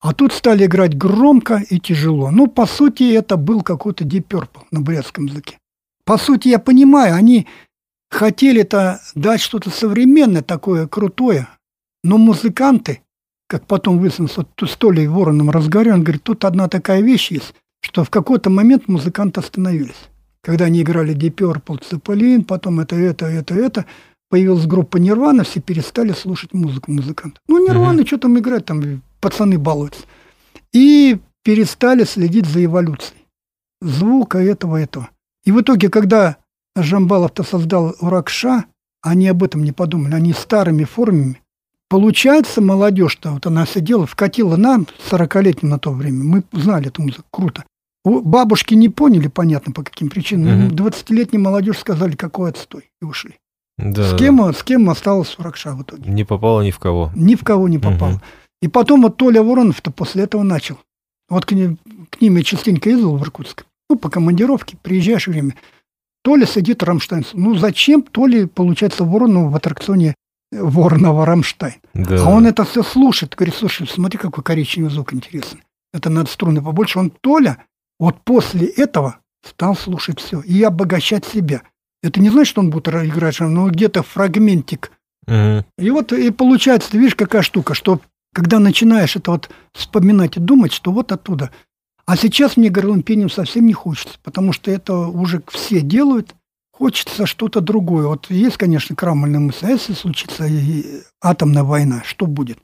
А 0.00 0.14
тут 0.14 0.32
стали 0.32 0.64
играть 0.64 0.96
громко 0.96 1.62
и 1.68 1.78
тяжело. 1.78 2.30
Ну, 2.30 2.46
по 2.46 2.66
сути, 2.66 3.12
это 3.12 3.36
был 3.36 3.62
какой-то 3.62 4.04
Purple 4.04 4.62
на 4.70 4.80
бурятском 4.80 5.26
языке. 5.26 5.58
По 6.04 6.16
сути, 6.16 6.48
я 6.48 6.58
понимаю, 6.58 7.14
они 7.14 7.46
хотели-то 8.10 9.00
дать 9.14 9.40
что-то 9.40 9.70
современное, 9.70 10.42
такое 10.42 10.86
крутое, 10.86 11.48
но 12.02 12.18
музыканты, 12.18 13.02
как 13.50 13.66
потом 13.66 13.98
выяснилось, 13.98 14.36
тут 14.54 14.70
с 14.70 14.76
Толей 14.76 15.08
Вороном 15.08 15.50
разговаривали, 15.50 15.98
он 15.98 16.04
говорит, 16.04 16.22
тут 16.22 16.44
одна 16.44 16.68
такая 16.68 17.00
вещь 17.00 17.32
есть, 17.32 17.52
что 17.80 18.04
в 18.04 18.10
какой-то 18.10 18.48
момент 18.48 18.86
музыканты 18.86 19.40
остановились. 19.40 20.08
Когда 20.40 20.66
они 20.66 20.82
играли 20.82 21.16
Deep 21.16 21.34
Purple, 21.34 21.82
Цеполин, 21.84 22.44
потом 22.44 22.78
это, 22.78 22.94
это, 22.94 23.26
это, 23.26 23.54
это, 23.54 23.86
появилась 24.28 24.66
группа 24.66 24.98
Нирвана, 24.98 25.42
все 25.42 25.60
перестали 25.60 26.12
слушать 26.12 26.54
музыку 26.54 26.92
музыкантов. 26.92 27.42
Ну, 27.48 27.66
Нирвана, 27.66 28.06
что 28.06 28.18
там 28.18 28.38
играть, 28.38 28.66
там 28.66 29.02
пацаны 29.20 29.58
балуются. 29.58 30.02
И 30.72 31.18
перестали 31.42 32.04
следить 32.04 32.46
за 32.46 32.64
эволюцией 32.64 33.20
звука 33.80 34.38
этого, 34.38 34.76
этого. 34.76 35.10
И 35.44 35.50
в 35.50 35.60
итоге, 35.60 35.88
когда 35.88 36.36
Жамбалов-то 36.76 37.42
создал 37.42 37.96
Уракша, 38.00 38.66
они 39.02 39.26
об 39.28 39.42
этом 39.42 39.64
не 39.64 39.72
подумали, 39.72 40.14
они 40.14 40.32
старыми 40.32 40.84
формами. 40.84 41.40
Получается, 41.90 42.60
молодежь-то, 42.60 43.32
вот 43.32 43.46
она 43.46 43.66
сидела, 43.66 44.06
вкатила 44.06 44.56
нам, 44.56 44.86
40-летним 45.10 45.70
на 45.70 45.78
то 45.80 45.90
время, 45.90 46.22
мы 46.22 46.44
знали 46.52 46.86
эту 46.86 47.02
музыку, 47.02 47.24
круто. 47.32 47.64
У- 48.04 48.20
Бабушки 48.20 48.74
не 48.74 48.88
поняли, 48.88 49.26
понятно, 49.26 49.72
по 49.72 49.82
каким 49.82 50.08
причинам. 50.08 50.66
Мгм. 50.66 50.74
20-летним 50.76 51.42
молодежь 51.42 51.78
сказали, 51.80 52.14
какой 52.14 52.50
отстой, 52.50 52.90
и 53.02 53.04
ушли. 53.04 53.34
Да, 53.76 54.04
С 54.04 54.16
кем, 54.16 54.40
с 54.54 54.62
кем 54.62 54.88
осталась 54.88 55.36
Уракша 55.38 55.72
в 55.72 55.82
итоге? 55.82 56.08
Не 56.10 56.22
попало 56.24 56.62
ни 56.62 56.70
в 56.70 56.78
кого. 56.78 57.10
Ни 57.16 57.34
в 57.34 57.42
кого 57.42 57.68
не 57.68 57.78
попал. 57.78 58.10
Мгм. 58.10 58.22
И 58.62 58.68
потом 58.68 59.02
вот 59.02 59.16
Толя 59.16 59.42
Воронов-то 59.42 59.90
после 59.90 60.22
этого 60.24 60.42
начал. 60.44 60.78
Вот 61.28 61.44
к 61.44 61.52
ним, 61.52 61.78
к 62.10 62.20
ним 62.20 62.36
я 62.36 62.44
частенько 62.44 62.88
ездил 62.88 63.16
в 63.16 63.22
Иркутск. 63.22 63.64
Ну, 63.88 63.96
по 63.96 64.10
командировке, 64.10 64.76
приезжаешь 64.80 65.26
время. 65.26 65.54
Толя 66.22 66.46
сидит 66.46 66.82
Рамштайн. 66.84 67.24
Ну, 67.32 67.54
зачем 67.56 68.02
Толя, 68.02 68.46
получается, 68.46 69.04
Ворону 69.04 69.48
в 69.48 69.56
аттракционе 69.56 70.14
Воронова 70.52 71.26
Рамштайн? 71.26 71.80
Да. 71.94 72.24
А 72.24 72.28
он 72.28 72.46
это 72.46 72.64
все 72.64 72.82
слушает. 72.82 73.34
Говорит, 73.34 73.54
слушай, 73.54 73.86
смотри, 73.86 74.18
какой 74.18 74.42
коричневый 74.42 74.90
звук 74.90 75.14
интересный. 75.14 75.62
Это 75.92 76.10
надо 76.10 76.30
струны 76.30 76.62
побольше. 76.62 76.98
Он 76.98 77.10
Толя 77.10 77.64
вот 77.98 78.22
после 78.24 78.66
этого 78.66 79.18
стал 79.46 79.76
слушать 79.76 80.20
все 80.20 80.40
и 80.40 80.62
обогащать 80.62 81.24
себя. 81.24 81.62
Это 82.02 82.20
не 82.20 82.30
значит, 82.30 82.50
что 82.50 82.60
он 82.60 82.70
будет 82.70 82.88
играть, 82.88 83.40
но 83.40 83.68
где-то 83.68 84.02
фрагментик. 84.02 84.92
Угу. 85.26 85.64
И 85.78 85.90
вот 85.90 86.12
и 86.12 86.30
получается, 86.30 86.90
ты 86.90 86.98
видишь, 86.98 87.14
какая 87.14 87.42
штука, 87.42 87.74
что 87.74 88.00
когда 88.32 88.58
начинаешь 88.58 89.16
это 89.16 89.32
вот 89.32 89.50
вспоминать 89.72 90.36
и 90.36 90.40
думать, 90.40 90.72
что 90.72 90.92
вот 90.92 91.12
оттуда. 91.12 91.50
А 92.06 92.16
сейчас 92.16 92.56
мне 92.56 92.70
горлым 92.70 93.02
пением 93.02 93.30
совсем 93.30 93.66
не 93.66 93.72
хочется, 93.72 94.18
потому 94.22 94.52
что 94.52 94.70
это 94.70 94.94
уже 94.94 95.42
все 95.48 95.80
делают. 95.80 96.34
Хочется 96.80 97.26
что-то 97.26 97.60
другое. 97.60 98.06
Вот 98.06 98.30
есть, 98.30 98.56
конечно, 98.56 98.96
крамольная 98.96 99.38
мысль, 99.38 99.66
а 99.66 99.70
если 99.72 99.92
случится 99.92 100.46
атомная 101.20 101.62
война, 101.62 102.02
что 102.06 102.24
будет? 102.24 102.58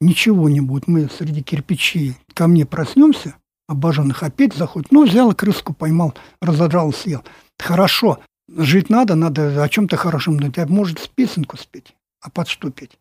Ничего 0.00 0.48
не 0.48 0.60
будет. 0.60 0.88
Мы 0.88 1.08
среди 1.08 1.40
кирпичей 1.40 2.16
ко 2.34 2.48
мне 2.48 2.66
проснемся, 2.66 3.36
обожженных 3.68 4.24
опять 4.24 4.54
заходит. 4.54 4.90
Ну, 4.90 5.06
взял 5.06 5.32
крыску, 5.36 5.72
поймал, 5.72 6.14
разодрал, 6.40 6.92
съел. 6.92 7.22
Хорошо. 7.60 8.18
Жить 8.48 8.90
надо, 8.90 9.14
надо 9.14 9.62
о 9.62 9.68
чем-то 9.68 9.96
хорошем 9.96 10.40
думать. 10.40 10.58
А 10.58 10.66
может 10.66 11.08
песенку 11.14 11.56
спеть, 11.56 11.94
а 12.20 12.28
под 12.28 12.48
что 12.48 12.72
петь? 12.72 12.98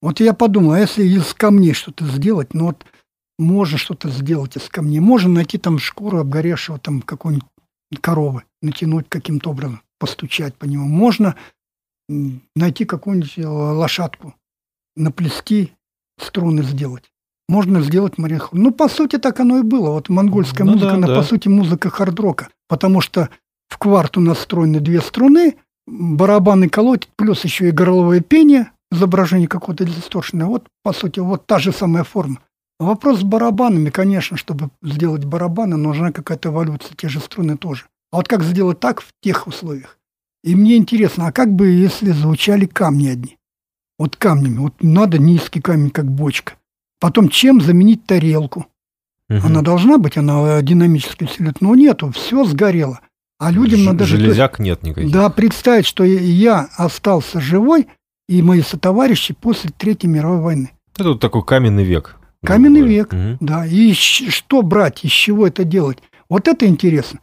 Вот 0.00 0.20
я 0.20 0.32
подумал, 0.32 0.72
а 0.72 0.80
если 0.80 1.04
из 1.04 1.34
камней 1.34 1.74
что-то 1.74 2.06
сделать, 2.06 2.54
ну 2.54 2.68
вот 2.68 2.86
можно 3.38 3.76
что-то 3.76 4.08
сделать 4.08 4.56
из 4.56 4.70
камней. 4.70 5.00
Можно 5.00 5.34
найти 5.34 5.58
там 5.58 5.78
шкуру 5.78 6.16
обгоревшего 6.16 6.78
там 6.78 7.02
какой-нибудь 7.02 7.46
коровы, 8.00 8.44
натянуть 8.62 9.10
каким-то 9.10 9.50
образом, 9.50 9.82
постучать 9.98 10.54
по 10.54 10.64
нему. 10.64 10.86
Можно 10.86 11.36
найти 12.08 12.84
какую-нибудь 12.84 13.38
э, 13.38 13.46
лошадку, 13.46 14.34
наплести, 14.96 15.72
струны 16.18 16.62
сделать. 16.62 17.12
Можно 17.48 17.82
сделать 17.82 18.18
морех. 18.18 18.50
Ну, 18.52 18.72
по 18.72 18.88
сути, 18.88 19.18
так 19.18 19.40
оно 19.40 19.58
и 19.58 19.62
было. 19.62 19.90
Вот 19.90 20.08
монгольская 20.08 20.66
ну, 20.66 20.72
музыка, 20.72 20.90
да, 20.90 20.96
она, 20.96 21.06
да. 21.08 21.16
по 21.16 21.22
сути, 21.22 21.48
музыка 21.48 21.90
хардрока. 21.90 22.48
Потому 22.68 23.00
что 23.00 23.30
в 23.68 23.78
кварту 23.78 24.20
настроены 24.20 24.80
две 24.80 25.00
струны, 25.00 25.56
барабаны 25.86 26.68
колотят, 26.68 27.10
плюс 27.16 27.44
еще 27.44 27.68
и 27.68 27.72
горловое 27.72 28.20
пение, 28.20 28.70
изображение 28.90 29.48
какого-то 29.48 29.84
дисторшена. 29.84 30.46
Вот, 30.46 30.66
по 30.82 30.92
сути, 30.92 31.20
вот 31.20 31.46
та 31.46 31.58
же 31.58 31.72
самая 31.72 32.04
форма. 32.04 32.40
Вопрос 32.78 33.20
с 33.20 33.22
барабанами, 33.22 33.90
конечно, 33.90 34.36
чтобы 34.36 34.70
сделать 34.82 35.24
барабаны, 35.24 35.76
нужна 35.76 36.12
какая-то 36.12 36.50
эволюция, 36.50 36.94
те 36.96 37.08
же 37.08 37.18
струны 37.18 37.56
тоже. 37.56 37.86
А 38.10 38.16
вот 38.16 38.28
как 38.28 38.42
сделать 38.42 38.80
так 38.80 39.00
в 39.00 39.08
тех 39.20 39.46
условиях? 39.46 39.98
И 40.42 40.54
мне 40.54 40.76
интересно, 40.76 41.26
а 41.26 41.32
как 41.32 41.52
бы, 41.52 41.68
если 41.68 42.10
звучали 42.10 42.66
камни 42.66 43.08
одни? 43.08 43.38
Вот 43.98 44.16
камнями. 44.16 44.58
Вот 44.58 44.74
надо 44.80 45.18
низкий 45.18 45.60
камень, 45.60 45.90
как 45.90 46.10
бочка. 46.10 46.54
Потом 47.00 47.28
чем 47.28 47.60
заменить 47.60 48.06
тарелку? 48.06 48.66
Угу. 49.28 49.46
Она 49.46 49.62
должна 49.62 49.98
быть, 49.98 50.16
она 50.16 50.62
динамически 50.62 51.24
усилит, 51.24 51.60
но 51.60 51.74
нету, 51.74 52.10
все 52.12 52.44
сгорело. 52.44 53.00
А 53.38 53.50
людям 53.50 53.80
Ж- 53.80 53.84
надо... 53.84 54.04
Железяк 54.06 54.58
нет 54.58 54.82
никаких. 54.82 55.12
Да, 55.12 55.28
представить, 55.28 55.86
что 55.86 56.04
я 56.04 56.68
остался 56.76 57.40
живой, 57.40 57.88
и 58.28 58.42
мои 58.42 58.62
сотоварищи 58.62 59.34
после 59.34 59.70
Третьей 59.76 60.08
мировой 60.08 60.40
войны. 60.40 60.70
Это 60.96 61.10
вот 61.10 61.20
такой 61.20 61.44
каменный 61.44 61.84
век. 61.84 62.16
Каменный 62.44 62.82
век, 62.82 63.12
угу. 63.12 63.36
да. 63.40 63.66
И 63.66 63.92
что 63.92 64.62
брать, 64.62 65.04
из 65.04 65.10
чего 65.10 65.46
это 65.46 65.64
делать? 65.64 65.98
Вот 66.28 66.48
это 66.48 66.66
интересно. 66.66 67.20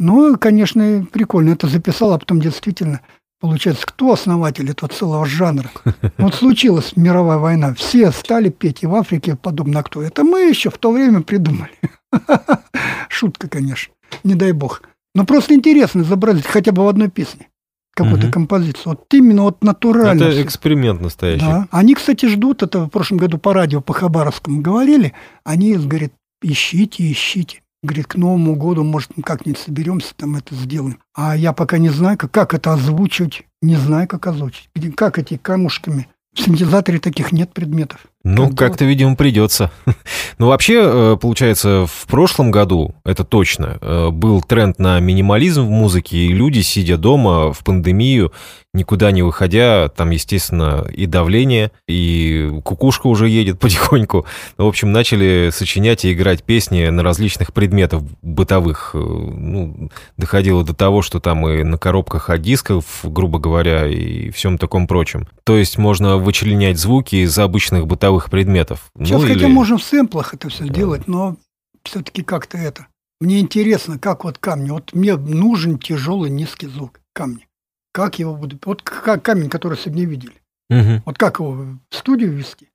Ну, 0.00 0.38
конечно, 0.38 1.06
прикольно. 1.12 1.50
Это 1.50 1.68
записал, 1.68 2.14
а 2.14 2.18
потом 2.18 2.40
действительно, 2.40 3.02
получается, 3.38 3.86
кто 3.86 4.12
основатель 4.12 4.70
этого 4.70 4.90
целого 4.90 5.26
жанра? 5.26 5.70
Вот 6.16 6.34
случилась 6.34 6.96
мировая 6.96 7.36
война. 7.36 7.74
Все 7.74 8.10
стали 8.10 8.48
петь, 8.48 8.82
и 8.82 8.86
в 8.86 8.94
Африке 8.94 9.36
подобно 9.36 9.82
кто. 9.82 10.02
Это 10.02 10.24
мы 10.24 10.48
еще 10.48 10.70
в 10.70 10.78
то 10.78 10.90
время 10.90 11.20
придумали. 11.20 11.72
Шутка, 13.10 13.48
конечно. 13.48 13.92
Не 14.24 14.34
дай 14.34 14.52
бог. 14.52 14.82
Но 15.14 15.26
просто 15.26 15.54
интересно 15.54 16.00
изобразить 16.00 16.46
хотя 16.46 16.72
бы 16.72 16.82
в 16.82 16.88
одной 16.88 17.10
песне 17.10 17.48
какую-то 17.94 18.26
угу. 18.26 18.32
композицию. 18.32 18.82
Вот 18.86 19.12
именно 19.12 19.42
вот 19.42 19.62
натурально. 19.62 20.22
Это 20.22 20.42
эксперимент 20.42 21.02
настоящий. 21.02 21.44
Да. 21.44 21.68
Они, 21.70 21.94
кстати, 21.94 22.24
ждут, 22.24 22.62
это 22.62 22.84
в 22.84 22.88
прошлом 22.88 23.18
году 23.18 23.36
по 23.36 23.52
радио 23.52 23.82
по 23.82 23.92
Хабаровскому 23.92 24.62
говорили, 24.62 25.12
они, 25.44 25.74
говорит, 25.74 26.14
ищите, 26.42 27.10
ищите. 27.12 27.60
Говорит, 27.82 28.06
к 28.08 28.16
Новому 28.16 28.56
году, 28.56 28.84
может, 28.84 29.16
мы 29.16 29.22
как-нибудь 29.22 29.58
соберемся, 29.60 30.14
там 30.14 30.36
это 30.36 30.54
сделаем. 30.54 30.98
А 31.14 31.34
я 31.36 31.52
пока 31.52 31.78
не 31.78 31.88
знаю, 31.88 32.18
как, 32.18 32.30
как 32.30 32.54
это 32.54 32.74
озвучить, 32.74 33.46
не 33.62 33.76
знаю, 33.76 34.06
как 34.06 34.26
озвучить. 34.26 34.68
Как 34.96 35.18
эти 35.18 35.38
камушками 35.38 36.08
в 36.34 36.40
синтезаторе 36.40 36.98
таких 36.98 37.32
нет 37.32 37.52
предметов. 37.52 38.06
Ну, 38.22 38.48
как 38.48 38.70
как-то, 38.70 38.84
видимо, 38.84 39.16
придется. 39.16 39.70
ну, 40.38 40.48
вообще, 40.48 40.80
э, 40.82 41.16
получается, 41.20 41.86
в 41.86 42.06
прошлом 42.06 42.50
году, 42.50 42.94
это 43.04 43.24
точно, 43.24 43.78
э, 43.80 44.10
был 44.10 44.42
тренд 44.42 44.78
на 44.78 45.00
минимализм 45.00 45.64
в 45.64 45.70
музыке, 45.70 46.18
и 46.18 46.32
люди, 46.32 46.60
сидя 46.60 46.98
дома 46.98 47.52
в 47.52 47.64
пандемию, 47.64 48.32
никуда 48.72 49.10
не 49.10 49.22
выходя, 49.22 49.88
там, 49.88 50.10
естественно, 50.10 50.86
и 50.92 51.06
давление, 51.06 51.72
и 51.88 52.50
кукушка 52.64 53.08
уже 53.08 53.28
едет 53.28 53.58
потихоньку. 53.60 54.26
В 54.56 54.66
общем, 54.66 54.92
начали 54.92 55.50
сочинять 55.52 56.04
и 56.04 56.12
играть 56.12 56.44
песни 56.44 56.86
на 56.86 57.02
различных 57.02 57.52
предметах 57.52 58.02
бытовых. 58.22 58.90
Э, 58.94 58.98
ну, 58.98 59.90
доходило 60.16 60.62
до 60.62 60.74
того, 60.74 61.02
что 61.02 61.20
там 61.20 61.48
и 61.48 61.62
на 61.62 61.78
коробках 61.78 62.30
от 62.30 62.42
дисков, 62.42 62.84
грубо 63.02 63.38
говоря, 63.38 63.86
и 63.86 64.30
всем 64.30 64.58
таком 64.58 64.86
прочем. 64.86 65.26
То 65.44 65.56
есть 65.56 65.78
можно 65.78 66.18
вычленять 66.18 66.78
звуки 66.78 67.16
из 67.16 67.36
обычных 67.38 67.86
бытовых 67.86 68.09
бытовых 68.10 68.30
предметов. 68.30 68.90
Сейчас, 68.98 69.22
ну, 69.22 69.28
хотя 69.28 69.46
или... 69.46 69.52
можем 69.52 69.78
в 69.78 69.84
сэмплах 69.84 70.34
это 70.34 70.48
все 70.48 70.68
делать, 70.68 71.06
но 71.08 71.36
все-таки 71.84 72.22
как-то 72.22 72.58
это. 72.58 72.86
Мне 73.20 73.40
интересно, 73.40 73.98
как 73.98 74.24
вот 74.24 74.38
камни. 74.38 74.70
Вот 74.70 74.92
мне 74.94 75.16
нужен 75.16 75.78
тяжелый 75.78 76.30
низкий 76.30 76.66
звук 76.66 77.00
камня. 77.12 77.46
Как 77.92 78.18
его 78.18 78.34
буду... 78.34 78.58
Вот 78.64 78.82
как 78.82 79.22
камень, 79.22 79.50
который 79.50 79.76
сегодня 79.76 80.06
видели. 80.06 80.34
Угу. 80.70 81.02
Вот 81.06 81.18
как 81.18 81.38
его 81.38 81.52
в 81.88 81.94
студию 81.94 82.32
вести? 82.32 82.68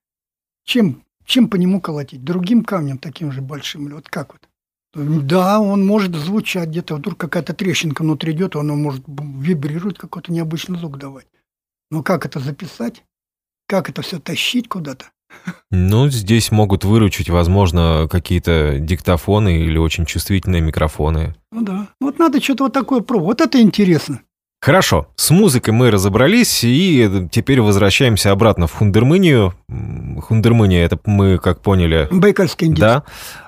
Чем, 0.66 1.04
чем 1.26 1.50
по 1.50 1.56
нему 1.56 1.82
колотить? 1.82 2.24
Другим 2.24 2.64
камнем 2.64 2.98
таким 2.98 3.32
же 3.32 3.42
большим? 3.42 3.88
Или 3.88 3.94
вот 3.94 4.10
как 4.10 4.34
вот? 4.34 4.42
Да, 4.94 5.60
он 5.60 5.86
может 5.86 6.16
звучать 6.16 6.70
где-то, 6.70 6.96
вдруг 6.96 7.18
какая-то 7.18 7.54
трещинка 7.54 8.02
внутри 8.02 8.32
идет, 8.32 8.56
он 8.56 8.68
может 8.70 9.04
вибрировать, 9.08 9.98
какой-то 9.98 10.32
необычный 10.32 10.80
звук 10.80 10.98
давать. 10.98 11.28
Но 11.92 12.02
как 12.02 12.26
это 12.26 12.40
записать? 12.40 13.04
Как 13.68 13.90
это 13.90 14.02
все 14.04 14.20
тащить 14.20 14.70
куда-то? 14.70 15.08
Ну, 15.72 16.10
здесь 16.10 16.52
могут 16.52 16.84
выручить, 16.84 17.30
возможно, 17.30 18.08
какие-то 18.10 18.78
диктофоны 18.80 19.58
или 19.58 19.78
очень 19.78 20.06
чувствительные 20.06 20.62
микрофоны. 20.62 21.36
Ну 21.52 21.62
да. 21.62 21.88
Вот 22.00 22.20
надо 22.20 22.42
что-то 22.42 22.66
вот 22.66 22.74
такое 22.74 23.02
пробовать. 23.02 23.40
Вот 23.40 23.48
это 23.48 23.62
интересно. 23.62 24.22
Хорошо, 24.66 25.10
с 25.16 25.30
музыкой 25.30 25.76
мы 25.76 25.92
разобрались, 25.92 26.64
и 26.64 27.28
теперь 27.32 27.62
возвращаемся 27.62 28.32
обратно 28.32 28.66
в 28.66 28.74
Хундермынию. 28.74 29.54
Хундермыния, 30.24 30.84
это 30.84 30.98
мы, 31.06 31.38
как 31.38 31.62
поняли... 31.62 32.08
Байкальский 32.10 32.66
индийский. 32.66 32.82
Да. 32.82 33.04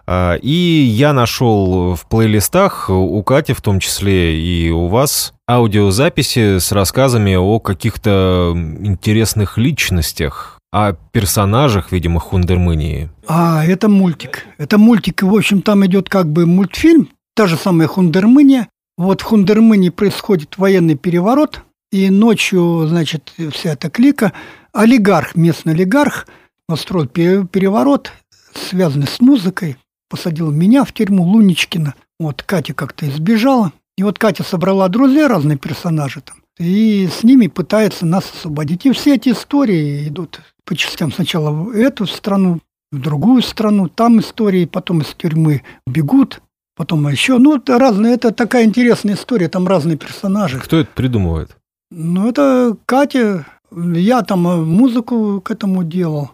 А, 0.06 0.36
и 0.36 0.52
я 0.52 1.14
нашел 1.14 1.96
в 1.96 2.08
плейлистах, 2.08 2.92
у 2.92 3.24
Кати 3.24 3.54
в 3.54 3.62
том 3.62 3.80
числе, 3.80 4.40
и 4.40 4.70
у 4.70 4.90
вас, 4.90 5.34
аудиозаписи 5.50 6.60
с 6.60 6.72
рассказами 6.72 7.34
о 7.34 7.60
каких-то 7.60 8.54
интересных 8.56 9.58
личностях, 9.58 10.57
о 10.72 10.94
персонажах, 10.94 11.92
видимо, 11.92 12.20
Хундермынии. 12.20 13.10
А, 13.28 13.66
это 13.66 13.90
мультик. 13.90 14.46
Это 14.58 14.78
мультик, 14.78 15.24
в 15.24 15.36
общем, 15.36 15.62
там 15.62 15.86
идет 15.86 16.10
как 16.10 16.32
бы 16.32 16.46
мультфильм, 16.46 17.10
та 17.36 17.48
же 17.48 17.58
самая 17.58 17.88
Хундермыния. 17.88 18.70
Вот 18.98 19.22
в 19.22 19.26
Хундермынии 19.26 19.90
происходит 19.90 20.58
военный 20.58 20.96
переворот, 20.96 21.62
и 21.92 22.10
ночью, 22.10 22.86
значит, 22.88 23.32
вся 23.52 23.74
эта 23.74 23.90
клика, 23.90 24.34
олигарх, 24.74 25.36
местный 25.36 25.74
олигарх, 25.74 26.28
устроил 26.68 27.08
переворот, 27.08 28.12
связанный 28.54 29.08
с 29.08 29.22
музыкой, 29.22 29.78
посадил 30.10 30.52
меня 30.52 30.84
в 30.84 30.92
тюрьму 30.92 31.24
Луничкина. 31.24 31.94
Вот 32.20 32.44
Катя 32.44 32.74
как-то 32.74 33.08
избежала. 33.08 33.72
И 33.98 34.04
вот 34.04 34.20
Катя 34.20 34.44
собрала 34.44 34.90
друзей, 34.90 35.28
разные 35.28 35.58
персонажи 35.58 36.22
там, 36.22 36.38
и 36.60 37.08
с 37.08 37.24
ними 37.24 37.48
пытается 37.48 38.06
нас 38.06 38.32
освободить. 38.32 38.86
И 38.86 38.92
все 38.92 39.16
эти 39.16 39.30
истории 39.30 40.08
идут 40.08 40.42
по 40.66 40.76
частям 40.76 41.12
сначала 41.12 41.52
в 41.52 41.72
эту 41.72 42.06
страну, 42.08 42.60
в 42.92 43.00
другую 43.00 43.42
страну, 43.42 43.88
там 43.88 44.20
истории, 44.20 44.66
потом 44.66 45.02
из 45.02 45.14
тюрьмы 45.14 45.64
бегут, 45.86 46.42
потом 46.76 47.08
еще. 47.08 47.38
Ну, 47.38 47.58
это 47.58 47.78
разные, 47.78 48.14
это 48.14 48.32
такая 48.32 48.66
интересная 48.66 49.16
история, 49.16 49.50
там 49.50 49.68
разные 49.68 49.98
персонажи. 49.98 50.60
Кто 50.60 50.78
это 50.78 50.90
придумывает? 50.94 51.56
Ну, 51.92 52.28
это 52.28 52.76
Катя. 52.86 53.46
Я 53.72 54.22
там 54.24 54.48
э, 54.48 54.58
музыку 54.58 55.42
к 55.42 55.52
этому 55.52 55.84
делал, 55.84 56.32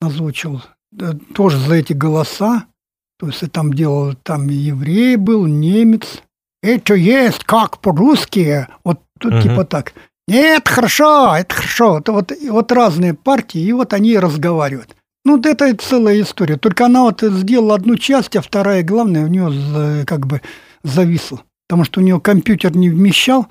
озвучил. 0.00 0.62
Тоже 1.34 1.58
за 1.58 1.74
эти 1.74 1.92
голоса. 1.92 2.66
То 3.18 3.26
есть 3.28 3.42
я 3.42 3.48
там 3.48 3.72
делал, 3.72 4.14
там 4.14 4.48
еврей 4.48 5.16
был, 5.16 5.46
немец, 5.46 6.22
это 6.62 6.94
есть 6.94 7.44
как 7.44 7.78
по-русски, 7.80 8.66
вот 8.84 9.00
тут 9.18 9.34
угу. 9.34 9.42
типа 9.42 9.64
так. 9.64 9.92
Нет, 10.28 10.68
хорошо, 10.68 11.36
это 11.36 11.54
хорошо. 11.54 11.98
Это 11.98 12.12
вот, 12.12 12.32
вот 12.50 12.72
разные 12.72 13.14
партии, 13.14 13.60
и 13.60 13.72
вот 13.72 13.92
они 13.92 14.18
разговаривают. 14.18 14.96
Ну, 15.24 15.40
это 15.40 15.74
целая 15.76 16.20
история. 16.20 16.56
Только 16.56 16.86
она 16.86 17.02
вот 17.02 17.20
сделала 17.20 17.74
одну 17.76 17.96
часть, 17.96 18.34
а 18.36 18.42
вторая, 18.42 18.82
главная, 18.82 19.24
у 19.24 19.28
нее 19.28 20.04
как 20.04 20.26
бы 20.26 20.40
зависла. 20.82 21.42
Потому 21.68 21.84
что 21.84 22.00
у 22.00 22.04
нее 22.04 22.20
компьютер 22.20 22.76
не 22.76 22.90
вмещал, 22.90 23.46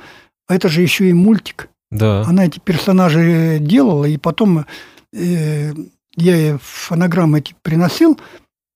а 0.48 0.56
это 0.56 0.70
же 0.70 0.82
еще 0.82 1.10
и 1.10 1.14
мультик. 1.14 1.70
Да. 1.92 2.24
Она 2.24 2.46
эти 2.46 2.60
персонажи 2.60 3.58
делала, 3.60 4.06
и 4.06 4.18
потом 4.18 4.66
э, 5.14 5.74
я 6.16 6.36
ей 6.36 6.58
фонограммы 6.62 7.40
эти 7.40 7.56
приносил, 7.62 8.20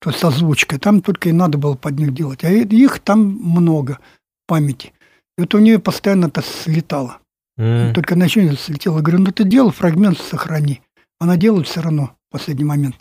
то 0.02 0.10
есть 0.10 0.20
с 0.20 0.24
озвучкой, 0.24 0.80
там 0.80 1.02
только 1.02 1.30
и 1.30 1.34
надо 1.34 1.58
было 1.58 1.76
под 1.76 2.00
них 2.00 2.14
делать. 2.14 2.44
А 2.44 2.50
их 2.50 3.00
там 3.00 3.20
много 3.20 4.00
памяти. 4.50 4.92
И 5.38 5.42
вот 5.42 5.54
у 5.54 5.60
нее 5.60 5.80
постоянно 5.80 6.26
это 6.26 6.42
слетало. 6.42 7.20
Mm. 7.60 7.94
Только 7.94 8.16
начальник 8.16 8.60
слетело. 8.60 8.98
Я 8.98 9.04
говорю, 9.04 9.24
ну 9.24 9.32
ты 9.32 9.44
делал, 9.44 9.72
фрагмент 9.72 10.20
сохрани. 10.20 10.82
Она 11.20 11.38
делает 11.38 11.68
все 11.68 11.82
равно 11.82 12.12
в 12.30 12.34
последний 12.34 12.64
момент. 12.64 12.96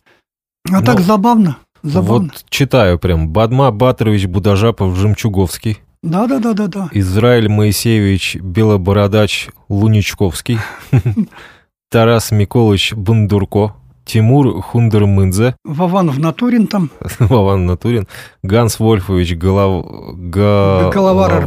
А 0.69 0.73
Но 0.73 0.83
так 0.83 0.99
ну, 0.99 1.05
забавно. 1.05 1.59
Забавно. 1.83 2.31
Вот 2.33 2.45
читаю 2.51 2.99
прям. 2.99 3.29
Бадма 3.29 3.70
Батрович 3.70 4.27
Будажапов 4.27 4.97
Жемчуговский. 4.97 5.79
Да, 6.03 6.27
да, 6.27 6.39
да, 6.39 6.53
да, 6.53 6.66
да. 6.66 6.89
Израиль 6.93 7.49
Моисеевич 7.49 8.37
Белобородач 8.37 9.49
Луничковский. 9.69 10.59
Тарас 11.91 12.31
Миколович 12.31 12.93
Бундурко. 12.93 13.75
Тимур 14.09 14.62
Хундермындзе. 14.62 15.55
Вован 15.64 16.06
Натурин 16.18 16.66
там. 16.66 16.90
Вован 17.18 17.66
Натурин. 17.66 18.09
Ганс 18.43 18.80
Вольфович 18.80 19.36
Голов... 19.36 19.86
Головар 20.16 21.47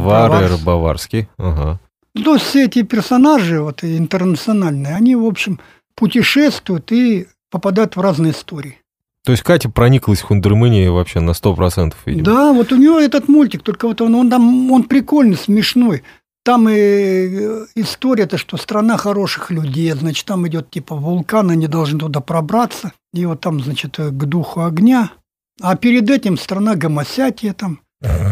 Баварский. 0.64 1.28
Ага. 1.38 1.80
То 2.14 2.34
есть 2.34 2.46
все 2.46 2.66
эти 2.66 2.82
персонажи 2.82 3.60
вот, 3.60 3.82
интернациональные, 3.82 4.94
они, 4.94 5.16
в 5.16 5.24
общем, 5.24 5.58
путешествуют 5.94 6.92
и 6.92 7.26
попадают 7.50 7.96
в 7.96 8.00
разные 8.00 8.32
истории. 8.32 8.78
То 9.24 9.32
есть 9.32 9.44
Катя 9.44 9.68
прониклась 9.68 10.20
Хундермынией 10.20 10.88
вообще 10.88 11.20
на 11.20 11.30
100%, 11.30 11.94
видимо. 12.06 12.24
Да, 12.24 12.52
вот 12.52 12.72
у 12.72 12.76
него 12.76 12.98
этот 12.98 13.28
мультик, 13.28 13.62
только 13.62 13.86
вот 13.86 14.00
он, 14.00 14.14
он 14.14 14.30
там, 14.30 14.70
он 14.70 14.84
прикольный, 14.84 15.36
смешной. 15.36 16.02
Там 16.44 16.68
и 16.68 16.72
э, 16.74 17.66
история-то, 17.76 18.36
что 18.36 18.56
страна 18.56 18.96
хороших 18.96 19.50
людей, 19.50 19.92
значит, 19.92 20.26
там 20.26 20.46
идет 20.48 20.70
типа 20.70 20.96
вулкан, 20.96 21.50
они 21.50 21.68
должны 21.68 22.00
туда 22.00 22.20
пробраться, 22.20 22.92
и 23.12 23.24
вот 23.26 23.40
там, 23.40 23.62
значит, 23.62 23.98
э, 23.98 24.08
к 24.10 24.24
духу 24.24 24.62
огня. 24.62 25.12
А 25.60 25.76
перед 25.76 26.10
этим 26.10 26.36
страна 26.36 26.74
гомосятия, 26.74 27.52
там, 27.52 27.80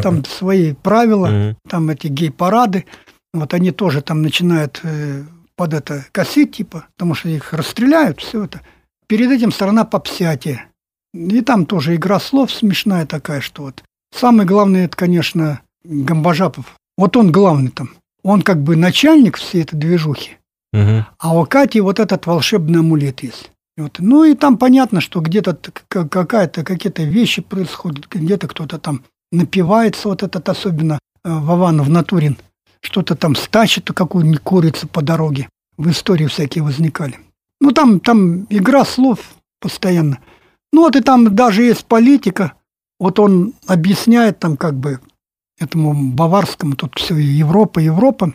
там 0.03 0.25
свои 0.25 0.73
правила, 0.75 1.57
там 1.69 1.91
эти 1.91 2.09
гей-парады. 2.09 2.87
Вот 3.33 3.55
они 3.55 3.71
тоже 3.71 4.03
там 4.03 4.23
начинают 4.23 4.81
э, 4.83 5.23
под 5.55 5.75
это 5.75 6.05
косить, 6.11 6.57
типа, 6.57 6.87
потому 6.97 7.15
что 7.15 7.29
их 7.29 7.53
расстреляют, 7.53 8.21
все 8.21 8.45
это. 8.45 8.63
Перед 9.07 9.31
этим 9.31 9.53
сторона 9.53 9.85
попсятия. 9.85 10.67
И 11.15 11.41
там 11.43 11.67
тоже 11.67 11.95
игра 11.95 12.19
слов 12.19 12.51
смешная 12.51 13.07
такая, 13.07 13.41
что 13.41 13.65
вот. 13.65 13.85
Самый 14.13 14.47
главный, 14.47 14.85
это, 14.85 14.97
конечно, 14.97 15.61
Гамбажапов. 15.85 16.75
Вот 16.97 17.17
он 17.17 17.31
главный 17.31 17.71
там. 17.71 17.91
Он 18.23 18.43
как 18.43 18.63
бы 18.63 18.77
начальник 18.77 19.37
всей 19.37 19.63
этой 19.63 19.77
движухи. 19.77 20.39
Угу. 20.73 21.05
А 21.19 21.39
у 21.39 21.45
Кати 21.47 21.81
вот 21.81 22.01
этот 22.01 22.27
волшебный 22.27 22.81
амулет 22.81 23.23
есть. 23.23 23.51
Вот. 23.77 23.97
Ну 23.99 24.25
и 24.25 24.35
там 24.35 24.59
понятно, 24.59 25.01
что 25.01 25.21
где-то 25.21 25.57
какая-то, 25.89 26.65
какие-то 26.65 27.03
вещи 27.03 27.43
происходят, 27.43 28.07
где-то 28.09 28.47
кто-то 28.49 28.79
там 28.79 29.05
напивается, 29.33 30.09
вот 30.09 30.23
этот 30.23 30.49
особенно 30.49 30.99
э, 31.25 31.31
Вованов 31.33 31.89
Натурин– 31.89 32.37
что-то 32.81 33.15
там 33.15 33.35
стачит 33.37 33.91
какую-нибудь 33.93 34.41
курицу 34.41 34.89
по 34.89 35.03
дороге. 35.03 35.49
В 35.77 35.91
истории 35.91 36.27
всякие 36.27 36.65
возникали. 36.65 37.19
Ну, 37.61 37.73
там, 37.73 38.01
там 38.01 38.47
игра 38.51 38.85
слов 38.85 39.19
постоянно. 39.61 40.19
Ну, 40.73 40.83
вот 40.83 40.97
и 40.97 41.01
там 41.01 41.35
даже 41.35 41.63
есть 41.63 41.85
политика. 41.85 42.55
Вот 42.99 43.19
он 43.19 43.55
объясняет 43.67 44.39
там 44.39 44.57
как 44.57 44.75
бы 44.75 45.01
этому 45.61 45.95
баварскому, 45.95 46.75
тут 46.75 46.99
все 46.99 47.17
Европа, 47.17 47.79
Европа, 47.79 48.33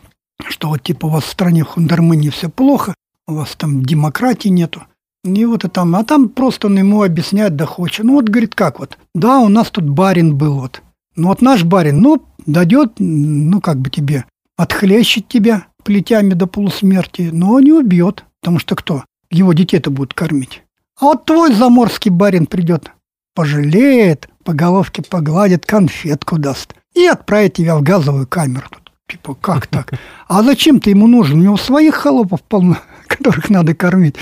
что 0.47 0.69
вот 0.69 0.83
типа 0.83 1.07
у 1.07 1.09
вас 1.09 1.25
в 1.25 1.29
стране 1.29 1.63
Хундермании 1.63 2.29
все 2.29 2.49
плохо, 2.49 2.93
у 3.27 3.33
вас 3.33 3.55
там 3.55 3.83
демократии 3.83 4.49
нету. 4.49 4.83
И 5.23 5.45
вот 5.45 5.65
и 5.65 5.67
там, 5.67 5.95
а 5.95 6.03
там 6.03 6.29
просто 6.29 6.67
он 6.67 6.77
ему 6.77 7.01
объясняет 7.01 7.55
доходчиво. 7.55 8.05
Ну 8.05 8.13
вот, 8.13 8.29
говорит, 8.29 8.53
как 8.53 8.79
вот, 8.79 8.97
да, 9.15 9.39
у 9.39 9.49
нас 9.49 9.71
тут 9.71 9.89
барин 9.89 10.37
был 10.37 10.59
вот. 10.59 10.81
Ну 11.15 11.29
вот 11.29 11.41
наш 11.41 11.63
барин, 11.63 11.99
ну, 11.99 12.23
дает, 12.45 12.93
ну 12.99 13.59
как 13.59 13.79
бы 13.79 13.89
тебе 13.89 14.25
отхлещет 14.55 15.27
тебя 15.27 15.67
плетями 15.83 16.33
до 16.33 16.45
полусмерти, 16.45 17.29
но 17.31 17.59
не 17.59 17.71
убьет, 17.71 18.25
потому 18.41 18.59
что 18.59 18.75
кто? 18.75 19.03
Его 19.31 19.53
детей-то 19.53 19.89
будут 19.89 20.13
кормить. 20.13 20.61
А 20.99 21.05
вот 21.05 21.25
твой 21.25 21.53
заморский 21.53 22.11
барин 22.11 22.45
придет, 22.45 22.91
пожалеет, 23.33 24.29
по 24.45 24.53
головке 24.53 25.01
погладит, 25.01 25.65
конфетку 25.65 26.37
даст 26.37 26.73
и 26.93 27.05
отправит 27.05 27.55
тебя 27.55 27.75
в 27.75 27.81
газовую 27.81 28.27
камеру. 28.27 28.67
Тут, 28.69 28.91
типа, 29.09 29.33
как 29.33 29.67
так? 29.67 29.93
А 30.29 30.43
зачем 30.43 30.79
ты 30.79 30.91
ему 30.91 31.07
нужен? 31.07 31.39
У 31.39 31.43
него 31.43 31.57
своих 31.57 31.95
холопов 31.95 32.41
полно, 32.43 32.77
которых 33.07 33.49
надо 33.49 33.73
кормить. 33.73 34.15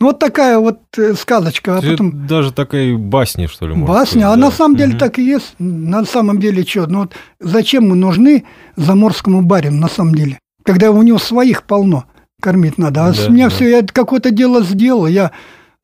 Вот 0.00 0.18
такая 0.18 0.58
вот 0.58 0.80
э, 0.98 1.14
сказочка. 1.14 1.78
А 1.78 1.82
потом... 1.82 2.26
Даже 2.26 2.52
такая 2.52 2.96
басня, 2.96 3.48
что 3.48 3.68
ли? 3.68 3.74
Басня, 3.74 4.22
сказать, 4.22 4.24
а 4.24 4.36
да. 4.36 4.36
на 4.36 4.50
самом 4.50 4.76
деле 4.76 4.92
угу. 4.92 4.98
так 4.98 5.18
и 5.18 5.24
есть. 5.24 5.54
На 5.58 6.04
самом 6.04 6.40
деле 6.40 6.64
что? 6.64 6.86
Ну 6.86 7.00
вот 7.00 7.14
зачем 7.38 7.88
мы 7.88 7.96
нужны 7.96 8.44
заморскому 8.76 9.42
барину 9.42 9.76
на 9.76 9.88
самом 9.88 10.14
деле? 10.14 10.38
Когда 10.64 10.90
у 10.90 11.02
него 11.02 11.18
своих 11.18 11.64
полно, 11.64 12.06
кормить 12.40 12.78
надо. 12.78 13.06
А 13.06 13.12
да, 13.12 13.26
у 13.28 13.30
меня 13.30 13.50
да. 13.50 13.54
все, 13.54 13.70
я 13.70 13.82
какое-то 13.82 14.30
дело 14.30 14.62
сделал, 14.62 15.06
я 15.06 15.32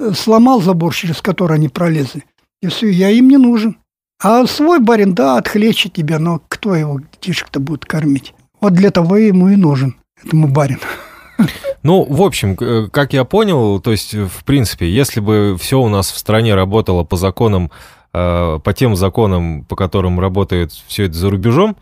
э, 0.00 0.12
сломал 0.12 0.62
забор, 0.62 0.94
через 0.94 1.20
который 1.20 1.56
они 1.56 1.68
пролезли. 1.68 2.24
И 2.62 2.68
все, 2.68 2.88
я 2.88 3.10
им 3.10 3.28
не 3.28 3.36
нужен. 3.36 3.76
А 4.22 4.46
свой 4.46 4.80
барин, 4.80 5.14
да, 5.14 5.36
отхлечет 5.36 5.92
тебя, 5.92 6.18
но 6.18 6.40
кто 6.48 6.74
его 6.74 7.00
детишек-то 7.00 7.60
будет 7.60 7.84
кормить? 7.84 8.34
Вот 8.60 8.72
для 8.72 8.90
того 8.90 9.16
ему 9.16 9.48
и 9.48 9.56
нужен, 9.56 9.96
этому 10.24 10.48
барину. 10.48 10.80
Ну, 11.82 12.02
в 12.02 12.22
общем, 12.22 12.56
э, 12.58 12.88
как 12.90 13.12
я 13.12 13.24
понял, 13.24 13.78
то 13.78 13.92
есть, 13.92 14.12
в 14.12 14.42
принципе, 14.44 14.90
если 14.90 15.20
бы 15.20 15.56
все 15.56 15.80
у 15.80 15.88
нас 15.88 16.10
в 16.10 16.18
стране 16.18 16.56
работало 16.56 17.04
по 17.04 17.16
законам, 17.16 17.70
э, 18.12 18.58
по 18.58 18.72
тем 18.72 18.96
законам, 18.96 19.64
по 19.64 19.76
которым 19.76 20.18
работает 20.18 20.72
все 20.72 21.04
это 21.04 21.14
за 21.14 21.30
рубежом, 21.30 21.76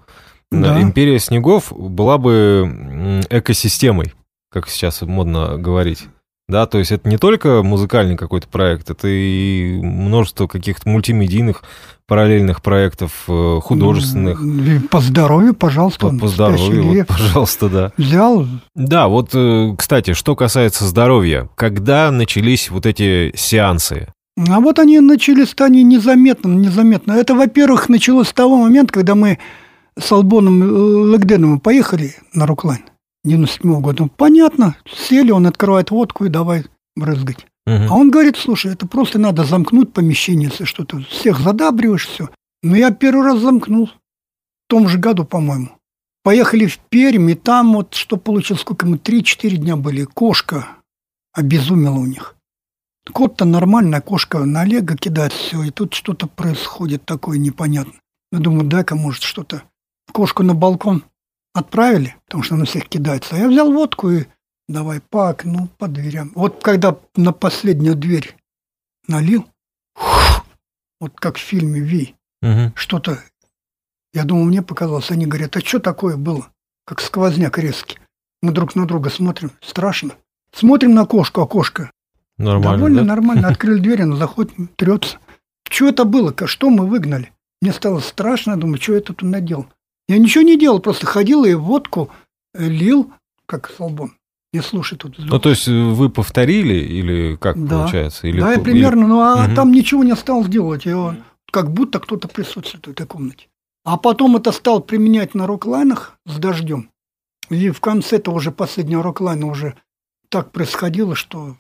да. 0.51 0.79
империя 0.83 1.19
снегов 1.19 1.73
была 1.75 2.19
бы 2.19 3.23
экосистемой, 3.31 4.13
как 4.51 4.69
сейчас 4.69 5.01
модно 5.01 5.57
говорить. 5.57 6.07
Да, 6.47 6.67
то 6.67 6.79
есть 6.79 6.93
это 6.93 7.09
не 7.09 7.17
только 7.17 7.63
музыкальный 7.63 8.17
какой-то 8.17 8.49
проект, 8.49 8.91
это 8.91 9.09
и 9.09 9.79
множество 9.81 10.47
каких-то 10.47 10.87
мультимедийных 10.89 11.63
параллельных 12.07 12.61
проектов, 12.61 13.25
э, 13.29 13.61
художественных. 13.63 14.43
По 14.91 15.01
здоровью, 15.01 15.55
пожалуйста. 15.55 16.09
По, 16.09 16.19
по 16.19 16.29
здоровью, 16.29 16.85
вот, 16.85 17.07
пожалуйста, 17.07 17.69
да. 17.71 17.93
Взял. 17.97 18.47
Да, 18.75 19.09
вот, 19.09 19.31
э, 19.33 19.75
кстати, 19.79 20.13
что 20.13 20.37
касается 20.37 20.85
здоровья, 20.85 21.49
когда 21.55 22.11
начались 22.11 22.71
вот 22.71 22.85
эти 22.85 23.33
сеансы? 23.35 24.09
А 24.37 24.61
вот 24.61 24.79
они 24.79 25.01
начались-то 25.01 25.65
они 25.65 25.83
незаметно, 25.83 26.49
незаметно. 26.49 27.13
Это, 27.13 27.35
во-первых, 27.35 27.89
началось 27.89 28.29
с 28.29 28.33
того 28.33 28.59
момента, 28.59 28.93
когда 28.93 29.15
мы 29.15 29.39
с 29.99 30.11
Албоном 30.13 30.63
э, 30.63 30.67
Лэгденом 30.67 31.61
поехали 31.61 32.17
на 32.35 32.47
Руклайн. 32.47 32.83
97 33.25 33.81
года. 33.81 34.09
Понятно, 34.17 34.77
сели, 34.87 35.31
он 35.31 35.47
открывает 35.47 35.91
водку 35.91 36.25
и 36.25 36.29
давай 36.29 36.67
брызгать. 36.97 37.47
Угу. 37.67 37.87
А 37.91 37.95
он 37.95 38.11
говорит, 38.11 38.37
слушай, 38.37 38.73
это 38.73 38.87
просто 38.87 39.19
надо 39.19 39.45
замкнуть 39.45 39.93
помещение, 39.93 40.51
если 40.51 40.65
что-то. 40.65 41.01
Всех 41.01 41.41
задабриваешь, 41.41 42.07
все. 42.07 42.29
Но 42.63 42.77
я 42.77 42.91
первый 42.91 43.25
раз 43.25 43.41
замкнул. 43.41 43.87
В 43.87 44.69
том 44.69 44.89
же 44.89 44.99
году, 44.99 45.25
по-моему. 45.25 45.71
Поехали 46.23 46.67
в 46.67 46.79
Пермь, 46.79 47.31
и 47.31 47.35
там 47.35 47.75
вот 47.75 47.95
что 47.95 48.17
получилось, 48.17 48.63
сколько 48.63 48.87
мы, 48.87 48.97
3-4 48.97 49.57
дня 49.57 49.77
были. 49.77 50.05
Кошка 50.05 50.69
обезумела 51.33 51.99
у 51.99 52.07
них. 52.07 52.37
Кот-то 53.13 53.45
нормальная, 53.45 54.01
кошка 54.01 54.39
на 54.45 54.63
Олега 54.63 54.97
кидает 54.97 55.33
все, 55.35 55.63
и 55.63 55.71
тут 55.71 55.93
что-то 55.93 56.27
происходит 56.27 57.05
такое 57.05 57.37
непонятное. 57.37 58.01
Я 58.33 58.39
думаю, 58.39 58.67
дай-ка, 58.67 58.95
может, 58.95 59.23
что-то. 59.23 59.63
Кошку 60.13 60.43
на 60.43 60.55
балкон 60.55 61.05
отправили, 61.55 62.17
потому 62.27 62.43
что 62.43 62.57
она 62.57 62.65
всех 62.67 62.89
кидается. 62.89 63.37
А 63.37 63.39
я 63.39 63.49
взял 63.49 63.73
водку 63.73 64.11
и 64.11 64.27
давай 64.69 65.01
по 65.01 65.31
окну, 65.31 65.69
по 65.79 65.89
дверям. 65.89 66.33
Вот 66.35 66.63
когда 66.63 66.99
на 67.17 67.33
последнюю 67.33 67.95
дверь 67.95 68.37
налил, 69.07 69.47
вот 71.01 71.13
как 71.15 71.37
в 71.37 71.41
фильме 71.41 71.81
«Ви», 71.81 72.15
угу. 72.43 72.73
что-то, 72.75 73.23
я 74.13 74.25
думаю, 74.25 74.47
мне 74.47 74.63
показалось, 74.63 75.11
они 75.11 75.27
говорят, 75.27 75.57
а 75.57 75.61
что 75.61 75.79
такое 75.79 76.17
было? 76.17 76.49
Как 76.85 77.01
сквозняк 77.01 77.59
резкий. 77.59 77.99
Мы 78.43 78.53
друг 78.53 78.75
на 78.75 78.87
друга 78.87 79.09
смотрим, 79.09 79.53
страшно. 79.63 80.15
Смотрим 80.53 80.95
на 80.95 81.07
кошку, 81.07 81.41
а 81.41 81.47
кошка 81.47 81.91
Нормально, 82.37 82.77
довольно 82.77 83.01
да? 83.01 83.07
нормально. 83.07 83.49
Открыли 83.49 83.81
дверь, 83.81 84.03
она 84.03 84.17
заходит, 84.17 84.53
трется. 84.77 85.19
Что 85.69 85.89
это 85.89 86.05
было? 86.05 86.35
Что 86.47 86.71
мы 86.71 86.87
выгнали? 86.87 87.33
Мне 87.61 87.73
стало 87.73 88.01
страшно, 88.01 88.59
думаю, 88.59 88.81
что 88.81 88.95
я 88.95 89.01
тут 89.01 89.23
наделал. 89.23 89.67
Я 90.09 90.19
ничего 90.19 90.45
не 90.45 90.59
делал, 90.59 90.81
просто 90.81 91.07
ходил 91.07 91.45
и 91.45 91.55
водку 91.55 92.11
лил, 92.55 93.13
как 93.47 93.71
солбон. 93.71 94.13
Не 94.53 94.63
слушай 94.63 94.97
тут. 94.97 95.17
Ну, 95.19 95.39
то 95.41 95.51
есть 95.51 95.67
вы 95.67 96.09
повторили 96.11 96.75
или 96.75 97.37
как 97.37 97.61
да. 97.67 97.81
получается? 97.81 98.29
Или, 98.29 98.41
да, 98.41 98.53
я 98.53 98.61
примерно, 98.61 99.01
или... 99.01 99.07
ну 99.09 99.21
а 99.21 99.47
угу. 99.47 99.55
там 99.57 99.73
ничего 99.73 100.05
не 100.05 100.15
стал 100.15 100.47
делать. 100.47 100.85
Я, 100.85 101.17
как 101.51 101.73
будто 101.73 101.99
кто-то 101.99 102.29
присутствует 102.29 102.87
в 102.87 102.91
этой 102.91 103.07
комнате. 103.07 103.49
А 103.85 103.97
потом 103.97 104.37
это 104.37 104.53
стал 104.53 104.81
применять 104.81 105.35
на 105.35 105.47
роклайнах 105.47 106.19
с 106.25 106.39
дождем. 106.39 106.91
И 107.51 107.71
в 107.71 107.81
конце 107.81 108.17
этого 108.17 108.37
уже 108.37 108.53
последнего 108.53 109.03
роклайна 109.03 109.47
уже 109.47 109.77
так 110.29 110.53
происходило, 110.53 111.15
что 111.15 111.57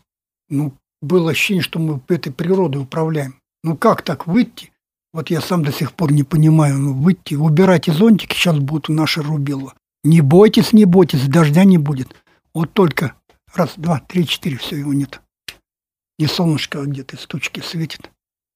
ну, 0.48 0.72
было 1.02 1.32
ощущение, 1.32 1.62
что 1.62 1.78
мы 1.78 2.00
этой 2.08 2.32
природой 2.32 2.82
управляем. 2.82 3.40
Ну 3.62 3.76
как 3.76 4.02
так 4.02 4.26
выйти? 4.26 4.72
Вот 5.14 5.30
я 5.30 5.40
сам 5.40 5.62
до 5.64 5.72
сих 5.72 5.92
пор 5.92 6.10
не 6.10 6.24
понимаю, 6.24 6.76
ну 6.76 6.92
выйти, 6.92 7.34
убирайте 7.34 7.92
зонтики, 7.92 8.34
сейчас 8.34 8.58
будут 8.58 8.88
наши 8.88 9.22
рубило. 9.22 9.72
Не 10.02 10.20
бойтесь, 10.20 10.72
не 10.72 10.86
бойтесь, 10.86 11.28
дождя 11.28 11.62
не 11.62 11.78
будет. 11.78 12.08
Вот 12.52 12.72
только 12.72 13.14
раз, 13.54 13.74
два, 13.76 14.02
три, 14.08 14.26
четыре, 14.26 14.56
все, 14.56 14.76
его 14.76 14.92
нет. 14.92 15.20
И 16.18 16.26
солнышко 16.26 16.82
где-то 16.82 17.14
из 17.14 17.26
тучки 17.26 17.60
светит. 17.60 18.10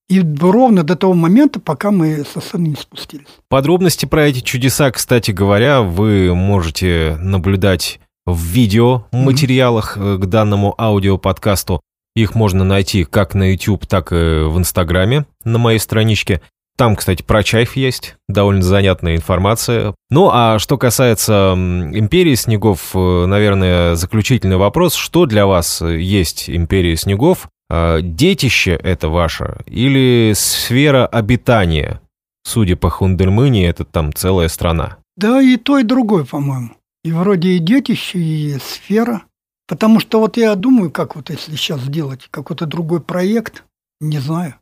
И 0.09 0.21
ровно 0.21 0.83
до 0.83 0.97
того 0.97 1.15
момента, 1.15 1.61
пока 1.61 1.93
мы 1.93 2.25
со 2.25 2.41
сцены 2.41 2.69
не 2.69 2.77
спустились. 2.77 3.29
Подробности 3.49 4.07
про 4.07 4.27
эти 4.27 4.41
чудеса, 4.41 4.91
кстати 4.91 5.31
говоря, 5.31 5.83
вы 5.83 6.35
можете 6.35 7.19
наблюдать 7.21 8.01
в 8.27 8.43
видео 8.43 9.07
материалах 9.13 9.97
mm-hmm. 9.97 10.19
к 10.19 10.27
данному 10.27 10.75
аудиоподкасту. 10.77 11.81
Их 12.19 12.35
можно 12.35 12.65
найти 12.65 13.05
как 13.05 13.37
на 13.37 13.53
YouTube, 13.53 13.87
так 13.87 14.11
и 14.11 14.43
в 14.45 14.59
Инстаграме 14.59 15.25
на 15.45 15.59
моей 15.59 15.79
страничке. 15.79 16.43
Там, 16.77 16.97
кстати, 16.97 17.23
про 17.23 17.45
Чайф 17.45 17.77
есть, 17.77 18.17
довольно 18.29 18.63
занятная 18.63 19.15
информация. 19.15 19.95
Ну, 20.11 20.29
а 20.33 20.59
что 20.59 20.79
касается 20.79 21.55
Империи 21.57 22.35
снегов, 22.35 22.91
э, 22.95 23.27
наверное, 23.27 23.95
заключительный 23.95 24.57
вопрос. 24.57 24.95
Что 24.95 25.27
для 25.27 25.47
вас 25.47 25.81
есть 25.81 26.51
Империя 26.51 26.97
снегов? 26.97 27.49
А, 27.71 28.01
детище 28.01 28.73
это 28.73 29.09
ваше 29.09 29.59
или 29.67 30.33
сфера 30.35 31.07
обитания? 31.07 32.01
Судя 32.45 32.75
по 32.75 32.91
Хундельмыне, 32.91 33.69
это 33.69 33.85
там 33.85 34.13
целая 34.13 34.49
страна. 34.49 34.97
Да, 35.17 35.41
и 35.41 35.57
то, 35.57 35.79
и 35.79 35.85
другое, 35.85 36.25
по-моему. 36.25 36.71
И 37.05 37.13
вроде 37.13 37.51
и 37.51 37.59
детище, 37.61 38.19
и 38.19 38.59
сфера. 38.59 39.23
Потому 39.69 40.01
что 40.01 40.19
вот 40.19 40.39
я 40.39 40.55
думаю, 40.55 40.91
как 40.91 41.15
вот 41.15 41.29
если 41.29 41.55
сейчас 41.55 41.83
сделать 41.83 42.27
какой-то 42.31 42.65
другой 42.67 43.01
проект, 43.01 43.65
не 44.01 44.19
знаю. 44.19 44.55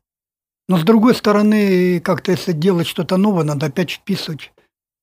Но 0.68 0.78
с 0.78 0.82
другой 0.82 1.14
стороны, 1.14 2.00
как-то 2.00 2.32
если 2.32 2.52
делать 2.52 2.88
что-то 2.88 3.16
новое, 3.16 3.44
надо 3.44 3.66
опять 3.66 3.92
вписывать 3.92 4.52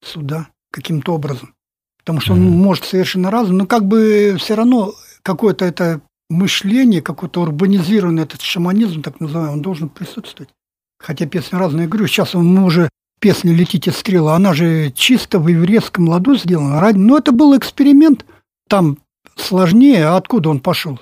сюда 0.03 0.49
каким-то 0.71 1.13
образом. 1.13 1.55
Потому 1.99 2.19
что 2.19 2.33
mm-hmm. 2.33 2.47
он 2.47 2.51
может 2.51 2.83
совершенно 2.83 3.31
разным, 3.31 3.59
но 3.59 3.65
как 3.65 3.85
бы 3.85 4.35
все 4.37 4.55
равно 4.55 4.93
какое-то 5.21 5.63
это 5.63 6.01
мышление, 6.29 7.01
какой-то 7.01 7.41
урбанизированный 7.41 8.23
этот 8.23 8.41
шаманизм, 8.41 9.01
так 9.01 9.21
называемый, 9.21 9.53
он 9.53 9.61
должен 9.61 9.87
присутствовать. 9.87 10.49
Хотя 10.99 11.25
песня 11.27 11.59
разная. 11.59 11.83
Я 11.83 11.87
говорю, 11.87 12.07
сейчас 12.07 12.33
мы 12.33 12.65
уже 12.65 12.89
песня 13.21 13.53
«Летите 13.53 13.91
стрела», 13.91 14.35
она 14.35 14.53
же 14.53 14.91
чисто 14.91 15.39
в 15.39 15.47
еврейском 15.47 16.09
ладу 16.09 16.35
сделана. 16.35 16.81
Но 16.81 16.91
ну, 16.93 17.17
это 17.17 17.31
был 17.31 17.57
эксперимент. 17.57 18.25
Там 18.67 18.97
сложнее. 19.35 20.05
А 20.05 20.17
откуда 20.17 20.49
он 20.49 20.59
пошел? 20.59 20.99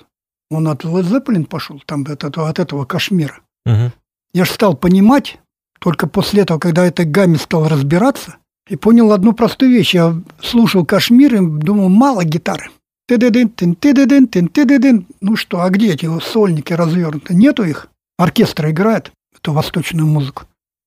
Он 0.50 0.68
от 0.68 0.84
Led 0.84 1.04
Zeppelin 1.04 1.46
пошел, 1.46 1.82
там 1.86 2.02
от 2.02 2.24
этого, 2.24 2.48
от 2.48 2.58
этого 2.58 2.84
Кашмира. 2.84 3.40
Угу. 3.64 3.92
Я 4.34 4.44
же 4.44 4.50
стал 4.50 4.76
понимать, 4.76 5.38
только 5.78 6.06
после 6.06 6.42
этого, 6.42 6.58
когда 6.58 6.84
этой 6.86 7.06
гамме 7.06 7.38
стал 7.38 7.68
разбираться, 7.68 8.36
и 8.68 8.76
понял 8.76 9.12
одну 9.12 9.32
простую 9.32 9.72
вещь. 9.72 9.94
Я 9.94 10.20
слушал 10.40 10.84
Кашмир 10.84 11.34
и 11.34 11.38
думал, 11.40 11.88
мало 11.88 12.24
гитары. 12.24 12.70
Ты-ды-дын, 13.08 13.48
ты-ды-дын, 13.48 14.28
ты-ды-дын. 14.28 15.06
Ну 15.20 15.36
что, 15.36 15.60
а 15.60 15.70
где 15.70 15.92
эти 15.92 16.08
сольники 16.20 16.72
развернуты? 16.72 17.34
Нету 17.34 17.64
их? 17.64 17.88
Оркестр 18.16 18.70
играет 18.70 19.10
эту 19.34 19.52
восточную 19.52 20.06
музыку. 20.06 20.44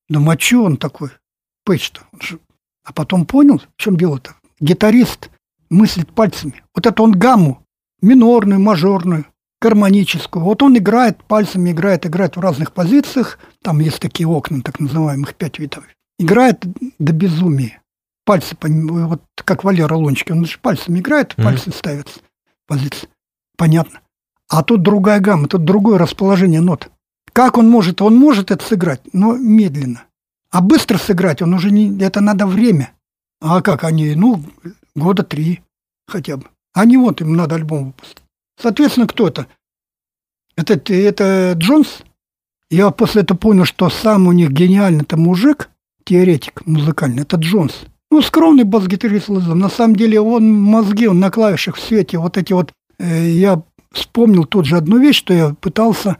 Думаю, 0.07 0.37
а 0.37 0.41
что 0.41 0.63
он 0.63 0.77
такой? 0.77 1.09
Пейдж-то. 1.65 2.01
А 2.85 2.93
потом 2.93 3.25
понял, 3.25 3.59
в 3.59 3.81
чем 3.81 3.97
дело-то. 3.97 4.35
Гитарист 4.59 5.29
мыслит 5.75 6.11
пальцами. 6.11 6.63
Вот 6.73 6.85
это 6.85 7.03
он 7.03 7.11
гамму, 7.11 7.63
минорную, 8.01 8.59
мажорную, 8.59 9.25
гармоническую. 9.61 10.43
Вот 10.43 10.63
он 10.63 10.77
играет, 10.77 11.23
пальцами 11.23 11.71
играет, 11.71 12.05
играет 12.05 12.35
в 12.35 12.39
разных 12.39 12.71
позициях. 12.71 13.39
Там 13.61 13.79
есть 13.79 13.99
такие 13.99 14.27
окна, 14.27 14.61
так 14.61 14.79
называемых, 14.79 15.35
пять 15.35 15.59
видов. 15.59 15.83
Играет 16.17 16.63
до 16.99 17.13
безумия 17.13 17.81
пальцы, 18.25 18.57
вот 18.61 19.21
как 19.35 19.63
Валера 19.63 19.95
Лунчик, 19.95 20.31
он 20.31 20.45
же 20.45 20.57
пальцами 20.59 20.99
играет, 20.99 21.35
пальцы 21.35 21.69
mm-hmm. 21.69 21.77
ставят 21.77 22.23
позиции. 22.67 23.07
Понятно. 23.57 24.01
А 24.49 24.63
тут 24.63 24.81
другая 24.81 25.19
гамма, 25.19 25.47
тут 25.47 25.63
другое 25.63 25.97
расположение 25.97 26.59
нот. 26.59 26.89
Как 27.31 27.57
он 27.57 27.69
может? 27.69 28.01
Он 28.01 28.15
может 28.15 28.51
это 28.51 28.65
сыграть, 28.65 29.01
но 29.13 29.35
медленно. 29.35 30.03
А 30.51 30.61
быстро 30.61 30.97
сыграть 30.97 31.41
он 31.41 31.53
уже 31.53 31.71
не... 31.71 31.97
Это 31.99 32.21
надо 32.21 32.45
время. 32.45 32.91
А 33.41 33.61
как 33.61 33.83
они? 33.83 34.15
Ну, 34.15 34.43
года 34.95 35.23
три 35.23 35.61
хотя 36.07 36.37
бы. 36.37 36.45
Они 36.73 36.97
вот, 36.97 37.21
им 37.21 37.35
надо 37.35 37.55
альбом 37.55 37.87
выпустить. 37.87 38.23
Соответственно, 38.61 39.07
кто 39.07 39.27
это? 39.27 39.47
Это, 40.55 40.73
это 40.93 41.53
Джонс. 41.57 42.03
Я 42.69 42.91
после 42.91 43.21
этого 43.21 43.37
понял, 43.37 43.65
что 43.65 43.89
сам 43.89 44.27
у 44.27 44.31
них 44.31 44.51
гениальный-то 44.51 45.17
мужик, 45.17 45.69
теоретик 46.03 46.65
музыкальный, 46.65 47.23
это 47.23 47.37
Джонс. 47.37 47.85
Ну, 48.11 48.21
скромный 48.21 48.63
бас-гитарист 48.63 49.29
Лызов. 49.29 49.55
На 49.55 49.69
самом 49.69 49.95
деле 49.95 50.21
он 50.21 50.51
мозги, 50.53 51.07
он 51.07 51.19
на 51.19 51.31
клавишах 51.31 51.75
в 51.75 51.81
свете. 51.81 52.17
Вот 52.17 52.37
эти 52.37 52.53
вот... 52.53 52.71
Э, 52.99 53.29
я 53.29 53.61
вспомнил 53.91 54.45
тут 54.45 54.65
же 54.65 54.77
одну 54.77 54.99
вещь, 54.99 55.17
что 55.17 55.33
я 55.33 55.53
пытался 55.55 56.17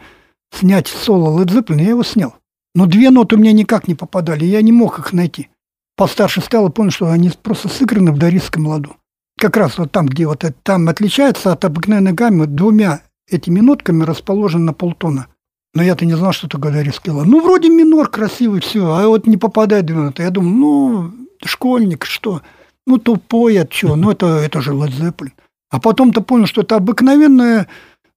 снять 0.52 0.88
соло 0.88 1.40
Led 1.40 1.48
Zeppelin, 1.48 1.82
я 1.82 1.90
его 1.90 2.04
снял. 2.04 2.36
Но 2.74 2.86
две 2.86 3.10
ноты 3.10 3.36
у 3.36 3.40
меня 3.40 3.54
никак 3.54 3.88
не 3.88 3.96
попадали, 3.96 4.46
я 4.46 4.62
не 4.62 4.72
мог 4.72 5.00
их 5.00 5.14
найти. 5.14 5.50
Постарше 5.96 6.42
стал 6.42 6.68
и 6.68 6.72
понял, 6.72 6.92
что 6.92 7.10
они 7.10 7.30
просто 7.30 7.70
сыграны 7.70 8.12
в 8.12 8.18
дарийском 8.18 8.68
ладу. 8.68 8.98
Как 9.38 9.58
раз 9.58 9.78
вот 9.78 9.92
там, 9.92 10.08
где 10.08 10.28
вот 10.28 10.44
это, 10.44 10.56
там 10.64 10.88
отличается 10.88 11.52
от 11.52 11.66
обыкновенной 11.66 12.14
гаммы, 12.14 12.48
двумя 12.48 13.02
этими 13.30 13.60
нотками 13.60 14.04
расположен 14.04 14.66
на 14.66 14.74
полтона. 14.74 15.28
Но 15.74 15.84
я-то 15.84 16.06
не 16.06 16.14
знал, 16.14 16.32
что 16.32 16.48
такое 16.48 16.72
дарийский 16.72 17.12
лад. 17.12 17.26
Ну, 17.28 17.42
вроде 17.42 17.70
минор 17.70 18.10
красивый, 18.10 18.62
все, 18.62 18.94
а 18.94 19.08
вот 19.08 19.28
не 19.28 19.36
попадает 19.36 19.86
две 19.86 19.98
ноты. 19.98 20.24
Я 20.24 20.30
думаю, 20.30 20.56
ну, 20.56 21.28
школьник, 21.44 22.06
что? 22.06 22.42
Ну, 22.88 22.98
тупой, 22.98 23.60
от 23.60 23.72
чего? 23.72 23.98
Ну, 23.98 24.12
это, 24.12 24.28
это 24.28 24.62
же 24.62 24.72
Led 24.72 24.92
Zeppelin. 24.92 25.32
А 25.70 25.82
потом-то 25.82 26.22
понял, 26.22 26.46
что 26.46 26.62
это 26.62 26.78
обыкновенная 26.78 27.68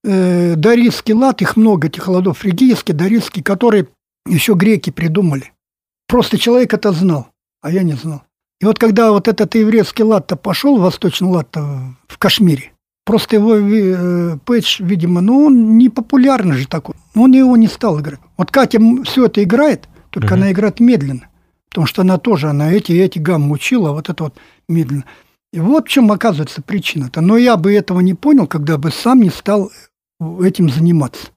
э, 0.05 0.55
дарийский 0.55 1.15
лад, 1.15 1.43
их 1.43 1.57
много, 1.57 1.89
этих 1.89 2.07
ладов, 2.07 2.39
фригийский, 2.39 2.95
дарийский, 2.95 3.43
которые 3.43 3.89
еще 4.27 4.55
греки 4.55 4.91
придумали. 4.91 5.53
Просто 6.07 6.39
человек 6.39 6.75
это 6.75 6.93
знал, 6.93 7.29
а 7.61 7.73
я 7.73 7.83
не 7.83 7.95
знал. 7.95 8.23
И 8.61 8.65
вот 8.65 8.79
когда 8.79 9.13
вот 9.13 9.29
этот 9.29 9.55
еврейский 9.55 10.03
лад-то 10.03 10.37
пошел, 10.37 10.79
восточный 10.79 11.29
лад-то 11.29 11.95
в 12.09 12.19
Кашмире, 12.19 12.73
просто 13.05 13.37
его 13.37 13.57
э, 13.57 14.39
Пэтч, 14.45 14.81
видимо, 14.81 15.21
ну 15.21 15.47
он 15.47 15.79
не 15.79 15.89
популярный 15.89 16.57
же 16.57 16.67
такой, 16.67 16.97
он 17.15 17.33
его 17.33 17.57
не 17.57 17.69
стал 17.69 18.01
играть. 18.01 18.21
Вот 18.37 18.51
Катя 18.51 18.81
все 19.05 19.27
это 19.27 19.43
играет, 19.45 19.89
только 20.11 20.33
угу. 20.33 20.35
она 20.35 20.53
играет 20.53 20.81
медленно. 20.81 21.29
Потому 21.69 21.87
что 21.87 22.03
она 22.03 22.19
тоже, 22.19 22.49
она 22.49 22.73
эти 22.73 22.93
эти 22.93 23.19
гаммы 23.19 23.53
учила, 23.53 23.93
вот 23.93 24.09
это 24.09 24.25
вот 24.25 24.35
медленно. 24.69 25.05
И 25.53 25.61
вот 25.61 25.87
в 25.87 25.91
чем 25.91 26.11
оказывается 26.11 26.61
причина-то. 26.61 27.21
Но 27.21 27.37
я 27.37 27.57
бы 27.57 27.73
этого 27.73 28.01
не 28.01 28.15
понял, 28.15 28.47
когда 28.47 28.77
бы 28.77 28.91
сам 28.91 29.21
не 29.21 29.31
стал 29.31 29.71
этим 30.43 30.69
заниматься. 30.69 31.29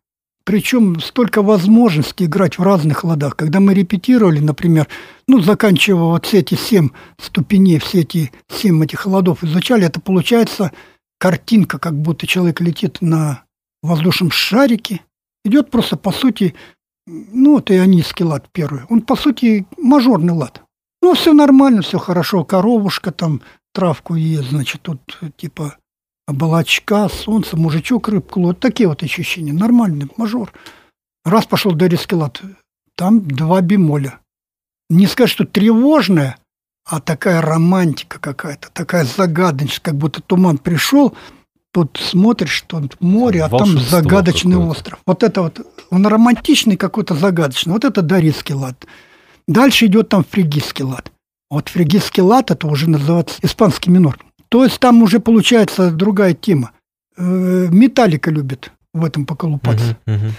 Причем 0.52 0.99
столько 0.99 1.41
возможностей 1.41 2.26
играть 2.26 2.57
в 2.57 2.61
разных 2.61 3.06
ладах. 3.06 3.38
Когда 3.38 3.61
мы 3.61 3.73
репетировали, 3.73 4.40
например, 4.40 4.90
ну, 5.26 5.40
заканчивая 5.40 6.03
вот 6.03 6.26
все 6.26 6.40
эти 6.40 6.56
семь 6.56 6.90
ступеней, 7.18 7.80
все 7.80 8.02
эти 8.02 8.34
семь 8.49 8.84
этих 8.84 9.06
ладов 9.06 9.45
изучали, 9.45 9.86
это 9.86 10.02
получается 10.02 10.73
картинка, 11.19 11.80
как 11.80 11.98
будто 11.98 12.28
человек 12.28 12.60
летит 12.60 12.98
на 12.99 13.45
воздушном 13.82 14.30
шарике. 14.30 14.99
Идет 15.45 15.72
просто, 15.72 15.95
по 15.95 16.11
сути, 16.11 16.53
ну, 17.07 17.53
вот 17.53 17.72
ионистский 17.72 18.26
лад 18.26 18.49
первый. 18.52 18.82
Он, 18.90 19.03
по 19.03 19.15
сути, 19.15 19.65
мажорный 19.78 20.34
лад. 20.34 20.64
Ну, 21.02 21.14
все 21.14 21.32
нормально, 21.32 21.82
все 21.82 21.98
хорошо. 21.98 22.44
Коровушка 22.44 23.14
там 23.14 23.41
травку 23.73 24.15
ест, 24.15 24.49
значит, 24.49 24.82
тут 24.82 24.99
типа 25.38 25.78
облачка, 26.27 27.10
солнце, 27.10 27.57
мужичок 27.57 28.07
рыбку. 28.07 28.41
Вот 28.41 28.60
такие 28.60 28.88
вот 28.88 29.03
ощущения. 29.03 29.53
Нормальный 29.53 30.10
мажор. 30.18 30.52
Раз 31.23 31.45
пошел 31.45 31.73
до 31.73 31.89
лад, 32.14 32.41
там 32.95 33.22
два 33.22 33.61
бемоля. 33.61 34.19
Не 34.89 35.07
сказать, 35.07 35.30
что 35.30 35.45
тревожная, 35.45 36.38
а 36.85 36.99
такая 36.99 37.41
романтика 37.41 38.19
какая-то, 38.19 38.69
такая 38.73 39.06
загадочность, 39.06 39.80
как 39.80 39.95
будто 39.95 40.22
туман 40.22 40.57
пришел, 40.57 41.15
тут 41.72 41.99
смотришь, 42.02 42.64
тут 42.68 42.99
море, 42.99 43.43
а 43.43 43.49
там 43.49 43.77
загадочный 43.77 44.57
остров. 44.57 44.99
Вот 45.06 45.23
это 45.23 45.43
вот, 45.43 45.65
он 45.89 46.06
романтичный 46.06 46.76
какой-то 46.76 47.15
загадочный. 47.15 47.73
Вот 47.73 47.85
это 47.85 48.02
Дарийский 48.02 48.56
лад. 48.56 48.85
Дальше 49.48 49.85
идет 49.85 50.10
там 50.10 50.26
фригийский 50.27 50.84
лад. 50.84 51.11
Вот 51.49 51.69
фригийский 51.69 52.23
лад 52.23 52.52
это 52.52 52.68
уже 52.68 52.89
называется 52.89 53.38
испанский 53.41 53.89
минор. 53.89 54.18
То 54.52 54.65
есть 54.65 54.80
там 54.80 55.02
уже 55.02 55.22
получается 55.22 55.91
другая 55.91 56.34
тема. 56.34 56.72
Э, 57.15 57.69
металлика 57.72 58.30
любит 58.30 58.72
в 58.94 59.06
этом 59.06 59.26
поколупаться. 59.26 59.98
Uh-huh, 60.06 60.18
uh-huh. 60.18 60.32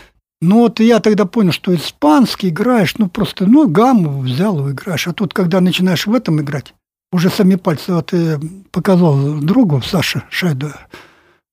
Ну 0.42 0.58
вот 0.58 0.80
я 0.80 1.00
тогда 1.00 1.24
понял, 1.24 1.52
что 1.52 1.74
испанский 1.74 2.50
играешь, 2.50 2.98
ну 2.98 3.08
просто, 3.08 3.46
ну 3.46 3.66
гамму 3.68 4.20
взял 4.20 4.68
и 4.68 4.72
играешь. 4.72 5.08
А 5.08 5.14
тут, 5.14 5.32
когда 5.32 5.60
начинаешь 5.60 6.06
в 6.06 6.12
этом 6.12 6.42
играть, 6.42 6.74
уже 7.10 7.30
сами 7.30 7.54
пальцы, 7.54 7.94
вот 7.94 8.12
я 8.12 8.38
показал 8.70 9.40
другу, 9.40 9.80
Саше 9.80 10.24
Шайду, 10.28 10.72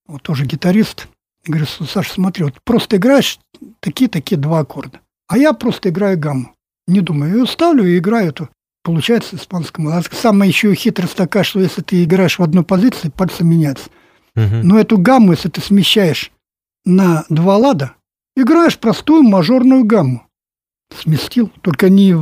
вот 0.05 0.23
тоже 0.23 0.45
гитарист, 0.45 1.07
говорю, 1.45 1.65
Саша, 1.65 2.13
смотри, 2.13 2.43
вот 2.43 2.55
просто 2.65 2.97
играешь 2.97 3.39
такие-такие 3.79 4.37
два 4.37 4.59
аккорда. 4.59 4.99
А 5.27 5.37
я 5.37 5.53
просто 5.53 5.89
играю 5.89 6.19
гамму. 6.19 6.55
Не 6.87 7.01
думаю, 7.01 7.37
ее 7.37 7.45
ставлю 7.45 7.85
и 7.85 7.99
играю 7.99 8.29
эту. 8.29 8.49
Получается 8.83 9.35
испанскому. 9.35 9.89
А 9.89 10.01
самая 10.01 10.47
еще 10.47 10.73
хитрость 10.73 11.15
такая, 11.15 11.43
что 11.43 11.59
если 11.59 11.81
ты 11.81 12.03
играешь 12.03 12.39
в 12.39 12.43
одной 12.43 12.63
позиции, 12.63 13.09
пальцы 13.09 13.43
меняются. 13.43 13.89
Угу. 14.35 14.55
Но 14.63 14.79
эту 14.79 14.97
гамму, 14.97 15.31
если 15.31 15.49
ты 15.49 15.61
смещаешь 15.61 16.31
на 16.85 17.25
два 17.29 17.57
лада, 17.57 17.93
играешь 18.35 18.77
простую 18.77 19.23
мажорную 19.23 19.83
гамму. 19.83 20.25
Сместил, 20.97 21.51
только 21.61 21.89
не 21.89 22.15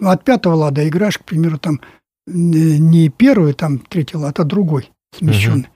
от 0.00 0.24
пятого 0.24 0.54
лада 0.54 0.86
играешь, 0.88 1.18
к 1.18 1.24
примеру, 1.24 1.58
там 1.58 1.80
не 2.26 3.08
первый, 3.08 3.54
там 3.54 3.78
третий 3.78 4.16
лад, 4.16 4.40
а 4.40 4.44
другой 4.44 4.90
смещенный. 5.16 5.64
Угу. 5.64 5.74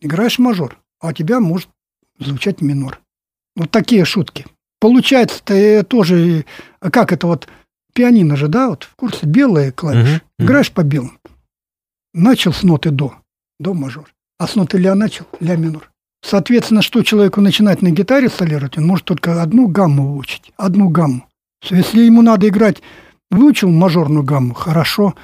Играешь 0.00 0.38
мажор, 0.38 0.78
а 1.00 1.08
у 1.08 1.12
тебя 1.12 1.40
может 1.40 1.68
звучать 2.18 2.60
минор. 2.60 3.00
Вот 3.56 3.70
такие 3.70 4.04
шутки. 4.04 4.46
Получается, 4.80 5.42
ты 5.44 5.82
тоже, 5.82 6.44
как 6.80 7.12
это 7.12 7.26
вот, 7.26 7.48
пианино 7.98 8.36
же, 8.36 8.46
да, 8.46 8.68
вот 8.68 8.84
в 8.84 8.94
курсе 8.94 9.26
белые 9.26 9.72
клавиши. 9.72 10.22
Угу, 10.38 10.44
Играешь 10.44 10.70
по 10.70 10.84
белым. 10.84 11.18
Начал 12.14 12.52
с 12.52 12.62
ноты 12.62 12.92
до, 12.92 13.14
до 13.58 13.74
мажор. 13.74 14.14
А 14.38 14.46
с 14.46 14.54
ноты 14.54 14.78
ля 14.78 14.94
начал, 14.94 15.26
ля 15.40 15.56
минор. 15.56 15.90
Соответственно, 16.22 16.80
что 16.80 17.02
человеку 17.02 17.40
начинать 17.40 17.82
на 17.82 17.90
гитаре 17.90 18.28
солировать, 18.28 18.78
он 18.78 18.86
может 18.86 19.04
только 19.04 19.42
одну 19.42 19.66
гамму 19.66 20.12
выучить, 20.12 20.52
одну 20.56 20.88
гамму. 20.90 21.26
Если 21.68 22.02
ему 22.02 22.22
надо 22.22 22.46
играть, 22.46 22.82
выучил 23.32 23.68
мажорную 23.68 24.22
гамму, 24.22 24.54
хорошо, 24.54 25.16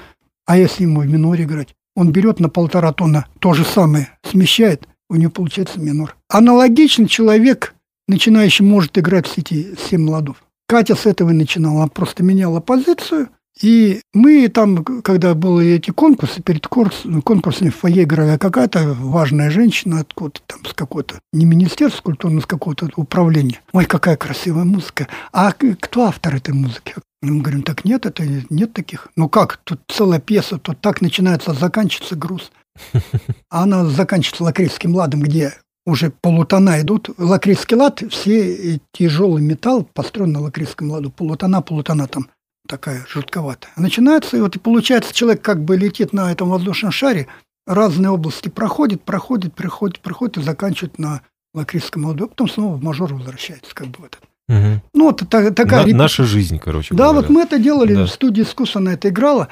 а 0.45 0.57
если 0.57 0.83
ему 0.83 0.99
в 0.99 1.07
миноре 1.07 1.45
играть, 1.45 1.75
он 1.95 2.11
берет 2.11 2.41
на 2.41 2.49
полтора 2.49 2.91
тона 2.91 3.27
то 3.39 3.53
же 3.53 3.63
самое, 3.63 4.09
смещает, 4.21 4.85
у 5.09 5.15
него 5.15 5.31
получается 5.31 5.79
минор. 5.79 6.17
Аналогично 6.27 7.07
человек, 7.07 7.73
начинающий, 8.09 8.65
может 8.65 8.97
играть 8.97 9.27
все 9.27 9.39
эти 9.39 9.77
семь 9.77 10.09
ладов. 10.09 10.44
Катя 10.67 10.95
с 10.95 11.05
этого 11.05 11.31
начинала, 11.31 11.83
она 11.83 11.87
просто 11.87 12.23
меняла 12.23 12.59
позицию, 12.59 13.29
и 13.61 14.01
мы 14.13 14.49
там, 14.49 14.83
когда 14.83 15.33
были 15.33 15.73
эти 15.73 15.91
конкурсы, 15.91 16.41
перед 16.41 16.67
курс, 16.67 17.03
конкурсами 17.23 17.69
в 17.69 17.75
фойе 17.75 18.03
играли, 18.03 18.31
а 18.31 18.37
какая-то 18.37 18.95
важная 18.99 19.49
женщина 19.49 20.01
откуда-то 20.01 20.41
там, 20.45 20.65
с 20.65 20.73
какой-то, 20.73 21.19
не 21.31 21.45
министерства 21.45 22.01
культуры, 22.01 22.33
но 22.33 22.41
с 22.41 22.45
какого-то 22.45 22.89
управления. 22.97 23.61
Ой, 23.71 23.85
какая 23.85 24.17
красивая 24.17 24.65
музыка. 24.65 25.07
А 25.31 25.53
кто 25.53 26.03
автор 26.03 26.35
этой 26.35 26.53
музыки? 26.53 26.95
Мы 27.21 27.41
говорим, 27.41 27.63
так 27.63 27.85
нет, 27.85 28.05
это 28.05 28.23
нет 28.49 28.73
таких. 28.73 29.07
Ну 29.15 29.29
как, 29.29 29.57
тут 29.63 29.79
целая 29.87 30.19
пьеса, 30.19 30.57
тут 30.57 30.81
так 30.81 31.01
начинается, 31.01 31.53
заканчивается 31.53 32.15
груз. 32.15 32.51
А 33.49 33.63
она 33.63 33.85
заканчивается 33.85 34.43
лакрийским 34.43 34.93
ладом, 34.93 35.21
где 35.21 35.53
уже 35.85 36.09
полутона 36.09 36.81
идут. 36.81 37.09
Лакрийский 37.17 37.77
лад, 37.77 38.03
все 38.09 38.79
тяжелый 38.91 39.41
металл 39.41 39.83
построен 39.93 40.31
на 40.31 40.41
лакрийском 40.41 40.91
ладу. 40.91 41.11
Полутона, 41.11 41.61
полутона 41.61 42.07
там 42.07 42.29
такая 42.67 43.05
жутковатая. 43.07 43.71
Начинается, 43.75 44.37
и 44.37 44.41
вот 44.41 44.55
и 44.55 44.59
получается, 44.59 45.13
человек 45.13 45.41
как 45.41 45.63
бы 45.63 45.77
летит 45.77 46.13
на 46.13 46.31
этом 46.31 46.49
воздушном 46.49 46.91
шаре, 46.91 47.27
разные 47.67 48.09
области 48.09 48.49
проходит, 48.49 49.03
проходит, 49.03 49.53
приходит, 49.53 49.99
приходит 49.99 50.37
и 50.37 50.41
заканчивает 50.41 50.97
на 50.99 51.21
лакрийском 51.53 52.05
ладу, 52.05 52.25
а 52.25 52.27
потом 52.27 52.49
снова 52.49 52.75
в 52.75 52.83
мажор 52.83 53.13
возвращается, 53.13 53.73
как 53.73 53.87
бы 53.87 53.99
в 53.99 54.05
этот. 54.05 54.21
Угу. 54.47 54.81
Ну, 54.93 55.05
вот 55.05 55.23
та, 55.29 55.51
такая... 55.51 55.85
На, 55.87 55.97
наша 55.97 56.23
жизнь, 56.23 56.59
короче 56.59 56.93
Да, 56.93 57.05
говоря. 57.05 57.21
вот 57.21 57.29
мы 57.29 57.41
это 57.41 57.57
делали, 57.57 57.95
да. 57.95 58.05
в 58.05 58.09
студии 58.09 58.43
искусства 58.43 58.79
на 58.79 58.89
это 58.89 59.09
играла, 59.09 59.47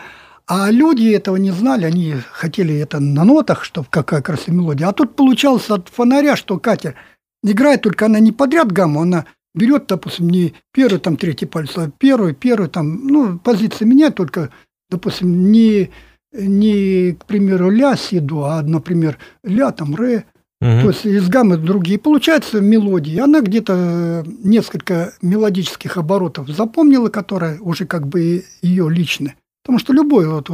а 0.46 0.70
люди 0.72 1.10
этого 1.10 1.38
не 1.38 1.52
знали, 1.52 1.86
они 1.86 2.16
хотели 2.32 2.76
это 2.76 3.00
на 3.00 3.24
нотах, 3.24 3.64
чтобы 3.64 3.88
какая 3.90 4.22
красивая 4.22 4.58
мелодия. 4.58 4.88
А 4.88 4.94
тут 4.94 5.16
получалось 5.16 5.70
от 5.70 5.90
фонаря, 5.90 6.36
что 6.36 6.60
Катя 6.60 6.96
играет, 7.44 7.82
только 7.82 8.06
она 8.08 8.20
не 8.20 8.32
подряд 8.32 8.72
гамму, 8.72 9.02
она 9.02 9.26
берет, 9.56 9.88
допустим, 9.88 10.30
не 10.30 10.54
первый, 10.74 11.00
там, 11.00 11.16
третий 11.16 11.46
палец, 11.46 11.72
а 11.78 11.90
первый, 11.98 12.34
первый, 12.34 12.70
там, 12.70 13.08
ну, 13.08 13.40
позиция 13.40 13.86
меняет, 13.86 14.16
только, 14.16 14.50
допустим, 14.90 15.52
не, 15.52 15.92
не, 16.34 17.14
к 17.14 17.26
примеру, 17.26 17.70
ля 17.70 17.96
си 17.96 18.20
до, 18.20 18.46
а, 18.46 18.62
например, 18.62 19.20
ля, 19.44 19.72
там, 19.72 19.96
ре, 19.96 20.26
угу. 20.60 20.82
то 20.82 20.88
есть 20.90 21.06
из 21.06 21.30
гаммы 21.30 21.58
другие. 21.58 22.00
Получается 22.00 22.60
мелодии. 22.60 23.18
Она 23.18 23.42
где-то 23.42 24.26
несколько 24.26 25.14
мелодических 25.22 25.98
оборотов 25.98 26.50
запомнила, 26.50 27.10
которая 27.10 27.60
уже 27.60 27.86
как 27.86 28.08
бы 28.08 28.46
ее 28.62 28.90
личная. 28.90 29.36
Потому 29.64 29.80
что 29.80 29.94
любой 29.94 30.28
вот 30.28 30.50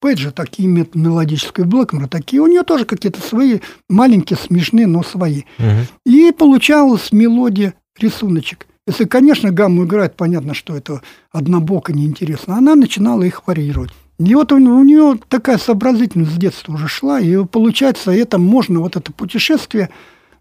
Пейджа 0.00 0.30
такие 0.30 0.68
имеет 0.68 0.94
мелодическую 0.94 1.66
Блэкмора, 1.66 2.06
такие 2.06 2.40
у 2.40 2.46
нее 2.46 2.62
тоже 2.62 2.84
какие-то 2.84 3.20
свои 3.20 3.58
маленькие, 3.88 4.38
смешные, 4.38 4.86
но 4.86 5.02
свои. 5.02 5.42
Угу. 5.58 5.66
И 6.06 6.32
получалась 6.32 7.10
мелодия 7.10 7.74
рисуночек. 7.98 8.66
Если, 8.86 9.04
конечно, 9.04 9.50
гамму 9.50 9.84
играет, 9.84 10.16
понятно, 10.16 10.54
что 10.54 10.76
это 10.76 11.02
однобоко 11.30 11.92
неинтересно. 11.92 12.56
Она 12.56 12.74
начинала 12.74 13.22
их 13.22 13.46
варьировать. 13.46 13.90
И 14.18 14.34
вот 14.34 14.50
у, 14.52 14.56
у 14.56 14.84
нее 14.84 15.18
такая 15.28 15.58
сообразительность 15.58 16.32
с 16.32 16.38
детства 16.38 16.72
уже 16.72 16.88
шла, 16.88 17.20
и 17.20 17.44
получается, 17.44 18.12
это 18.12 18.38
можно, 18.38 18.80
вот 18.80 18.96
это 18.96 19.12
путешествие 19.12 19.90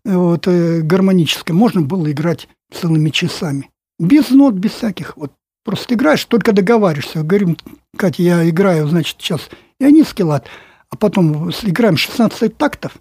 э, 0.06 0.16
вот, 0.16 0.48
э, 0.48 0.82
гармоническое, 0.82 1.56
можно 1.56 1.82
было 1.82 2.12
играть 2.12 2.48
целыми 2.72 3.10
часами. 3.10 3.70
Без 4.00 4.30
нот, 4.30 4.54
без 4.54 4.72
всяких. 4.72 5.18
Вот 5.18 5.32
просто 5.68 5.96
играешь, 5.96 6.24
только 6.24 6.54
договариваешься. 6.54 7.24
Говорим, 7.24 7.58
Катя, 7.98 8.24
я 8.24 8.50
играю, 8.50 8.88
значит, 8.88 9.18
сейчас 9.20 9.50
ионистский 9.82 10.24
лад, 10.24 10.48
а 10.90 10.96
потом 10.96 11.50
играем 11.50 11.98
16 11.98 12.58
тактов, 12.58 12.94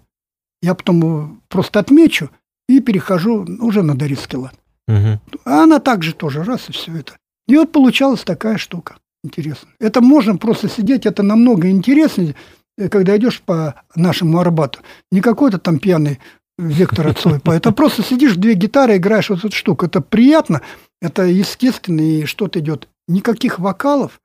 я 0.61 0.75
потом 0.75 1.41
просто 1.47 1.79
отмечу, 1.79 2.29
и 2.67 2.81
перехожу 2.81 3.47
уже 3.61 3.83
на 3.83 3.95
Дарицкий 3.95 4.37
лад. 4.37 4.53
Угу. 4.89 5.21
А 5.45 5.63
она 5.63 5.79
также 5.79 6.13
тоже 6.13 6.43
раз 6.43 6.67
и 6.67 6.73
все 6.73 6.93
это. 6.97 7.13
И 7.47 7.55
вот 7.55 7.71
получалась 7.71 8.25
такая 8.25 8.57
штука. 8.57 8.97
Интересно. 9.23 9.69
Это 9.79 10.01
можно 10.01 10.35
просто 10.35 10.67
сидеть, 10.67 11.05
это 11.05 11.23
намного 11.23 11.69
интереснее, 11.69 12.35
э, 12.77 12.89
когда 12.89 13.15
идешь 13.15 13.41
по 13.41 13.75
нашему 13.95 14.39
Арбату. 14.39 14.81
Не 15.09 15.21
какой-то 15.21 15.57
там 15.57 15.79
пьяный 15.79 16.19
Вектор 16.57 17.13
Цойпа. 17.13 17.51
Это 17.51 17.71
просто 17.71 18.01
сидишь, 18.01 18.35
две 18.35 18.55
гитары, 18.55 18.97
играешь 18.97 19.29
вот 19.29 19.39
эту 19.39 19.55
штуку. 19.55 19.85
Это 19.85 20.01
приятно, 20.01 20.61
это 21.01 21.23
естественно, 21.23 22.01
и 22.01 22.25
что-то 22.25 22.59
идет. 22.59 22.87
Никаких 23.07 23.59
вокалов. 23.59 24.19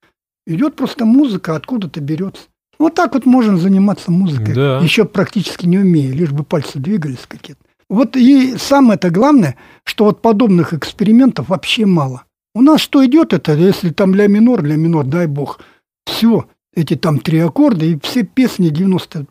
Идет 0.46 0.74
просто 0.74 1.04
музыка, 1.04 1.54
откуда-то 1.54 2.00
берется. 2.00 2.44
Вот 2.78 2.94
так 2.94 3.14
вот 3.14 3.26
можно 3.26 3.58
заниматься 3.58 4.10
музыкой, 4.10 4.54
да. 4.54 4.78
еще 4.78 5.04
практически 5.04 5.66
не 5.66 5.78
умея, 5.78 6.12
лишь 6.12 6.32
бы 6.32 6.42
пальцы 6.42 6.80
двигались 6.80 7.26
какие-то. 7.28 7.62
Вот 7.88 8.16
и 8.16 8.56
самое-то 8.56 9.10
главное, 9.10 9.56
что 9.84 10.06
вот 10.06 10.20
подобных 10.22 10.74
экспериментов 10.74 11.50
вообще 11.50 11.86
мало. 11.86 12.24
У 12.54 12.62
нас 12.62 12.80
что 12.80 13.04
идет 13.06 13.34
это, 13.34 13.52
если 13.52 13.90
там 13.90 14.14
ля 14.14 14.26
минор, 14.26 14.64
ля 14.64 14.76
минор, 14.76 15.04
дай 15.04 15.26
бог, 15.26 15.60
все, 16.06 16.46
эти 16.74 16.96
там 16.96 17.20
три 17.20 17.38
аккорда, 17.38 17.84
и 17.84 17.98
все 18.00 18.24
песни, 18.24 18.72
90% 18.72 19.26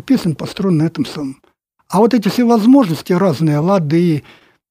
песен 0.00 0.34
построены 0.34 0.84
на 0.84 0.86
этом 0.86 1.04
самом. 1.04 1.42
А 1.90 1.98
вот 1.98 2.14
эти 2.14 2.28
все 2.28 2.44
возможности 2.44 3.12
разные, 3.12 3.58
лады 3.58 4.00
и 4.00 4.24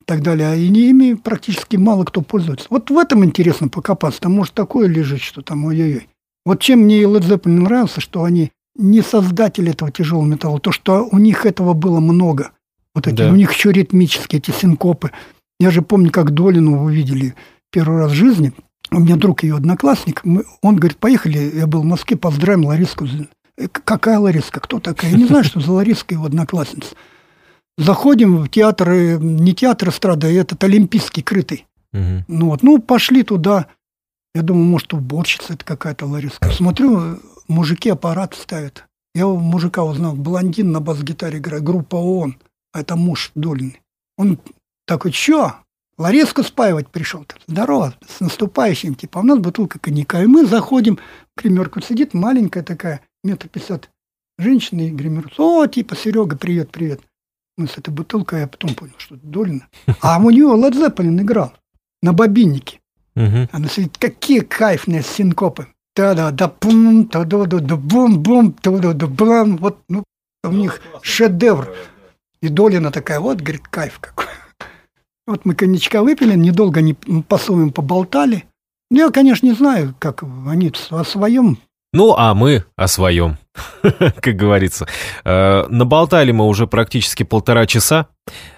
так 0.06 0.22
далее, 0.22 0.60
и 0.60 0.70
не 0.70 0.90
ими 0.90 1.16
практически 1.16 1.76
мало 1.76 2.06
кто 2.06 2.22
пользуется. 2.22 2.68
Вот 2.70 2.90
в 2.90 2.98
этом 2.98 3.26
интересно 3.26 3.68
покопаться. 3.68 4.22
Там 4.22 4.34
может 4.34 4.54
такое 4.54 4.88
лежит, 4.88 5.22
что 5.22 5.42
там 5.42 5.66
ой-ой-ой. 5.66 6.08
Вот 6.46 6.62
чем 6.62 6.80
мне 6.80 7.02
Led 7.02 7.22
Zeppelin 7.22 7.62
нравился, 7.64 8.00
что 8.00 8.24
они 8.24 8.52
не 8.76 9.02
создатели 9.02 9.72
этого 9.72 9.92
тяжелого 9.92 10.26
металла, 10.26 10.60
то, 10.60 10.72
что 10.72 11.10
у 11.12 11.18
них 11.18 11.46
этого 11.46 11.74
было 11.74 12.00
много. 12.00 12.52
Вот 12.96 13.08
эти, 13.08 13.16
да. 13.16 13.32
у 13.32 13.36
них 13.36 13.52
еще 13.52 13.72
ритмические 13.72 14.40
эти 14.40 14.52
синкопы. 14.52 15.12
Я 15.60 15.72
же 15.72 15.82
помню, 15.82 16.12
как 16.12 16.32
Долину 16.32 16.84
увидели 16.84 17.36
первый 17.72 18.00
раз 18.00 18.12
в 18.12 18.16
жизни. 18.16 18.54
У 18.92 19.00
меня 19.00 19.18
друг 19.18 19.44
ее 19.44 19.58
одноклассник, 19.58 20.24
мы, 20.24 20.46
он 20.62 20.78
говорит, 20.78 20.98
поехали, 20.98 21.52
я 21.56 21.68
был 21.68 21.82
в 21.82 21.86
Москве, 21.86 22.16
поздравим 22.16 22.66
Лариску. 22.66 23.06
«Э, 23.58 23.68
какая 23.68 24.20
Лариска? 24.20 24.60
Кто 24.60 24.80
такая? 24.80 25.12
Я 25.12 25.18
не 25.18 25.26
знаю, 25.26 25.44
что 25.44 25.60
за 25.60 25.72
Лариска 25.72 26.14
его 26.14 26.26
одноклассница. 26.26 26.96
Заходим 27.78 28.38
в 28.38 28.50
театр, 28.50 28.90
не 29.20 29.54
театр 29.54 29.90
эстрады, 29.90 30.28
а 30.28 30.32
этот 30.32 30.64
олимпийский 30.64 31.22
крытый. 31.22 31.68
Угу. 31.94 32.26
Ну 32.28 32.46
вот, 32.48 32.64
ну 32.64 32.80
пошли 32.80 33.24
туда. 33.24 33.68
Я 34.34 34.42
думаю, 34.42 34.66
может, 34.66 34.94
уборщица 34.94 35.54
это 35.54 35.66
какая-то 35.66 36.06
Лариска. 36.06 36.52
Смотрю, 36.52 37.20
мужики 37.48 37.90
аппарат 37.90 38.36
ставят. 38.36 38.86
Я 39.14 39.28
мужика 39.28 39.84
узнал, 39.84 40.14
блондин 40.14 40.72
на 40.72 40.80
бас-гитаре 40.80 41.40
играет, 41.40 41.64
группа 41.64 41.96
ООН 41.96 42.38
это 42.74 42.96
муж 42.96 43.32
Долины. 43.36 43.80
Он 44.18 44.40
такой, 44.86 45.12
что? 45.12 45.56
Лариску 45.98 46.44
спаивать 46.44 46.90
пришел. 46.90 47.26
Здорово, 47.48 47.96
с 48.08 48.20
наступающим. 48.20 48.94
Типа, 48.94 49.20
«А 49.20 49.24
у 49.24 49.26
нас 49.26 49.40
бутылка 49.40 49.80
коньяка. 49.80 50.22
И 50.22 50.28
мы 50.28 50.46
заходим, 50.46 51.00
гримерка 51.36 51.82
сидит 51.82 52.14
маленькая 52.14 52.62
такая, 52.62 53.02
метр 53.28 53.50
пятьдесят 53.50 53.90
женщина 54.38 54.88
и 54.88 54.90
гример. 54.90 55.34
О, 55.38 55.68
типа, 55.68 55.96
Серега, 55.96 56.38
привет, 56.38 56.72
привет. 56.72 57.02
Мы 57.58 57.68
с 57.68 57.78
этой 57.78 57.90
бутылкой, 57.90 58.42
я 58.42 58.48
потом 58.48 58.74
понял, 58.74 58.94
что 58.98 59.16
это 59.16 59.28
Долина. 59.28 59.68
А 60.02 60.20
у 60.20 60.30
нее 60.30 60.48
Led 60.48 60.74
Zeppelin 60.74 61.22
играл 61.22 61.54
на 62.02 62.14
бобиннике. 62.14 62.80
Она 63.16 63.68
сидит, 63.68 63.98
какие 63.98 64.40
кайфные 64.40 65.02
синкопы. 65.02 65.68
Да-да-да, 65.96 66.54
бум, 66.62 67.08
да-да-да, 67.08 67.76
бум-бум, 67.76 68.56
да-да-да, 68.62 69.08
бум. 69.08 69.58
Вот, 69.58 69.80
ну, 69.90 70.04
у 70.44 70.52
них 70.52 70.82
шедевр. 71.02 71.74
И 72.42 72.50
Долина 72.50 72.92
такая, 72.92 73.20
вот, 73.20 73.42
говорит, 73.42 73.68
кайф 73.68 74.00
какой. 74.00 74.28
Вот 75.26 75.44
мы 75.44 75.56
коньячка 75.56 76.04
выпили, 76.04 76.36
недолго 76.36 76.82
не 76.82 76.94
по-своему 76.94 77.72
поболтали. 77.72 78.46
Я, 78.92 79.10
конечно, 79.10 79.48
не 79.48 79.54
знаю, 79.54 79.96
как 80.00 80.24
они 80.48 80.72
о 80.92 81.04
своем. 81.04 81.58
Ну, 81.98 82.14
а 82.16 82.36
мы 82.36 82.64
о 82.76 82.88
своем, 82.88 83.40
как 83.82 84.36
говорится. 84.36 84.86
Э, 85.26 85.66
наболтали 85.68 86.32
мы 86.32 86.46
уже 86.46 86.68
практически 86.68 87.24
полтора 87.24 87.66
часа. 87.66 88.06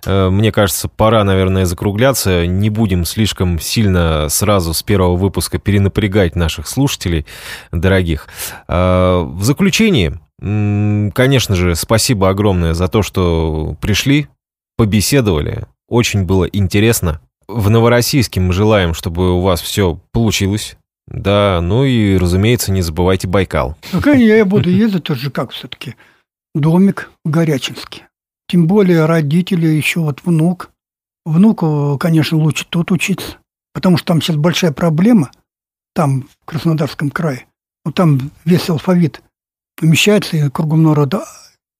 Э, 0.06 0.28
мне 0.30 0.52
кажется, 0.52 0.90
пора, 0.90 1.24
наверное, 1.24 1.64
закругляться. 1.64 2.46
Не 2.46 2.70
будем 2.70 3.06
слишком 3.06 3.58
сильно 3.58 4.28
сразу 4.28 4.74
с 4.74 4.84
первого 4.84 5.16
выпуска 5.16 5.58
перенапрягать 5.58 6.36
наших 6.36 6.68
слушателей, 6.68 7.26
дорогих. 7.72 8.28
Э, 8.68 9.22
в 9.26 9.42
заключении, 9.42 10.20
конечно 10.38 11.56
же, 11.56 11.76
спасибо 11.76 12.28
огромное 12.28 12.74
за 12.74 12.90
то, 12.90 13.04
что 13.04 13.78
пришли, 13.80 14.28
побеседовали, 14.76 15.66
очень 15.88 16.26
было 16.26 16.44
интересно. 16.44 17.22
В 17.48 17.70
Новороссийске 17.70 18.42
мы 18.42 18.52
желаем, 18.52 18.94
чтобы 18.94 19.32
у 19.32 19.40
вас 19.40 19.62
все 19.62 19.98
получилось. 20.12 20.76
Да, 21.10 21.60
ну 21.62 21.84
и, 21.84 22.18
разумеется, 22.18 22.72
не 22.72 22.82
забывайте 22.82 23.28
Байкал. 23.28 23.76
Ну, 23.92 24.02
конечно, 24.02 24.34
я 24.34 24.46
буду 24.46 24.70
ездить, 24.70 25.02
это 25.02 25.16
же 25.16 25.32
как 25.32 25.52
все-таки 25.52 25.96
домик 26.54 27.12
в 27.26 27.30
Горячинске. 27.30 28.08
Тем 28.48 28.68
более 28.68 29.06
родители, 29.06 29.68
еще 29.68 30.02
вот 30.02 30.22
внук. 30.24 30.72
Внуку, 31.26 31.98
конечно, 32.00 32.38
лучше 32.38 32.66
тут 32.68 32.92
учиться, 32.92 33.38
потому 33.74 33.98
что 33.98 34.08
там 34.08 34.22
сейчас 34.22 34.36
большая 34.36 34.72
проблема, 34.72 35.32
там, 35.94 36.24
в 36.42 36.46
Краснодарском 36.46 37.10
крае. 37.12 37.46
Вот 37.84 37.96
там 37.96 38.32
весь 38.46 38.70
алфавит 38.70 39.22
помещается, 39.76 40.38
и 40.38 40.50
кругом 40.50 40.84
народа 40.84 41.26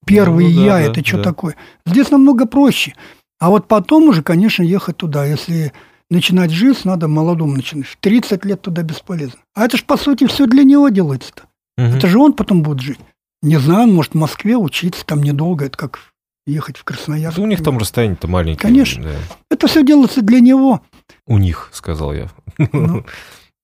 первый 0.06 0.54
ну, 0.54 0.66
да, 0.66 0.80
я, 0.80 0.86
да, 0.88 0.92
это 0.92 1.06
что 1.06 1.18
да. 1.18 1.24
такое? 1.24 1.56
Здесь 1.86 2.10
намного 2.10 2.46
проще. 2.46 2.96
А 3.40 3.50
вот 3.50 3.68
потом 3.68 4.10
уже, 4.10 4.24
конечно, 4.24 4.64
ехать 4.64 4.98
туда. 4.98 5.26
Если 5.26 5.72
начинать 6.10 6.52
жизнь, 6.52 6.82
надо 6.86 7.08
молодому 7.08 7.56
начинать. 7.56 7.88
В 7.88 7.98
30 7.98 8.46
лет 8.46 8.62
туда 8.62 8.84
бесполезно. 8.84 9.40
А 9.54 9.66
это 9.66 9.78
же, 9.78 9.84
по 9.84 9.98
сути, 9.98 10.28
все 10.28 10.48
для 10.48 10.64
него 10.64 10.90
делается-то. 10.90 11.44
Угу. 11.78 11.98
Это 11.98 12.08
же 12.08 12.20
он 12.20 12.34
потом 12.34 12.64
будет 12.64 12.82
жить. 12.82 13.00
Не 13.42 13.58
знаю, 13.58 13.84
он 13.84 13.96
может 13.96 14.14
в 14.14 14.18
Москве 14.18 14.58
учиться, 14.58 15.06
там 15.06 15.24
недолго, 15.24 15.66
это 15.66 15.78
как 15.78 16.00
ехать 16.46 16.78
в 16.78 16.84
Красноярск. 16.84 17.38
Да 17.38 17.44
у 17.44 17.48
них 17.48 17.64
там 17.64 17.78
расстояние-то 17.78 18.28
маленькое. 18.28 18.72
Конечно. 18.72 19.04
Да. 19.04 19.16
Это 19.50 19.68
все 19.68 19.84
делается 19.84 20.22
для 20.22 20.40
него. 20.40 20.82
У 21.26 21.38
них, 21.38 21.70
сказал 21.74 22.14
я. 22.14 22.30
Ну, 22.74 23.06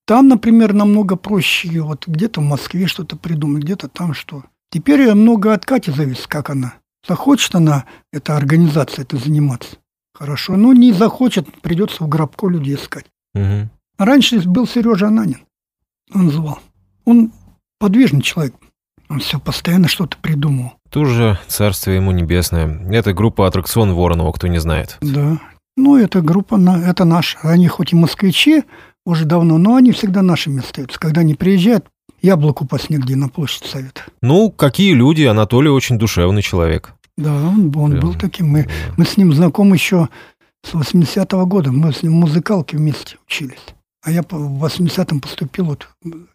там, 0.08 0.28
например, 0.28 0.74
намного 0.74 1.16
проще. 1.16 1.82
Вот 1.82 2.08
где-то 2.08 2.40
в 2.40 2.44
Москве 2.44 2.88
что-то 2.88 3.18
придумать, 3.18 3.64
где-то 3.64 3.90
там 3.90 4.14
что. 4.14 4.44
Теперь 4.72 5.12
много 5.14 5.54
от 5.54 5.66
Кати 5.66 5.92
зависит, 5.92 6.28
как 6.28 6.50
она 6.50 6.76
Захочет 7.08 7.54
она, 7.56 7.86
эта 8.12 8.36
организация, 8.36 9.04
это 9.04 9.18
заниматься. 9.18 9.78
Хорошо. 10.18 10.56
Но 10.56 10.74
не 10.74 10.94
захочет, 10.94 11.46
придется 11.62 12.04
в 12.04 12.08
гробко 12.08 12.48
людей 12.48 12.76
искать. 12.76 13.06
Угу. 13.34 13.70
Раньше 13.98 14.40
был 14.48 14.66
Сережа 14.66 15.08
Ананин. 15.08 15.40
Он 16.14 16.32
звал. 16.32 16.60
Он 17.04 17.32
подвижный 17.80 18.22
человек. 18.22 18.56
Он 19.10 19.20
все 19.20 19.40
постоянно 19.40 19.88
что-то 19.88 20.18
придумывал. 20.18 20.74
Тоже 20.90 21.38
царствие 21.48 21.98
ему 21.98 22.12
небесное. 22.12 22.88
Это 22.92 23.14
группа 23.14 23.46
«Аттракцион 23.46 23.94
Воронова», 23.94 24.32
кто 24.32 24.48
не 24.48 24.60
знает. 24.60 24.98
Да. 25.02 25.40
Ну, 25.78 25.98
эта 25.98 26.22
группа, 26.22 26.58
это 26.84 27.04
наша. 27.06 27.38
Они 27.44 27.68
хоть 27.68 27.94
и 27.94 27.96
москвичи 27.96 28.64
уже 29.06 29.26
давно, 29.26 29.58
но 29.58 29.76
они 29.76 29.92
всегда 29.92 30.22
нашими 30.22 30.60
остаются. 30.60 31.00
Когда 31.00 31.22
они 31.22 31.36
приезжают, 31.36 31.86
яблоку 32.22 32.64
упасть 32.64 32.90
негде 32.90 33.16
на 33.16 33.30
площадь 33.30 33.66
совета. 33.66 34.02
Ну, 34.22 34.50
какие 34.50 34.94
люди, 34.94 35.24
Анатолий 35.24 35.70
очень 35.70 36.00
душевный 36.00 36.42
человек. 36.42 36.94
Да, 37.18 37.34
он, 37.34 37.72
он 37.76 37.92
Прям, 37.92 38.02
был 38.02 38.14
таким. 38.16 38.50
Мы, 38.50 38.64
да. 38.64 38.70
мы 38.98 39.06
с 39.06 39.18
ним 39.18 39.34
знакомы 39.34 39.76
еще 39.76 40.10
с 40.64 40.74
80-го 40.74 41.46
года. 41.46 41.72
Мы 41.72 41.94
с 41.94 42.04
ним 42.04 42.14
музыкалки 42.14 42.76
вместе 42.76 43.18
учились. 43.26 43.76
А 44.04 44.12
я 44.12 44.22
в 44.22 44.64
80-м 44.64 45.22
поступил. 45.22 45.66
Вот, 45.66 45.88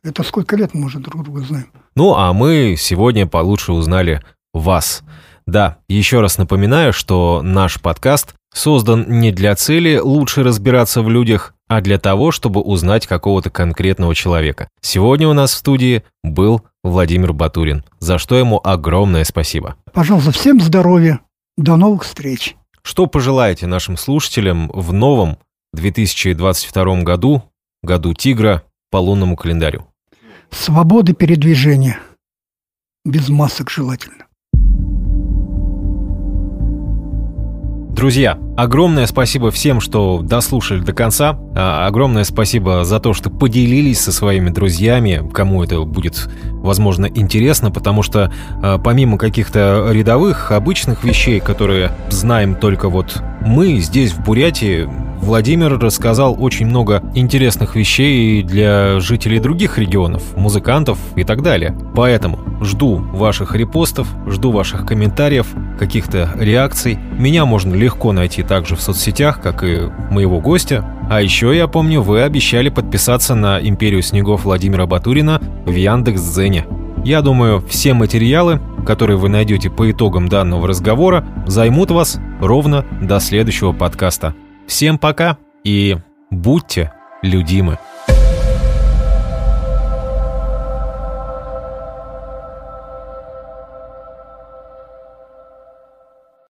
это 0.03 0.23
сколько 0.23 0.57
лет 0.57 0.75
мы 0.75 0.87
уже 0.87 0.99
друг 0.99 1.23
друга 1.23 1.43
знаем. 1.43 1.67
Ну, 1.95 2.15
а 2.15 2.33
мы 2.33 2.77
сегодня 2.79 3.27
получше 3.27 3.73
узнали 3.73 4.23
вас. 4.53 5.03
Да, 5.47 5.79
еще 5.89 6.21
раз 6.21 6.39
напоминаю, 6.39 6.93
что 6.93 7.43
наш 7.43 7.81
подкаст 7.81 8.35
создан 8.53 9.07
не 9.09 9.33
для 9.33 9.55
цели 9.55 9.99
лучше 9.99 10.43
разбираться 10.43 11.03
в 11.03 11.11
людях, 11.11 11.55
а 11.69 11.81
для 11.81 11.99
того, 11.99 12.33
чтобы 12.33 12.61
узнать 12.61 13.07
какого-то 13.07 13.51
конкретного 13.51 14.15
человека. 14.15 14.69
Сегодня 14.81 15.29
у 15.29 15.33
нас 15.33 15.53
в 15.53 15.57
студии 15.57 16.03
был 16.23 16.63
Владимир 16.83 17.33
Батурин, 17.33 17.85
за 17.99 18.19
что 18.19 18.37
ему 18.37 18.61
огромное 18.63 19.25
спасибо. 19.25 19.77
Пожалуйста, 19.93 20.33
всем 20.33 20.61
здоровья. 20.61 21.21
До 21.57 21.77
новых 21.77 22.05
встреч. 22.05 22.57
Что 22.83 23.07
пожелаете 23.07 23.67
нашим 23.67 23.97
слушателям 23.97 24.71
в 24.73 24.93
новом 24.93 25.39
2022 25.75 27.03
году, 27.03 27.43
году 27.83 28.15
тигра, 28.15 28.63
по 28.91 28.97
лунному 28.97 29.37
календарю? 29.37 29.87
Свободы 30.51 31.13
передвижения. 31.13 32.01
Без 33.05 33.29
масок 33.29 33.71
желательно. 33.71 34.27
Друзья, 38.01 38.39
огромное 38.57 39.05
спасибо 39.05 39.51
всем, 39.51 39.79
что 39.83 40.23
дослушали 40.23 40.81
до 40.81 40.95
конца. 40.95 41.39
А, 41.55 41.87
огромное 41.87 42.25
спасибо 42.25 42.83
за 42.83 42.99
то, 42.99 43.13
что 43.13 43.29
поделились 43.29 44.01
со 44.01 44.11
своими 44.11 44.49
друзьями, 44.49 45.23
кому 45.35 45.63
это 45.63 45.83
будет, 45.83 46.31
возможно, 46.51 47.05
интересно, 47.05 47.71
потому 47.71 48.03
что 48.03 48.33
а, 48.63 48.79
помимо 48.79 49.19
каких-то 49.19 49.91
рядовых, 49.93 50.51
обычных 50.51 51.05
вещей, 51.05 51.41
которые 51.41 51.93
знаем 52.09 52.55
только 52.55 52.89
вот 52.89 53.23
мы 53.41 53.79
здесь, 53.79 54.13
в 54.13 54.23
Бурятии, 54.23 54.89
Владимир 55.21 55.79
рассказал 55.79 56.35
очень 56.39 56.67
много 56.67 57.03
интересных 57.15 57.77
вещей 57.77 58.43
для 58.43 59.01
жителей 59.01 59.39
других 59.39 59.79
регионов, 59.79 60.23
музыкантов 60.37 60.99
и 61.15 61.25
так 61.25 61.43
далее. 61.43 61.77
Поэтому 61.95 62.39
жду 62.63 62.97
ваших 62.97 63.55
репостов, 63.55 64.09
жду 64.27 64.51
ваших 64.51 64.87
комментариев, 64.87 65.47
каких-то 65.79 66.31
реакций. 66.39 66.99
Меня 67.19 67.45
можно 67.45 67.75
легко 67.75 68.13
найти 68.13 68.43
также 68.43 68.77
в 68.77 68.81
соцсетях, 68.81 69.43
как 69.43 69.63
и 69.63 69.91
моего 70.11 70.41
гостя. 70.41 70.85
А 71.11 71.21
еще 71.21 71.55
я 71.55 71.69
помню, 71.69 72.01
вы 72.01 72.23
обещали 72.23 72.71
подписаться 72.71 73.35
на 73.35 73.61
«Империю 73.61 74.03
снегов» 74.03 74.45
Владимира 74.45 74.87
Батурина 74.87 75.41
в 75.67 75.73
Яндекс.Дзене. 75.73 76.67
Я 77.05 77.23
думаю, 77.23 77.65
все 77.69 77.95
материалы, 77.95 78.61
которые 78.87 79.17
вы 79.17 79.29
найдете 79.29 79.71
по 79.71 79.91
итогам 79.91 80.29
данного 80.29 80.69
разговора, 80.69 81.27
займут 81.47 81.91
вас 81.91 82.19
ровно 82.41 82.85
до 83.01 83.21
следующего 83.21 83.73
подкаста. 83.73 84.35
Всем 84.67 84.99
пока 84.99 85.39
и 85.65 85.97
будьте 86.31 86.93
людимы. 87.23 87.79